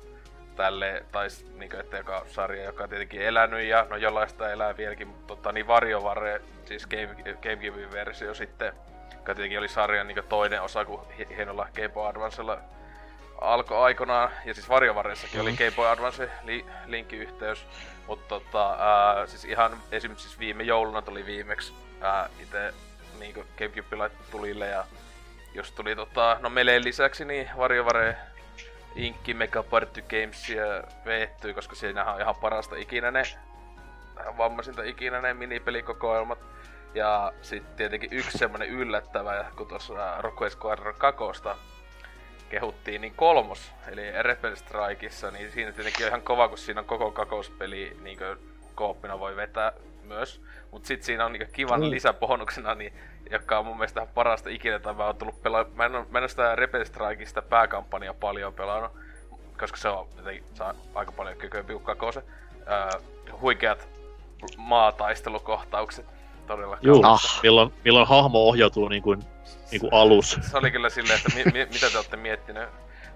tälle, 0.56 1.04
tai 1.12 1.28
niinku, 1.54 1.76
että 1.76 1.96
joka 1.96 2.24
sarja, 2.26 2.64
joka 2.64 2.82
on 2.82 2.88
tietenkin 2.88 3.22
elänyt 3.22 3.64
ja 3.64 3.86
no 3.90 3.96
jollaista 3.96 4.52
elää 4.52 4.76
vieläkin, 4.76 5.08
mutta 5.08 5.26
tota, 5.26 5.52
niin 5.52 5.66
Varjovare, 5.66 6.40
siis 6.64 6.86
Game, 6.86 7.08
GameCube 7.42 7.92
versio 7.92 8.34
sitten, 8.34 8.72
joka 9.16 9.34
tietenkin 9.34 9.58
oli 9.58 9.68
sarjan 9.68 10.06
niin 10.06 10.24
toinen 10.28 10.62
osa, 10.62 10.84
kun 10.84 11.06
hienolla 11.36 11.68
Game 11.74 11.88
Boy 11.88 12.08
Advancella 12.08 12.58
alkoi 13.40 13.84
aikanaan, 13.84 14.30
ja 14.44 14.54
siis 14.54 14.68
Varjovareissakin 14.68 15.40
mm-hmm. 15.40 15.48
oli 15.48 15.56
Game 15.56 15.76
Boy 15.76 15.88
Advance 15.88 16.30
li, 16.44 16.66
linkkiyhteys, 16.86 17.66
mutta 18.06 18.28
tota, 18.28 18.76
ää, 18.78 19.26
siis 19.26 19.44
ihan 19.44 19.76
esimerkiksi 19.92 20.28
siis 20.28 20.38
viime 20.38 20.62
jouluna 20.62 21.02
tuli 21.02 21.26
viimeksi 21.26 21.72
ää, 22.00 22.28
itse 22.42 22.74
niinku 23.18 23.44
Gamecube 23.58 24.10
tulille 24.30 24.68
ja 24.68 24.84
jos 25.54 25.72
tuli 25.72 25.96
tota, 25.96 26.36
no 26.40 26.50
meleen 26.50 26.84
lisäksi 26.84 27.24
niin 27.24 27.50
Varjovare 27.56 28.16
Inkki 28.94 29.34
Mega 29.34 29.62
Party 29.62 30.02
Gamesia 30.02 30.64
veettyi, 31.04 31.54
koska 31.54 31.74
siinä 31.74 32.04
on 32.04 32.20
ihan 32.20 32.34
parasta 32.34 32.76
ikinä 32.76 33.10
ne 33.10 33.22
vammaisinta 34.38 34.82
ikinä 34.82 35.20
ne 35.20 35.34
minipelikokoelmat. 35.34 36.38
Ja 36.94 37.32
sitten 37.42 37.76
tietenkin 37.76 38.12
yksi 38.12 38.38
semmonen 38.38 38.68
yllättävä, 38.68 39.44
kun 39.56 39.66
tuossa 39.66 40.20
Rock 40.20 40.38
Squadron 40.48 40.94
2 40.94 41.22
kehuttiin, 42.50 43.00
niin 43.00 43.14
kolmos, 43.14 43.72
eli 43.88 44.22
Rebel 44.22 44.56
Strikeissa, 44.56 45.30
niin 45.30 45.52
siinä 45.52 45.72
tietenkin 45.72 46.06
on 46.06 46.08
ihan 46.08 46.22
kova, 46.22 46.48
kun 46.48 46.58
siinä 46.58 46.80
on 46.80 46.86
koko 46.86 47.10
kakouspeli 47.10 47.96
niin 48.02 48.18
kooppina 48.74 49.18
voi 49.18 49.36
vetää 49.36 49.72
myös. 50.02 50.42
Mut 50.70 50.84
sit 50.84 51.02
siinä 51.02 51.26
on 51.26 51.32
niin 51.32 51.48
kivan 51.52 51.80
mm. 51.80 51.90
lisäbonuksena, 51.90 52.74
niin, 52.74 52.92
joka 53.32 53.58
on 53.58 53.66
mun 53.66 53.76
mielestä 53.76 54.06
parasta 54.14 54.48
ikinä, 54.50 54.78
tai 54.78 54.94
mä 54.94 55.06
oon 55.06 55.16
tullut 55.16 55.42
pelaa... 55.42 55.64
Mä 55.74 55.84
en, 55.84 55.92
mä 56.10 56.18
en 56.18 56.28
sitä 56.28 56.56
Rebel 56.56 56.84
Strikeista 56.84 57.42
pääkampanja 57.42 58.14
paljon 58.14 58.54
pelannut, 58.54 58.92
koska 59.58 59.76
se 59.76 59.88
on 59.88 60.08
jotenkin 60.16 60.44
saa 60.54 60.74
aika 60.94 61.12
paljon 61.12 61.36
kykyä 61.36 61.64
kakose. 61.82 62.22
Öö, 62.68 63.00
huikeat 63.40 63.88
maataistelukohtaukset 64.56 66.06
todella 66.46 66.78
Juu, 66.82 67.02
ah. 67.04 67.40
milloin, 67.42 67.72
milloin 67.84 68.08
hahmo 68.08 68.38
ohjautuu 68.38 68.88
niin 68.88 69.02
kuin 69.02 69.22
niin 69.70 69.80
kuin 69.80 69.94
alus. 69.94 70.38
Se 70.50 70.56
oli 70.56 70.70
kyllä 70.70 70.90
silleen, 70.90 71.18
että 71.18 71.34
mi- 71.34 71.52
mi- 71.52 71.66
mitä 71.72 71.90
te 71.90 71.96
olette 71.98 72.16
miettinyt. 72.16 72.68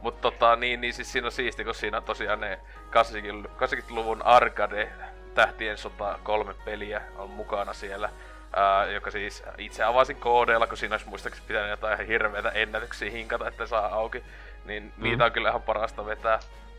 Mutta 0.02 0.30
tota, 0.30 0.56
niin, 0.56 0.80
niin 0.80 0.94
siis 0.94 1.12
siinä 1.12 1.26
on 1.26 1.32
siisti, 1.32 1.64
kun 1.64 1.74
siinä 1.74 1.96
on 1.96 2.02
tosiaan 2.02 2.40
ne 2.40 2.58
80-luvun 2.90 4.22
arcade 4.22 4.92
tähtien 5.34 5.78
sota 5.78 6.18
kolme 6.22 6.54
peliä 6.64 7.02
on 7.18 7.30
mukana 7.30 7.72
siellä. 7.72 8.10
Ää, 8.52 8.86
joka 8.86 9.10
siis 9.10 9.42
itse 9.58 9.84
avasin 9.84 10.16
koodeilla, 10.16 10.66
kun 10.66 10.76
siinä 10.76 10.94
olisi 10.94 11.08
muistaakseni 11.08 11.46
pitänyt 11.48 11.70
jotain 11.70 12.06
hirveitä 12.06 12.50
ennätyksiä 12.50 13.10
hinkata, 13.10 13.48
että 13.48 13.66
saa 13.66 13.94
auki. 13.94 14.22
Niin 14.64 14.92
mm. 14.96 15.02
niitä 15.02 15.24
on 15.24 15.32
kyllä 15.32 15.48
ihan 15.48 15.62
parasta 15.62 16.06
vetää 16.06 16.38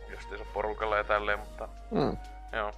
justiinsa 0.10 0.46
porukalla 0.54 0.98
ja 0.98 1.04
tälleen, 1.04 1.40
mutta 1.40 1.68
mm. 1.92 2.18
joo. 2.54 2.72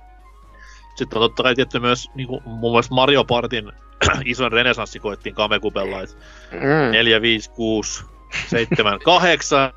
Sitten 0.95 1.18
on 1.18 1.30
totta 1.30 1.44
kai 1.44 1.56
tietty 1.56 1.80
myös 1.80 2.10
niin 2.16 2.28
kuin, 2.28 2.41
muun 2.45 2.74
muassa 2.74 2.95
Mario 2.95 3.24
Partin 3.24 3.72
isoin 4.26 4.52
renesanssi 4.52 4.99
koettiin 4.99 5.36
Kamekupella, 5.36 6.02
että 6.02 6.16
mm. 6.52 6.91
4, 6.91 7.22
5, 7.22 7.49
6, 7.49 8.06
7, 8.48 8.99
8. 8.99 9.74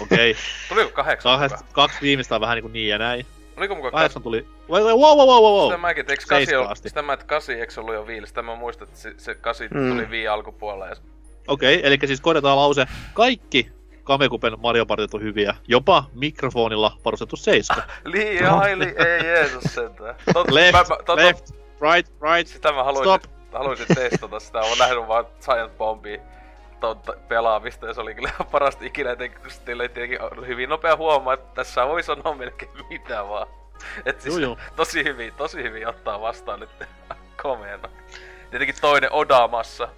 Okei. 0.00 0.30
Okay. 0.30 0.42
Tuliko 0.68 0.90
kahdeksan? 0.90 1.32
Kahdest, 1.32 1.66
kaksi 1.72 1.98
viimeistä 2.00 2.34
on 2.34 2.40
vähän 2.40 2.56
niin 2.56 2.62
kuin 2.62 2.72
niin 2.72 2.88
ja 2.88 2.98
näin. 2.98 3.26
Oliko 3.56 3.74
mukaan 3.74 3.92
kahdeksan 3.92 4.22
tuli... 4.22 4.46
Wow, 4.70 4.82
wow, 4.82 5.18
wow, 5.18 5.28
wow, 5.28 5.42
wow. 5.42 5.68
Sitä 5.68 5.78
mäkin, 5.78 6.00
että 6.00 6.12
eikö 6.12 6.24
kasi 6.28 6.56
ollut, 6.56 6.78
sitä 6.78 7.02
mä, 7.02 7.12
että 7.12 7.26
kasi 7.26 7.52
eikö 7.52 7.80
ollut 7.80 7.94
jo 7.94 8.06
viili? 8.06 8.26
Sitä 8.26 8.42
mä 8.42 8.54
muistan, 8.54 8.88
että 8.88 9.00
se, 9.00 9.14
se 9.16 9.34
kasi 9.34 9.68
mm. 9.68 9.90
tuli 9.90 10.10
vii 10.10 10.28
alkupuolella. 10.28 10.86
Ja... 10.86 10.96
Okei, 11.48 11.76
okay, 11.76 11.86
eli 11.86 11.98
siis 12.06 12.20
korjataan 12.20 12.56
lause. 12.56 12.86
Kaikki 13.14 13.70
Kamekupen 14.06 14.52
Mario 14.60 14.86
Partit 14.86 15.14
on 15.14 15.22
hyviä. 15.22 15.54
Jopa 15.68 16.04
mikrofonilla 16.14 16.98
varustettu 17.04 17.36
seiska. 17.36 17.82
Liian, 18.04 18.78
li, 18.78 18.94
ei 18.98 19.26
Jeesus 19.26 19.74
sentään. 19.74 20.14
Tot, 20.32 20.50
left, 20.50 20.72
mä, 20.72 20.78
mä, 20.78 21.02
tot, 21.06 21.18
left, 21.18 21.50
right, 21.80 22.12
right, 22.22 22.46
Sitä 22.46 22.72
mä 22.72 22.84
haluaisin, 22.84 23.20
Stop. 23.20 23.52
haluaisin 23.52 23.86
testata 23.94 24.40
sitä. 24.40 24.58
Mä 24.58 24.64
oon 24.64 24.78
nähnyt 24.78 25.08
vaan 25.08 25.26
Giant 25.44 25.78
Bombia 25.78 26.20
tonta 26.80 27.12
pelaamista 27.28 27.86
ja 27.86 27.94
se 27.94 28.00
oli 28.00 28.14
kyllä 28.14 28.30
parasta 28.52 28.84
ikinä, 28.84 29.10
etenkin 29.10 29.40
kun 29.40 29.50
sitten 29.50 29.78
tietenkin 29.78 30.18
hyvin 30.46 30.68
nopea 30.68 30.96
huomaa, 30.96 31.34
että 31.34 31.54
tässä 31.54 31.86
voi 31.86 32.02
sanoa 32.02 32.34
melkein 32.34 32.70
mitä 32.90 33.28
vaan. 33.28 33.46
Et 34.06 34.20
siis 34.20 34.34
joo, 34.34 34.42
joo. 34.42 34.58
tosi 34.76 35.04
hyvin, 35.04 35.32
tosi 35.34 35.62
hyvin 35.62 35.88
ottaa 35.88 36.20
vastaan 36.20 36.60
nyt 36.60 36.70
komeena. 37.42 37.88
Tietenkin 38.50 38.76
toinen 38.80 39.12
Odamassa, 39.12 39.88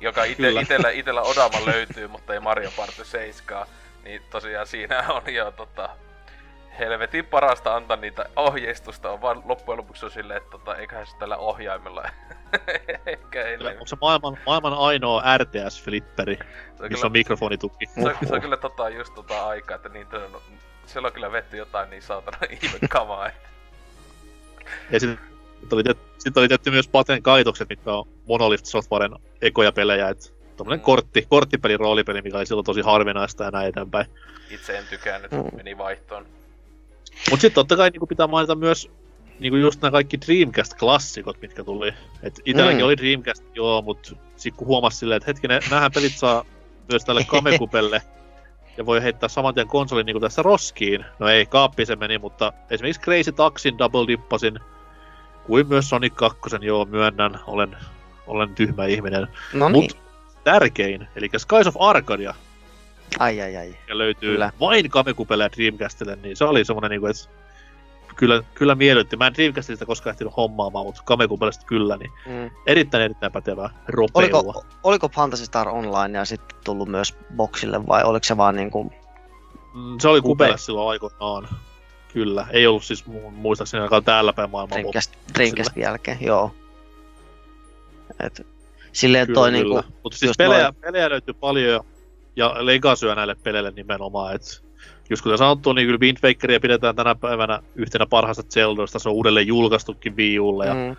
joka 0.00 0.24
ite, 0.24 0.50
itellä, 0.50 0.90
itellä 0.90 1.22
Odama 1.22 1.66
löytyy, 1.66 2.08
mutta 2.08 2.34
ei 2.34 2.40
Mario 2.40 2.70
Party 2.76 3.04
7. 3.04 3.66
Niin 4.04 4.22
tosiaan 4.30 4.66
siinä 4.66 5.04
on 5.08 5.34
jo 5.34 5.50
tota, 5.50 5.88
helvetin 6.78 7.24
parasta 7.24 7.76
antaa 7.76 7.96
niitä 7.96 8.24
ohjeistusta, 8.36 9.10
on 9.10 9.20
vaan 9.20 9.42
loppujen 9.44 9.78
lopuksi 9.78 10.04
on 10.04 10.10
silleen, 10.10 10.36
että 10.36 10.50
tota, 10.50 10.76
eiköhän 10.76 11.06
se 11.06 11.16
tällä 11.16 11.36
ohjaimella. 11.36 12.02
Eikä 13.06 13.44
Onko 13.70 13.86
se 13.86 13.96
maailman, 14.00 14.38
maailman 14.46 14.74
ainoa 14.74 15.22
RTS-flipperi, 15.38 16.38
missä 16.38 16.88
kyllä, 16.88 17.06
on 17.06 17.12
mikrofonitukki? 17.12 17.86
Se, 17.86 18.00
on, 18.00 18.14
se 18.28 18.34
on 18.34 18.40
kyllä 18.40 18.56
tota, 18.56 18.88
just 18.88 19.14
tota 19.14 19.46
aikaa, 19.46 19.74
että 19.74 19.88
niin, 19.88 20.06
on, 20.34 20.40
siellä 20.86 21.06
on 21.06 21.12
kyllä 21.12 21.32
vetty 21.32 21.56
jotain 21.56 21.90
niin 21.90 22.02
saatana 22.02 22.38
ihme 22.62 22.78
kamaa. 22.88 23.30
ja 24.90 25.00
sitten 25.00 25.32
oli, 25.72 25.82
sit 26.18 26.36
oli 26.36 26.48
tietty 26.48 26.70
myös 26.70 26.88
Paten 26.88 27.22
kaitokset, 27.22 27.68
mitkä 27.68 27.92
on 27.92 28.08
Monolith 28.26 28.64
Softwaren 28.64 29.12
ekoja 29.42 29.72
pelejä, 29.72 30.08
että 30.08 30.24
tommonen 30.56 30.80
mm. 30.80 30.84
kortti, 30.84 31.26
korttipeli, 31.28 31.76
roolipeli, 31.76 32.22
mikä 32.22 32.36
oli 32.36 32.46
silloin 32.46 32.64
tosi 32.64 32.80
harvinaista 32.80 33.44
ja 33.44 33.50
näin 33.50 33.68
eteenpäin. 33.68 34.06
Itse 34.50 34.78
en 34.78 34.84
tykännyt, 34.90 35.30
mm. 35.30 35.56
meni 35.56 35.78
vaihtoon. 35.78 36.26
Mut 37.30 37.40
sit 37.40 37.54
totta 37.54 37.76
kai 37.76 37.90
niinku 37.90 38.06
pitää 38.06 38.26
mainita 38.26 38.54
myös 38.54 38.90
niinku 39.40 39.56
just 39.56 39.82
nämä 39.82 39.92
kaikki 39.92 40.16
Dreamcast-klassikot, 40.16 41.40
mitkä 41.40 41.64
tuli. 41.64 41.94
Et 42.22 42.40
itelläkin 42.44 42.80
mm. 42.80 42.84
oli 42.84 42.96
Dreamcast, 42.96 43.44
joo, 43.54 43.82
mut 43.82 44.16
sit 44.36 44.54
kun 44.56 44.66
huomasi 44.66 44.98
silleen, 44.98 45.16
että 45.16 45.26
hetkinen, 45.26 45.62
näähän 45.70 45.92
pelit 45.92 46.18
saa 46.18 46.44
myös 46.88 47.04
tälle 47.04 47.24
Kamekupelle. 47.24 48.02
ja 48.76 48.86
voi 48.86 49.02
heittää 49.02 49.28
saman 49.28 49.54
tien 49.54 49.68
konsolin 49.68 50.06
niin 50.06 50.14
kuin 50.14 50.22
tässä 50.22 50.42
roskiin. 50.42 51.04
No 51.18 51.28
ei, 51.28 51.46
kaappi 51.46 51.86
se 51.86 51.96
meni, 51.96 52.18
mutta 52.18 52.52
esimerkiksi 52.70 53.02
Crazy 53.02 53.32
Taxin 53.32 53.78
double 53.78 54.06
dippasin, 54.06 54.58
kuin 55.46 55.68
myös 55.68 55.88
Sonic 55.88 56.14
2, 56.14 56.40
joo, 56.60 56.84
myönnän, 56.84 57.40
olen, 57.46 57.76
olen 58.26 58.54
tyhmä 58.54 58.86
ihminen. 58.86 59.28
No 59.52 59.68
niin. 59.68 59.82
Mut 59.82 59.98
tärkein, 60.44 61.08
eli 61.16 61.28
Skies 61.36 61.66
of 61.66 61.76
Arcadia, 61.78 62.34
Ai 63.18 63.40
ai 63.40 63.56
ai. 63.56 63.74
ja 63.88 63.98
löytyy 63.98 64.32
Kyllä. 64.32 64.52
vain 64.60 64.90
Kamekupelle 64.90 65.44
ja 65.44 65.50
Dreamcastille, 65.56 66.16
niin 66.22 66.36
se 66.36 66.44
oli 66.44 66.64
semmonen 66.64 66.90
niinku, 66.90 67.06
että 67.06 67.28
kyllä, 68.16 68.42
kyllä 68.54 68.74
miellytti. 68.74 69.16
Mä 69.16 69.26
en 69.26 69.34
Dreamcastista 69.34 69.86
koskaan 69.86 70.12
ehtinyt 70.14 70.36
hommaamaan, 70.36 70.86
mutta 70.86 71.02
Kamekupelle 71.04 71.52
sitten 71.52 71.68
kyllä, 71.68 71.96
niin 71.96 72.10
Mm. 72.26 72.50
erittäin 72.66 73.04
erittäin 73.04 73.32
pätevää 73.32 73.70
ropeilua. 73.88 74.38
Oliko, 74.40 74.64
oliko 74.82 75.08
Fantasy 75.08 75.44
Star 75.44 75.68
Online 75.68 76.18
ja 76.18 76.24
sitten 76.24 76.58
tullut 76.64 76.88
myös 76.88 77.16
boxille 77.36 77.86
vai 77.86 78.02
oliko 78.04 78.24
se 78.24 78.36
vaan 78.36 78.56
niinku... 78.56 78.92
Mm, 79.74 79.98
Se 80.00 80.08
oli 80.08 80.20
Kupe. 80.20 80.32
Kupelle 80.44 80.58
silloin 80.58 80.90
aikoinaan. 80.90 81.48
Kyllä. 82.12 82.46
Ei 82.50 82.66
ollut 82.66 82.84
siis 82.84 83.04
mu- 83.06 83.30
muistaakseni 83.30 83.80
ainakaan 83.80 84.04
täällä 84.04 84.32
päin 84.32 84.50
maailmaa. 84.50 84.78
Dreamcast, 84.78 85.12
Dreamcast 85.34 85.76
jälkeen, 85.76 86.18
joo. 86.20 86.54
Et, 88.20 88.46
silleen 88.92 89.26
Kyllä, 89.26 89.34
toi 89.34 89.50
kyllä. 89.50 89.62
niinku, 89.80 89.94
Mutta 90.02 90.18
siis 90.18 90.36
pelejä, 90.38 90.62
noin- 90.62 90.74
pelejä 90.80 91.10
löytyy 91.10 91.34
paljon 91.34 91.84
ja, 92.36 92.54
ja 92.56 92.66
legacyä 92.66 93.14
näille 93.14 93.36
peleille 93.42 93.72
nimenomaan. 93.76 94.34
Et 94.34 94.62
just 95.10 95.22
kuten 95.22 95.38
sanottu, 95.38 95.72
niin 95.72 95.86
kyllä 95.86 95.98
Wind 95.98 96.16
Wakeria 96.24 96.60
pidetään 96.60 96.96
tänä 96.96 97.14
päivänä 97.14 97.62
yhtenä 97.74 98.06
parhaista 98.06 98.42
Zeldoista. 98.42 98.98
Se 98.98 99.08
on 99.08 99.14
uudelleen 99.14 99.46
julkaistukin 99.46 100.16
Wii 100.16 100.38
Ulle 100.38 100.66
ja 100.66 100.74
mm, 100.74 100.96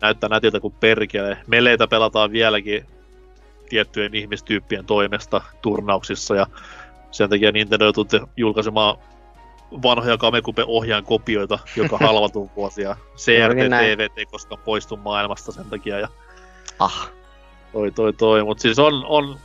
näyttää 0.00 0.28
nätiltä 0.28 0.60
kuin 0.60 0.74
perkele. 0.80 1.38
Meleitä 1.46 1.88
pelataan 1.88 2.32
vieläkin 2.32 2.86
tiettyjen 3.68 4.14
ihmistyyppien 4.14 4.84
toimesta 4.84 5.40
turnauksissa 5.62 6.34
ja 6.34 6.46
sen 7.10 7.30
takia 7.30 7.52
Nintendo 7.52 7.84
joutuu 7.84 8.06
julkaisemaan 8.36 8.96
vanhoja 9.82 10.18
Kamekupe 10.18 10.64
ohjaan 10.66 11.04
kopioita 11.04 11.58
joka 11.76 11.98
halvatun 12.06 12.50
vuosia. 12.56 12.96
CRT. 13.16 13.56
TVT 13.56 14.18
ei 14.18 14.26
koskaan 14.26 14.62
poistu 14.64 14.96
maailmasta 14.96 15.52
sen 15.52 15.64
takia 15.64 15.98
ja 15.98 16.08
ah, 16.78 17.10
toi 17.72 17.90
toi 17.90 18.12
toi, 18.12 18.44
mutta 18.44 18.62
siis 18.62 18.78
on, 18.78 19.04
on, 19.06 19.38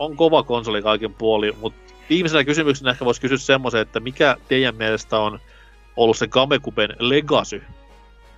on 0.00 0.16
kova 0.16 0.42
konsoli 0.42 0.82
kaiken 0.82 1.14
puoli, 1.14 1.56
mutta 1.60 1.94
viimeisenä 2.10 2.44
kysymyksenä 2.44 2.90
ehkä 2.90 3.04
voisi 3.04 3.20
kysyä 3.20 3.38
semmoisen, 3.38 3.80
että 3.80 4.00
mikä 4.00 4.36
teidän 4.48 4.74
mielestä 4.74 5.18
on 5.18 5.40
ollut 5.96 6.16
se 6.16 6.28
Kamekupen 6.28 6.96
legacy 6.98 7.62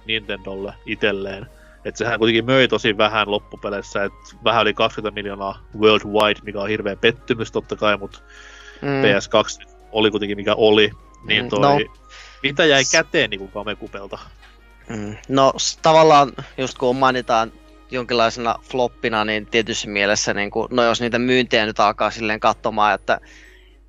Nintendolle 0.06 0.74
itselleen? 0.86 1.46
Että 1.84 1.98
sehän 1.98 2.18
kuitenkin 2.18 2.44
möi 2.44 2.68
tosi 2.68 2.98
vähän 2.98 3.30
loppupeleissä, 3.30 4.04
että 4.04 4.18
vähän 4.44 4.62
yli 4.62 4.74
20 4.74 5.14
miljoonaa 5.14 5.58
worldwide, 5.80 6.40
mikä 6.42 6.60
on 6.60 6.68
hirveä 6.68 6.96
pettymys 6.96 7.52
totta 7.52 7.76
kai, 7.76 7.96
mutta 7.96 8.18
mm, 8.82 8.88
PS2 8.88 9.68
oli 9.92 10.10
kuitenkin 10.10 10.38
mikä 10.38 10.54
oli. 10.54 10.90
Niin 11.26 11.42
Mm, 11.44 11.48
toi, 11.48 11.60
no. 11.60 11.94
mitä 12.42 12.64
jäi 12.64 12.82
käteen 12.92 13.30
niin 13.30 13.38
kuin 13.38 13.52
Kamekupelta? 13.52 14.18
mm. 14.88 15.16
No 15.28 15.52
tavallaan, 15.82 16.32
just 16.58 16.78
kun 16.78 16.96
mainitaan 16.96 17.52
jonkinlaisena 17.92 18.54
floppina, 18.62 19.24
niin 19.24 19.46
tietyssä 19.46 19.88
mielessä, 19.88 20.34
niin 20.34 20.50
kun, 20.50 20.68
no 20.70 20.84
jos 20.84 21.00
niitä 21.00 21.18
myyntejä 21.18 21.66
nyt 21.66 21.80
alkaa 21.80 22.10
silleen 22.10 22.40
katsomaan, 22.40 22.94
että 22.94 23.20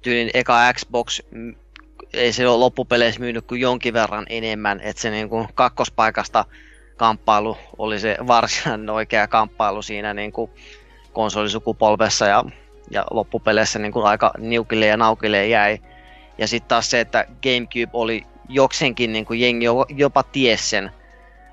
tyylin 0.01 0.30
eka 0.34 0.73
Xbox, 0.73 1.21
mm, 1.31 1.55
ei 2.13 2.34
se 2.34 2.47
ole 2.47 2.57
loppupeleissä 2.57 3.19
myynyt 3.19 3.47
kuin 3.47 3.61
jonkin 3.61 3.93
verran 3.93 4.25
enemmän, 4.30 4.81
että 4.81 5.01
se 5.01 5.09
niin 5.09 5.30
kuin 5.30 5.47
kakkospaikasta 5.53 6.45
kamppailu 6.97 7.57
oli 7.77 7.99
se 7.99 8.17
varsinainen 8.27 8.89
oikea 8.89 9.27
kamppailu 9.27 9.81
siinä 9.81 10.13
niin 10.13 10.31
kuin 10.31 10.51
konsolisukupolvessa 11.13 12.25
ja, 12.25 12.43
ja 12.89 13.05
loppupeleissä 13.11 13.80
niin 13.80 13.91
kuin 13.91 14.05
aika 14.05 14.31
niukille 14.38 14.85
ja 14.85 14.97
naukille 14.97 15.47
jäi. 15.47 15.80
Ja 16.38 16.47
sitten 16.47 16.67
taas 16.67 16.89
se, 16.89 16.99
että 16.99 17.25
GameCube 17.43 17.89
oli 17.93 18.25
jokseenkin 18.49 19.13
niin 19.13 19.25
kuin 19.25 19.39
jengi 19.39 19.65
jo- 19.65 19.85
jopa 19.89 20.23
ties 20.23 20.69
sen 20.69 20.91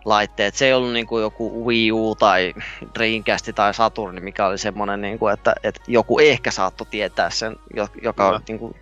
laitteet. 0.05 0.55
Se 0.55 0.67
ei 0.67 0.73
ollut 0.73 0.93
niin 0.93 1.07
kuin 1.07 1.23
joku 1.23 1.67
Wii 1.67 1.93
U 1.93 2.15
tai 2.15 2.55
Dreamcast 2.95 3.49
tai 3.55 3.75
Saturn, 3.75 4.23
mikä 4.23 4.47
oli 4.47 4.59
semmoinen, 4.59 5.01
niin 5.01 5.19
kuin, 5.19 5.35
että, 5.35 5.55
että 5.63 5.81
joku 5.87 6.19
ehkä 6.19 6.51
saattoi 6.51 6.87
tietää 6.91 7.31
sen, 7.31 7.57
jo- 7.77 7.89
joka 8.03 8.29
on 8.29 8.41
niin 8.49 8.59
kuin, 8.59 8.75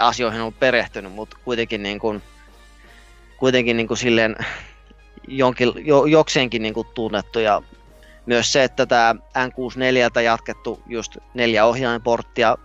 asioihin 0.00 0.40
on 0.40 0.52
perehtynyt, 0.52 1.12
mutta 1.12 1.36
kuitenkin, 1.44 1.82
niin 1.82 1.98
kuin, 1.98 2.22
kuitenkin 3.36 3.76
niin 3.76 3.88
kuin 3.88 3.98
silleen 3.98 4.36
jonkin, 5.28 5.72
jo, 5.76 6.04
jokseenkin 6.04 6.62
niin 6.62 6.74
kuin 6.74 6.86
tunnettu. 6.94 7.38
Ja 7.38 7.62
myös 8.26 8.52
se, 8.52 8.64
että 8.64 8.86
tämä 8.86 9.14
N64 9.38 10.20
jatkettu 10.20 10.82
just 10.86 11.16
neljä 11.34 11.64
ohjainporttia, 11.64 12.56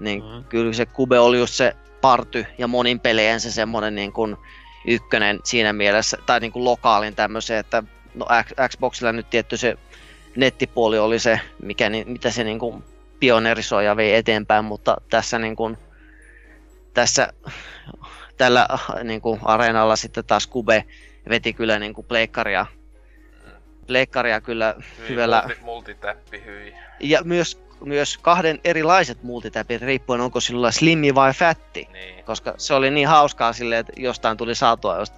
niin 0.00 0.22
Mhm. 0.24 0.34
mm. 0.34 0.44
kyllä 0.44 0.72
se 0.72 0.86
Kube 0.86 1.18
oli 1.18 1.38
just 1.38 1.54
se 1.54 1.76
party 2.00 2.46
ja 2.58 2.68
monin 2.68 3.00
pelejen 3.00 3.40
se 3.40 3.50
semmoinen 3.50 3.94
niin 3.94 4.12
kuin 4.12 4.36
ykkönen 4.88 5.40
siinä 5.44 5.72
mielessä, 5.72 6.16
tai 6.26 6.40
niin 6.40 6.52
kuin 6.52 6.64
lokaalin 6.64 7.14
tämmöisen, 7.14 7.56
että 7.56 7.82
no 8.14 8.26
X- 8.44 8.70
Xboxilla 8.70 9.12
nyt 9.12 9.30
tietty 9.30 9.56
se 9.56 9.76
nettipuoli 10.36 10.98
oli 10.98 11.18
se, 11.18 11.40
mikä, 11.62 11.88
ni- 11.90 12.04
mitä 12.04 12.30
se 12.30 12.44
niin 12.44 12.58
kuin 12.58 12.84
pioneerisoi 13.20 13.84
ja 13.84 13.96
vei 13.96 14.14
eteenpäin, 14.14 14.64
mutta 14.64 14.96
tässä 15.10 15.38
niin 15.38 15.56
kuin, 15.56 15.78
tässä 16.94 17.32
tällä 18.36 18.68
niin 19.04 19.20
kuin 19.20 19.40
areenalla 19.42 19.96
sitten 19.96 20.24
taas 20.24 20.46
Kube 20.46 20.84
veti 21.28 21.52
kyllä 21.52 21.78
niin 21.78 21.94
kuin 21.94 22.06
pleikkaria, 22.06 22.66
pleikkaria 23.86 24.40
kyllä 24.40 24.74
Hyi, 24.98 25.08
hyvällä, 25.08 25.42
multi, 25.46 25.60
multitäppi, 25.62 26.42
hyi. 26.46 26.74
ja 27.00 27.20
myös, 27.24 27.62
myös 27.84 28.18
kahden 28.18 28.60
erilaiset 28.64 29.22
multitäpit 29.22 29.82
riippuen 29.82 30.20
onko 30.20 30.40
sillä 30.40 30.70
slimmi 30.72 31.14
vai 31.14 31.32
fätti, 31.34 31.88
Niin. 31.92 32.24
koska 32.24 32.54
se 32.56 32.74
oli 32.74 32.90
niin 32.90 33.08
hauskaa 33.08 33.52
silleen, 33.52 33.80
että 33.80 33.92
jostain 33.96 34.36
tuli 34.36 34.54
saatua 34.54 34.98
just 34.98 35.14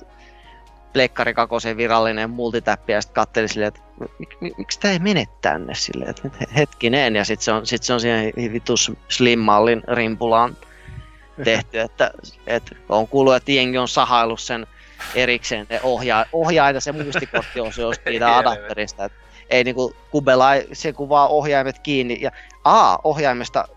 Pleikkari 0.93 1.35
kakosen 1.35 1.77
virallinen 1.77 2.31
multitäppi 2.31 2.93
ja 2.93 3.03
sitten 3.03 3.15
katteli 3.15 3.49
silleen, 3.49 3.69
että 3.69 3.81
mik, 4.19 4.41
mik, 4.41 4.59
miksi 4.59 4.81
tämä 4.81 4.93
ei 4.93 4.99
mene 4.99 5.25
tänne 5.43 5.75
silleen, 5.75 6.11
että 6.11 6.29
hetkinen. 6.57 7.17
Ja 7.17 7.25
sitten 7.25 7.45
se 7.45 7.53
on, 7.53 7.67
sit 7.67 7.83
se 7.83 7.93
on 7.93 8.01
siihen 8.01 8.33
vitus 8.53 8.93
slim-mallin 9.09 9.83
rimpulaan 9.89 10.57
tehty, 11.45 11.81
että, 11.81 12.11
että 12.47 12.75
on 12.89 13.09
kuullut, 13.09 13.35
että 13.35 13.53
jengi 13.53 13.79
on 13.79 13.89
sahaillut 13.89 14.41
sen 14.41 14.67
erikseen 15.15 15.67
ne 15.71 15.81
ohjaa, 15.83 16.25
ohjaa 16.33 16.71
ja 16.71 16.81
se 16.81 16.93
muistikortti 16.93 17.61
on 17.61 17.73
se 17.73 17.83
jos 17.83 17.97
siitä 18.09 18.37
adapterista, 18.37 19.05
että 19.05 19.19
ei 19.51 19.65
niinku 19.65 19.97
kubela, 20.11 20.55
ei- 20.55 20.69
se 20.73 20.93
kuvaa 20.93 21.29
ohjaimet 21.29 21.79
kiinni 21.79 22.19
ja 22.21 22.31
A, 22.65 22.99
ohjaimesta 23.05 23.69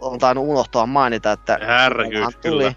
on 0.00 0.18
tainnut 0.18 0.46
unohtua 0.48 0.86
mainita, 0.86 1.32
että 1.32 1.58
Härky, 1.62 2.16
onhan 2.16 2.32
kyllä. 2.42 2.62
tuli, 2.62 2.76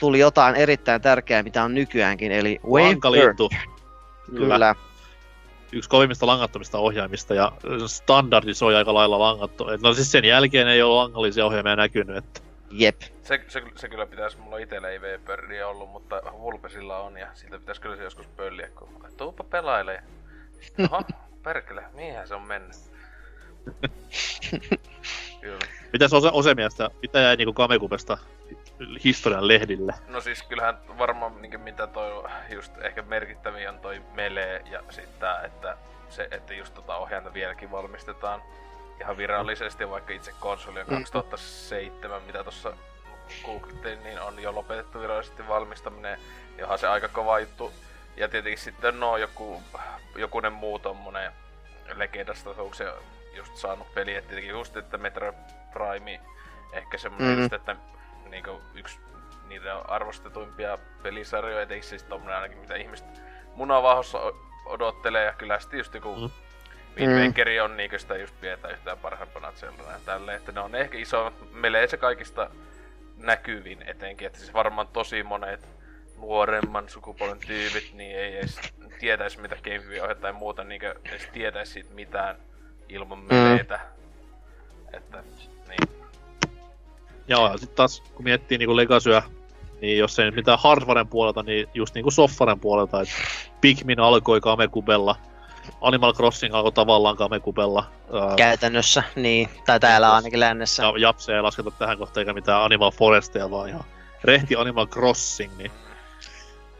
tuli 0.00 0.18
jotain 0.18 0.54
erittäin 0.54 1.02
tärkeää, 1.02 1.42
mitä 1.42 1.64
on 1.64 1.74
nykyäänkin, 1.74 2.32
eli 2.32 2.60
Wave 2.64 2.88
Lankalintu. 2.88 3.48
Kyllä. 4.30 4.54
kyllä. 4.54 4.74
yksi 5.72 5.90
kovimmista 5.90 6.26
langattomista 6.26 6.78
ohjaimista 6.78 7.34
ja 7.34 7.52
standardisoi 7.86 8.76
aika 8.76 8.94
lailla 8.94 9.18
langattu. 9.18 9.68
Et 9.68 9.80
No 9.80 9.94
siis 9.94 10.12
sen 10.12 10.24
jälkeen 10.24 10.68
ei 10.68 10.82
ole 10.82 10.94
langallisia 10.94 11.46
ohjaimia 11.46 11.76
näkynyt, 11.76 12.16
että 12.16 12.40
Jep. 12.70 13.00
Se, 13.22 13.44
se, 13.48 13.62
se, 13.76 13.88
kyllä 13.88 14.06
pitäisi, 14.06 14.38
mulla 14.38 14.58
itellä 14.58 14.88
ei 14.88 15.00
Vapordia 15.00 15.68
ollut, 15.68 15.90
mutta 15.90 16.22
Vulpesilla 16.38 16.98
on 16.98 17.18
ja 17.18 17.28
siitä 17.34 17.58
pitäisi 17.58 17.80
kyllä 17.80 17.96
se 17.96 18.02
joskus 18.02 18.26
pölliä, 18.26 18.68
kun 18.68 18.88
tuupa 19.16 19.44
pelailee. 19.44 20.02
Oho, 20.78 21.02
perkele, 21.42 21.84
mihinhän 21.94 22.28
se 22.28 22.34
on 22.34 22.42
mennyt? 22.42 22.76
kyllä. 25.46 25.66
mitäs 25.92 26.12
ose, 26.12 26.28
Osemiasta, 26.32 26.90
mitä 27.02 27.18
jäi 27.18 27.36
niinku 27.36 27.52
Kamekupesta 27.52 28.18
historian 29.04 29.48
lehdille? 29.48 29.94
No 30.08 30.20
siis 30.20 30.42
kyllähän 30.42 30.78
varmaan 30.98 31.42
niin 31.42 31.60
mitä 31.60 31.86
toi 31.86 32.30
just 32.54 32.72
ehkä 32.80 33.02
merkittäviä 33.02 33.70
on 33.70 33.78
toi 33.78 34.02
Melee 34.14 34.62
ja 34.70 34.82
sitten 34.90 35.20
tää, 35.20 35.42
että 35.42 35.76
se, 36.08 36.28
että 36.30 36.54
just 36.54 36.74
tota 36.74 36.96
ohjainta 36.96 37.34
vieläkin 37.34 37.70
valmistetaan 37.70 38.42
ihan 39.00 39.16
virallisesti, 39.16 39.90
vaikka 39.90 40.12
itse 40.12 40.32
konsoli 40.40 40.80
on 40.80 40.86
Mm. 40.86 40.98
2007, 40.98 42.22
mitä 42.22 42.42
tuossa 42.42 42.72
googlettiin, 43.44 44.02
niin 44.02 44.20
on 44.20 44.42
jo 44.42 44.54
lopetettu 44.54 45.00
virallisesti 45.00 45.48
valmistaminen. 45.48 46.18
Johan 46.58 46.78
se 46.78 46.88
aika 46.88 47.08
kova 47.08 47.40
juttu. 47.40 47.72
Ja 48.16 48.28
tietenkin 48.28 48.58
sitten 48.58 49.00
no 49.00 49.16
joku, 49.16 49.62
jokunen 50.16 50.52
muu 50.52 50.78
tommonen 50.78 51.32
legendasta 51.94 52.50
se 52.74 52.92
just 53.36 53.56
saanut 53.56 53.94
peli, 53.94 54.14
et 54.14 54.26
tietenkin 54.26 54.50
just, 54.50 54.76
että 54.76 54.98
Metro 54.98 55.34
Prime 55.72 56.20
ehkä 56.72 56.98
semmonen 56.98 57.30
Mhm. 57.32 57.40
just, 57.40 57.52
että 57.52 57.76
niinku 58.30 58.60
yksi 58.74 58.98
niitä 59.48 59.78
arvostetuimpia 59.78 60.78
pelisarjoja, 61.02 61.62
etenkin 61.62 61.88
siis 61.88 62.02
tommonen 62.02 62.36
ainakin 62.36 62.58
mitä 62.58 62.74
ihmiset 62.76 63.06
munavahossa 63.54 64.18
odottelee, 64.66 65.24
ja 65.24 65.32
kyllä 65.32 65.58
sitten 65.60 65.78
just 65.78 65.94
joku 65.94 66.16
Mm. 66.16 66.22
mm. 66.22 66.30
Mm. 66.96 67.12
Windbakeri 67.12 67.60
on 67.60 67.76
niinkö 67.76 67.98
sitä 67.98 68.16
just 68.16 68.40
pidetään 68.40 68.74
yhtään 68.74 68.98
parhaimpana 68.98 69.52
Zeldana 69.52 69.92
ja 69.92 69.98
tälleen, 70.04 70.36
että 70.36 70.52
ne 70.52 70.60
on 70.60 70.74
ehkä 70.74 70.98
iso, 70.98 71.32
melee 71.52 71.86
se 71.86 71.96
kaikista 71.96 72.50
näkyvin 73.16 73.82
etenkin, 73.86 74.26
että 74.26 74.38
siis 74.38 74.54
varmaan 74.54 74.88
tosi 74.88 75.22
monet 75.22 75.68
nuoremman 76.18 76.88
sukupolven 76.88 77.38
tyypit, 77.38 77.90
niin 77.94 78.18
ei 78.18 78.36
edes 78.38 78.60
tietäisi 79.00 79.40
mitä 79.40 79.56
GameCube 79.64 80.02
ohjaa 80.02 80.14
tai 80.14 80.32
muuta, 80.32 80.64
niinkö 80.64 80.94
edes 81.04 81.28
tietäisi 81.32 81.72
siitä 81.72 81.94
mitään 81.94 82.36
ilman 82.88 83.18
meleitä. 83.18 83.80
Että, 84.92 85.22
niin. 85.68 85.88
Joo, 87.28 87.52
ja 87.52 87.58
sitten 87.58 87.76
taas 87.76 88.00
kun 88.14 88.24
miettii 88.24 88.58
niinku 88.58 88.76
Legacyä, 88.76 89.22
niin 89.80 89.98
jos 89.98 90.18
ei 90.18 90.24
nyt 90.24 90.34
mitään 90.34 90.58
hardwaren 90.62 91.08
puolelta, 91.08 91.42
niin 91.42 91.68
just 91.74 91.94
niinku 91.94 92.10
softwaren 92.10 92.60
puolelta, 92.60 93.00
että 93.00 93.14
Pikmin 93.60 94.00
alkoi 94.00 94.40
Kamekubella, 94.40 95.16
Animal 95.80 96.14
Crossing 96.14 96.54
alkoi 96.54 96.72
tavallaan 96.72 97.16
Kamekubella, 97.16 97.84
ää, 98.12 98.36
Käytännössä, 98.36 99.02
niin. 99.16 99.48
Tai 99.66 99.80
täällä 99.80 100.14
ainakin 100.14 100.40
lännessä. 100.40 100.82
ja 100.82 100.92
Japse 100.98 101.34
ei 101.34 101.42
lasketa 101.42 101.70
tähän 101.70 101.98
kohtaan 101.98 102.22
eikä 102.22 102.32
mitään 102.32 102.62
Animal 102.62 102.90
Forestia, 102.90 103.50
vaan 103.50 103.68
ihan 103.68 103.84
rehti 104.24 104.56
Animal 104.56 104.86
Crossing, 104.86 105.56
niin 105.56 105.70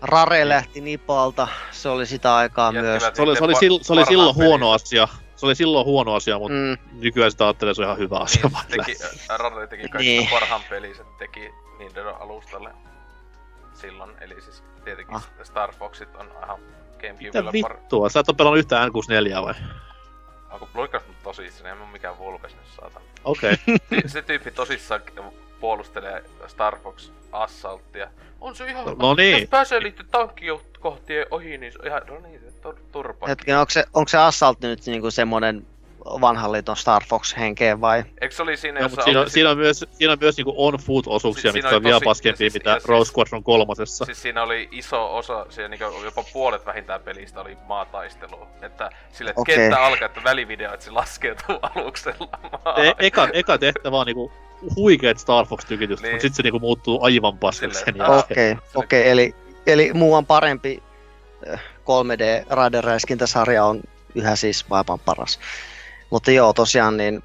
Rare 0.03 0.49
lähti 0.49 0.81
Nipalta, 0.81 1.49
se 1.71 1.89
oli 1.89 2.07
sitä 2.07 2.37
aikaa 2.37 2.73
myös. 2.73 3.03
Jättivät 3.03 3.17
se 3.17 3.23
oli, 3.23 3.37
se 3.37 3.45
oli, 3.45 3.55
sil, 3.61 3.79
se 3.83 3.93
oli 3.93 4.07
silloin 4.07 4.35
huono 4.35 4.73
asia. 4.73 5.09
Se 5.37 5.47
oli 5.47 5.55
silloin 5.55 5.87
huono 5.87 6.15
asia, 6.15 6.39
mutta 6.39 6.55
Mm, 6.55 6.99
nykyään 7.01 7.31
sitä 7.31 7.45
ajattelee, 7.45 7.75
se 7.75 7.83
on 7.83 7.87
ihan 7.87 7.99
hyvä 7.99 8.17
asia. 8.19 8.43
Niin, 8.69 8.85
teki. 8.85 8.99
Rare 9.37 9.67
teki 9.67 9.83
kaikista 9.89 9.99
Niin. 9.99 10.19
niin. 10.21 10.31
parhaan 10.31 10.61
pelinsä, 10.71 11.05
teki 11.19 11.51
Nintendo 11.79 12.11
alustalle 12.11 12.71
silloin, 13.75 14.11
eli 14.21 14.41
siis 14.43 14.63
tietenkin 14.85 15.17
Ah. 15.17 15.29
Star 15.43 15.73
Foxit 15.75 16.17
on 16.17 16.31
ihan 16.45 16.61
Mitä 16.61 17.09
Gamecubella 17.09 17.53
par... 17.63 17.77
vittua? 17.77 18.09
Sä 18.09 18.21
et 18.21 18.29
oo 18.29 18.35
pelannut 18.35 18.59
yhtään 18.59 18.89
N64 18.91 19.43
vai? 19.43 19.55
Onko 20.51 20.69
Vulkas 20.75 21.03
nyt 21.09 21.23
tosissaan? 21.23 21.71
En 21.71 21.79
mä 21.79 21.87
mikään 21.93 22.19
Vulkas 22.19 22.53
nyt 22.55 22.67
saatan. 22.81 23.03
Okei. 23.25 23.53
Okay. 23.53 24.01
Se, 24.03 24.09
se 24.09 24.23
tyyppi 24.23 24.51
tosissaan 24.51 25.01
puolustelee 25.61 26.25
Star 26.47 26.79
Fox 26.79 27.11
Assaultia. 27.37 28.11
On 28.41 28.57
se 28.57 28.67
ihan... 28.67 28.85
No 28.99 29.15
niin. 29.15 29.41
Jos 29.41 29.51
pääsee 29.51 29.81
niiden 29.81 30.07
tankkikohtien 30.11 31.27
ohi, 31.31 31.59
niin 31.59 31.73
se 31.73 31.79
on 31.81 31.87
ihan... 31.87 32.03
No 32.09 32.19
niin, 32.21 32.41
se 32.41 32.69
tur- 32.69 32.79
turpa. 32.93 33.27
hetken, 33.27 33.59
onko 33.59 33.71
se, 33.71 33.85
onko 33.95 34.09
se 34.09 34.19
Assault 34.19 34.61
nyt 34.61 34.87
niinku 34.87 35.11
semmonen 35.11 35.67
vanhan 36.21 36.53
liiton 36.53 36.77
Star 36.77 37.03
Fox 37.09 37.37
henkeen 37.37 37.81
vai? 37.81 38.05
Eikö 38.21 38.35
se 38.35 38.43
oli 38.43 38.57
siinä, 38.57 38.81
No, 38.81 38.85
jossa 38.87 39.03
siinä, 39.03 39.21
on, 39.21 39.31
siinä, 39.31 39.51
on 39.51 39.59
myös, 39.59 39.85
siinä 39.91 40.13
on 40.13 40.19
myös 40.21 40.37
niinku 40.37 40.55
on-foot-osuuksia, 40.57 41.43
Si- 41.43 41.53
siinä 41.53 41.67
mitkä 41.69 41.77
on 41.77 41.85
vielä 41.85 42.01
paskempia, 42.05 42.37
siis- 42.37 42.55
mitä 42.55 42.73
siis- 42.73 42.85
Rose 42.85 43.13
Squadron 43.13 43.43
kolmosessa. 43.45 44.05
Siis 44.05 44.23
siinä 44.23 44.43
oli 44.43 44.69
iso 44.71 45.17
osa, 45.17 45.47
siinä 45.49 45.69
niinku 45.69 46.03
jopa 46.05 46.25
puolet 46.33 46.67
vähintään 46.67 47.01
pelistä 47.01 47.41
oli 47.41 47.59
maataistelua. 47.67 48.49
Että 48.63 48.91
sille 49.13 49.31
että 49.31 49.41
Okei. 49.41 49.57
kenttä 49.57 49.83
alkaa, 49.85 50.07
että 50.07 50.25
välivideo, 50.25 50.73
että 50.75 50.85
se 50.85 50.91
laskeutuu 50.91 51.59
aluksella 51.75 52.29
maahan. 52.43 52.85
E- 52.87 52.95
eka, 52.99 53.29
eka 53.33 53.59
tehtävä 53.59 53.97
on 53.99 54.07
niinku 54.07 54.33
huikeet 54.77 55.19
Star 55.19 55.47
Fox-tykitystä, 55.47 56.03
Niin. 56.03 56.15
mutta 56.15 56.23
sitten 56.23 56.37
se 56.37 56.43
niinku 56.43 56.59
muuttuu 56.59 57.05
aivan 57.05 57.39
paskaksi 57.39 57.85
sen 57.85 57.97
jälkeen. 57.97 58.19
Okei, 58.19 58.53
okay, 58.53 58.65
okei, 58.75 59.01
okay, 59.01 59.13
eli, 59.13 59.35
eli 59.67 59.93
muu 59.93 60.15
on 60.15 60.27
parempi 60.27 60.83
äh, 61.53 61.61
3D 61.61 62.47
Raider-räiskintäsarja 62.51 63.65
on 63.65 63.83
yhä 64.15 64.37
siis 64.37 64.69
maailman 64.69 64.99
paras. 64.99 65.39
Mutta 66.11 66.31
joo, 66.31 66.53
tosiaan 66.53 66.97
niin 66.97 67.23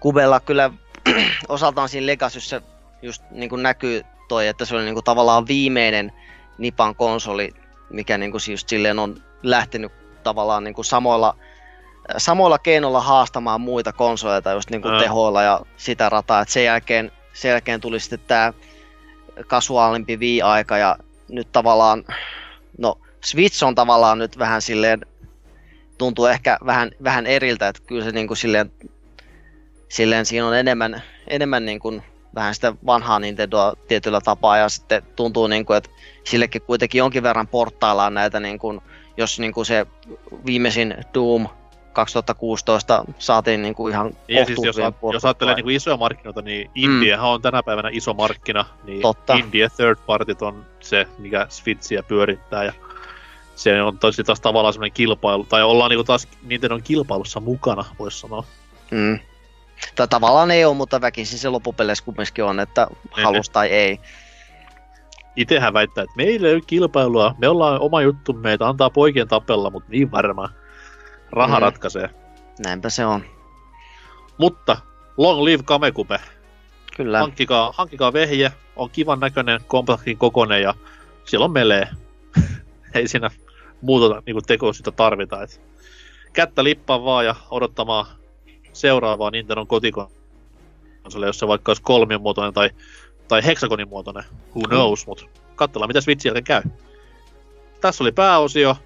Kubella 0.00 0.40
kyllä 0.40 0.70
osaltaan 1.48 1.88
siinä 1.88 2.06
Legacyssä 2.06 2.62
just 3.02 3.22
niin 3.30 3.50
kuin 3.50 3.62
näkyy 3.62 4.02
toi, 4.28 4.46
että 4.46 4.64
se 4.64 4.74
oli 4.74 4.84
niin 4.84 4.94
kuin 4.94 5.04
tavallaan 5.04 5.46
viimeinen 5.46 6.12
Nipan 6.58 6.94
konsoli, 6.94 7.54
mikä 7.90 8.18
niin 8.18 8.30
kuin 8.30 8.40
siis 8.40 8.64
silleen 8.66 8.98
on 8.98 9.22
lähtenyt 9.42 9.92
tavallaan 10.22 10.64
niin 10.64 10.74
kuin 10.74 10.84
samoilla, 10.84 11.36
samoilla 12.16 12.58
keinoilla 12.58 13.00
haastamaan 13.00 13.60
muita 13.60 13.92
konsoleita 13.92 14.52
just 14.52 14.70
niin 14.70 14.82
kuin 14.82 14.94
Ää. 14.94 15.00
tehoilla 15.00 15.42
ja 15.42 15.60
sitä 15.76 16.08
rataa. 16.08 16.40
Et 16.40 16.48
sen, 16.48 16.64
jälkeen, 16.64 17.12
sen 17.32 17.48
jälkeen 17.48 17.80
tuli 17.80 18.00
sitten 18.00 18.20
tämä 18.26 18.52
kasuaalimpi 19.46 20.16
Wii-aika 20.16 20.78
ja 20.78 20.96
nyt 21.28 21.52
tavallaan, 21.52 22.04
no 22.78 22.98
Switch 23.24 23.64
on 23.64 23.74
tavallaan 23.74 24.18
nyt 24.18 24.38
vähän 24.38 24.62
silleen, 24.62 25.00
tuntuu 25.98 26.26
ehkä 26.26 26.58
vähän, 26.66 26.90
vähän 27.04 27.26
eriltä, 27.26 27.68
että 27.68 27.82
kyllä 27.86 28.04
se 28.04 28.10
niin 28.10 28.26
kuin 28.26 28.36
silleen, 28.36 28.72
silleen 29.88 30.26
siinä 30.26 30.46
on 30.46 30.56
enemmän, 30.56 31.02
enemmän 31.26 31.64
niin 31.64 31.80
kuin 31.80 32.02
vähän 32.34 32.54
sitä 32.54 32.74
vanhaa 32.86 33.18
Nintendoa 33.18 33.74
tietyllä 33.88 34.20
tapaa 34.20 34.56
ja 34.56 34.68
sitten 34.68 35.02
tuntuu 35.16 35.46
niin 35.46 35.66
kuin, 35.66 35.76
että 35.76 35.90
sillekin 36.24 36.62
kuitenkin 36.62 36.98
jonkin 36.98 37.22
verran 37.22 37.48
portaillaan 37.48 38.14
näitä 38.14 38.40
niin 38.40 38.58
kuin, 38.58 38.80
jos 39.16 39.40
niin 39.40 39.52
kuin 39.52 39.66
se 39.66 39.86
viimeisin 40.46 40.94
Doom 41.14 41.48
2016 41.92 43.04
saatiin 43.18 43.62
niin 43.62 43.74
kuin 43.74 43.92
ihan 43.92 44.12
Ja 44.28 44.44
siis 44.46 44.58
jos, 44.62 44.76
kohtuullisen 44.76 45.16
jos 45.16 45.24
ajattelee 45.24 45.54
niinku 45.54 45.70
isoja 45.70 45.96
markkinoita, 45.96 46.42
niin 46.42 46.70
Indiahan 46.74 47.30
on 47.30 47.42
tänä 47.42 47.62
päivänä 47.62 47.88
iso 47.92 48.14
markkina, 48.14 48.64
niin 48.84 49.02
Totta. 49.02 49.34
India 49.34 49.68
third 49.76 49.98
partyt 50.06 50.42
on 50.42 50.66
se, 50.80 51.06
mikä 51.18 51.46
Switchiä 51.48 52.02
pyörittää 52.02 52.64
ja 52.64 52.72
se 53.56 53.82
on 53.82 53.98
tosi 53.98 54.24
taas 54.24 54.40
tavallaan 54.40 54.72
semmoinen 54.74 54.92
kilpailu, 54.92 55.44
tai 55.44 55.62
ollaan 55.62 55.90
niinku 55.90 56.04
taas 56.04 56.28
Nintendon 56.42 56.82
kilpailussa 56.82 57.40
mukana, 57.40 57.84
voisi 57.98 58.20
sanoa. 58.20 58.44
Mm. 58.90 59.18
Tai 59.94 60.08
tavallaan 60.08 60.50
ei 60.50 60.64
ole, 60.64 60.76
mutta 60.76 61.00
väkisin 61.00 61.38
se 61.38 61.48
loppupeleissä 61.48 62.04
kumminkin 62.04 62.44
on, 62.44 62.60
että 62.60 62.86
halus 63.10 63.50
tai 63.50 63.68
ei. 63.68 64.00
Itehän 65.36 65.72
väittää, 65.72 66.04
että 66.04 66.16
meillä 66.16 66.48
ei 66.48 66.54
ole 66.54 66.62
kilpailua, 66.66 67.34
me 67.38 67.48
ollaan 67.48 67.80
oma 67.80 68.02
juttu, 68.02 68.32
meitä 68.32 68.68
antaa 68.68 68.90
poikien 68.90 69.28
tapella, 69.28 69.70
mutta 69.70 69.90
niin 69.90 70.10
varmaan. 70.10 70.59
Raha 71.32 71.56
Mm. 71.58 71.62
ratkaisee. 71.62 72.10
Näinpä 72.64 72.90
se 72.90 73.06
on. 73.06 73.24
Mutta 74.38 74.76
long 75.16 75.42
live 75.42 75.62
Kamekube. 75.62 76.20
Kyllä. 76.96 77.18
Hankkikaa, 77.18 77.72
hankkikaa 77.76 78.12
vehje, 78.12 78.52
on 78.76 78.90
kivan 78.90 79.20
näköinen, 79.20 79.60
kompaktin 79.66 80.18
kokonen 80.18 80.62
ja 80.62 80.74
siellä 81.24 81.44
on 81.44 81.52
melee. 81.52 81.88
ei 82.94 83.08
siinä 83.08 83.30
muuta 83.82 84.22
niin 84.26 84.36
tekoa 84.46 84.72
sitä 84.72 84.90
tarvita. 84.90 85.42
Et 85.42 85.60
kättä 86.32 86.64
lippaan 86.64 87.04
vaan 87.04 87.24
ja 87.26 87.34
odottamaan 87.50 88.06
seuraavaa 88.72 89.30
Nintendon 89.30 89.66
kotikonsoli, 89.66 91.26
jos 91.26 91.38
se 91.38 91.48
vaikka 91.48 91.70
olisi 91.70 91.82
kolmion 91.82 92.22
muotoinen 92.22 92.54
tai, 92.54 92.70
tai 93.28 93.44
heksagonin 93.44 93.88
muotoinen, 93.88 94.24
who 94.56 94.62
knows, 94.68 95.06
mutta 95.06 95.24
katsellaan 95.54 95.88
mitä 95.88 96.00
Switch 96.00 96.26
jälkeen 96.26 96.44
käy. 96.44 96.62
Tässä 97.80 98.04
oli 98.04 98.12
pääosio. 98.12 98.76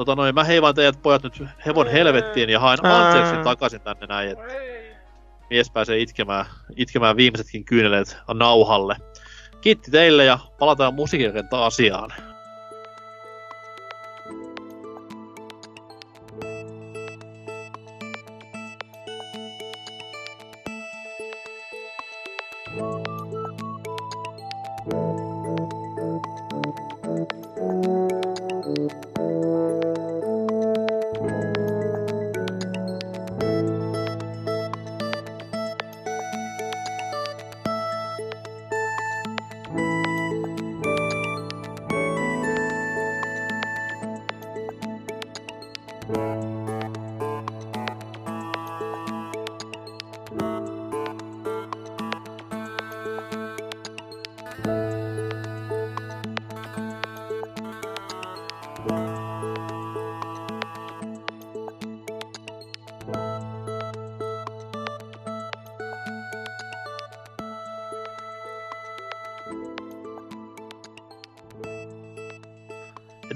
Tota 0.00 0.16
noin, 0.16 0.34
mä 0.34 0.44
heivaan 0.44 0.74
teidät 0.74 1.02
pojat 1.02 1.22
nyt 1.22 1.42
hevon 1.66 1.88
helvettiin 1.88 2.50
ja 2.50 2.60
haen 2.60 2.86
anteeksi 2.86 3.34
takaisin 3.44 3.80
tänne 3.80 4.06
näin, 4.06 4.30
että 4.30 4.44
mies 5.50 5.70
pääsee 5.70 5.98
itkemään, 5.98 6.46
itkemään 6.76 7.16
viimeisetkin 7.16 7.64
kyyneleet 7.64 8.16
nauhalle. 8.34 8.96
Kiitti 9.60 9.90
teille 9.90 10.24
ja 10.24 10.38
palataan 10.58 10.94
musiikin 10.94 11.32
asiaan. 11.50 12.10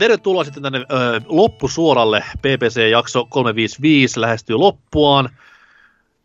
Tervetuloa 0.04 0.44
sitten 0.44 0.62
tänne 0.62 0.78
ö, 0.78 0.84
loppusuoralle. 1.26 2.24
PPC-jakso 2.38 3.24
355 3.24 4.20
lähestyy 4.20 4.56
loppuaan. 4.56 5.30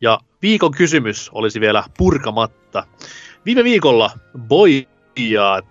Ja 0.02 0.20
viikon 0.42 0.72
kysymys 0.72 1.30
olisi 1.34 1.60
vielä 1.60 1.84
purkamatta. 1.98 2.84
Viime 3.46 3.64
viikolla 3.64 4.12
boijat 4.38 5.66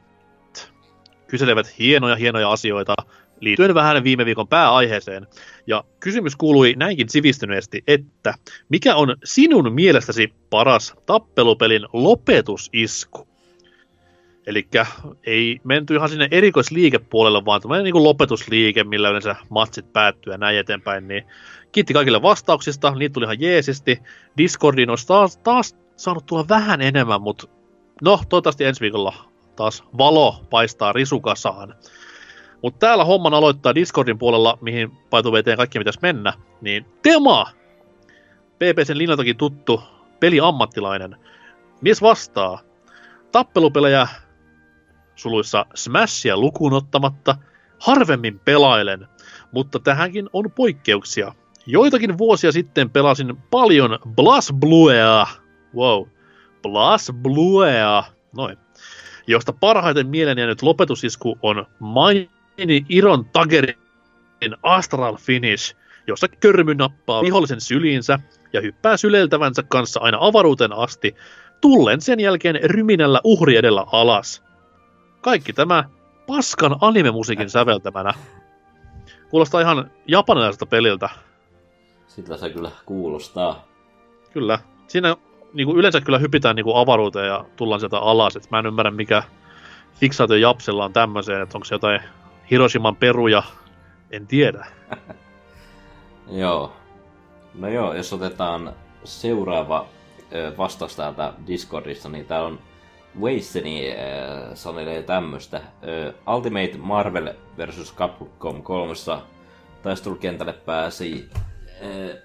kyselevät 1.27 1.79
hienoja 1.79 2.17
hienoja 2.17 2.51
asioita 2.51 2.95
liittyen 3.41 3.75
vähän 3.75 4.05
viime 4.05 4.25
viikon 4.25 4.49
pääaiheeseen. 4.49 5.27
Ja 5.67 5.85
kysymys 6.01 6.37
kuului 6.37 6.75
näinkin 6.77 7.09
sivistyneesti, 7.09 7.83
että 7.87 8.35
mikä 8.69 8.95
on 8.97 9.17
sinun 9.25 9.73
mielestäsi 9.73 10.33
paras 10.51 10.95
tappelupelin 11.07 11.83
lopetusisku? 11.93 13.29
Eli 14.49 14.69
ei 15.27 15.61
menty 15.65 15.95
ihan 15.95 16.09
sinne 16.09 16.29
erikoisliikepuolelle, 16.31 17.45
vaan 17.45 17.61
tämmöinen 17.61 17.85
niin 17.85 18.05
lopetusliike, 18.05 18.85
millä 18.85 19.09
yleensä 19.09 19.37
matsit 19.49 19.93
päättyy 19.93 20.33
ja 20.33 20.39
näin 20.39 20.59
eteenpäin. 20.59 21.09
Niin 21.09 21.25
kiitti 21.73 21.95
kaikille 21.95 22.23
vastauksista, 22.23 22.91
niitä 22.91 23.13
tuli 23.13 23.25
ihan 23.25 23.41
jeesisti. 23.41 23.99
Discordiin 24.39 24.91
olisi 24.91 25.07
taas, 25.07 25.37
taas 25.37 25.77
saanut 25.97 26.27
tulla 26.27 26.49
vähän 26.49 26.81
enemmän, 26.81 27.23
mutta 27.23 27.47
no, 28.03 28.21
toivottavasti 28.29 28.65
ensi 28.65 28.81
viikolla 28.81 29.15
taas 29.57 29.85
valo 29.99 30.45
paistaa 30.51 30.93
risukasaan. 30.93 31.75
Mutta 32.63 32.79
täällä 32.87 33.05
homman 33.05 33.35
aloittaa 33.35 33.75
Discordin 33.75 34.19
puolella, 34.19 34.59
mihin 34.61 34.91
paitu 35.11 35.33
veteen 35.33 35.57
kaikki 35.57 35.79
pitäisi 35.79 35.99
mennä, 36.03 36.33
niin 36.61 36.87
Tema! 37.03 37.47
PPCn 38.57 38.99
linjaltakin 38.99 39.37
tuttu 39.37 39.83
peliammattilainen. 40.21 41.17
Mies 41.81 42.03
vastaa. 42.03 42.61
Tappelupelejä 43.33 44.09
suluissa 45.19 45.67
Smashia 45.75 46.37
lukuun 46.37 46.73
ottamatta 46.73 47.37
harvemmin 47.79 48.39
pelailen, 48.39 49.09
mutta 49.53 49.79
tähänkin 49.79 50.29
on 50.33 50.51
poikkeuksia. 50.51 51.35
Joitakin 51.67 52.19
vuosia 52.19 52.53
sitten 52.53 52.91
pelasin 52.91 53.37
paljon 53.51 53.99
Blas 54.15 54.53
Bluea. 54.61 55.27
Wow. 55.75 56.07
Blas 56.63 57.13
Bluea. 57.23 58.05
Noin. 58.37 58.59
Josta 59.27 59.53
parhaiten 59.53 60.07
mieleen 60.07 60.39
jäänyt 60.39 60.63
lopetusisku 60.63 61.39
on 61.43 61.67
Maini 61.79 62.87
Iron 62.89 63.25
Tagerin 63.25 63.77
Astral 64.63 65.17
Finish, 65.17 65.77
jossa 66.07 66.29
körmy 66.29 66.75
nappaa 66.75 67.23
vihollisen 67.23 67.61
syliinsä 67.61 68.19
ja 68.53 68.61
hyppää 68.61 68.97
syleltävänsä 68.97 69.63
kanssa 69.63 70.01
aina 70.01 70.19
avaruuteen 70.21 70.73
asti, 70.73 71.17
tullen 71.61 72.01
sen 72.01 72.21
jälkeen 72.21 72.61
ryminällä 72.65 73.21
uhri 73.25 73.57
edellä 73.57 73.85
alas. 73.93 74.48
Kaikki 75.29 75.53
tämä 75.53 75.85
paskan 76.27 76.77
animemusiikin 76.81 77.51
säveltämänä. 77.51 78.15
Kuulostaa 79.31 79.61
ihan 79.61 79.91
japanilaiselta 80.07 80.67
peliltä. 80.67 81.09
Sitä 82.07 82.37
se 82.37 82.51
kyllä 82.51 82.71
kuulostaa. 82.87 83.65
Kyllä. 84.33 84.59
Siinä 84.87 85.17
niin 85.53 85.67
kuin 85.67 85.79
yleensä 85.79 86.01
kyllä 86.01 86.19
hypitään 86.19 86.57
niin 86.57 86.65
kuin 86.65 86.77
avaruuteen 86.77 87.27
ja 87.27 87.45
tullaan 87.57 87.81
sieltä 87.81 87.99
alas. 87.99 88.37
Et 88.37 88.51
mä 88.51 88.59
en 88.59 88.67
ymmärrä, 88.67 88.91
mikä 88.91 89.23
fiksaatio 89.95 90.37
Japsella 90.37 90.85
on 90.85 90.93
tämmöiseen, 90.93 91.43
että 91.43 91.59
onko 91.59 91.65
se 91.65 91.75
jotain 91.75 92.01
Hiroshiman 92.51 92.97
peruja, 92.97 93.43
en 94.11 94.27
tiedä. 94.27 94.67
joo. 96.43 96.73
No 97.55 97.69
joo, 97.69 97.95
jos 97.95 98.13
otetaan 98.13 98.73
seuraava 99.05 99.87
vastaus 100.59 100.97
täältä 100.97 101.33
Discordista, 101.47 102.09
niin 102.09 102.27
täällä 102.27 102.49
on 102.49 102.59
Weisseni 103.21 103.93
äh, 103.93 104.55
sanelee 104.55 105.03
tämmöstä. 105.03 105.61
Ultimate 106.37 106.77
Marvel 106.79 107.35
vs. 107.59 107.95
Capcom 107.95 108.63
3 108.63 108.95
taistelukentälle 109.83 110.53
pääsi 110.53 111.31
äh, 111.67 112.23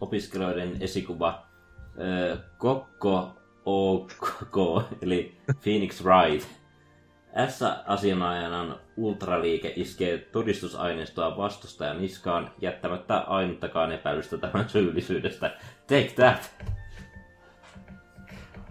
opiskelijoiden 0.00 0.76
esikuva 0.80 1.28
äh, 1.28 2.38
Kokko 2.58 3.38
OK, 3.64 4.84
eli 5.02 5.36
Phoenix 5.62 6.04
Wright. 6.04 6.48
S-asianajanan 7.48 8.76
ultraliike 8.96 9.72
iskee 9.76 10.18
todistusaineistoa 10.18 11.36
vastustajan 11.36 12.00
niskaan 12.00 12.50
jättämättä 12.60 13.18
ainuttakaan 13.18 13.92
epäilystä 13.92 14.38
tämän 14.38 14.68
syyllisyydestä. 14.68 15.56
Take 15.86 16.12
that! 16.16 16.77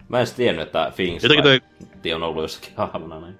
Mä 0.08 0.20
en 0.20 0.26
tiennyt, 0.36 0.66
että 0.66 0.92
Phoenix 0.96 1.22
Jotenkin 1.22 1.60
toi, 2.02 2.12
on 2.12 2.22
ollut 2.22 2.42
jossakin 2.42 2.72
hahmona 2.76 3.20
näin. 3.20 3.38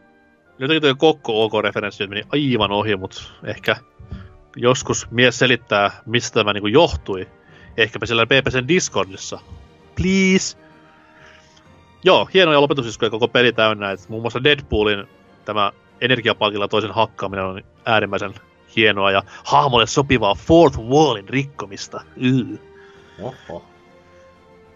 jotenkin 0.59 0.83
toi 0.83 0.95
Kokko 0.95 1.45
OK-referenssi 1.45 2.07
meni 2.07 2.23
aivan 2.33 2.73
ohi, 2.73 2.97
mutta 2.97 3.23
ehkä 3.45 3.77
joskus 4.57 5.11
mies 5.11 5.39
selittää, 5.39 5.91
mistä 6.07 6.35
tämä 6.35 6.53
niinku 6.53 6.67
johtui. 6.67 7.29
Ehkäpä 7.77 8.07
siellä 8.07 8.27
PPCn 8.27 8.69
Discordissa. 8.69 9.41
Please! 9.97 10.59
Joo, 12.05 12.29
hienoja 12.35 12.61
lopetusiskuja 12.61 13.11
koko 13.11 13.29
peli 13.29 13.53
täynnä. 13.53 13.91
Et 13.91 14.09
muun 14.09 14.23
muassa 14.23 14.45
Deadpoolin 14.45 15.07
tämä 15.45 15.73
energiapalkilla 16.01 16.69
toisen 16.69 16.91
hakkaaminen 16.91 17.45
on 17.45 17.63
äärimmäisen 17.87 18.35
hienoa 18.77 19.11
ja 19.11 19.23
hahmolle 19.45 19.87
sopivaa 19.87 20.35
fourth 20.35 20.79
wallin 20.79 21.29
rikkomista. 21.29 22.01
Yy. 22.17 22.59
Oho. 23.23 23.65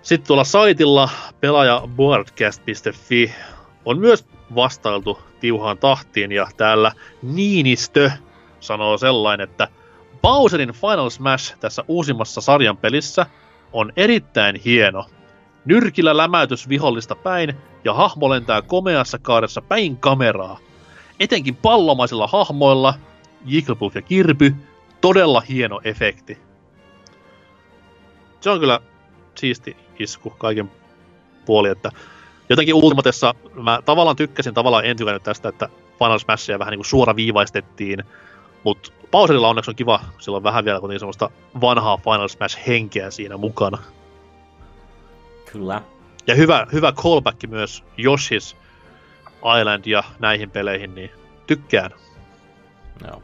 Sitten 0.03 0.27
tuolla 0.27 0.45
saitilla 0.45 1.09
pelaajaboardcast.fi 1.41 3.35
on 3.85 3.99
myös 3.99 4.27
vastailtu 4.55 5.19
tiuhaan 5.41 5.79
tahtiin 5.79 6.33
ja 6.33 6.47
täällä 6.57 6.93
Niinistö 7.23 8.11
sanoo 8.61 8.99
sellainen, 8.99 9.51
että 9.51 9.69
Bowserin 10.23 10.73
Final 10.73 11.11
Smash 11.11 11.57
tässä 11.61 11.85
uusimmassa 11.89 12.41
sarjan 12.41 12.77
pelissä 12.77 13.27
on 13.73 13.93
erittäin 13.97 14.61
hieno. 14.65 15.07
Nyrkillä 15.65 16.17
lämäytys 16.17 16.69
vihollista 16.69 17.15
päin 17.15 17.57
ja 17.85 17.95
hahmo 17.95 18.31
lentää 18.31 18.63
komeassa 18.63 19.19
kaaressa 19.19 19.63
päin 19.63 19.97
kameraa. 19.97 20.59
Etenkin 21.21 21.57
pallomaisilla 21.57 22.27
hahmoilla, 22.27 22.95
Jigglypuff 23.45 23.97
ja 23.97 24.03
Kirby, 24.03 24.55
todella 25.01 25.41
hieno 25.41 25.81
efekti. 25.85 26.39
Se 28.41 28.51
on 28.51 28.61
kyllä 28.61 28.81
siisti 29.35 29.77
isku 29.99 30.31
kaiken 30.31 30.71
puoli, 31.47 31.69
että 31.69 31.91
jotenkin 32.49 32.75
Ultimatessa 32.75 33.35
mä 33.55 33.81
tavallaan 33.85 34.17
tykkäsin, 34.17 34.55
tavallaan 34.55 34.85
en 34.85 34.97
tykännyt 34.97 35.23
tästä, 35.23 35.49
että 35.49 35.69
Final 35.99 36.19
Smashia 36.19 36.59
vähän 36.59 36.73
niin 36.73 36.79
kuin 36.79 36.87
suoraviivaistettiin, 36.87 38.05
mutta 38.65 38.93
Bowserilla 39.11 39.49
onneksi 39.49 39.71
on 39.71 39.77
kiva, 39.77 40.01
sillä 40.19 40.37
on 40.37 40.43
vähän 40.43 40.65
vielä 40.65 40.81
kuitenkin 40.81 41.01
semmoista 41.01 41.31
vanhaa 41.61 41.99
Final 41.99 42.29
Smash-henkeä 42.29 43.11
siinä 43.11 43.37
mukana. 43.37 43.79
Kyllä. 45.53 45.83
Ja 46.27 46.35
hyvä, 46.35 46.67
hyvä 46.73 46.93
callback 46.93 47.43
myös 47.49 47.85
Yoshi's 47.99 48.57
Island 49.61 49.87
ja 49.87 50.03
näihin 50.19 50.51
peleihin, 50.51 50.95
niin 50.95 51.11
tykkään. 51.47 51.91
Joo. 53.07 53.23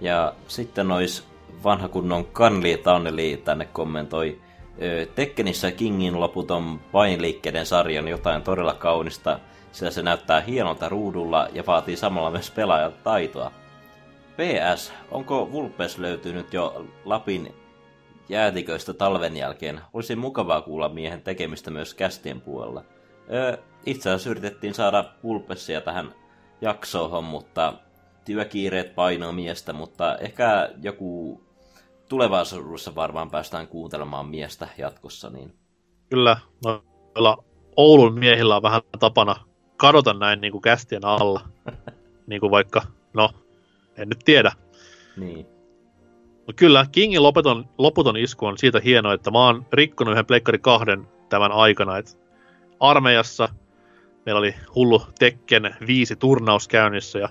Ja 0.00 0.34
sitten 0.48 0.88
nois 0.88 1.28
vanha 1.64 1.88
kunnon 1.88 2.24
Kanli 2.24 2.76
Tauneli 2.76 3.42
tänne 3.44 3.64
kommentoi. 3.72 4.40
Tekkenissä 5.14 5.72
Kingin 5.72 6.20
loputon 6.20 6.80
painliikkeiden 6.92 7.66
sarja 7.66 8.00
on 8.00 8.08
jotain 8.08 8.42
todella 8.42 8.74
kaunista, 8.74 9.40
sillä 9.72 9.90
se 9.90 10.02
näyttää 10.02 10.40
hienolta 10.40 10.88
ruudulla 10.88 11.48
ja 11.52 11.64
vaatii 11.66 11.96
samalla 11.96 12.30
myös 12.30 12.50
pelaajan 12.50 12.92
taitoa. 13.04 13.52
PS, 14.36 14.92
onko 15.10 15.52
Vulpes 15.52 15.98
löytynyt 15.98 16.52
jo 16.52 16.86
Lapin 17.04 17.54
jäätiköistä 18.28 18.94
talven 18.94 19.36
jälkeen? 19.36 19.80
Olisi 19.92 20.16
mukavaa 20.16 20.60
kuulla 20.60 20.88
miehen 20.88 21.22
tekemistä 21.22 21.70
myös 21.70 21.94
kästien 21.94 22.40
puolella. 22.40 22.84
Öö, 23.32 23.56
itse 23.86 24.10
asiassa 24.10 24.30
yritettiin 24.30 24.74
saada 24.74 25.04
Vulpesia 25.22 25.80
tähän 25.80 26.14
jaksoon, 26.60 27.24
mutta 27.24 27.74
työkiireet 28.24 28.94
painoo 28.94 29.32
miestä, 29.32 29.72
mutta 29.72 30.18
ehkä 30.18 30.70
joku 30.82 31.40
tulevaisuudessa 32.08 32.94
varmaan 32.94 33.30
päästään 33.30 33.68
kuuntelemaan 33.68 34.26
miestä 34.26 34.68
jatkossa, 34.78 35.30
niin 35.30 35.54
Kyllä, 36.10 36.36
noilla 36.64 37.44
Oulun 37.76 38.18
miehillä 38.18 38.56
on 38.56 38.62
vähän 38.62 38.82
tapana 38.98 39.36
kadota 39.76 40.14
näin 40.14 40.40
niin 40.40 40.52
kuin 40.52 40.62
kästien 40.62 41.04
alla. 41.04 41.40
niin 42.26 42.40
kuin 42.40 42.50
vaikka, 42.50 42.82
no, 43.14 43.30
en 43.96 44.08
nyt 44.08 44.20
tiedä. 44.24 44.52
niin. 45.16 45.46
Mutta 46.36 46.58
kyllä, 46.58 46.86
Kingin 46.92 47.22
lopeton, 47.22 47.68
loputon 47.78 48.16
isku 48.16 48.46
on 48.46 48.58
siitä 48.58 48.80
hieno, 48.80 49.12
että 49.12 49.30
mä 49.30 49.38
oon 49.38 49.66
rikkonut 49.72 50.12
yhden 50.12 50.26
Pleikkari 50.26 50.58
kahden 50.58 51.08
tämän 51.28 51.52
aikana. 51.52 51.98
Et 51.98 52.20
armeijassa 52.80 53.48
meillä 54.26 54.38
oli 54.38 54.54
hullu 54.74 55.02
Tekken 55.18 55.76
5 55.86 56.16
turnaus 56.16 56.68
käynnissä 56.68 57.18
ja 57.18 57.28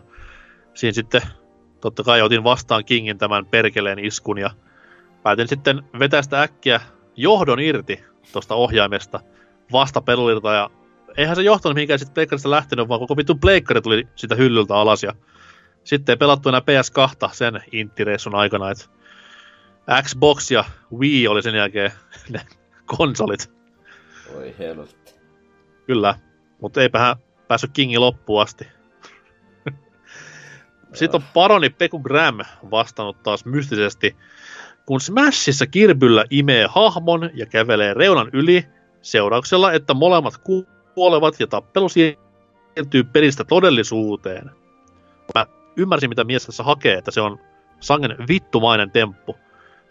siinä 0.74 0.94
sitten 0.94 1.22
totta 1.86 2.04
kai 2.04 2.22
otin 2.22 2.44
vastaan 2.44 2.86
Kingin 2.86 3.18
tämän 3.18 3.46
perkeleen 3.46 4.00
iskun 4.00 4.38
ja 4.38 4.50
päätin 5.24 5.48
sitten 5.48 5.84
vetää 6.00 6.22
sitä 6.22 6.42
äkkiä 6.42 6.82
johdon 7.16 7.60
irti 7.60 8.04
tuosta 8.32 8.56
ohjaimesta 8.56 9.20
vastapelulilta 9.72 10.54
ja 10.54 10.70
eihän 11.18 11.36
se 11.36 11.42
johtanut 11.42 11.76
mihinkään 11.76 12.00
sitten 12.00 12.14
pleikkarista 12.14 12.50
lähtenyt, 12.50 12.88
vaan 12.88 13.00
koko 13.00 13.18
vittu 13.18 13.36
pleikkari 13.36 13.82
tuli 13.82 14.08
sitä 14.16 14.36
hyllyltä 14.36 14.76
alas 14.76 15.04
ja 15.04 15.14
sitten 15.84 16.14
ei 16.14 16.18
pelattu 16.18 16.50
enää 16.50 16.62
PS2 16.62 17.30
sen 17.34 17.64
intireissun 17.72 18.36
aikana, 18.36 18.72
että 18.72 18.86
Xbox 20.02 20.52
ja 20.52 20.64
Wii 20.98 21.28
oli 21.28 21.42
sen 21.42 21.56
jälkeen 21.56 21.92
ne 22.30 22.42
konsolit, 22.86 23.52
Oi 24.36 24.56
helvetti. 24.60 25.14
kyllä. 25.88 26.16
Mutta 26.62 26.82
eipähän 26.82 27.16
päässyt 27.48 27.72
Kingin 27.74 28.02
loppuun 28.02 28.42
asti. 28.42 28.68
Sitten 30.96 31.22
on 31.22 31.28
paroni 31.34 31.70
Peku 31.70 32.00
Graham 32.00 32.40
vastannut 32.72 33.24
taas 33.24 33.46
mystisesti. 33.46 34.16
Kun 34.86 35.02
Smashissa 35.02 35.68
Kirbyllä 35.68 36.26
imee 36.30 36.68
hahmon 36.70 37.30
ja 37.34 37.46
kävelee 37.46 37.94
reunan 37.94 38.30
yli, 38.34 38.66
seurauksella, 39.02 39.74
että 39.74 39.94
molemmat 39.94 40.34
kuolevat 40.94 41.40
ja 41.40 41.48
tappelu 41.48 41.90
siirtyy 41.90 43.04
pelistä 43.04 43.44
todellisuuteen. 43.44 44.52
Mä 45.36 45.46
ymmärsin, 45.78 46.10
mitä 46.10 46.24
mies 46.24 46.46
tässä 46.46 46.64
hakee, 46.64 46.98
että 46.98 47.12
se 47.12 47.22
on 47.22 47.40
sangen 47.80 48.16
vittumainen 48.28 48.92
temppu. 48.92 49.36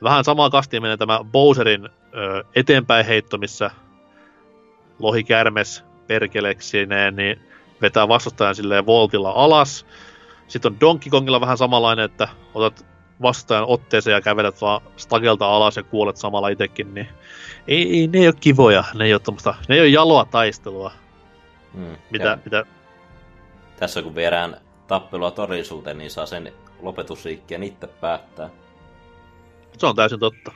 Vähän 0.03 0.25
samaa 0.25 0.51
kastia 0.51 0.81
menee 0.81 0.97
tämä 0.97 1.21
Bowserin 1.25 1.85
ö, 1.87 2.45
eteenpäin 2.55 3.07
heitto, 3.07 3.39
missä 3.39 3.71
lohikärmes 4.99 5.85
perkeleksineen, 6.07 7.17
niin 7.17 7.41
vetää 7.83 8.09
vastustajan 8.09 8.55
silleen 8.55 8.87
voltilla 8.87 9.31
alas. 9.31 9.87
Sitten 10.49 10.73
on 10.73 10.81
Donkey 10.81 11.11
Kongilla 11.11 11.41
vähän 11.41 11.59
samanlainen, 11.59 12.05
että 12.05 12.29
otat 12.55 12.87
vastustajan 13.23 13.65
otteeseen 13.69 14.15
ja 14.15 14.21
kävelet 14.21 14.61
vaan 14.61 14.81
stagelta 14.97 15.47
alas 15.47 15.77
ja 15.77 15.83
kuolet 15.83 16.17
samalla 16.17 16.49
itekin, 16.49 16.95
niin 16.95 17.09
ei, 17.69 18.01
ei, 18.01 18.07
ne 18.07 18.19
ei 18.19 18.27
ole 18.29 18.35
kivoja, 18.41 18.85
ne 18.95 19.05
ei 19.05 19.15
ole, 19.15 19.21
tommoista, 19.21 19.55
ne 19.69 19.75
ei 19.75 19.81
ole 19.81 19.89
jaloa 19.89 20.25
taistelua, 20.25 20.93
Mm. 21.75 21.97
mitä, 22.11 22.25
Ja 22.25 22.39
mitä 22.45 22.65
Tässä 23.77 24.03
kun 24.03 24.15
viedään 24.15 24.57
tappelua 24.87 25.31
todellisuuteen, 25.31 25.99
niin 25.99 26.11
saa 26.11 26.27
sen 26.27 26.53
lopetusliikkeen 26.83 27.63
itse 27.63 27.87
päättää. 27.87 28.51
se 29.79 29.87
on 29.87 29.97
täysin 29.97 30.21
totta. 30.21 30.53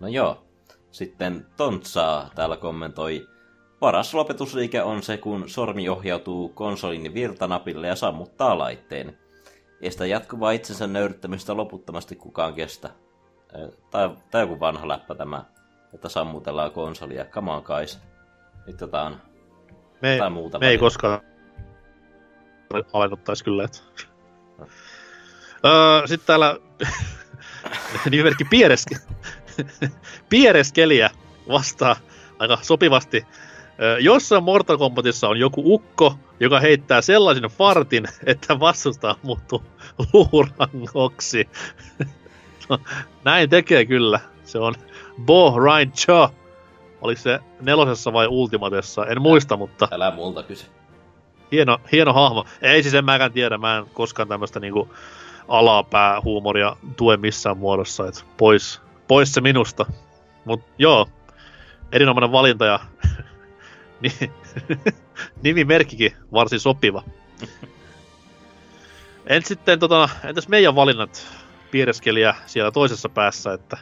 No 0.00 0.08
joo. 0.08 0.44
Sitten 0.90 1.46
Tontsaa 1.56 2.30
täällä 2.34 2.56
kommentoi. 2.56 3.28
Paras 3.80 4.14
lopetusliike 4.14 4.82
on 4.82 5.02
se, 5.02 5.16
kun 5.16 5.48
sormi 5.48 5.88
ohjautuu 5.88 6.48
konsolin 6.48 7.14
virtanapille 7.14 7.86
ja 7.86 7.96
sammuttaa 7.96 8.58
laitteen. 8.58 9.18
Ei 9.80 9.90
sitä 9.90 10.06
jatkuvaa 10.06 10.50
itsensä 10.50 10.86
nöyryttämistä 10.86 11.56
loputtomasti 11.56 12.16
kukaan 12.16 12.54
kestä. 12.54 12.90
Tai, 13.90 14.10
tai 14.30 14.42
joku 14.42 14.60
vanha 14.60 14.88
läppä 14.88 15.14
tämä, 15.14 15.44
että 15.94 16.08
sammutellaan 16.08 16.70
konsolia. 16.70 17.24
Come 17.24 17.50
on 17.52 17.62
guys. 17.66 17.98
Nyt 18.66 18.80
jotain, 18.80 19.16
Me, 20.02 20.08
ei- 20.10 20.16
jotain 20.16 20.32
muuta. 20.32 20.58
me 20.58 20.68
ei 20.68 20.78
koskaan 20.78 21.20
alennuttais 22.92 23.42
kyllä, 23.42 23.64
että... 23.64 23.78
öö, 25.64 26.06
sitten 26.06 26.26
täällä 26.26 26.56
nimimerkki 28.10 28.44
Piereske... 28.44 28.96
Piereskeliä 30.30 31.10
vastaa 31.48 31.96
aika 32.38 32.58
sopivasti. 32.62 33.26
Jossain 34.00 34.44
Mortal 34.44 34.78
Kombatissa 34.78 35.28
on 35.28 35.38
joku 35.38 35.62
ukko, 35.74 36.14
joka 36.40 36.60
heittää 36.60 37.00
sellaisen 37.00 37.42
fartin, 37.44 38.04
että 38.26 38.60
vastustaa 38.60 39.16
muuttuu 39.22 39.62
luurangoksi. 40.12 41.48
no, 42.68 42.78
näin 43.24 43.50
tekee 43.50 43.84
kyllä. 43.84 44.20
Se 44.44 44.58
on 44.58 44.74
Bo 45.20 45.54
Ryan 45.58 45.92
Cha. 45.92 46.30
Oliko 47.00 47.20
se 47.20 47.40
nelosessa 47.60 48.12
vai 48.12 48.26
ultimatessa? 48.26 49.06
En 49.06 49.22
muista, 49.22 49.56
mutta 49.56 49.88
Älä 49.90 50.10
multa 50.10 50.42
kysy. 50.42 50.66
hieno, 51.52 51.78
hieno 51.92 52.12
hahmo. 52.12 52.44
Ei 52.62 52.82
siis 52.82 52.94
en 52.94 53.04
mäkään 53.04 53.32
tiedä, 53.32 53.58
mä 53.58 53.76
en 53.78 53.86
koskaan 53.92 54.28
tämmöistä 54.28 54.60
niinku 54.60 54.94
alapäähuumoria 55.48 56.76
tue 56.96 57.16
missään 57.16 57.58
muodossa, 57.58 58.08
et 58.08 58.24
pois, 58.36 58.80
pois 59.08 59.32
se 59.32 59.40
minusta. 59.40 59.86
Mut 60.44 60.60
joo, 60.78 61.08
erinomainen 61.92 62.32
valinta 62.32 62.64
ja 62.64 62.80
nimimerkkikin 65.42 66.16
varsin 66.32 66.60
sopiva. 66.60 67.02
En 69.26 69.44
sitten, 69.44 69.78
tota, 69.78 70.08
entäs 70.24 70.48
meidän 70.48 70.74
valinnat 70.74 71.26
piireskelijä 71.70 72.34
siellä 72.46 72.70
toisessa 72.70 73.08
päässä, 73.08 73.52
että 73.52 73.78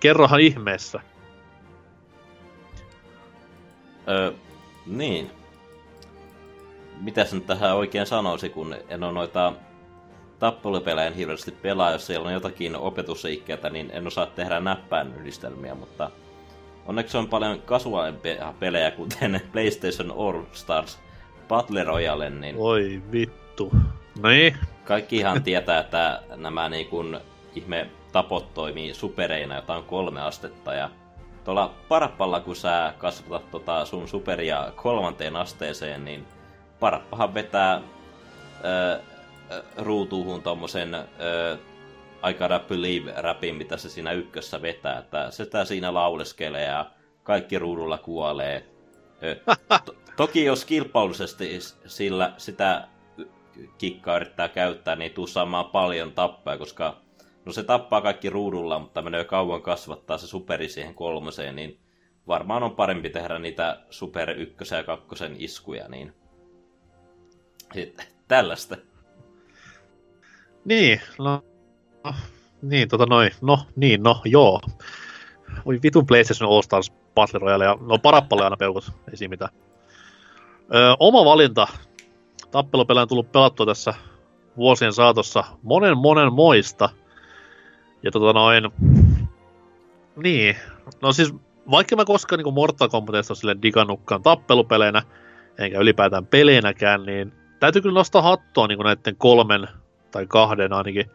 kerrohan 0.00 0.40
ihmeessä. 0.40 1.00
Öö, 4.08 4.32
niin. 4.86 5.30
Mitäs 7.00 7.32
nyt 7.32 7.46
tähän 7.46 7.76
oikein 7.76 8.06
sanoisi, 8.06 8.48
kun 8.48 8.76
en 8.88 9.02
ole 9.02 9.12
noita 9.12 9.52
tappelupelejä 10.38 11.10
hirveästi 11.10 11.50
pelaa, 11.50 11.92
jos 11.92 12.06
siellä 12.06 12.26
on 12.26 12.32
jotakin 12.32 12.76
opetusliikkeitä, 12.76 13.70
niin 13.70 13.90
en 13.92 14.06
osaa 14.06 14.26
tehdä 14.26 14.60
näppäin 14.60 15.14
yhdistelmiä, 15.14 15.74
mutta 15.74 16.10
onneksi 16.88 17.16
on 17.16 17.28
paljon 17.28 17.62
kasuaalimpia 17.62 18.54
pelejä, 18.60 18.90
kuten 18.90 19.40
PlayStation 19.52 20.14
All 20.18 20.42
Stars 20.52 20.98
Battle 21.48 21.84
Royale, 21.84 22.30
niin 22.30 22.56
Oi 22.58 23.02
vittu. 23.12 23.72
Niin, 24.22 24.56
kaikki 24.84 25.16
ihan 25.16 25.42
tietää, 25.42 25.80
että 25.80 26.22
nämä 26.36 26.68
niin 26.68 26.86
kun, 26.86 27.20
ihme 27.54 27.86
tapot 28.12 28.54
toimii 28.54 28.94
supereina, 28.94 29.56
jota 29.56 29.76
on 29.76 29.84
kolme 29.84 30.22
astetta. 30.22 30.74
Ja 30.74 30.90
tuolla 31.44 31.74
parappalla, 31.88 32.40
kun 32.40 32.56
sä 32.56 32.94
kasvatat 32.98 33.50
tota 33.50 33.84
sun 33.84 34.08
superia 34.08 34.72
kolmanteen 34.76 35.36
asteeseen, 35.36 36.04
niin 36.04 36.26
parappahan 36.80 37.34
vetää 37.34 37.82
ö, 38.64 39.00
ö, 39.50 39.62
ruutuuhun 39.76 40.42
tommosen 40.42 40.94
ö, 40.94 41.04
I 42.30 42.34
gotta 42.34 42.58
believe 42.68 43.14
rapin, 43.16 43.54
mitä 43.54 43.76
se 43.76 43.88
siinä 43.88 44.12
ykkössä 44.12 44.62
vetää. 44.62 44.98
Että 44.98 45.30
se 45.30 45.46
tää 45.46 45.64
siinä 45.64 45.94
lauleskelee 45.94 46.64
ja 46.64 46.90
kaikki 47.22 47.58
ruudulla 47.58 47.98
kuolee. 47.98 48.66
To- 49.84 49.94
toki 50.16 50.44
jos 50.44 50.64
kilpailullisesti 50.64 51.58
sillä 51.86 52.34
sitä 52.36 52.88
kikkaa 53.78 54.16
yrittää 54.16 54.48
käyttää, 54.48 54.96
niin 54.96 55.12
tuu 55.12 55.26
saamaan 55.26 55.64
paljon 55.64 56.12
tappaa, 56.12 56.58
koska 56.58 56.96
no 57.44 57.52
se 57.52 57.62
tappaa 57.62 58.00
kaikki 58.00 58.30
ruudulla, 58.30 58.78
mutta 58.78 59.02
menee 59.02 59.24
kauan 59.24 59.62
kasvattaa 59.62 60.18
se 60.18 60.26
superi 60.26 60.68
siihen 60.68 60.94
kolmoseen, 60.94 61.56
niin 61.56 61.78
varmaan 62.26 62.62
on 62.62 62.76
parempi 62.76 63.10
tehdä 63.10 63.38
niitä 63.38 63.80
super 63.90 64.30
ykkösen 64.30 64.76
ja 64.76 64.84
kakkosen 64.84 65.36
iskuja, 65.38 65.88
niin 65.88 66.12
sitten 67.74 68.06
tällaista. 68.28 68.76
Niin, 70.64 71.00
no 71.18 71.44
niin, 72.62 72.88
tota 72.88 73.06
noin, 73.06 73.30
no, 73.40 73.58
niin, 73.76 74.02
no, 74.02 74.20
joo. 74.24 74.60
Voi 75.66 75.78
vitun 75.82 76.06
PlayStation 76.06 76.52
All 76.52 76.62
Stars 76.62 76.92
Battle 77.14 77.40
Royale, 77.40 77.64
ja 77.64 77.76
no 77.80 77.98
parappalle 77.98 78.44
aina 78.44 78.56
peukut, 78.56 78.92
ei 79.10 79.16
siinä 79.16 79.30
mitään. 79.30 79.50
Öö, 80.74 80.94
oma 81.00 81.24
valinta. 81.24 81.66
Tappelupelejä 82.50 83.02
on 83.02 83.08
tullut 83.08 83.32
pelattua 83.32 83.66
tässä 83.66 83.94
vuosien 84.56 84.92
saatossa 84.92 85.44
monen 85.62 85.98
monen 85.98 86.32
moista. 86.32 86.88
Ja 88.02 88.10
tota 88.10 88.32
noin, 88.32 88.64
niin, 90.16 90.56
no 91.02 91.12
siis 91.12 91.34
vaikka 91.70 91.96
mä 91.96 92.04
koskaan 92.04 92.42
niin 92.42 92.54
Mortal 92.54 92.88
Kombatista 92.88 93.34
silleen 93.34 93.62
digannutkaan 93.62 94.22
tappelupeleinä, 94.22 95.02
enkä 95.58 95.78
ylipäätään 95.78 96.26
peleinäkään, 96.26 97.06
niin 97.06 97.32
täytyy 97.60 97.82
kyllä 97.82 97.98
nostaa 97.98 98.22
hattua 98.22 98.66
niin 98.66 98.78
näiden 98.78 99.16
kolmen 99.16 99.68
tai 100.10 100.26
kahden 100.26 100.72
ainakin 100.72 101.10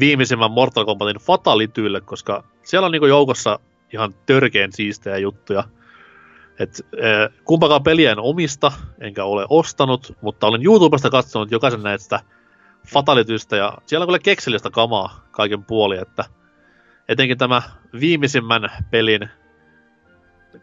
viimeisimmän 0.00 0.50
Mortal 0.50 0.84
Kombatin 0.84 1.16
fatalityille, 1.16 2.00
koska 2.00 2.44
siellä 2.62 2.86
on 2.86 2.92
niinku 2.92 3.06
joukossa 3.06 3.58
ihan 3.92 4.14
törkeen 4.26 4.72
siistejä 4.72 5.18
juttuja. 5.18 5.64
Et, 6.58 6.86
äh, 6.94 7.38
kumpakaan 7.44 7.82
peliä 7.82 8.12
en 8.12 8.18
omista, 8.18 8.72
enkä 9.00 9.24
ole 9.24 9.46
ostanut, 9.48 10.16
mutta 10.20 10.46
olen 10.46 10.66
YouTubesta 10.66 11.10
katsonut 11.10 11.50
jokaisen 11.50 11.82
näistä 11.82 12.20
fatalitystä, 12.86 13.56
ja 13.56 13.78
siellä 13.86 14.02
on 14.02 14.08
kyllä 14.08 14.18
keksellistä 14.18 14.70
kamaa 14.70 15.26
kaiken 15.30 15.64
puoli, 15.64 15.98
että 15.98 16.24
etenkin 17.08 17.38
tämä 17.38 17.62
viimeisimmän 18.00 18.70
pelin, 18.90 19.28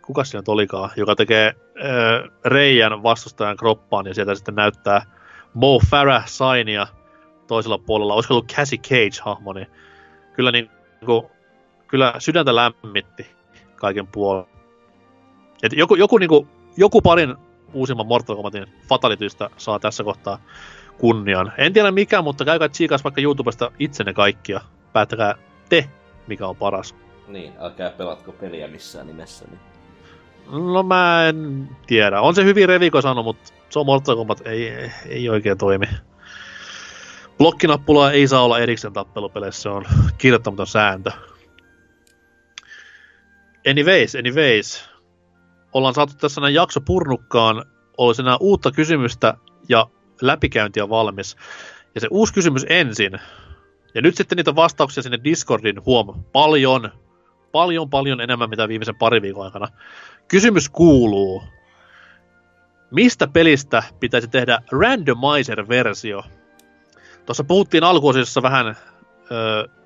kuka 0.02 0.24
se 0.24 0.38
nyt 0.38 0.48
olikaan, 0.48 0.90
joka 0.96 1.16
tekee 1.16 1.48
äh, 1.48 2.32
reijän 2.46 3.04
vastustajan 3.04 3.58
kroppaan, 3.58 4.06
ja 4.06 4.14
sieltä 4.14 4.36
sitten 4.36 4.56
näyttää 4.56 5.02
Mo 5.54 5.80
Farah 5.90 6.28
Sainia, 6.28 6.88
toisella 7.48 7.78
puolella, 7.78 8.14
olisiko 8.14 8.34
ollut 8.34 8.52
Cassie 8.54 8.80
Cage-hahmo, 8.80 9.54
niin 9.54 9.68
kyllä, 10.34 10.52
niin, 10.52 10.70
kuin, 11.06 11.26
kyllä 11.88 12.14
sydäntä 12.20 12.56
lämmitti 12.56 13.28
kaiken 13.76 14.08
puolella. 14.08 14.48
Et 15.64 15.74
joku, 15.74 15.96
joku, 15.96 16.18
niin 16.18 16.30
kuin, 16.30 16.48
joku 16.78 17.02
parin 17.02 17.36
uusimman 17.74 18.08
Mortal 18.08 18.36
Kombatin 18.36 18.66
fatalitystä 18.90 19.50
saa 19.58 19.80
tässä 19.80 20.04
kohtaa 20.04 20.40
kunnian. 20.98 21.54
En 21.58 21.74
tiedä 21.74 21.92
mikä, 21.92 22.22
mutta 22.22 22.46
käykää 22.46 22.70
tsiikas 22.70 23.04
vaikka 23.04 23.22
YouTubesta 23.22 23.72
itsenne 23.80 24.14
kaikkia. 24.14 24.62
Päättäkää 24.94 25.36
te, 25.70 25.90
mikä 26.28 26.48
on 26.48 26.56
paras. 26.56 26.96
Niin, 27.28 27.54
älkää 27.60 27.90
pelatko 27.90 28.32
peliä 28.32 28.68
missään 28.68 29.08
nimessä. 29.08 29.46
Niin. 29.46 29.60
No 30.74 30.84
mä 30.84 31.28
en 31.28 31.70
tiedä. 31.88 32.22
On 32.22 32.36
se 32.36 32.44
hyvin 32.44 32.70
Reviko 32.70 33.02
sanonut, 33.02 33.26
mutta 33.26 33.54
se 33.70 33.80
on 33.80 33.86
Mortal 33.86 34.16
Kombat, 34.16 34.42
ei, 34.48 34.92
ei 35.10 35.30
oikein 35.30 35.58
toimi. 35.58 35.86
Blokkinappulaa 37.38 38.12
ei 38.12 38.28
saa 38.28 38.44
olla 38.44 38.60
erikseen 38.60 38.94
tappelupeleissä, 38.94 39.62
se 39.62 39.70
on 39.70 39.86
kirjoittamaton 40.18 40.68
sääntö. 40.68 41.12
Anyways, 43.70 44.16
anyways. 44.16 44.90
Ollaan 45.74 45.94
saatu 45.94 46.14
tässä 46.14 46.42
näin 46.42 46.54
jakso 46.54 46.82
purnukkaan. 46.82 47.66
Olisi 47.98 48.22
enää 48.22 48.38
uutta 48.40 48.72
kysymystä 48.72 49.38
ja 49.70 49.88
läpikäynti 50.22 50.82
on 50.82 50.90
valmis. 50.90 51.38
Ja 51.96 52.02
se 52.02 52.08
uusi 52.12 52.34
kysymys 52.34 52.66
ensin. 52.70 53.12
Ja 53.96 54.02
nyt 54.02 54.16
sitten 54.16 54.36
niitä 54.36 54.56
vastauksia 54.56 55.04
sinne 55.04 55.20
Discordin 55.24 55.86
huom. 55.86 56.24
Paljon, 56.32 56.92
paljon, 57.52 57.90
paljon 57.90 58.22
enemmän 58.22 58.50
mitä 58.50 58.68
viimeisen 58.68 58.96
pari 58.96 59.22
viikon 59.22 59.46
aikana. 59.46 59.68
Kysymys 60.28 60.70
kuuluu. 60.70 61.44
Mistä 62.92 63.28
pelistä 63.28 63.84
pitäisi 64.00 64.28
tehdä 64.28 64.62
randomizer-versio? 64.72 66.24
Tuossa 67.26 67.44
puhuttiin 67.44 67.84
alkuosissa 67.84 68.42
vähän 68.42 68.68
äh, 68.68 68.76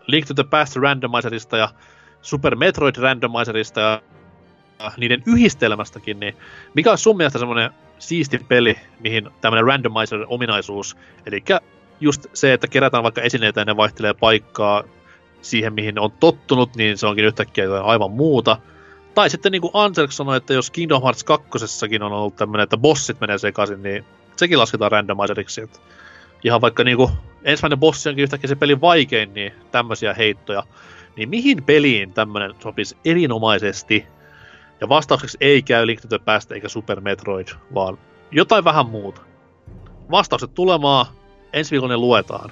Link 0.07 0.27
to 0.27 0.33
the 0.33 0.43
Past 0.43 0.75
randomizerista 0.75 1.57
ja 1.57 1.69
Super 2.21 2.55
Metroid 2.55 2.95
randomizerista 2.95 3.79
ja 3.79 4.01
niiden 4.97 5.23
yhdistelmästäkin, 5.25 6.19
niin 6.19 6.35
mikä 6.73 6.91
on 6.91 6.97
sun 6.97 7.17
mielestä 7.17 7.39
semmoinen 7.39 7.71
siisti 7.99 8.39
peli, 8.47 8.75
mihin 8.99 9.29
tämmöinen 9.41 9.65
randomizer-ominaisuus, 9.65 10.97
eli 11.25 11.43
just 11.99 12.25
se, 12.33 12.53
että 12.53 12.67
kerätään 12.67 13.03
vaikka 13.03 13.21
esineitä 13.21 13.61
ja 13.61 13.65
ne 13.65 13.77
vaihtelee 13.77 14.13
paikkaa 14.13 14.83
siihen, 15.41 15.73
mihin 15.73 15.99
on 15.99 16.11
tottunut, 16.11 16.75
niin 16.75 16.97
se 16.97 17.07
onkin 17.07 17.25
yhtäkkiä 17.25 17.63
jotain 17.63 17.85
aivan 17.85 18.11
muuta. 18.11 18.57
Tai 19.15 19.29
sitten 19.29 19.51
niin 19.51 19.61
kuin 19.61 19.71
Anselk 19.73 20.11
sanoi, 20.11 20.37
että 20.37 20.53
jos 20.53 20.71
Kingdom 20.71 21.01
Hearts 21.01 21.23
2 21.23 21.47
on 22.01 22.11
ollut 22.11 22.35
tämmöinen, 22.35 22.63
että 22.63 22.77
bossit 22.77 23.19
menee 23.19 23.37
sekaisin, 23.37 23.83
niin 23.83 24.05
sekin 24.35 24.59
lasketaan 24.59 24.91
randomizeriksi. 24.91 25.61
Että 25.61 25.79
ihan 26.43 26.61
vaikka 26.61 26.83
niin 26.83 26.97
kuin 26.97 27.11
ensimmäinen 27.43 27.79
bossi 27.79 28.09
onkin 28.09 28.23
yhtäkkiä 28.23 28.47
se 28.47 28.55
pelin 28.55 28.81
vaikein, 28.81 29.33
niin 29.33 29.53
tämmöisiä 29.71 30.13
heittoja. 30.13 30.63
Niin 31.15 31.29
mihin 31.29 31.63
peliin 31.63 32.13
tämmöinen 32.13 32.55
sopisi 32.59 32.97
erinomaisesti? 33.05 34.05
Ja 34.81 34.89
vastaukseksi 34.89 35.37
ei 35.41 35.61
käy 35.61 35.87
Link 35.87 36.01
to 36.01 36.07
the 36.07 36.19
Past 36.19 36.51
eikä 36.51 36.69
Super 36.69 37.01
Metroid, 37.01 37.47
vaan 37.73 37.97
jotain 38.31 38.63
vähän 38.63 38.85
muuta. 38.85 39.21
Vastaukset 40.11 40.53
tulemaan, 40.53 41.05
ensi 41.53 41.71
viikolla 41.71 41.93
ne 41.93 41.97
luetaan. 41.97 42.51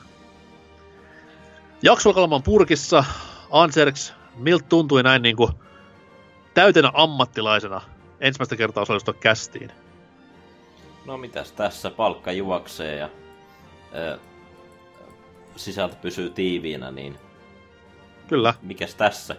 Jaksokalman 1.81 2.43
purkissa, 2.43 3.03
Anserks, 3.51 4.13
miltä 4.37 4.65
tuntui 4.69 5.03
näin 5.03 5.21
niinku 5.21 5.49
täytenä 6.53 6.91
ammattilaisena 6.93 7.81
ensimmäistä 8.19 8.55
kertaa 8.55 8.81
osallistua 8.81 9.13
kästiin? 9.13 9.71
No 11.05 11.17
mitäs 11.17 11.51
tässä, 11.51 11.89
palkka 11.89 12.31
juoksee 12.31 12.95
ja 12.95 13.09
ö, 13.95 14.17
sisältö 15.55 15.95
pysyy 16.01 16.29
tiiviinä, 16.29 16.91
niin 16.91 17.19
Kyllä. 18.27 18.53
mikäs 18.61 18.95
tässä? 18.95 19.35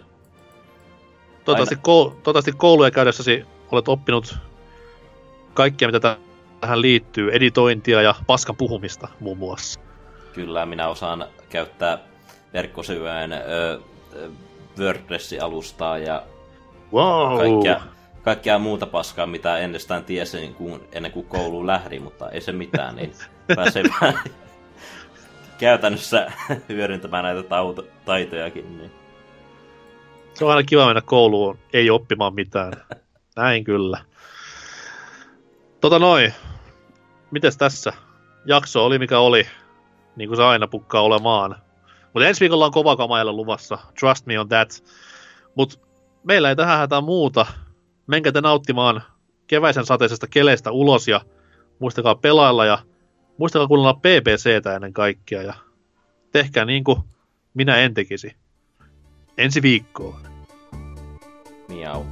Toivottavasti, 1.45 1.75
koul- 1.75 2.09
toivottavasti 2.09 2.51
kouluja 2.51 2.91
käydessäsi 2.91 3.45
olet 3.71 3.87
oppinut 3.87 4.37
kaikkea, 5.53 5.87
mitä 5.87 6.17
tähän 6.61 6.81
liittyy, 6.81 7.31
editointia 7.31 8.01
ja 8.01 8.15
paskan 8.27 8.55
puhumista 8.55 9.07
muun 9.19 9.37
muassa. 9.37 9.79
Kyllä, 10.33 10.65
minä 10.65 10.87
osaan 10.87 11.25
käyttää 11.49 11.99
verkkosivujen 12.53 13.31
WordPress-alustaa 14.79 15.97
ja 15.97 16.23
wow. 16.93 17.37
kaikkea, 17.37 17.81
kaikkea 18.29 18.59
muuta 18.59 18.85
paskaa, 18.85 19.25
mitä 19.25 19.57
ennestään 19.57 20.03
tiesin 20.03 20.53
kun, 20.53 20.81
ennen 20.91 21.11
kuin 21.11 21.25
kouluun 21.25 21.67
lähdin, 21.67 22.01
mutta 22.01 22.29
ei 22.29 22.41
se 22.41 22.51
mitään, 22.51 22.95
niin 22.95 23.13
pääsee 23.55 23.83
vähän 24.01 24.19
käytännössä 25.57 26.31
hyödyntämään 26.69 27.23
näitä 27.23 27.43
tauto, 27.43 27.85
taitojakin. 28.05 28.77
Niin. 28.77 28.91
Se 30.33 30.45
on 30.45 30.51
aina 30.51 30.63
kiva 30.63 30.85
mennä 30.85 31.01
kouluun, 31.01 31.59
ei 31.73 31.89
oppimaan 31.89 32.35
mitään. 32.35 32.73
Näin 33.35 33.63
kyllä. 33.63 33.99
Tota 35.81 35.99
noin, 35.99 36.33
mites 37.31 37.57
tässä? 37.57 37.93
Jakso 38.45 38.85
oli 38.85 38.99
mikä 38.99 39.19
oli, 39.19 39.47
niin 40.15 40.29
kuin 40.29 40.37
se 40.37 40.43
aina 40.43 40.67
pukkaa 40.67 41.01
olemaan. 41.01 41.55
Mutta 42.13 42.27
ensi 42.27 42.39
viikolla 42.39 42.65
on 42.65 42.71
kova 42.71 42.95
kamailla 42.95 43.33
luvassa, 43.33 43.77
trust 43.99 44.25
me 44.25 44.39
on 44.39 44.49
that. 44.49 44.83
Mutta 45.55 45.77
meillä 46.23 46.49
ei 46.49 46.55
tähän 46.55 46.77
hätää 46.77 47.01
muuta. 47.01 47.45
Menkää 48.09 48.31
te 48.31 48.41
nauttimaan 48.41 49.03
keväisen 49.47 49.85
sateisesta 49.85 50.27
keleistä 50.27 50.71
ulos 50.71 51.07
ja 51.07 51.21
muistakaa 51.79 52.15
pelailla 52.15 52.65
ja 52.65 52.79
muistakaa 53.37 53.67
kuunnella 53.67 53.93
PPCtä 53.93 54.75
ennen 54.75 54.93
kaikkea 54.93 55.41
ja 55.41 55.53
tehkää 56.31 56.65
niin 56.65 56.83
kuin 56.83 57.01
minä 57.53 57.77
en 57.77 57.93
tekisi. 57.93 58.35
Ensi 59.37 59.61
viikkoon. 59.61 60.19
Miau. 61.67 62.03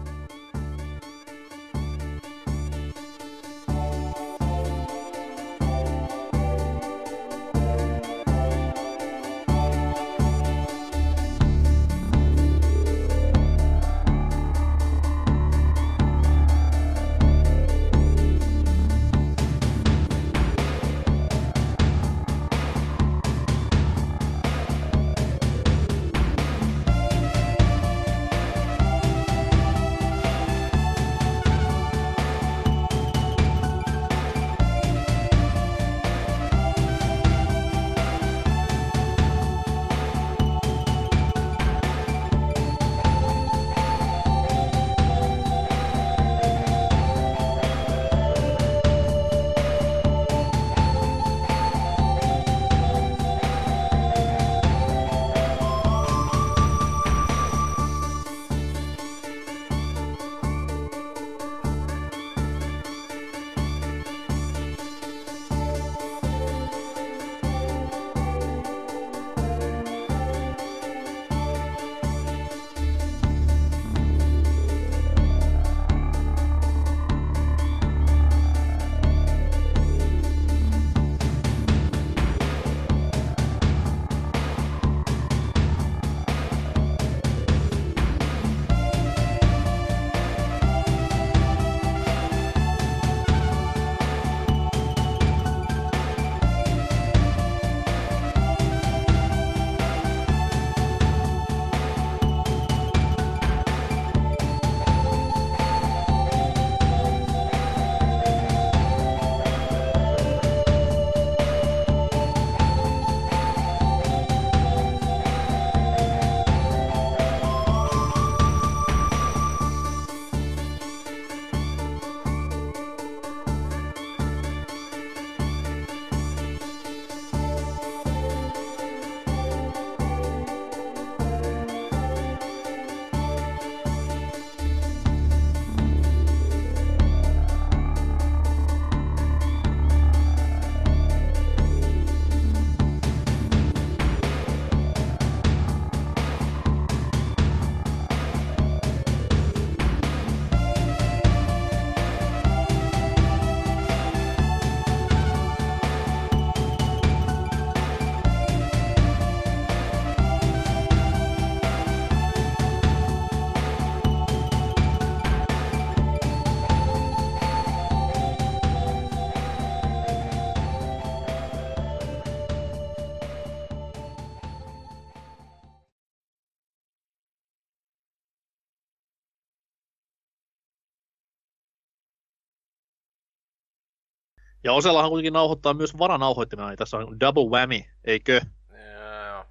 Ja 184.63 184.73
osallahan 184.73 185.09
kuitenkin 185.09 185.33
nauhoittaa 185.33 185.73
myös 185.73 185.97
varanauhoittimena, 185.97 186.69
niin 186.69 186.77
tässä 186.77 186.97
on 186.97 187.19
double 187.19 187.43
whammy, 187.43 187.81
eikö? 188.03 188.41
Joo, 188.69 189.45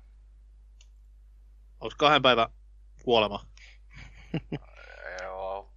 Onko 1.80 1.94
kahden 1.98 2.22
päivän 2.22 2.48
kuolema? 3.04 3.46
joo. 5.22 5.72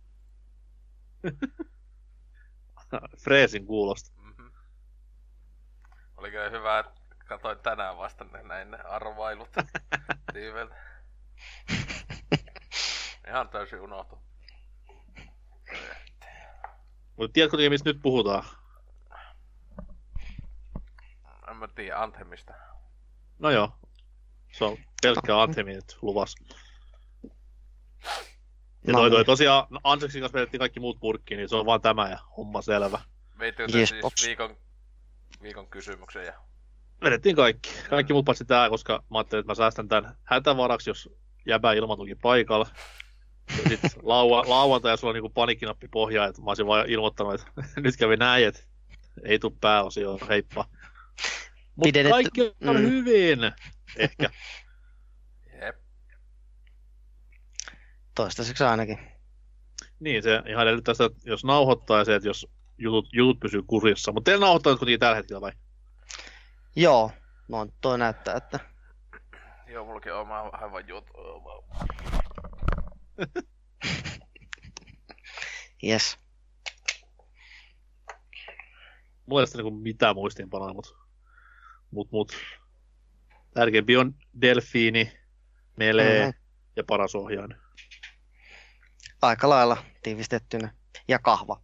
Freesin 3.24 3.66
kuulosta. 3.66 4.12
Mhm. 4.22 4.48
Oli 6.18 6.32
kyllä 6.32 6.50
hyvä, 6.50 6.80
että 6.80 7.02
katsoin 7.26 7.60
tänään 7.60 7.98
vasta 7.98 8.26
näin 8.44 8.72
ne 8.72 8.78
arvailut 8.78 9.50
tyyveltä. 10.34 10.76
Ihan 13.28 13.50
täysin 13.50 13.82
unohtu. 13.82 14.20
Mutta 17.18 17.34
tiedätkö 17.34 17.70
mistä 17.70 17.90
nyt 17.90 18.02
puhutaan? 18.02 18.44
En 21.49 21.49
mä 21.60 21.68
tiedä 21.68 21.98
Anthemista. 21.98 22.54
No 23.40 23.50
joo. 23.52 23.72
Se 24.52 24.64
on 24.66 24.78
pelkkää 25.02 25.42
Anthemi 25.42 25.74
nyt 25.74 25.98
luvassa. 26.02 26.44
Ja 28.88 28.94
No 28.94 29.00
toi, 29.00 29.10
toi 29.10 29.20
niin. 29.20 29.26
tosiaan, 29.26 29.68
no 29.70 29.80
Anseksin 29.84 30.22
kanssa 30.22 30.38
vedettiin 30.38 30.60
kaikki 30.60 30.80
muut 30.80 31.00
purkkiin, 31.00 31.38
niin 31.38 31.50
se 31.50 31.56
on 31.56 31.66
vaan 31.66 31.82
tämä 31.82 32.10
ja 32.10 32.18
homma 32.38 32.62
selvä. 32.62 33.00
Veittekö 33.40 33.72
te 33.72 33.78
Yes, 33.78 33.90
siis 33.90 34.02
box. 34.02 34.26
viikon, 34.28 34.58
viikon 35.42 35.68
kysymyksen 35.70 36.26
ja... 36.26 36.34
Vedettiin 37.04 37.36
kaikki. 37.36 37.70
Kaikki 37.90 38.14
muut 38.14 38.26
paitsi 38.26 38.46
tää, 38.46 38.70
koska 38.70 39.04
mä 39.12 39.18
ajattelin, 39.18 39.40
että 39.40 39.52
mä 39.52 39.56
säästän 39.56 39.88
tän 39.88 40.18
hätävaraksi, 40.24 40.90
jos 40.90 41.10
jäbä 41.46 41.74
ilmaantuukin 41.74 42.20
paikalla. 42.22 42.68
Ja 43.50 43.70
sit 43.70 43.80
laua, 44.04 44.44
lauantai, 44.48 44.92
ja 44.92 44.98
sulla 44.98 45.12
on 45.12 45.16
niinku 45.16 45.30
panikkinappi 45.30 45.88
pohjaa, 45.88 46.26
että 46.28 46.42
mä 46.42 46.50
olisin 46.50 46.68
vaan 46.68 46.90
ilmoittanut, 46.90 47.34
että 47.34 47.48
nyt 47.82 47.98
kävi 47.98 48.18
näin, 48.18 48.48
että 48.48 48.62
ei 49.24 49.40
tuu 49.40 49.58
pääosioon, 49.62 50.20
heippa. 50.30 50.66
Mutta 51.80 52.00
Pidetty- 52.00 52.10
kaikki 52.10 52.42
on 52.42 52.76
mm. 52.76 52.82
hyvin, 52.82 53.40
ehkä. 53.98 54.30
Jep. 55.62 55.76
Toistaiseksi 58.16 58.64
ainakin. 58.64 59.00
Niin, 60.00 60.24
se 60.24 60.42
ihan 60.48 60.64
edellyttää 60.64 60.94
sitä, 60.94 61.06
että 61.06 61.30
jos 61.30 61.44
nauhoittaa 61.44 61.98
ja 61.98 62.06
se, 62.06 62.16
että 62.16 62.30
jos 62.30 62.48
jutut, 62.78 63.10
jutut 63.14 63.40
pysyy 63.40 63.64
kurissa. 63.64 64.12
Mutta 64.12 64.32
teillä 64.32 64.46
nauhoittaa 64.46 64.74
nyt 64.74 64.80
kuitenkin 64.80 65.00
tällä 65.00 65.16
hetkellä 65.16 65.42
vai? 65.42 65.52
Joo, 66.76 67.12
no 67.48 67.68
toi 67.82 67.98
näyttää, 67.98 68.36
että 68.36 68.60
Joo, 69.68 69.86
mullakin 69.86 70.14
on 70.14 70.28
aivan 70.54 70.88
juttu. 70.88 71.14
Yes. 75.84 76.18
Mulla 79.26 79.42
ei 79.42 79.48
ole 79.54 79.64
niinku 79.64 79.72
mitään 79.72 80.16
muistiinpanoja, 80.16 80.74
mutta 80.74 80.99
mut, 81.92 82.12
mut. 82.12 82.32
tärkeimpi 83.54 83.98
on 83.98 84.16
delfiini, 84.42 85.12
melee 85.78 86.26
Mhm. 86.26 86.38
ja 86.76 86.84
paras 86.84 87.16
ohjain. 87.16 87.56
Aika 89.22 89.50
lailla 89.50 89.86
tiivistettynä. 90.04 90.74
Ja 91.08 91.20
kahva. 91.20 91.62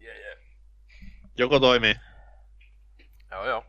Jee, 0.00 0.20
jee. 0.20 0.36
Joko 1.38 1.60
toimii. 1.60 1.94
Joo, 3.30 3.46
joo. 3.46 3.64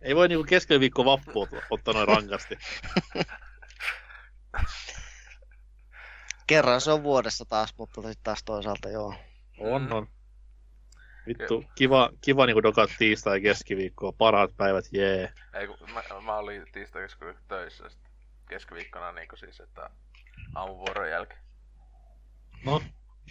Ei 0.00 0.16
voi 0.16 0.28
niinku 0.28 0.44
keskellä 0.48 0.80
viikko 0.80 1.04
vappua 1.04 1.46
ot- 1.46 1.66
ottaa 1.70 1.94
noin 1.94 2.08
rankasti. 2.08 2.58
Kerran 6.48 6.80
se 6.80 6.90
on 6.90 7.02
vuodessa 7.02 7.44
taas, 7.44 7.74
mutta 7.78 8.02
sitten 8.02 8.24
taas 8.24 8.44
toisaalta 8.44 8.88
joo. 8.88 9.14
On, 9.58 9.92
on. 9.92 10.08
Vittu, 11.26 11.64
kiva, 11.74 12.10
kiva 12.20 12.46
niinku 12.46 12.62
dokat 12.62 12.90
tiistai 12.98 13.36
ja 13.36 13.42
keskiviikkoa, 13.42 14.12
parhaat 14.12 14.56
päivät, 14.56 14.84
jee. 14.92 15.32
Ei, 15.54 15.66
kun 15.66 15.76
mä, 15.94 16.02
mä 16.24 16.36
olin 16.36 16.66
tiistai 16.72 17.02
keskiviikko 17.02 17.42
töissä 17.48 17.88
sit 17.88 18.00
keskiviikkona 18.48 19.12
niinku 19.12 19.36
siis, 19.36 19.60
että 19.60 19.90
aamuvuoron 20.54 21.10
jälkeen. 21.10 21.40
No, 22.64 22.82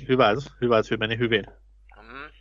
hyvä, 0.09 0.29
että- 0.29 0.51
hyvä, 0.61 0.79
että 0.79 0.97
meni 0.97 1.17
hyvin. 1.17 1.45
Mm. 2.01 2.31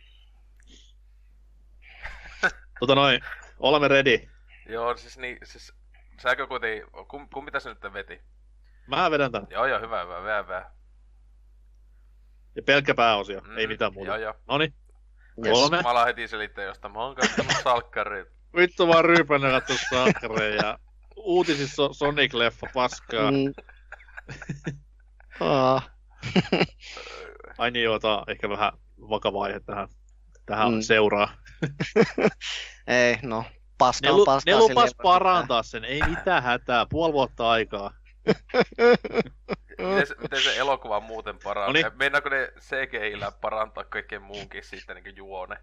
Tota 2.79 2.95
noin, 2.95 3.21
olemme 3.59 3.87
ready. 3.87 4.29
Joo, 4.69 4.97
siis 4.97 5.17
niin, 5.17 5.37
siis 5.43 5.73
säkö 6.21 6.47
kuitenkin, 6.47 6.87
kum, 7.07 7.29
kumpi 7.33 7.51
tässä 7.51 7.69
nyt 7.69 7.93
veti? 7.93 8.21
Mä 8.87 9.11
vedän 9.11 9.31
tän. 9.31 9.47
Joo, 9.49 9.65
joo, 9.65 9.79
hyvä, 9.79 10.03
hyvä, 10.03 10.19
hyvä, 10.19 10.43
hyvä. 10.43 10.71
Ja 12.55 12.63
pelkkä 12.63 12.95
pääosio, 12.95 13.41
Mm, 13.41 13.57
ei 13.57 13.67
mitään 13.67 13.93
muuta. 13.93 14.11
Joo, 14.11 14.17
joo. 14.17 14.33
Noni, 14.47 14.73
Yes. 15.45 15.51
kolme. 15.53 15.81
Mä 15.81 15.89
alan 15.89 16.05
heti 16.07 16.27
selittää, 16.27 16.63
josta 16.65 16.89
mä 16.89 16.99
oon 16.99 17.15
kattonut 17.15 17.51
salkkarit. 17.63 18.27
Vittu 18.57 18.87
vaan 18.87 19.05
ryypänä 19.05 19.49
katso 19.51 19.73
sakkareja. 19.89 20.55
ja 20.65 20.79
uutisissa 21.15 21.83
on 21.83 21.89
Sonic-leffa 21.95 22.69
paskaa. 22.73 23.31
Mm. 23.31 23.53
Aa, 25.39 25.81
Ai 27.57 27.71
niin 27.71 27.83
joo, 27.83 27.99
tää 27.99 28.17
on 28.17 28.23
ehkä 28.27 28.49
vähän 28.49 28.71
vakava 29.09 29.43
aihe 29.43 29.59
tähän, 29.59 29.87
tähän 30.45 30.73
Mm. 30.73 30.81
seuraa. 30.81 31.29
ei, 32.87 33.17
no. 33.23 33.45
Paska 33.77 34.07
Ne, 34.07 34.11
on 34.11 34.17
lu- 34.19 34.25
paskaa. 34.25 34.53
ne 34.53 34.59
lupas 34.59 34.89
silleen, 34.89 35.03
parantaa 35.03 35.63
sen, 35.63 35.85
ei 35.85 36.01
mitään 36.09 36.43
hätää, 36.43 36.85
puoli 36.89 37.13
vuotta 37.13 37.49
aikaa. 37.49 37.91
Miten 39.77 40.07
se, 40.07 40.15
miten 40.21 40.41
se 40.41 40.57
elokuva 40.57 40.99
muuten 40.99 41.39
paranee? 41.43 41.81
Noniin. 41.83 41.97
Meinaako 41.99 42.29
ne 42.29 42.51
CGI-llä 42.59 43.31
parantaa 43.41 43.83
kaikkeen 43.83 44.21
muunkin 44.21 44.63
sitten 44.63 45.03
niin 45.03 45.15
juone? 45.15 45.57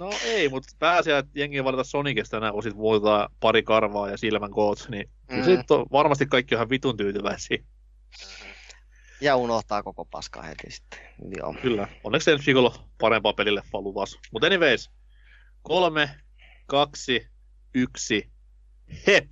No 0.00 0.10
ei, 0.24 0.48
mutta 0.48 0.68
pääasiassa, 0.78 1.18
että 1.18 1.38
jengi 1.38 1.64
valita 1.64 1.84
Sonicista 1.84 2.36
enää, 2.36 2.52
kun 2.52 2.62
sit 2.62 2.74
muutetaan 2.74 3.28
pari 3.40 3.62
karvaa 3.62 4.10
ja 4.10 4.16
silmän 4.16 4.50
koot, 4.50 4.86
niin 4.88 5.10
Mm. 5.30 5.44
sitten 5.44 5.76
on 5.76 5.86
varmasti 5.92 6.26
kaikki 6.26 6.54
on 6.54 6.56
ihan 6.58 6.70
vitun 6.70 6.96
tyytyväisiä. 6.96 7.58
Ja 9.20 9.36
unohtaa 9.36 9.82
koko 9.82 10.04
paskaa 10.04 10.42
heti 10.42 10.70
sitten. 10.70 10.98
Joo. 11.38 11.54
Kyllä, 11.62 11.88
onneksi 12.04 12.30
ensi 12.30 12.46
viikolla 12.46 12.88
parempaa 13.00 13.32
pelileffaa 13.32 13.80
luvassa. 13.80 14.20
Mutta 14.32 14.46
anyways, 14.46 14.90
kolme, 15.62 16.10
kaksi, 16.66 17.28
yksi, 17.74 18.30
hep! 19.06 19.24